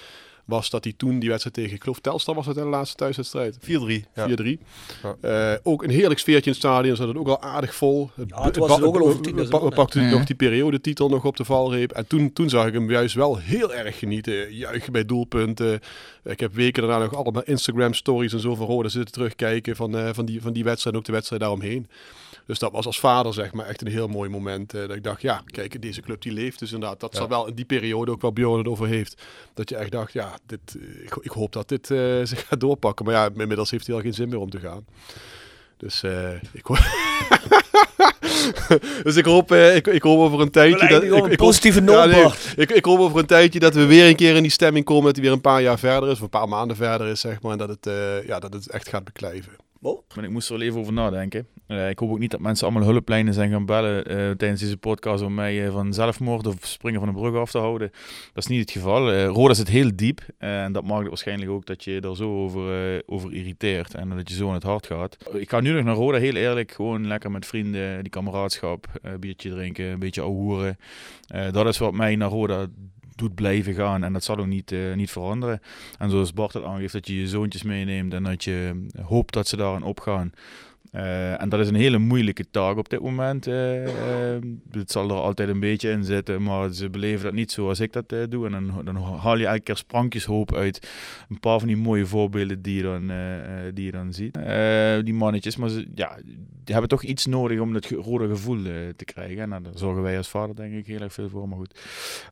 was 0.47 0.71
dat 0.71 0.85
hij 0.85 0.93
toen 0.97 1.19
die 1.19 1.29
wedstrijd 1.29 1.57
tegen, 1.57 1.75
ik 1.75 1.83
geloof 1.83 2.01
Telstar 2.01 2.35
was 2.35 2.47
het 2.47 2.57
in 2.57 2.63
de 2.63 2.69
laatste 2.69 2.97
thuiswedstrijd. 2.97 3.59
4-3. 3.61 4.05
Ja. 4.15 4.29
4-3. 4.29 4.59
Eh, 5.21 5.53
ook 5.63 5.83
een 5.83 5.91
heerlijk 5.91 6.21
sfeertje 6.21 6.45
in 6.45 6.57
het 6.57 6.61
stadion. 6.61 6.97
Zat 6.97 7.09
het 7.09 7.17
ook 7.17 7.29
al 7.29 7.43
aardig 7.43 7.75
vol. 7.75 8.11
Ja, 8.27 8.51
toen 8.51 8.67
was 8.67 8.77
het 8.77 8.85
ook 8.85 8.97
al 8.97 9.07
over 9.07 9.21
10.000 9.21 9.35
We 9.35 9.65
hè. 9.65 9.69
pakten 9.69 10.09
nog 10.09 10.25
die 10.25 10.37
periodetitel 10.37 11.09
nog 11.09 11.25
op 11.25 11.37
de 11.37 11.45
valreep. 11.45 11.93
En 11.93 12.07
toen, 12.07 12.33
toen 12.33 12.49
zag 12.49 12.67
ik 12.67 12.73
hem 12.73 12.91
juist 12.91 13.15
wel 13.15 13.37
heel 13.39 13.75
erg 13.75 13.99
genieten. 13.99 14.55
Juichen 14.55 14.93
bij 14.93 15.05
doelpunten. 15.05 15.81
Ik 16.25 16.41
heb 16.41 16.55
weken 16.55 16.83
daarna 16.83 17.05
nog 17.05 17.15
allemaal 17.15 17.43
Instagram 17.43 17.95
stories 17.95 18.33
en 18.33 18.41
zo 18.41 18.55
van 18.55 18.67
Roda 18.67 18.89
zitten 18.89 19.13
terugkijken 19.13 19.77
van, 19.77 19.97
eh, 19.97 20.09
van, 20.13 20.25
die, 20.25 20.43
van 20.43 20.53
die 20.53 20.65
wedstrijd 20.65 20.95
en 20.95 21.01
ook 21.01 21.07
de 21.07 21.13
wedstrijd 21.13 21.43
daaromheen. 21.43 21.87
Dus 22.47 22.59
dat 22.59 22.73
was 22.73 22.87
als 22.87 23.01
vader 23.01 23.35
zeg 23.35 23.53
maar 23.53 23.67
echt 23.67 23.81
een 23.81 23.91
heel 23.91 24.09
mooi 24.09 24.31
moment. 24.31 24.75
eh, 24.75 24.81
dat 24.81 24.97
ik 24.97 25.05
dacht, 25.05 25.23
ja, 25.23 25.43
kijk, 25.47 25.83
deze 25.83 26.01
club 26.01 26.23
die 26.23 26.33
leeft 26.33 26.59
dus 26.59 26.73
inderdaad. 26.73 27.01
Dat 27.01 27.15
zal 27.15 27.29
wel 27.29 27.47
in 27.47 27.55
die 27.55 27.65
periode 27.65 28.11
ook 28.11 28.21
wel 28.21 28.33
Bjorn 28.33 28.59
het 28.59 28.69
over 28.69 28.87
heeft. 28.87 29.23
Dat 29.55 29.69
je 29.69 29.77
echt 29.77 29.91
dacht, 29.91 30.13
ja, 30.13 30.39
dit, 30.47 30.77
eh, 30.79 31.05
ik, 31.05 31.17
ik 31.21 31.31
hoop 31.31 31.53
dat 31.53 31.69
dit 31.69 31.91
eh, 31.91 32.21
zich 32.33 32.47
gaat 32.47 32.61
doorpakken. 32.61 33.05
Maar 33.05 33.15
ja, 33.15 33.31
inmiddels 33.37 33.71
heeft 33.71 33.87
hij 33.87 33.97
al 33.97 34.03
geen 34.03 34.15
zin 34.15 34.29
meer 34.29 34.39
om 34.39 34.51
te 34.51 34.61
gaan. 34.61 34.87
Dus 35.77 36.03
ik 36.53 36.67
hoop... 36.67 36.79
dus 39.05 39.17
ik 39.17 39.25
hoop, 39.25 39.53
eh, 39.53 39.77
ik, 39.77 39.87
ik 39.87 40.03
hoop 40.03 40.19
over 40.19 40.41
een 40.41 40.51
tijdje... 40.51 40.79
Eindigen 40.79 41.17
op 41.17 41.25
een 41.25 41.31
ik, 41.31 41.37
positieve 41.37 41.81
hoop, 41.81 41.89
Ja, 41.89 42.05
nee, 42.05 42.27
ik, 42.57 42.71
ik 42.71 42.85
hoop 42.85 42.99
over 42.99 43.19
een 43.19 43.27
tijdje 43.27 43.59
dat 43.59 43.75
we 43.75 43.87
weer 43.87 44.09
een 44.09 44.17
keer 44.17 44.37
in 44.37 44.43
die 44.43 44.51
stemming 44.51 44.85
komen... 44.85 45.05
dat 45.05 45.15
hij 45.15 45.25
weer 45.25 45.33
een 45.33 45.41
paar 45.41 45.63
jaar 45.63 45.79
verder 45.79 46.09
is, 46.09 46.15
of 46.15 46.21
een 46.21 46.29
paar 46.29 46.49
maanden 46.49 46.77
verder 46.77 47.07
is, 47.07 47.21
zeg 47.21 47.43
maar. 47.43 47.53
En 47.53 47.59
dat 47.59 47.69
het, 47.69 47.89
ja, 48.27 48.39
dat 48.39 48.53
het 48.53 48.71
echt 48.71 48.89
gaat 48.89 49.05
beklijven. 49.05 49.53
Maar 50.15 50.25
ik 50.25 50.31
moest 50.31 50.49
er 50.51 50.59
wel 50.59 50.67
even 50.67 50.81
over 50.81 50.93
nadenken. 50.93 51.47
Eh, 51.67 51.89
ik 51.89 51.99
hoop 51.99 52.11
ook 52.11 52.19
niet 52.19 52.31
dat 52.31 52.41
mensen 52.41 52.67
allemaal 52.67 52.89
hulplijnen 52.89 53.35
zijn 53.35 53.51
gaan 53.51 53.67
bellen 53.67 54.07
eh, 54.07 54.17
tijdens 54.17 54.61
deze 54.61 54.77
podcast 54.77 55.23
om 55.23 55.35
mij 55.35 55.67
eh, 55.67 55.73
van 55.73 55.93
zelfmoord 55.93 56.47
of 56.47 56.57
springen 56.61 57.01
van 57.01 57.09
een 57.09 57.15
brug 57.15 57.35
af 57.35 57.51
te 57.51 57.59
houden. 57.59 57.91
Dat 58.33 58.45
is 58.45 58.47
niet 58.47 58.61
het 58.61 58.71
geval. 58.71 59.25
Roda 59.25 59.55
zit 59.55 59.69
heel 59.69 59.91
diep 59.95 60.21
en 60.39 60.73
dat 60.73 60.85
maakt 60.85 61.01
het 61.01 61.09
waarschijnlijk 61.09 61.51
ook 61.51 61.67
dat 61.67 61.85
je 61.85 62.01
er 62.01 62.17
zo 62.17 62.43
over, 62.43 63.03
over 63.07 63.35
irriteert 63.35 63.95
en 63.95 64.09
dat 64.09 64.29
je 64.29 64.35
zo 64.35 64.49
aan 64.49 64.55
het 64.55 64.63
hart 64.63 64.87
gaat. 64.87 65.17
Ik 65.33 65.51
ga 65.51 65.61
nu 65.61 65.73
nog 65.73 65.85
naar 65.85 65.95
Roda, 65.95 66.19
heel 66.19 66.35
eerlijk, 66.35 66.73
gewoon 66.73 67.07
lekker 67.07 67.31
met 67.31 67.47
vrienden, 67.47 68.03
die 68.03 68.11
kameraadschap, 68.11 68.87
biertje 69.21 69.51
drinken, 69.51 69.85
een 69.85 69.99
beetje 69.99 70.21
ouwehoeren. 70.21 70.79
Eh 71.27 71.53
dat 71.53 71.67
is 71.67 71.79
wat 71.79 71.93
mij 71.93 72.17
naar 72.17 72.29
Roda 72.31 72.67
doet 73.17 73.35
blijven 73.35 73.75
gaan. 73.75 74.05
En 74.05 74.13
dat 74.13 74.25
zal 74.25 74.37
ook 74.37 74.47
niet, 74.47 74.73
eh, 74.73 74.95
niet 74.95 75.11
veranderen. 75.11 75.61
En 75.99 76.11
zoals 76.11 76.33
Bart 76.33 76.53
het 76.53 76.65
aangeeft, 76.65 76.93
dat 76.93 77.07
je 77.07 77.21
je 77.21 77.29
zoontjes 77.29 77.63
meeneemt 77.63 78.15
en 78.15 78.23
dat 78.23 78.45
je 78.45 78.87
hoopt 79.03 79.35
dat 79.35 79.49
ze 79.49 79.57
daarin 79.57 79.83
opgaan. 79.83 80.33
Eh, 80.93 81.41
en 81.43 81.49
dat 81.49 81.61
is 81.61 81.69
een 81.69 81.75
hele 81.75 81.99
moeilijke 81.99 82.51
taak 82.51 82.77
op 82.77 82.89
dit 82.89 83.01
moment. 83.01 83.47
eh, 83.47 83.85
eh, 84.35 84.43
het 84.71 84.91
zal 84.91 85.09
er 85.09 85.15
altijd 85.17 85.49
een 85.49 85.61
beetje 85.61 85.91
in 85.91 86.05
zitten, 86.05 86.43
maar 86.43 86.73
ze 86.73 86.91
beleven 86.91 87.25
dat 87.25 87.33
niet 87.35 87.53
zoals 87.53 87.81
ik 87.81 87.93
dat 87.93 88.13
eh, 88.13 88.19
doe. 88.29 88.47
En 88.47 88.53
dan, 88.53 88.85
dan 88.85 88.97
haal 88.97 89.39
je 89.39 89.47
elke 89.47 89.61
keer 89.61 89.77
sprankjeshoop 89.77 90.55
uit 90.55 90.91
een 91.29 91.41
paar 91.41 91.59
van 91.59 91.69
die 91.69 91.77
mooie 91.77 92.07
voorbeelden 92.07 92.63
die 92.63 92.77
je 92.77 92.83
dan, 92.83 93.11
eh, 93.11 93.67
eh, 93.95 94.07
ziet. 94.11 94.37
Eh, 94.37 95.05
die 95.05 95.15
mannetjes, 95.15 95.57
maar 95.57 95.69
ze, 95.69 95.87
ja, 95.95 96.19
die 96.67 96.75
hebben 96.75 96.99
toch 96.99 97.03
iets 97.03 97.27
nodig 97.27 97.61
om 97.61 97.73
dat 97.73 97.87
rode 97.87 98.29
gevoel 98.29 98.65
eh, 98.65 98.73
te 98.97 99.05
krijgen. 99.05 99.39
En 99.43 99.49
nou, 99.49 99.63
daar 99.63 99.73
zorgen 99.75 100.03
wij 100.03 100.17
als 100.17 100.29
vader 100.29 100.57
denk 100.57 100.73
ik 100.75 100.87
heel 100.87 101.01
erg 101.01 101.13
veel 101.13 101.29
voor, 101.29 101.49
maar 101.49 101.59
goed. 101.59 101.81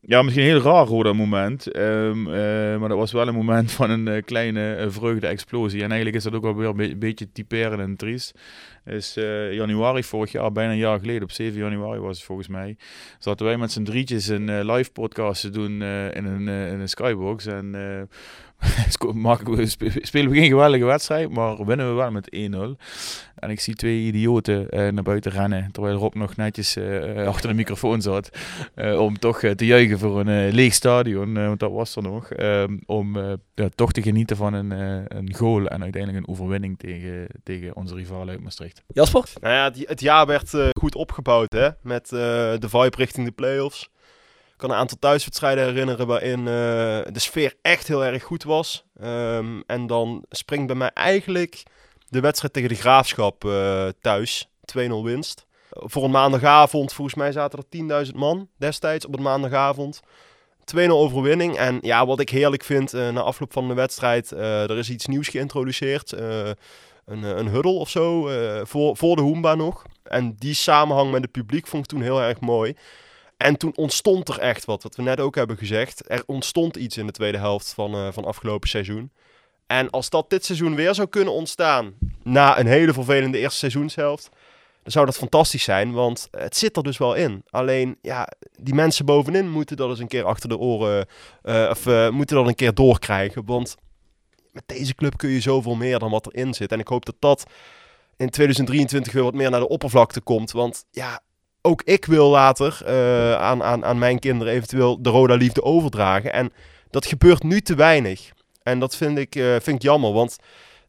Ja, 0.02 0.22
misschien 0.22 0.44
een 0.44 0.50
heel 0.50 0.60
raar 0.72 0.86
rode 0.86 1.12
moment, 1.12 1.66
ehm, 1.70 2.26
eh, 2.26 2.78
maar 2.78 2.88
dat 2.88 2.98
was 2.98 3.12
wel 3.12 3.28
een 3.28 3.34
moment 3.34 3.72
van 3.72 3.90
een 3.90 4.08
eh, 4.08 4.22
kleine 4.24 4.86
vreugde-explosie. 4.88 5.82
En 5.82 5.86
eigenlijk 5.86 6.16
is 6.16 6.22
dat 6.22 6.34
ook 6.34 6.42
wel 6.42 6.56
weer 6.56 6.68
een 6.68 6.76
be- 6.76 6.96
beetje 6.96 7.32
typerend 7.32 7.80
en 7.80 7.96
triest 7.96 8.38
is 8.84 9.14
januari 9.50 10.02
vorig 10.04 10.32
jaar, 10.32 10.52
bijna 10.52 10.72
een 10.72 10.78
jaar 10.78 10.98
geleden, 10.98 11.22
op 11.22 11.30
7 11.30 11.58
januari 11.58 12.00
was 12.00 12.16
het 12.16 12.26
volgens 12.26 12.48
mij, 12.48 12.76
zaten 13.18 13.46
wij 13.46 13.56
met 13.56 13.72
z'n 13.72 13.82
drietjes 13.82 14.28
een 14.28 14.64
live 14.70 14.90
podcast 14.90 15.40
te 15.40 15.50
doen 15.50 15.72
in, 16.12 16.24
een, 16.24 16.48
in 16.48 16.80
een 16.80 16.88
skybox. 16.88 17.46
En 17.46 17.74
eh, 19.18 19.38
we, 19.44 19.66
spe- 19.66 19.98
spelen 20.02 20.30
we 20.30 20.36
geen 20.36 20.48
geweldige 20.48 20.84
wedstrijd, 20.84 21.30
maar 21.30 21.64
winnen 21.64 21.88
we 21.88 21.94
wel 21.94 22.10
met 22.10 22.36
1-0. 22.36 22.82
En 23.34 23.50
ik 23.50 23.60
zie 23.60 23.74
twee 23.74 24.00
idioten 24.00 24.68
eh, 24.68 24.88
naar 24.92 25.02
buiten 25.02 25.32
rennen, 25.32 25.68
terwijl 25.72 25.96
Rob 25.96 26.14
nog 26.14 26.36
netjes 26.36 26.76
eh, 26.76 27.26
achter 27.26 27.48
de 27.48 27.54
microfoon 27.54 28.02
zat, 28.02 28.30
eh, 28.74 29.00
om 29.00 29.18
toch 29.18 29.42
eh, 29.42 29.50
te 29.50 29.66
juichen 29.66 29.98
voor 29.98 30.20
een 30.20 30.46
eh, 30.48 30.52
leeg 30.52 30.74
stadion, 30.74 31.36
eh, 31.36 31.46
want 31.46 31.60
dat 31.60 31.70
was 31.72 31.96
er 31.96 32.02
nog, 32.02 32.30
ehm, 32.30 32.76
om 32.86 33.16
eh, 33.16 33.32
ja, 33.54 33.68
toch 33.74 33.92
te 33.92 34.02
genieten 34.02 34.36
van 34.36 34.54
een, 34.54 34.72
eh, 34.72 35.18
een 35.18 35.34
goal 35.34 35.66
en 35.66 35.82
uiteindelijk 35.82 36.26
een 36.26 36.32
overwinning 36.32 36.78
tegen, 36.78 37.26
tegen 37.42 37.76
onze 37.76 37.94
rivalen 37.94 38.28
uit 38.28 38.42
Maastricht. 38.42 38.82
Jasper? 38.86 39.24
Nou 39.40 39.54
ja, 39.54 39.70
die, 39.70 39.84
het 39.88 40.00
jaar 40.00 40.26
werd 40.26 40.54
eh, 40.54 40.68
goed 40.80 40.94
opgebouwd 40.94 41.52
hè, 41.52 41.68
met 41.82 42.04
eh, 42.12 42.18
de 42.58 42.68
vibe 42.68 42.96
richting 42.96 43.26
de 43.26 43.32
play-offs. 43.32 43.88
Kan 44.56 44.70
een 44.70 44.76
aantal 44.76 44.98
thuiswedstrijden 45.00 45.64
herinneren 45.64 46.06
waarin 46.06 46.38
eh, 46.38 46.44
de 47.12 47.18
sfeer 47.18 47.54
echt 47.62 47.88
heel 47.88 48.04
erg 48.04 48.22
goed 48.22 48.42
was. 48.42 48.84
Ehm, 49.00 49.60
en 49.66 49.86
dan 49.86 50.24
springt 50.30 50.66
bij 50.66 50.76
mij 50.76 50.90
eigenlijk 50.94 51.62
de 52.08 52.20
wedstrijd 52.20 52.52
tegen 52.52 52.68
de 52.68 52.74
Graafschap 52.74 53.44
eh, 53.44 53.88
thuis. 54.00 54.48
2-0 54.64 54.78
winst. 55.02 55.46
Voor 55.70 56.04
een 56.04 56.10
maandagavond, 56.10 56.92
volgens 56.92 57.16
mij 57.16 57.32
zaten 57.32 57.58
er 57.58 58.04
10.000 58.06 58.14
man 58.14 58.48
destijds 58.56 59.06
op 59.06 59.16
een 59.16 59.22
maandagavond. 59.22 60.00
2-0 60.64 60.88
overwinning. 60.88 61.56
En 61.56 61.78
ja, 61.80 62.06
wat 62.06 62.20
ik 62.20 62.28
heerlijk 62.28 62.64
vind 62.64 62.94
eh, 62.94 63.08
na 63.08 63.20
afloop 63.20 63.52
van 63.52 63.68
de 63.68 63.74
wedstrijd, 63.74 64.30
er 64.30 64.78
is 64.78 64.90
iets 64.90 65.06
nieuws 65.06 65.28
geïntroduceerd. 65.28 66.12
Een, 66.12 67.22
een 67.22 67.48
huddle 67.48 67.72
of 67.72 67.88
zo, 67.88 68.28
voor, 68.64 68.96
voor 68.96 69.16
de 69.16 69.22
Hoemba 69.22 69.54
nog. 69.54 69.84
En 70.02 70.34
die 70.38 70.54
samenhang 70.54 71.10
met 71.10 71.22
het 71.22 71.30
publiek 71.30 71.66
vond 71.66 71.82
ik 71.82 71.88
toen 71.88 72.02
heel 72.02 72.22
erg 72.22 72.40
mooi. 72.40 72.74
En 73.36 73.56
toen 73.56 73.76
ontstond 73.76 74.28
er 74.28 74.38
echt 74.38 74.64
wat, 74.64 74.82
wat 74.82 74.96
we 74.96 75.02
net 75.02 75.20
ook 75.20 75.34
hebben 75.34 75.56
gezegd. 75.56 76.10
Er 76.10 76.22
ontstond 76.26 76.76
iets 76.76 76.96
in 76.96 77.06
de 77.06 77.12
tweede 77.12 77.38
helft 77.38 77.72
van, 77.72 77.94
eh, 77.94 78.08
van 78.12 78.24
afgelopen 78.24 78.68
seizoen. 78.68 79.10
En 79.66 79.90
als 79.90 80.10
dat 80.10 80.30
dit 80.30 80.44
seizoen 80.44 80.74
weer 80.74 80.94
zou 80.94 81.08
kunnen 81.08 81.32
ontstaan, 81.32 81.94
na 82.22 82.58
een 82.58 82.66
hele 82.66 82.92
vervelende 82.92 83.38
eerste 83.38 83.58
seizoenshelft, 83.58 84.28
dan 84.82 84.92
zou 84.92 85.06
dat 85.06 85.16
fantastisch 85.16 85.62
zijn, 85.62 85.92
want 85.92 86.28
het 86.30 86.56
zit 86.56 86.76
er 86.76 86.82
dus 86.82 86.98
wel 86.98 87.14
in. 87.14 87.42
Alleen, 87.50 87.98
ja, 88.02 88.28
die 88.58 88.74
mensen 88.74 89.04
bovenin 89.04 89.50
moeten 89.50 89.76
dat 89.76 89.88
eens 89.88 89.98
een 89.98 90.08
keer 90.08 90.24
achter 90.24 90.48
de 90.48 90.58
oren, 90.58 91.06
eh, 91.42 91.66
of 91.70 91.86
eh, 91.86 92.10
moeten 92.10 92.36
dat 92.36 92.46
een 92.46 92.54
keer 92.54 92.74
doorkrijgen. 92.74 93.44
Want 93.44 93.76
met 94.52 94.62
deze 94.66 94.94
club 94.94 95.16
kun 95.16 95.30
je 95.30 95.40
zoveel 95.40 95.74
meer 95.74 95.98
dan 95.98 96.10
wat 96.10 96.26
erin 96.26 96.54
zit. 96.54 96.72
En 96.72 96.78
ik 96.78 96.88
hoop 96.88 97.04
dat 97.04 97.16
dat 97.18 97.44
in 98.16 98.30
2023 98.30 99.12
weer 99.12 99.22
wat 99.22 99.34
meer 99.34 99.50
naar 99.50 99.60
de 99.60 99.68
oppervlakte 99.68 100.20
komt. 100.20 100.52
Want 100.52 100.84
ja, 100.90 101.20
ook 101.66 101.82
ik 101.82 102.04
wil 102.04 102.28
later 102.28 102.80
uh, 102.86 103.34
aan, 103.34 103.62
aan, 103.62 103.84
aan 103.84 103.98
mijn 103.98 104.18
kinderen 104.18 104.52
eventueel 104.52 105.02
de 105.02 105.10
Roda 105.10 105.34
liefde 105.34 105.62
overdragen. 105.62 106.32
En 106.32 106.52
dat 106.90 107.06
gebeurt 107.06 107.42
nu 107.42 107.60
te 107.60 107.74
weinig. 107.74 108.30
En 108.62 108.78
dat 108.78 108.96
vind 108.96 109.18
ik, 109.18 109.34
uh, 109.34 109.50
vind 109.50 109.76
ik 109.76 109.82
jammer, 109.82 110.12
want 110.12 110.36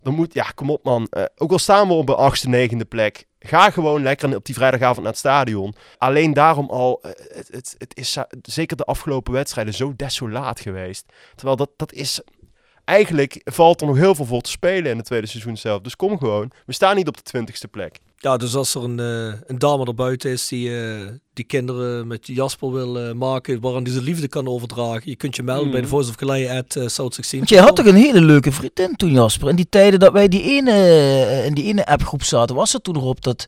dan 0.02 0.14
moet, 0.14 0.34
ja, 0.34 0.52
kom 0.56 0.70
op 0.70 0.84
man. 0.84 1.08
Uh, 1.12 1.24
ook 1.36 1.52
al 1.52 1.60
staan 1.60 1.88
we 1.88 1.94
op 1.94 2.08
de 2.08 2.16
achtste, 2.16 2.50
negende 2.50 2.86
plek. 2.86 3.26
Ga 3.40 3.70
gewoon 3.70 4.04
lekker 4.04 4.36
op 4.36 4.46
die 4.46 4.56
vrijdagavond 4.56 5.00
naar 5.00 5.12
het 5.12 5.18
stadion. 5.18 5.76
Alleen 5.98 6.34
daarom 6.34 6.70
al, 6.70 7.00
het, 7.02 7.48
het, 7.52 7.76
het 7.78 7.98
is 7.98 8.18
zeker 8.42 8.78
de 8.78 8.84
afgelopen 8.84 9.34
wedstrijden 9.34 9.74
zo 9.74 9.94
desolaat 9.96 10.60
geweest. 10.60 11.14
Terwijl 11.36 11.58
dat, 11.58 11.70
dat 11.78 11.94
is, 11.94 12.22
eigenlijk 12.86 13.42
valt 13.44 13.82
er 13.82 13.88
nog 13.88 13.98
heel 13.98 14.16
veel 14.16 14.26
voor 14.26 14.42
te 14.42 14.50
spelen 14.50 14.92
in 14.92 14.98
het 14.98 15.06
tweede 15.06 15.28
seizoen 15.28 15.58
zelf. 15.58 15.82
Dus 15.82 15.96
kom 15.96 16.18
gewoon. 16.18 16.52
We 16.66 16.74
staan 16.74 16.96
niet 16.96 17.08
op 17.08 17.18
de 17.18 17.24
twintigste 17.24 17.68
plek. 17.68 18.00
Ja, 18.26 18.38
dus 18.38 18.56
als 18.56 18.76
er 18.76 18.84
een, 18.84 19.00
uh, 19.00 19.34
een 19.46 19.60
dame 19.60 19.86
erbuiten 19.86 20.32
is 20.32 20.48
die, 20.48 20.70
uh, 20.70 21.08
die 21.34 21.46
kinderen 21.46 22.08
met 22.08 22.28
Jasper 22.28 22.72
wil 22.72 23.08
uh, 23.08 23.12
maken, 23.12 23.62
waaraan 23.62 23.84
die 23.84 23.94
zijn 23.94 24.06
liefde 24.06 24.28
kan 24.28 24.48
overdragen, 24.48 25.02
je 25.06 25.16
kunt 25.16 25.36
je 25.36 25.44
melden 25.44 25.66
Mm. 25.66 25.72
bij 25.72 25.82
de 25.82 25.88
Voice 25.88 26.10
of 26.10 26.16
Calais 26.16 26.50
at 26.50 26.76
uh, 26.76 26.88
South 26.88 27.14
16. 27.14 27.38
Want 27.38 27.50
jij 27.50 27.62
had 27.62 27.76
toch 27.76 27.86
een 27.86 27.96
hele 27.96 28.22
leuke 28.22 28.52
vriendin 28.52 28.96
toen, 28.96 29.12
Jasper? 29.12 29.50
In 29.50 29.56
die 29.56 29.70
tijden 29.70 30.00
dat 30.00 30.12
wij 30.12 30.28
die 30.28 30.42
ene, 30.42 31.44
in 31.46 31.54
die 31.54 31.64
ene 31.64 31.86
appgroep 31.86 32.24
zaten, 32.24 32.56
was 32.56 32.74
er 32.74 32.82
toen 32.82 32.94
nog 32.94 33.04
op 33.04 33.24
dat... 33.24 33.48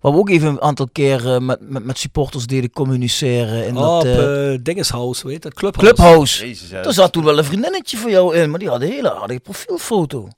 Waar 0.00 0.12
we 0.12 0.18
ook 0.18 0.30
even 0.30 0.48
een 0.48 0.60
aantal 0.60 0.88
keer 0.92 1.42
met, 1.42 1.60
met, 1.60 1.84
met 1.84 1.98
supporters 1.98 2.46
deden 2.46 2.70
communiceren. 2.70 3.66
In 3.66 3.76
oh, 3.76 3.82
dat, 3.82 4.00
op 4.00 4.20
uh, 4.20 4.58
Dingeshouse, 4.62 5.26
weet 5.26 5.42
dat? 5.42 5.54
Clubhouse. 5.54 5.94
Clubhouse. 5.94 6.46
Jezus, 6.46 6.70
er 6.70 6.92
zat 6.92 7.12
toen 7.12 7.24
wel 7.24 7.38
een 7.38 7.44
vriendinnetje 7.44 7.96
van 7.96 8.10
jou 8.10 8.36
in, 8.36 8.50
maar 8.50 8.58
die 8.58 8.68
had 8.68 8.80
een 8.80 8.90
hele 8.90 9.14
aardige 9.14 9.40
profielfoto. 9.40 10.28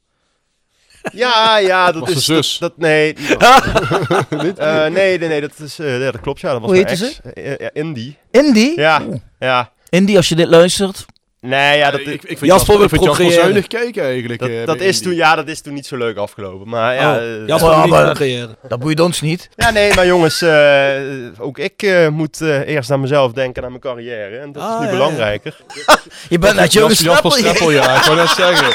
Ja, 1.12 1.58
ja, 1.58 1.92
dat 1.92 2.00
was 2.00 2.10
is 2.10 2.24
zus. 2.24 2.58
Dat, 2.58 2.70
dat, 2.70 2.78
nee, 2.78 3.16
uh, 3.40 4.86
nee, 4.86 5.18
nee, 5.18 5.28
nee, 5.28 5.40
dat 5.40 5.58
is, 5.58 5.78
uh, 5.80 6.00
ja, 6.04 6.10
dat 6.10 6.20
klopt. 6.20 6.40
Ja, 6.40 6.52
dat 6.52 6.60
was 6.60 6.70
Hoe 6.70 6.78
heette 6.78 6.96
ze? 6.96 7.14
Uh, 7.34 7.56
ja, 7.56 7.70
Indy. 7.72 8.14
Indy? 8.30 8.72
Ja, 8.76 9.02
ja. 9.38 9.72
Indy, 9.88 10.16
als 10.16 10.28
je 10.28 10.34
dit 10.34 10.48
luistert. 10.48 11.06
Nee, 11.40 11.78
ja, 11.78 11.90
dat, 11.90 12.00
ik, 12.00 12.06
ik 12.06 12.38
vind 12.38 12.40
Jasper 12.40 12.80
Jasper, 12.80 13.02
Jasper 13.02 13.30
zuinig 13.32 13.66
kijken 13.66 14.02
eigenlijk. 14.02 14.40
dat, 14.40 14.48
eh, 14.48 14.66
dat 14.66 14.80
is 14.80 15.00
toen, 15.02 15.14
ja, 15.14 15.34
dat 15.36 15.48
is 15.48 15.60
toen 15.60 15.74
niet 15.74 15.86
zo 15.86 15.96
leuk 15.96 16.16
afgelopen. 16.16 16.68
Maar 16.68 16.94
ja, 16.94 17.14
Oh, 17.14 17.22
eh, 17.22 17.46
Jasper 17.46 17.76
niet 17.78 17.88
maar-. 17.88 18.48
Dat 18.68 18.78
boeit 18.78 19.00
ons 19.00 19.20
niet. 19.20 19.48
ja, 19.56 19.70
nee, 19.70 19.94
maar 19.94 20.06
jongens, 20.06 20.42
uh, 20.42 20.90
ook 21.38 21.58
ik 21.58 21.82
uh, 21.82 22.08
moet 22.08 22.40
uh, 22.40 22.68
eerst 22.68 22.90
aan 22.90 23.00
mezelf 23.00 23.32
denken, 23.32 23.62
aan 23.62 23.68
mijn 23.68 23.80
carrière. 23.82 24.38
En 24.38 24.52
dat 24.52 24.62
Ah, 24.62 24.72
is 24.72 24.78
nu 24.78 24.84
ja, 24.86 24.90
belangrijker. 24.92 25.56
Je 26.28 26.38
bent 26.38 26.54
net 26.54 26.72
Jonas 26.72 26.98
Jasper, 26.98 27.30
Jasper 27.30 27.30
Strappel. 27.30 27.70
Streppel, 27.70 27.70
ja. 27.70 27.96
Ik 27.96 28.02
wou 28.04 28.16
net 28.16 28.28
zeggen. 28.28 28.68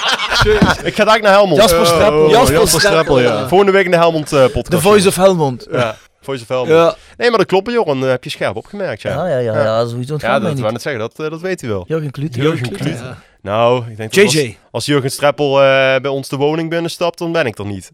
ik 0.89 0.95
ga 0.95 1.03
daar 1.03 1.21
naar 1.21 1.31
Helmond. 1.31 1.61
Jasper 1.61 1.85
Streppel. 1.85 2.23
Oh, 2.25 2.29
Jasper 2.31 2.53
Jasper 2.59 2.79
Streppel, 2.81 3.19
ja. 3.19 3.33
ja. 3.33 3.47
Volgende 3.47 3.71
week 3.73 3.85
in 3.85 3.91
de 3.91 3.97
Helmond 3.97 4.33
uh, 4.33 4.43
podcast. 4.43 4.69
The 4.71 4.79
Voice 4.81 5.07
of 5.07 5.15
Helmond. 5.15 5.67
Ja, 5.71 5.95
Helmond. 6.25 6.69
Ja. 6.69 6.95
Nee, 7.17 7.29
maar 7.29 7.37
dat 7.37 7.47
klopt, 7.47 7.71
Joran. 7.71 8.03
Uh, 8.03 8.09
heb 8.09 8.23
je 8.23 8.29
scherp 8.29 8.55
opgemerkt, 8.55 9.01
ja. 9.01 9.11
Ja, 9.11 9.27
ja, 9.27 9.37
ja. 9.37 9.63
Ja. 9.63 9.87
sowieso 9.87 10.17
Ja, 10.19 10.39
dat 10.39 10.59
wou 10.59 10.71
net 10.71 10.81
zeggen, 10.81 11.01
dat, 11.01 11.19
uh, 11.19 11.29
dat 11.29 11.41
weet 11.41 11.61
hij 11.61 11.69
wel. 11.69 11.83
Jurgen 11.87 12.11
Kluut. 12.11 12.35
Jurgen 12.35 12.69
Kluut. 12.69 13.01
Nou, 13.41 13.89
ik 13.89 13.97
denk 13.97 14.13
dat 14.13 14.31
JJ. 14.31 14.45
als, 14.45 14.55
als 14.71 14.85
Jurgen 14.85 15.11
Streppel 15.11 15.51
uh, 15.51 15.63
bij 15.99 16.07
ons 16.07 16.29
de 16.29 16.35
woning 16.35 16.69
binnenstapt, 16.69 17.17
dan 17.17 17.31
ben 17.31 17.45
ik 17.45 17.57
er 17.57 17.65
niet. 17.65 17.91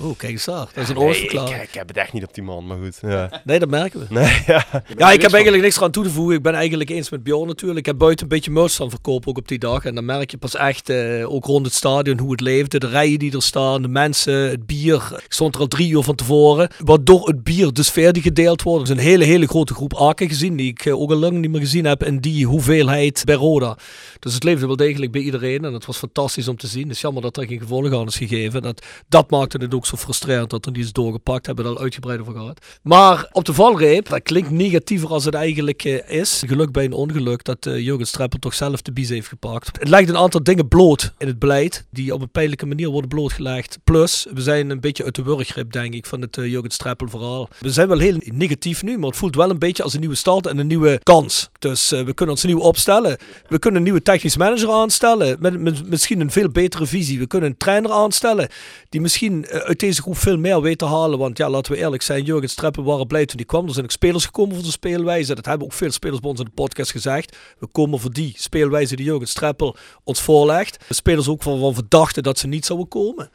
Oeh, 0.00 0.16
kijk 0.16 0.32
eens 0.32 0.44
daar. 0.44 0.66
Dat 0.74 0.76
is 0.84 0.88
een 0.88 0.94
Nee, 0.94 1.04
oorverklaring. 1.04 1.62
ik 1.62 1.74
heb 1.74 1.88
het 1.88 1.96
echt 1.96 2.12
niet 2.12 2.24
op 2.24 2.34
die 2.34 2.42
man, 2.42 2.66
maar 2.66 2.76
goed. 2.82 2.98
Ja, 3.00 3.30
Nee, 3.44 3.58
dat 3.58 3.68
merken 3.68 4.00
we. 4.00 4.06
nee, 4.08 4.42
ja. 4.46 4.66
Ja, 4.96 5.12
ik 5.12 5.22
heb 5.22 5.32
eigenlijk 5.32 5.62
niks 5.62 5.80
aan 5.82 5.90
toe 5.90 6.04
te 6.04 6.10
voegen. 6.10 6.36
Ik 6.36 6.42
ben 6.42 6.54
eigenlijk 6.54 6.90
eens 6.90 7.10
met 7.10 7.22
Bjorn 7.22 7.46
natuurlijk. 7.46 7.78
Ik 7.78 7.86
heb 7.86 7.98
buiten 7.98 8.22
een 8.22 8.28
beetje 8.28 8.50
merch 8.50 8.70
staan 8.70 8.90
verkopen 8.90 9.28
ook 9.30 9.38
op 9.38 9.48
die 9.48 9.58
dag. 9.58 9.84
En 9.84 9.94
dan 9.94 10.04
merk 10.04 10.30
je 10.30 10.36
pas 10.38 10.54
echt, 10.56 10.88
eh, 10.88 11.30
ook 11.32 11.44
rond 11.44 11.66
het 11.66 11.74
stadion, 11.74 12.18
hoe 12.18 12.30
het 12.30 12.40
leefde. 12.40 12.78
De 12.78 12.86
rijen 12.86 13.18
die 13.18 13.32
er 13.32 13.42
staan, 13.42 13.82
de 13.82 13.88
mensen, 13.88 14.34
het 14.34 14.66
bier. 14.66 15.08
Ik 15.24 15.32
stond 15.32 15.54
er 15.54 15.60
al 15.60 15.66
drie 15.68 15.90
uur 15.90 16.02
van 16.02 16.14
tevoren. 16.14 16.70
Waardoor 16.84 17.26
het 17.28 17.42
bier, 17.42 17.72
de 17.72 17.82
sfeer 17.82 18.12
die 18.12 18.22
gedeeld 18.22 18.62
wordt. 18.62 18.88
Er 18.88 18.96
is 18.96 19.02
een 19.02 19.08
hele, 19.08 19.24
hele 19.24 19.46
grote 19.46 19.74
groep 19.74 19.96
Aken 20.00 20.28
gezien, 20.28 20.56
die 20.56 20.68
ik 20.70 20.84
eh, 20.84 21.00
ook 21.00 21.10
al 21.10 21.16
lang 21.16 21.32
niet 21.38 21.50
meer 21.50 21.60
gezien 21.60 21.84
heb. 21.84 22.02
En 22.02 22.20
die 22.20 22.46
hoeveelheid 22.46 23.22
bij 23.24 23.34
Roda. 23.34 23.76
Dus 24.18 24.34
het 24.34 24.42
leefde 24.44 24.66
wel 24.66 24.76
degelijk 24.76 25.12
bij 25.12 25.20
iedereen. 25.20 25.64
En 25.64 25.72
het 25.72 25.86
was 25.86 25.96
fantastisch 25.96 26.48
om 26.48 26.56
te 26.56 26.66
zien. 26.66 26.82
Het 26.82 26.92
is 26.92 27.00
jammer 27.00 27.22
dat 27.22 27.36
er 27.36 27.46
geen 27.46 27.58
gevolgen 27.58 27.98
aan 27.98 28.06
is 28.06 28.16
gegeven. 28.16 28.62
Dat, 28.62 28.84
dat 29.08 29.30
maakte 29.30 29.56
het 29.58 29.67
ook 29.74 29.86
zo 29.86 29.96
frustrerend 29.96 30.50
dat 30.50 30.66
er 30.66 30.72
niet 30.72 30.84
is 30.84 30.92
doorgepakt. 30.92 31.46
Hebben 31.46 31.64
we 31.64 31.70
al 31.70 31.80
uitgebreid 31.80 32.20
over 32.20 32.32
gehad. 32.32 32.66
Maar 32.82 33.28
op 33.32 33.44
de 33.44 33.54
valreep, 33.54 34.08
dat 34.08 34.22
klinkt 34.22 34.50
negatiever 34.50 35.08
als 35.08 35.24
het 35.24 35.34
eigenlijk 35.34 35.84
eh, 35.84 36.18
is. 36.18 36.42
Geluk 36.46 36.72
bij 36.72 36.84
een 36.84 36.92
ongeluk 36.92 37.44
dat 37.44 37.66
eh, 37.66 37.78
Jurgen 37.78 38.06
Streppel 38.06 38.38
toch 38.38 38.54
zelf 38.54 38.82
de 38.82 38.92
bies 38.92 39.08
heeft 39.08 39.28
gepakt. 39.28 39.78
Het 39.78 39.88
legt 39.88 40.08
een 40.08 40.16
aantal 40.16 40.42
dingen 40.42 40.68
bloot 40.68 41.12
in 41.18 41.26
het 41.26 41.38
beleid. 41.38 41.86
Die 41.90 42.14
op 42.14 42.20
een 42.20 42.30
pijnlijke 42.30 42.66
manier 42.66 42.88
worden 42.88 43.08
blootgelegd. 43.08 43.78
Plus, 43.84 44.26
we 44.34 44.40
zijn 44.40 44.70
een 44.70 44.80
beetje 44.80 45.04
uit 45.04 45.14
de 45.14 45.22
wurggrip 45.22 45.72
denk 45.72 45.94
ik 45.94 46.06
van 46.06 46.20
het 46.20 46.36
uh, 46.36 46.50
Jurgen 46.50 46.70
Streppel 46.70 47.08
verhaal. 47.08 47.48
We 47.60 47.70
zijn 47.70 47.88
wel 47.88 47.98
heel 47.98 48.16
negatief 48.24 48.82
nu, 48.82 48.98
maar 48.98 49.08
het 49.08 49.18
voelt 49.18 49.34
wel 49.34 49.50
een 49.50 49.58
beetje 49.58 49.82
als 49.82 49.94
een 49.94 50.00
nieuwe 50.00 50.14
start 50.14 50.46
en 50.46 50.58
een 50.58 50.66
nieuwe 50.66 51.00
kans. 51.02 51.50
Dus 51.58 51.92
uh, 51.92 52.00
we 52.00 52.14
kunnen 52.14 52.34
ons 52.34 52.44
nieuw 52.44 52.60
opstellen. 52.60 53.18
We 53.48 53.58
kunnen 53.58 53.78
een 53.78 53.84
nieuwe 53.84 54.02
technisch 54.02 54.36
manager 54.36 54.70
aanstellen. 54.70 55.36
Met, 55.40 55.88
misschien 55.88 56.20
een 56.20 56.30
veel 56.30 56.48
betere 56.48 56.86
visie. 56.86 57.18
We 57.18 57.26
kunnen 57.26 57.50
een 57.50 57.56
trainer 57.56 57.90
aanstellen. 57.90 58.48
Die 58.88 59.00
misschien 59.00 59.46
uh, 59.52 59.57
uit 59.62 59.80
deze 59.80 60.02
groep 60.02 60.16
veel 60.16 60.36
meer 60.36 60.60
weet 60.60 60.78
te 60.78 60.84
halen. 60.84 61.18
Want 61.18 61.38
ja, 61.38 61.50
laten 61.50 61.72
we 61.72 61.78
eerlijk 61.78 62.02
zijn. 62.02 62.24
Jurgen 62.24 62.48
Streppel 62.48 62.84
waren 62.84 63.06
blij 63.06 63.26
toen 63.26 63.36
die 63.36 63.46
kwam. 63.46 63.66
Er 63.66 63.72
zijn 63.72 63.84
ook 63.84 63.90
spelers 63.90 64.24
gekomen 64.24 64.54
voor 64.54 64.64
de 64.64 64.70
speelwijze. 64.70 65.34
Dat 65.34 65.44
hebben 65.44 65.66
ook 65.66 65.72
veel 65.72 65.90
spelers 65.90 66.20
bij 66.20 66.30
ons 66.30 66.38
in 66.38 66.44
de 66.44 66.50
podcast 66.50 66.90
gezegd. 66.90 67.36
We 67.58 67.66
komen 67.66 68.00
voor 68.00 68.12
die 68.12 68.34
speelwijze 68.36 68.96
die 68.96 69.04
Jurgen 69.04 69.28
Streppel 69.28 69.76
ons 70.04 70.20
voorlegt. 70.20 70.84
De 70.88 70.94
spelers 70.94 71.28
ook 71.28 71.42
van, 71.42 71.74
verdachten 71.74 72.22
dat 72.22 72.38
ze 72.38 72.46
niet 72.46 72.66
zouden 72.66 72.88
komen. 72.88 73.30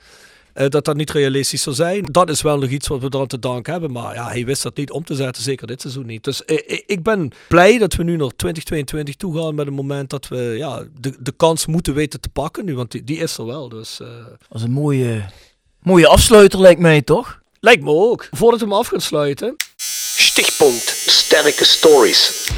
Uh, 0.54 0.68
dat 0.68 0.86
dat 0.86 0.96
niet 0.96 1.12
realistisch 1.12 1.62
zou 1.62 1.76
zijn. 1.76 2.04
Dat 2.04 2.30
is 2.30 2.42
wel 2.42 2.60
nog 2.60 2.70
iets 2.70 2.88
wat 2.88 3.02
we 3.02 3.08
eraan 3.10 3.28
te 3.28 3.40
danken 3.40 3.72
hebben. 3.72 3.92
Maar 3.92 4.14
ja, 4.14 4.28
hij 4.28 4.46
wist 4.46 4.64
dat 4.64 4.78
niet 4.78 4.92
om 4.92 5.04
te 5.04 5.16
zetten. 5.16 5.44
Zeker 5.44 5.68
dit 5.68 5.82
seizoen 5.82 6.06
niet. 6.06 6.24
Dus 6.24 6.42
uh, 6.46 6.58
ik 6.86 7.04
ben 7.04 7.32
blij 7.48 7.78
dat 7.78 7.94
we 7.94 8.04
nu 8.04 8.16
naar 8.16 8.30
2022 8.36 9.16
toe 9.16 9.38
gaan. 9.38 9.56
Met 9.56 9.68
een 9.68 9.74
moment 9.74 10.10
dat 10.10 10.28
we 10.28 10.56
ja, 10.58 10.84
de, 11.00 11.16
de 11.20 11.32
kans 11.32 11.66
moeten 11.66 11.94
weten 11.94 12.22
te 12.22 12.30
pakken 12.30 12.66
nu. 12.66 12.76
Want 12.76 12.92
die, 12.92 13.04
die 13.04 13.18
is 13.18 13.38
er 13.38 13.46
wel. 13.46 13.70
Dus, 13.70 14.00
uh... 14.02 14.08
Dat 14.28 14.58
is 14.58 14.62
een 14.62 14.72
mooie, 14.72 15.26
mooie 15.84 16.08
afsluiter 16.08 16.60
lijkt 16.60 16.80
mij 16.80 17.02
toch? 17.02 17.42
Lijkt 17.60 17.84
me 17.84 17.90
ook. 17.90 18.28
Voordat 18.32 18.60
we 18.60 18.66
hem 18.66 18.76
af 18.76 18.88
gaan 18.88 19.02
sluiten. 19.02 19.56
Stichtpunt 20.18 20.94
Sterke 21.06 21.66
Stories. 21.66 22.52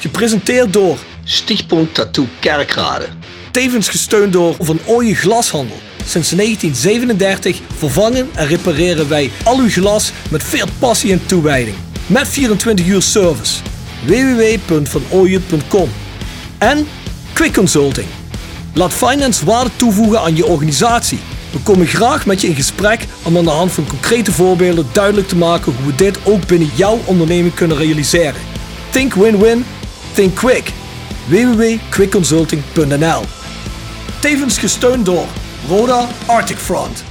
Gepresenteerd 0.00 0.72
door 0.72 0.98
Stichtpunt 1.24 1.94
Tattoo 1.94 2.26
Kerkrade. 2.40 3.08
Tevens 3.50 3.88
gesteund 3.88 4.32
door 4.32 4.54
Van 4.58 4.78
Ooyen 4.86 5.14
Glashandel. 5.14 5.76
Sinds 6.06 6.30
1937 6.30 7.60
vervangen 7.76 8.30
en 8.34 8.46
repareren 8.46 9.08
wij 9.08 9.30
al 9.44 9.58
uw 9.58 9.70
glas 9.70 10.12
met 10.30 10.42
veel 10.42 10.66
passie 10.78 11.12
en 11.12 11.26
toewijding. 11.26 11.76
Met 12.06 12.28
24 12.28 12.86
uur 12.86 13.02
service. 13.02 13.60
www.vanooyen.com 14.04 15.90
En 16.58 16.86
Quick 17.32 17.54
Consulting. 17.54 18.06
Laat 18.74 18.92
finance 18.92 19.44
waarde 19.44 19.70
toevoegen 19.76 20.20
aan 20.20 20.36
je 20.36 20.46
organisatie. 20.46 21.18
We 21.52 21.58
komen 21.62 21.86
graag 21.86 22.26
met 22.26 22.40
je 22.40 22.46
in 22.46 22.54
gesprek 22.54 23.06
om 23.24 23.36
aan 23.36 23.44
de 23.44 23.50
hand 23.50 23.72
van 23.72 23.86
concrete 23.86 24.32
voorbeelden 24.32 24.86
duidelijk 24.92 25.28
te 25.28 25.36
maken 25.36 25.72
hoe 25.72 25.86
we 25.86 25.94
dit 25.94 26.26
ook 26.26 26.46
binnen 26.46 26.70
jouw 26.74 26.98
onderneming 27.04 27.54
kunnen 27.54 27.76
realiseren. 27.76 28.40
Think 28.90 29.14
win-win, 29.14 29.64
think 30.14 30.34
quick. 30.34 30.72
www.quickconsulting.nl 31.28 33.22
Tevens 34.20 34.58
gesteund 34.58 35.06
door 35.06 35.26
Roda 35.68 36.08
Arctic 36.26 36.56
Front. 36.56 37.04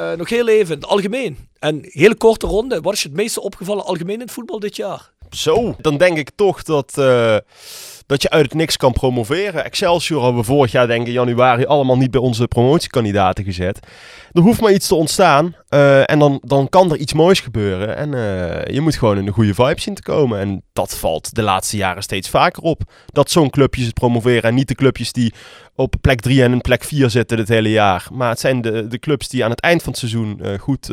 Uh, 0.00 0.12
nog 0.12 0.28
heel 0.28 0.48
even, 0.48 0.74
in 0.74 0.80
het 0.80 0.90
algemeen. 0.90 1.38
En 1.58 1.78
hele 1.82 2.14
korte 2.14 2.46
ronde. 2.46 2.80
Wat 2.80 2.92
is 2.92 3.02
je 3.02 3.08
het 3.08 3.16
meeste 3.16 3.40
opgevallen 3.40 3.84
algemeen 3.84 4.14
in 4.14 4.20
het 4.20 4.30
voetbal 4.30 4.58
dit 4.58 4.76
jaar? 4.76 5.10
Zo, 5.30 5.76
dan 5.80 5.96
denk 5.96 6.18
ik 6.18 6.30
toch 6.34 6.62
dat, 6.62 6.94
uh, 6.98 7.36
dat 8.06 8.22
je 8.22 8.30
uit 8.30 8.44
het 8.44 8.54
niks 8.54 8.76
kan 8.76 8.92
promoveren. 8.92 9.64
Excelsior 9.64 10.22
hebben 10.22 10.40
we 10.40 10.46
vorig 10.46 10.72
jaar, 10.72 10.86
denk 10.86 11.06
ik, 11.06 11.12
januari 11.12 11.64
allemaal 11.64 11.96
niet 11.96 12.10
bij 12.10 12.20
onze 12.20 12.46
promotiekandidaten 12.46 13.44
gezet. 13.44 13.86
Er 14.32 14.42
hoeft 14.42 14.60
maar 14.60 14.72
iets 14.72 14.88
te 14.88 14.94
ontstaan 14.94 15.54
uh, 15.70 16.10
en 16.10 16.18
dan, 16.18 16.40
dan 16.42 16.68
kan 16.68 16.90
er 16.92 16.96
iets 16.96 17.12
moois 17.12 17.40
gebeuren. 17.40 17.96
En 17.96 18.12
uh, 18.12 18.74
je 18.74 18.80
moet 18.80 18.96
gewoon 18.96 19.18
in 19.18 19.26
een 19.26 19.32
goede 19.32 19.54
vibe 19.54 19.80
zien 19.80 19.94
te 19.94 20.02
komen. 20.02 20.38
En 20.38 20.62
dat 20.72 20.98
valt 20.98 21.34
de 21.34 21.42
laatste 21.42 21.76
jaren 21.76 22.02
steeds 22.02 22.28
vaker 22.28 22.62
op. 22.62 22.82
Dat 23.06 23.30
zo'n 23.30 23.50
clubjes 23.50 23.86
het 23.86 23.94
promoveren 23.94 24.42
en 24.42 24.54
niet 24.54 24.68
de 24.68 24.74
clubjes 24.74 25.12
die 25.12 25.34
op 25.74 25.94
plek 26.00 26.20
3 26.20 26.42
en 26.42 26.60
plek 26.60 26.84
4 26.84 27.10
zitten 27.10 27.38
het 27.38 27.48
hele 27.48 27.70
jaar. 27.70 28.08
Maar 28.12 28.28
het 28.28 28.40
zijn 28.40 28.60
de, 28.60 28.86
de 28.86 28.98
clubs 28.98 29.28
die 29.28 29.44
aan 29.44 29.50
het 29.50 29.60
eind 29.60 29.82
van 29.82 29.90
het 29.90 30.00
seizoen 30.00 30.40
uh, 30.42 30.58
goed, 30.58 30.90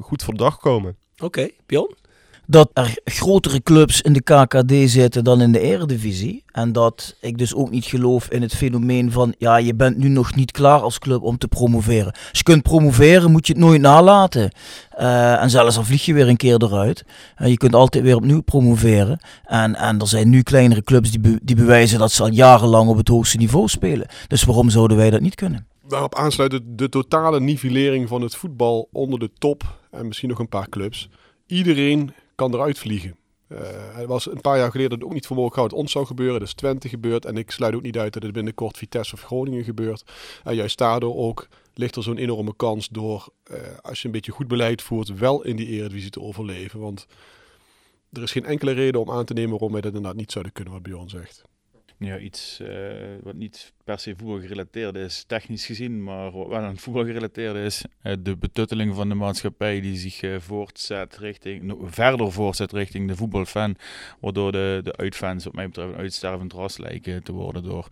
goed 0.00 0.22
voor 0.22 0.34
de 0.34 0.42
dag 0.42 0.58
komen. 0.58 0.96
Oké, 1.22 1.48
Bjorn? 1.66 1.99
Dat 2.50 2.70
er 2.72 2.98
grotere 3.04 3.62
clubs 3.62 4.00
in 4.00 4.12
de 4.12 4.22
KKD 4.22 4.90
zitten 4.90 5.24
dan 5.24 5.40
in 5.40 5.52
de 5.52 5.60
Eredivisie. 5.60 6.44
En 6.52 6.72
dat 6.72 7.16
ik 7.20 7.38
dus 7.38 7.54
ook 7.54 7.70
niet 7.70 7.84
geloof 7.84 8.28
in 8.28 8.42
het 8.42 8.54
fenomeen 8.54 9.12
van, 9.12 9.34
ja, 9.38 9.56
je 9.56 9.74
bent 9.74 9.96
nu 9.96 10.08
nog 10.08 10.34
niet 10.34 10.50
klaar 10.50 10.80
als 10.80 10.98
club 10.98 11.22
om 11.22 11.38
te 11.38 11.48
promoveren. 11.48 12.12
Als 12.12 12.38
je 12.38 12.42
kunt 12.42 12.62
promoveren, 12.62 13.30
moet 13.30 13.46
je 13.46 13.52
het 13.52 13.62
nooit 13.62 13.80
nalaten. 13.80 14.50
Uh, 15.00 15.42
en 15.42 15.50
zelfs 15.50 15.76
al 15.76 15.84
vlieg 15.84 16.04
je 16.04 16.12
weer 16.12 16.28
een 16.28 16.36
keer 16.36 16.62
eruit. 16.62 17.04
Uh, 17.38 17.48
je 17.48 17.56
kunt 17.56 17.74
altijd 17.74 18.04
weer 18.04 18.16
opnieuw 18.16 18.40
promoveren. 18.40 19.20
En, 19.44 19.74
en 19.74 19.98
er 19.98 20.08
zijn 20.08 20.28
nu 20.28 20.42
kleinere 20.42 20.82
clubs 20.82 21.10
die, 21.10 21.38
die 21.42 21.56
bewijzen 21.56 21.98
dat 21.98 22.12
ze 22.12 22.22
al 22.22 22.30
jarenlang 22.30 22.88
op 22.88 22.96
het 22.96 23.08
hoogste 23.08 23.36
niveau 23.36 23.68
spelen. 23.68 24.06
Dus 24.26 24.44
waarom 24.44 24.70
zouden 24.70 24.96
wij 24.96 25.10
dat 25.10 25.20
niet 25.20 25.34
kunnen? 25.34 25.66
Daarop 25.88 26.14
aansluit 26.14 26.60
de 26.64 26.88
totale 26.88 27.40
nivellering 27.40 28.08
van 28.08 28.22
het 28.22 28.34
voetbal 28.34 28.88
onder 28.92 29.18
de 29.18 29.30
top 29.38 29.62
en 29.90 30.06
misschien 30.06 30.28
nog 30.28 30.38
een 30.38 30.48
paar 30.48 30.68
clubs. 30.68 31.08
Iedereen 31.46 32.12
kan 32.40 32.54
eruit 32.54 32.78
vliegen. 32.78 33.16
Uh, 33.48 34.04
was 34.06 34.30
een 34.30 34.40
paar 34.40 34.58
jaar 34.58 34.70
geleden 34.70 35.04
ook 35.04 35.12
niet 35.12 35.26
voor 35.26 35.36
mogelijk 35.36 35.62
het 35.62 35.80
ons 35.80 35.92
zou 35.92 36.06
gebeuren. 36.06 36.40
Is 36.40 36.54
Twente 36.54 36.88
gebeurd. 36.88 37.24
En 37.24 37.36
ik 37.36 37.50
sluit 37.50 37.74
ook 37.74 37.82
niet 37.82 37.98
uit 37.98 38.12
dat 38.12 38.22
het 38.22 38.32
binnenkort 38.32 38.76
Vitesse 38.76 39.14
of 39.14 39.22
Groningen 39.22 39.64
gebeurt. 39.64 40.04
En 40.44 40.54
juist 40.54 40.78
daardoor 40.78 41.16
ook 41.16 41.48
ligt 41.74 41.96
er 41.96 42.02
zo'n 42.02 42.16
enorme 42.16 42.56
kans 42.56 42.88
door, 42.88 43.28
uh, 43.50 43.56
als 43.80 44.00
je 44.00 44.06
een 44.06 44.12
beetje 44.12 44.32
goed 44.32 44.48
beleid 44.48 44.82
voert, 44.82 45.18
wel 45.18 45.44
in 45.44 45.56
die 45.56 45.66
Eredivisie 45.66 46.10
te 46.10 46.20
overleven. 46.20 46.80
Want 46.80 47.06
er 48.12 48.22
is 48.22 48.32
geen 48.32 48.44
enkele 48.44 48.72
reden 48.72 49.00
om 49.00 49.10
aan 49.10 49.24
te 49.24 49.32
nemen 49.32 49.50
waarom 49.50 49.72
wij 49.72 49.80
dat 49.80 49.94
inderdaad 49.94 50.20
niet 50.20 50.32
zouden 50.32 50.52
kunnen, 50.52 50.72
wat 50.72 50.82
Bjorn 50.82 51.08
zegt 51.08 51.49
ja, 52.06 52.18
iets 52.18 52.58
uh, 52.62 52.68
wat 53.22 53.34
niet 53.34 53.72
per 53.84 53.98
se 53.98 54.14
voetbal 54.16 54.40
gerelateerd 54.40 54.94
is, 54.94 55.24
technisch 55.26 55.66
gezien, 55.66 56.02
maar 56.02 56.30
wat 56.30 56.48
wel 56.48 56.60
aan 56.60 56.78
voetbal 56.78 57.04
gerelateerd 57.04 57.56
is. 57.56 57.84
Uh, 58.02 58.12
de 58.20 58.36
betutteling 58.36 58.94
van 58.94 59.08
de 59.08 59.14
maatschappij 59.14 59.80
die 59.80 59.96
zich 59.96 60.22
uh, 60.22 60.38
voortzet 60.38 61.16
richting, 61.16 61.76
verder 61.82 62.32
voortzet 62.32 62.72
richting 62.72 63.08
de 63.08 63.16
voetbalfan, 63.16 63.76
waardoor 64.20 64.52
de, 64.52 64.80
de 64.84 64.96
uitfans 64.96 65.46
op 65.46 65.54
mij 65.54 65.66
betreft 65.66 65.92
een 65.92 65.98
uitstervend 65.98 66.52
ras 66.52 66.78
lijken 66.78 67.22
te 67.22 67.32
worden 67.32 67.62
door 67.62 67.88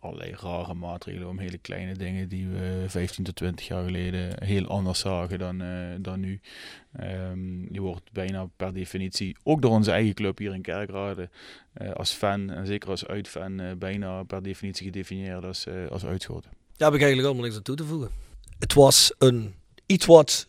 allerlei 0.00 0.34
rare 0.36 0.74
maatregelen 0.74 1.28
om 1.28 1.38
hele 1.38 1.58
kleine 1.58 1.94
dingen 1.96 2.28
die 2.28 2.48
we 2.48 2.84
15 2.86 3.24
tot 3.24 3.36
20 3.36 3.66
jaar 3.66 3.84
geleden 3.84 4.44
heel 4.44 4.66
anders 4.66 4.98
zagen 4.98 5.38
dan, 5.38 5.62
uh, 5.62 5.94
dan 6.00 6.20
nu. 6.20 6.40
Um, 7.00 7.68
je 7.72 7.80
wordt 7.80 8.12
bijna 8.12 8.48
per 8.56 8.72
definitie, 8.74 9.36
ook 9.42 9.62
door 9.62 9.70
onze 9.70 9.90
eigen 9.90 10.14
club 10.14 10.38
hier 10.38 10.54
in 10.54 10.62
Kerkrade, 10.62 11.28
uh, 11.82 11.92
als 11.92 12.10
fan 12.10 12.50
en 12.50 12.66
zeker 12.66 12.90
als 12.90 13.06
uitfan, 13.06 13.60
uh, 13.60 13.72
bijna 13.78 14.22
per 14.22 14.42
definitie 14.42 14.86
gedefinieerd 14.86 15.44
als, 15.44 15.66
als 15.90 16.04
uitschoten. 16.04 16.50
Daar 16.76 16.90
heb 16.90 17.00
ik 17.00 17.04
eigenlijk 17.04 17.24
allemaal 17.24 17.44
niks 17.44 17.56
aan 17.56 17.62
toe 17.62 17.76
te 17.76 17.84
voegen. 17.84 18.10
Het 18.58 18.74
was 18.74 19.14
een 19.18 19.54
iets 19.86 20.06
wat 20.06 20.46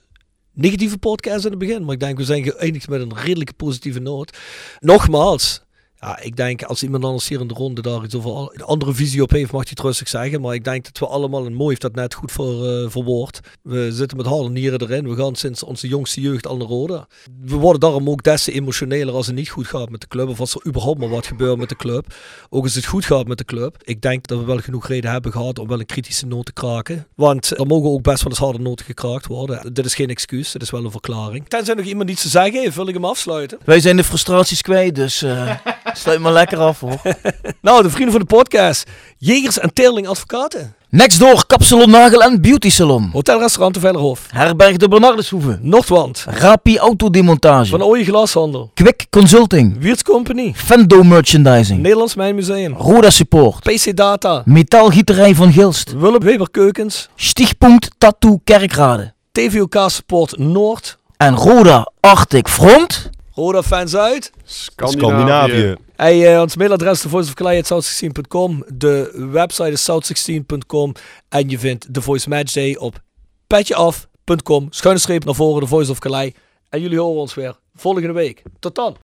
negatieve 0.54 0.98
podcast 0.98 1.46
in 1.46 1.50
het 1.50 1.60
begin, 1.60 1.84
maar 1.84 1.94
ik 1.94 2.00
denk 2.00 2.18
we 2.18 2.24
zijn 2.24 2.44
geëindigd 2.44 2.90
met 2.90 3.02
een 3.02 3.16
redelijke 3.16 3.54
positieve 3.54 4.00
noot. 4.00 4.38
Nogmaals, 4.80 5.62
ja, 6.02 6.20
ik 6.20 6.36
denk 6.36 6.64
als 6.64 6.84
iemand 6.84 7.06
anders 7.06 7.28
hier 7.28 7.40
in 7.40 7.48
de 7.48 7.54
ronde 7.54 7.82
daar 7.82 8.04
iets 8.04 8.16
over 8.16 8.52
een 8.54 8.64
andere 8.64 8.94
visie 8.94 9.22
op 9.22 9.32
heeft, 9.32 9.52
mag 9.52 9.62
hij 9.62 9.70
het 9.70 9.80
rustig 9.80 10.08
zeggen. 10.08 10.42
Maar 10.42 10.54
ik 10.54 10.64
denk 10.64 10.84
dat 10.84 10.98
we 10.98 11.08
allemaal, 11.08 11.46
en 11.46 11.54
mooi 11.54 11.70
heeft 11.70 11.82
dat 11.82 11.96
net 11.96 12.14
goed 12.14 12.32
voor, 12.32 12.68
uh, 12.68 12.90
verwoord. 12.90 13.40
We 13.62 13.92
zitten 13.92 14.18
met 14.18 14.26
handen 14.26 14.54
nieren 14.54 14.82
erin. 14.82 15.10
We 15.10 15.16
gaan 15.16 15.36
sinds 15.36 15.64
onze 15.64 15.88
jongste 15.88 16.22
jeugd 16.22 16.48
al 16.48 16.58
naar 16.58 16.68
rode. 16.68 17.08
We 17.42 17.56
worden 17.56 17.80
daarom 17.80 18.10
ook 18.10 18.24
des 18.24 18.44
te 18.44 18.52
emotioneler 18.52 19.14
als 19.14 19.28
het 19.28 19.36
niet 19.36 19.50
goed 19.50 19.68
gaat 19.68 19.90
met 19.90 20.02
de 20.02 20.08
club. 20.08 20.28
Of 20.28 20.40
als 20.40 20.56
er 20.56 20.68
überhaupt 20.68 21.00
maar 21.00 21.10
wat 21.10 21.28
gebeurt 21.28 21.58
met 21.58 21.70
de 21.70 21.76
club. 21.76 22.14
Ook 22.50 22.64
als 22.64 22.76
het 22.76 22.86
goed 22.86 23.06
gaat 23.06 23.28
met 23.28 23.38
de 23.38 23.46
club. 23.46 23.76
Ik 23.84 24.02
denk 24.02 24.28
dat 24.28 24.40
we 24.40 24.46
wel 24.46 24.60
genoeg 24.60 24.88
reden 24.88 25.12
hebben 25.12 25.32
gehad 25.32 25.60
om 25.60 25.68
wel 25.68 25.80
een 25.80 25.86
kritische 25.86 26.26
noot 26.26 26.46
te 26.46 26.54
kraken. 26.54 27.08
Want 27.16 27.58
er 27.58 27.68
mogen 27.68 27.90
ook 27.90 28.04
best 28.04 28.24
wel 28.24 28.32
eens 28.32 28.42
harde 28.42 28.60
noten 28.60 28.86
gekraakt 28.86 29.26
worden. 29.26 29.74
Dit 29.74 29.86
is 29.86 29.96
geen 29.96 30.10
excuus, 30.10 30.52
dit 30.52 30.62
is 30.62 30.70
wel 30.70 30.86
een 30.86 30.92
verklaring. 30.92 31.48
Tenzij 31.48 31.74
nog 31.74 31.86
iemand 31.86 32.10
iets 32.10 32.22
te 32.22 32.30
zeggen 32.30 32.62
heeft, 32.62 32.76
wil 32.76 32.88
ik 32.88 32.94
hem 32.94 33.06
afsluiten. 33.06 33.60
Wij 33.66 33.80
zijn 33.80 33.96
de 33.96 34.04
frustraties 34.04 34.62
kwijt, 34.62 34.96
dus... 34.96 35.24
Uh... 35.24 35.52
Sluit 35.94 36.20
maar 36.20 36.32
lekker 36.32 36.58
af 36.58 36.80
hoor. 36.80 37.02
nou, 37.62 37.84
de 37.84 37.90
vrienden 37.90 38.12
van 38.12 38.20
de 38.20 38.36
podcast. 38.36 38.90
Jegers 39.18 39.60
en 39.60 39.74
Teerling 39.74 40.08
Advocaten. 40.08 40.74
Next 40.92 41.20
door 41.20 41.46
Kapsalon 41.48 41.90
Nagel 41.90 42.24
en 42.24 42.42
Beauty 42.42 42.70
Salon. 42.70 43.10
Hotelrestaurant 43.14 43.74
de 43.74 43.80
Vellerhof. 43.80 44.28
Herberg 44.32 44.78
de 44.78 44.88
Bernardeshoeve. 44.88 45.60
Noordwand. 45.62 46.26
Rapi 46.28 46.78
Autodemontage. 46.78 47.70
Van 47.70 47.84
Ooije 47.84 48.04
Glashandel. 48.06 48.72
Quick 48.74 49.06
Consulting. 49.10 49.76
Wiertz 49.80 50.02
Company. 50.02 50.54
Fendo 50.56 51.04
Merchandising. 51.04 51.82
Nederlands 51.82 52.16
Mijnmuseum. 52.16 52.74
Roda 52.74 53.10
Support. 53.10 53.60
PC 53.64 53.96
Data. 53.96 54.42
Metaalgieterij 54.46 55.36
van 55.36 55.52
Gilst. 55.52 55.94
Willem 55.98 56.20
Weber 56.20 56.50
Keukens. 56.52 57.10
Stichtpunt 57.16 57.90
Tattoo 57.98 58.40
Kerkrade. 58.44 59.14
TVOK 59.32 59.76
Support 59.88 60.38
Noord. 60.38 60.98
En 61.18 61.36
Roda 61.36 61.92
Arctic 62.00 62.48
Front. 62.48 63.10
Roda 63.40 63.64
fans 63.64 63.96
uit. 63.96 64.32
Scandinavië. 64.44 65.76
Hey, 65.96 66.34
uh, 66.34 66.42
ons 66.42 66.56
mailadres 66.56 67.06
is 67.06 67.12
voiceofclay.south16.com. 67.12 68.64
De 68.74 69.12
website 69.32 69.72
is 69.72 69.90
south16.com. 69.90 70.94
En 71.30 71.50
je 71.50 71.60
vindt 71.60 71.94
The 71.94 72.02
Voice 72.02 72.30
Match 72.30 72.54
Day 72.54 72.76
op 72.76 73.02
petjeaf.com. 73.48 74.68
Schuine 74.70 75.00
streep 75.00 75.26
naar 75.26 75.36
voren, 75.36 75.62
The 75.62 75.68
Voice 75.68 75.92
of 75.92 76.00
Calais. 76.00 76.32
En 76.70 76.82
jullie 76.82 77.00
horen 77.00 77.22
ons 77.22 77.34
weer 77.34 77.56
volgende 77.76 78.14
week. 78.14 78.44
Tot 78.60 78.76
dan. 78.76 78.96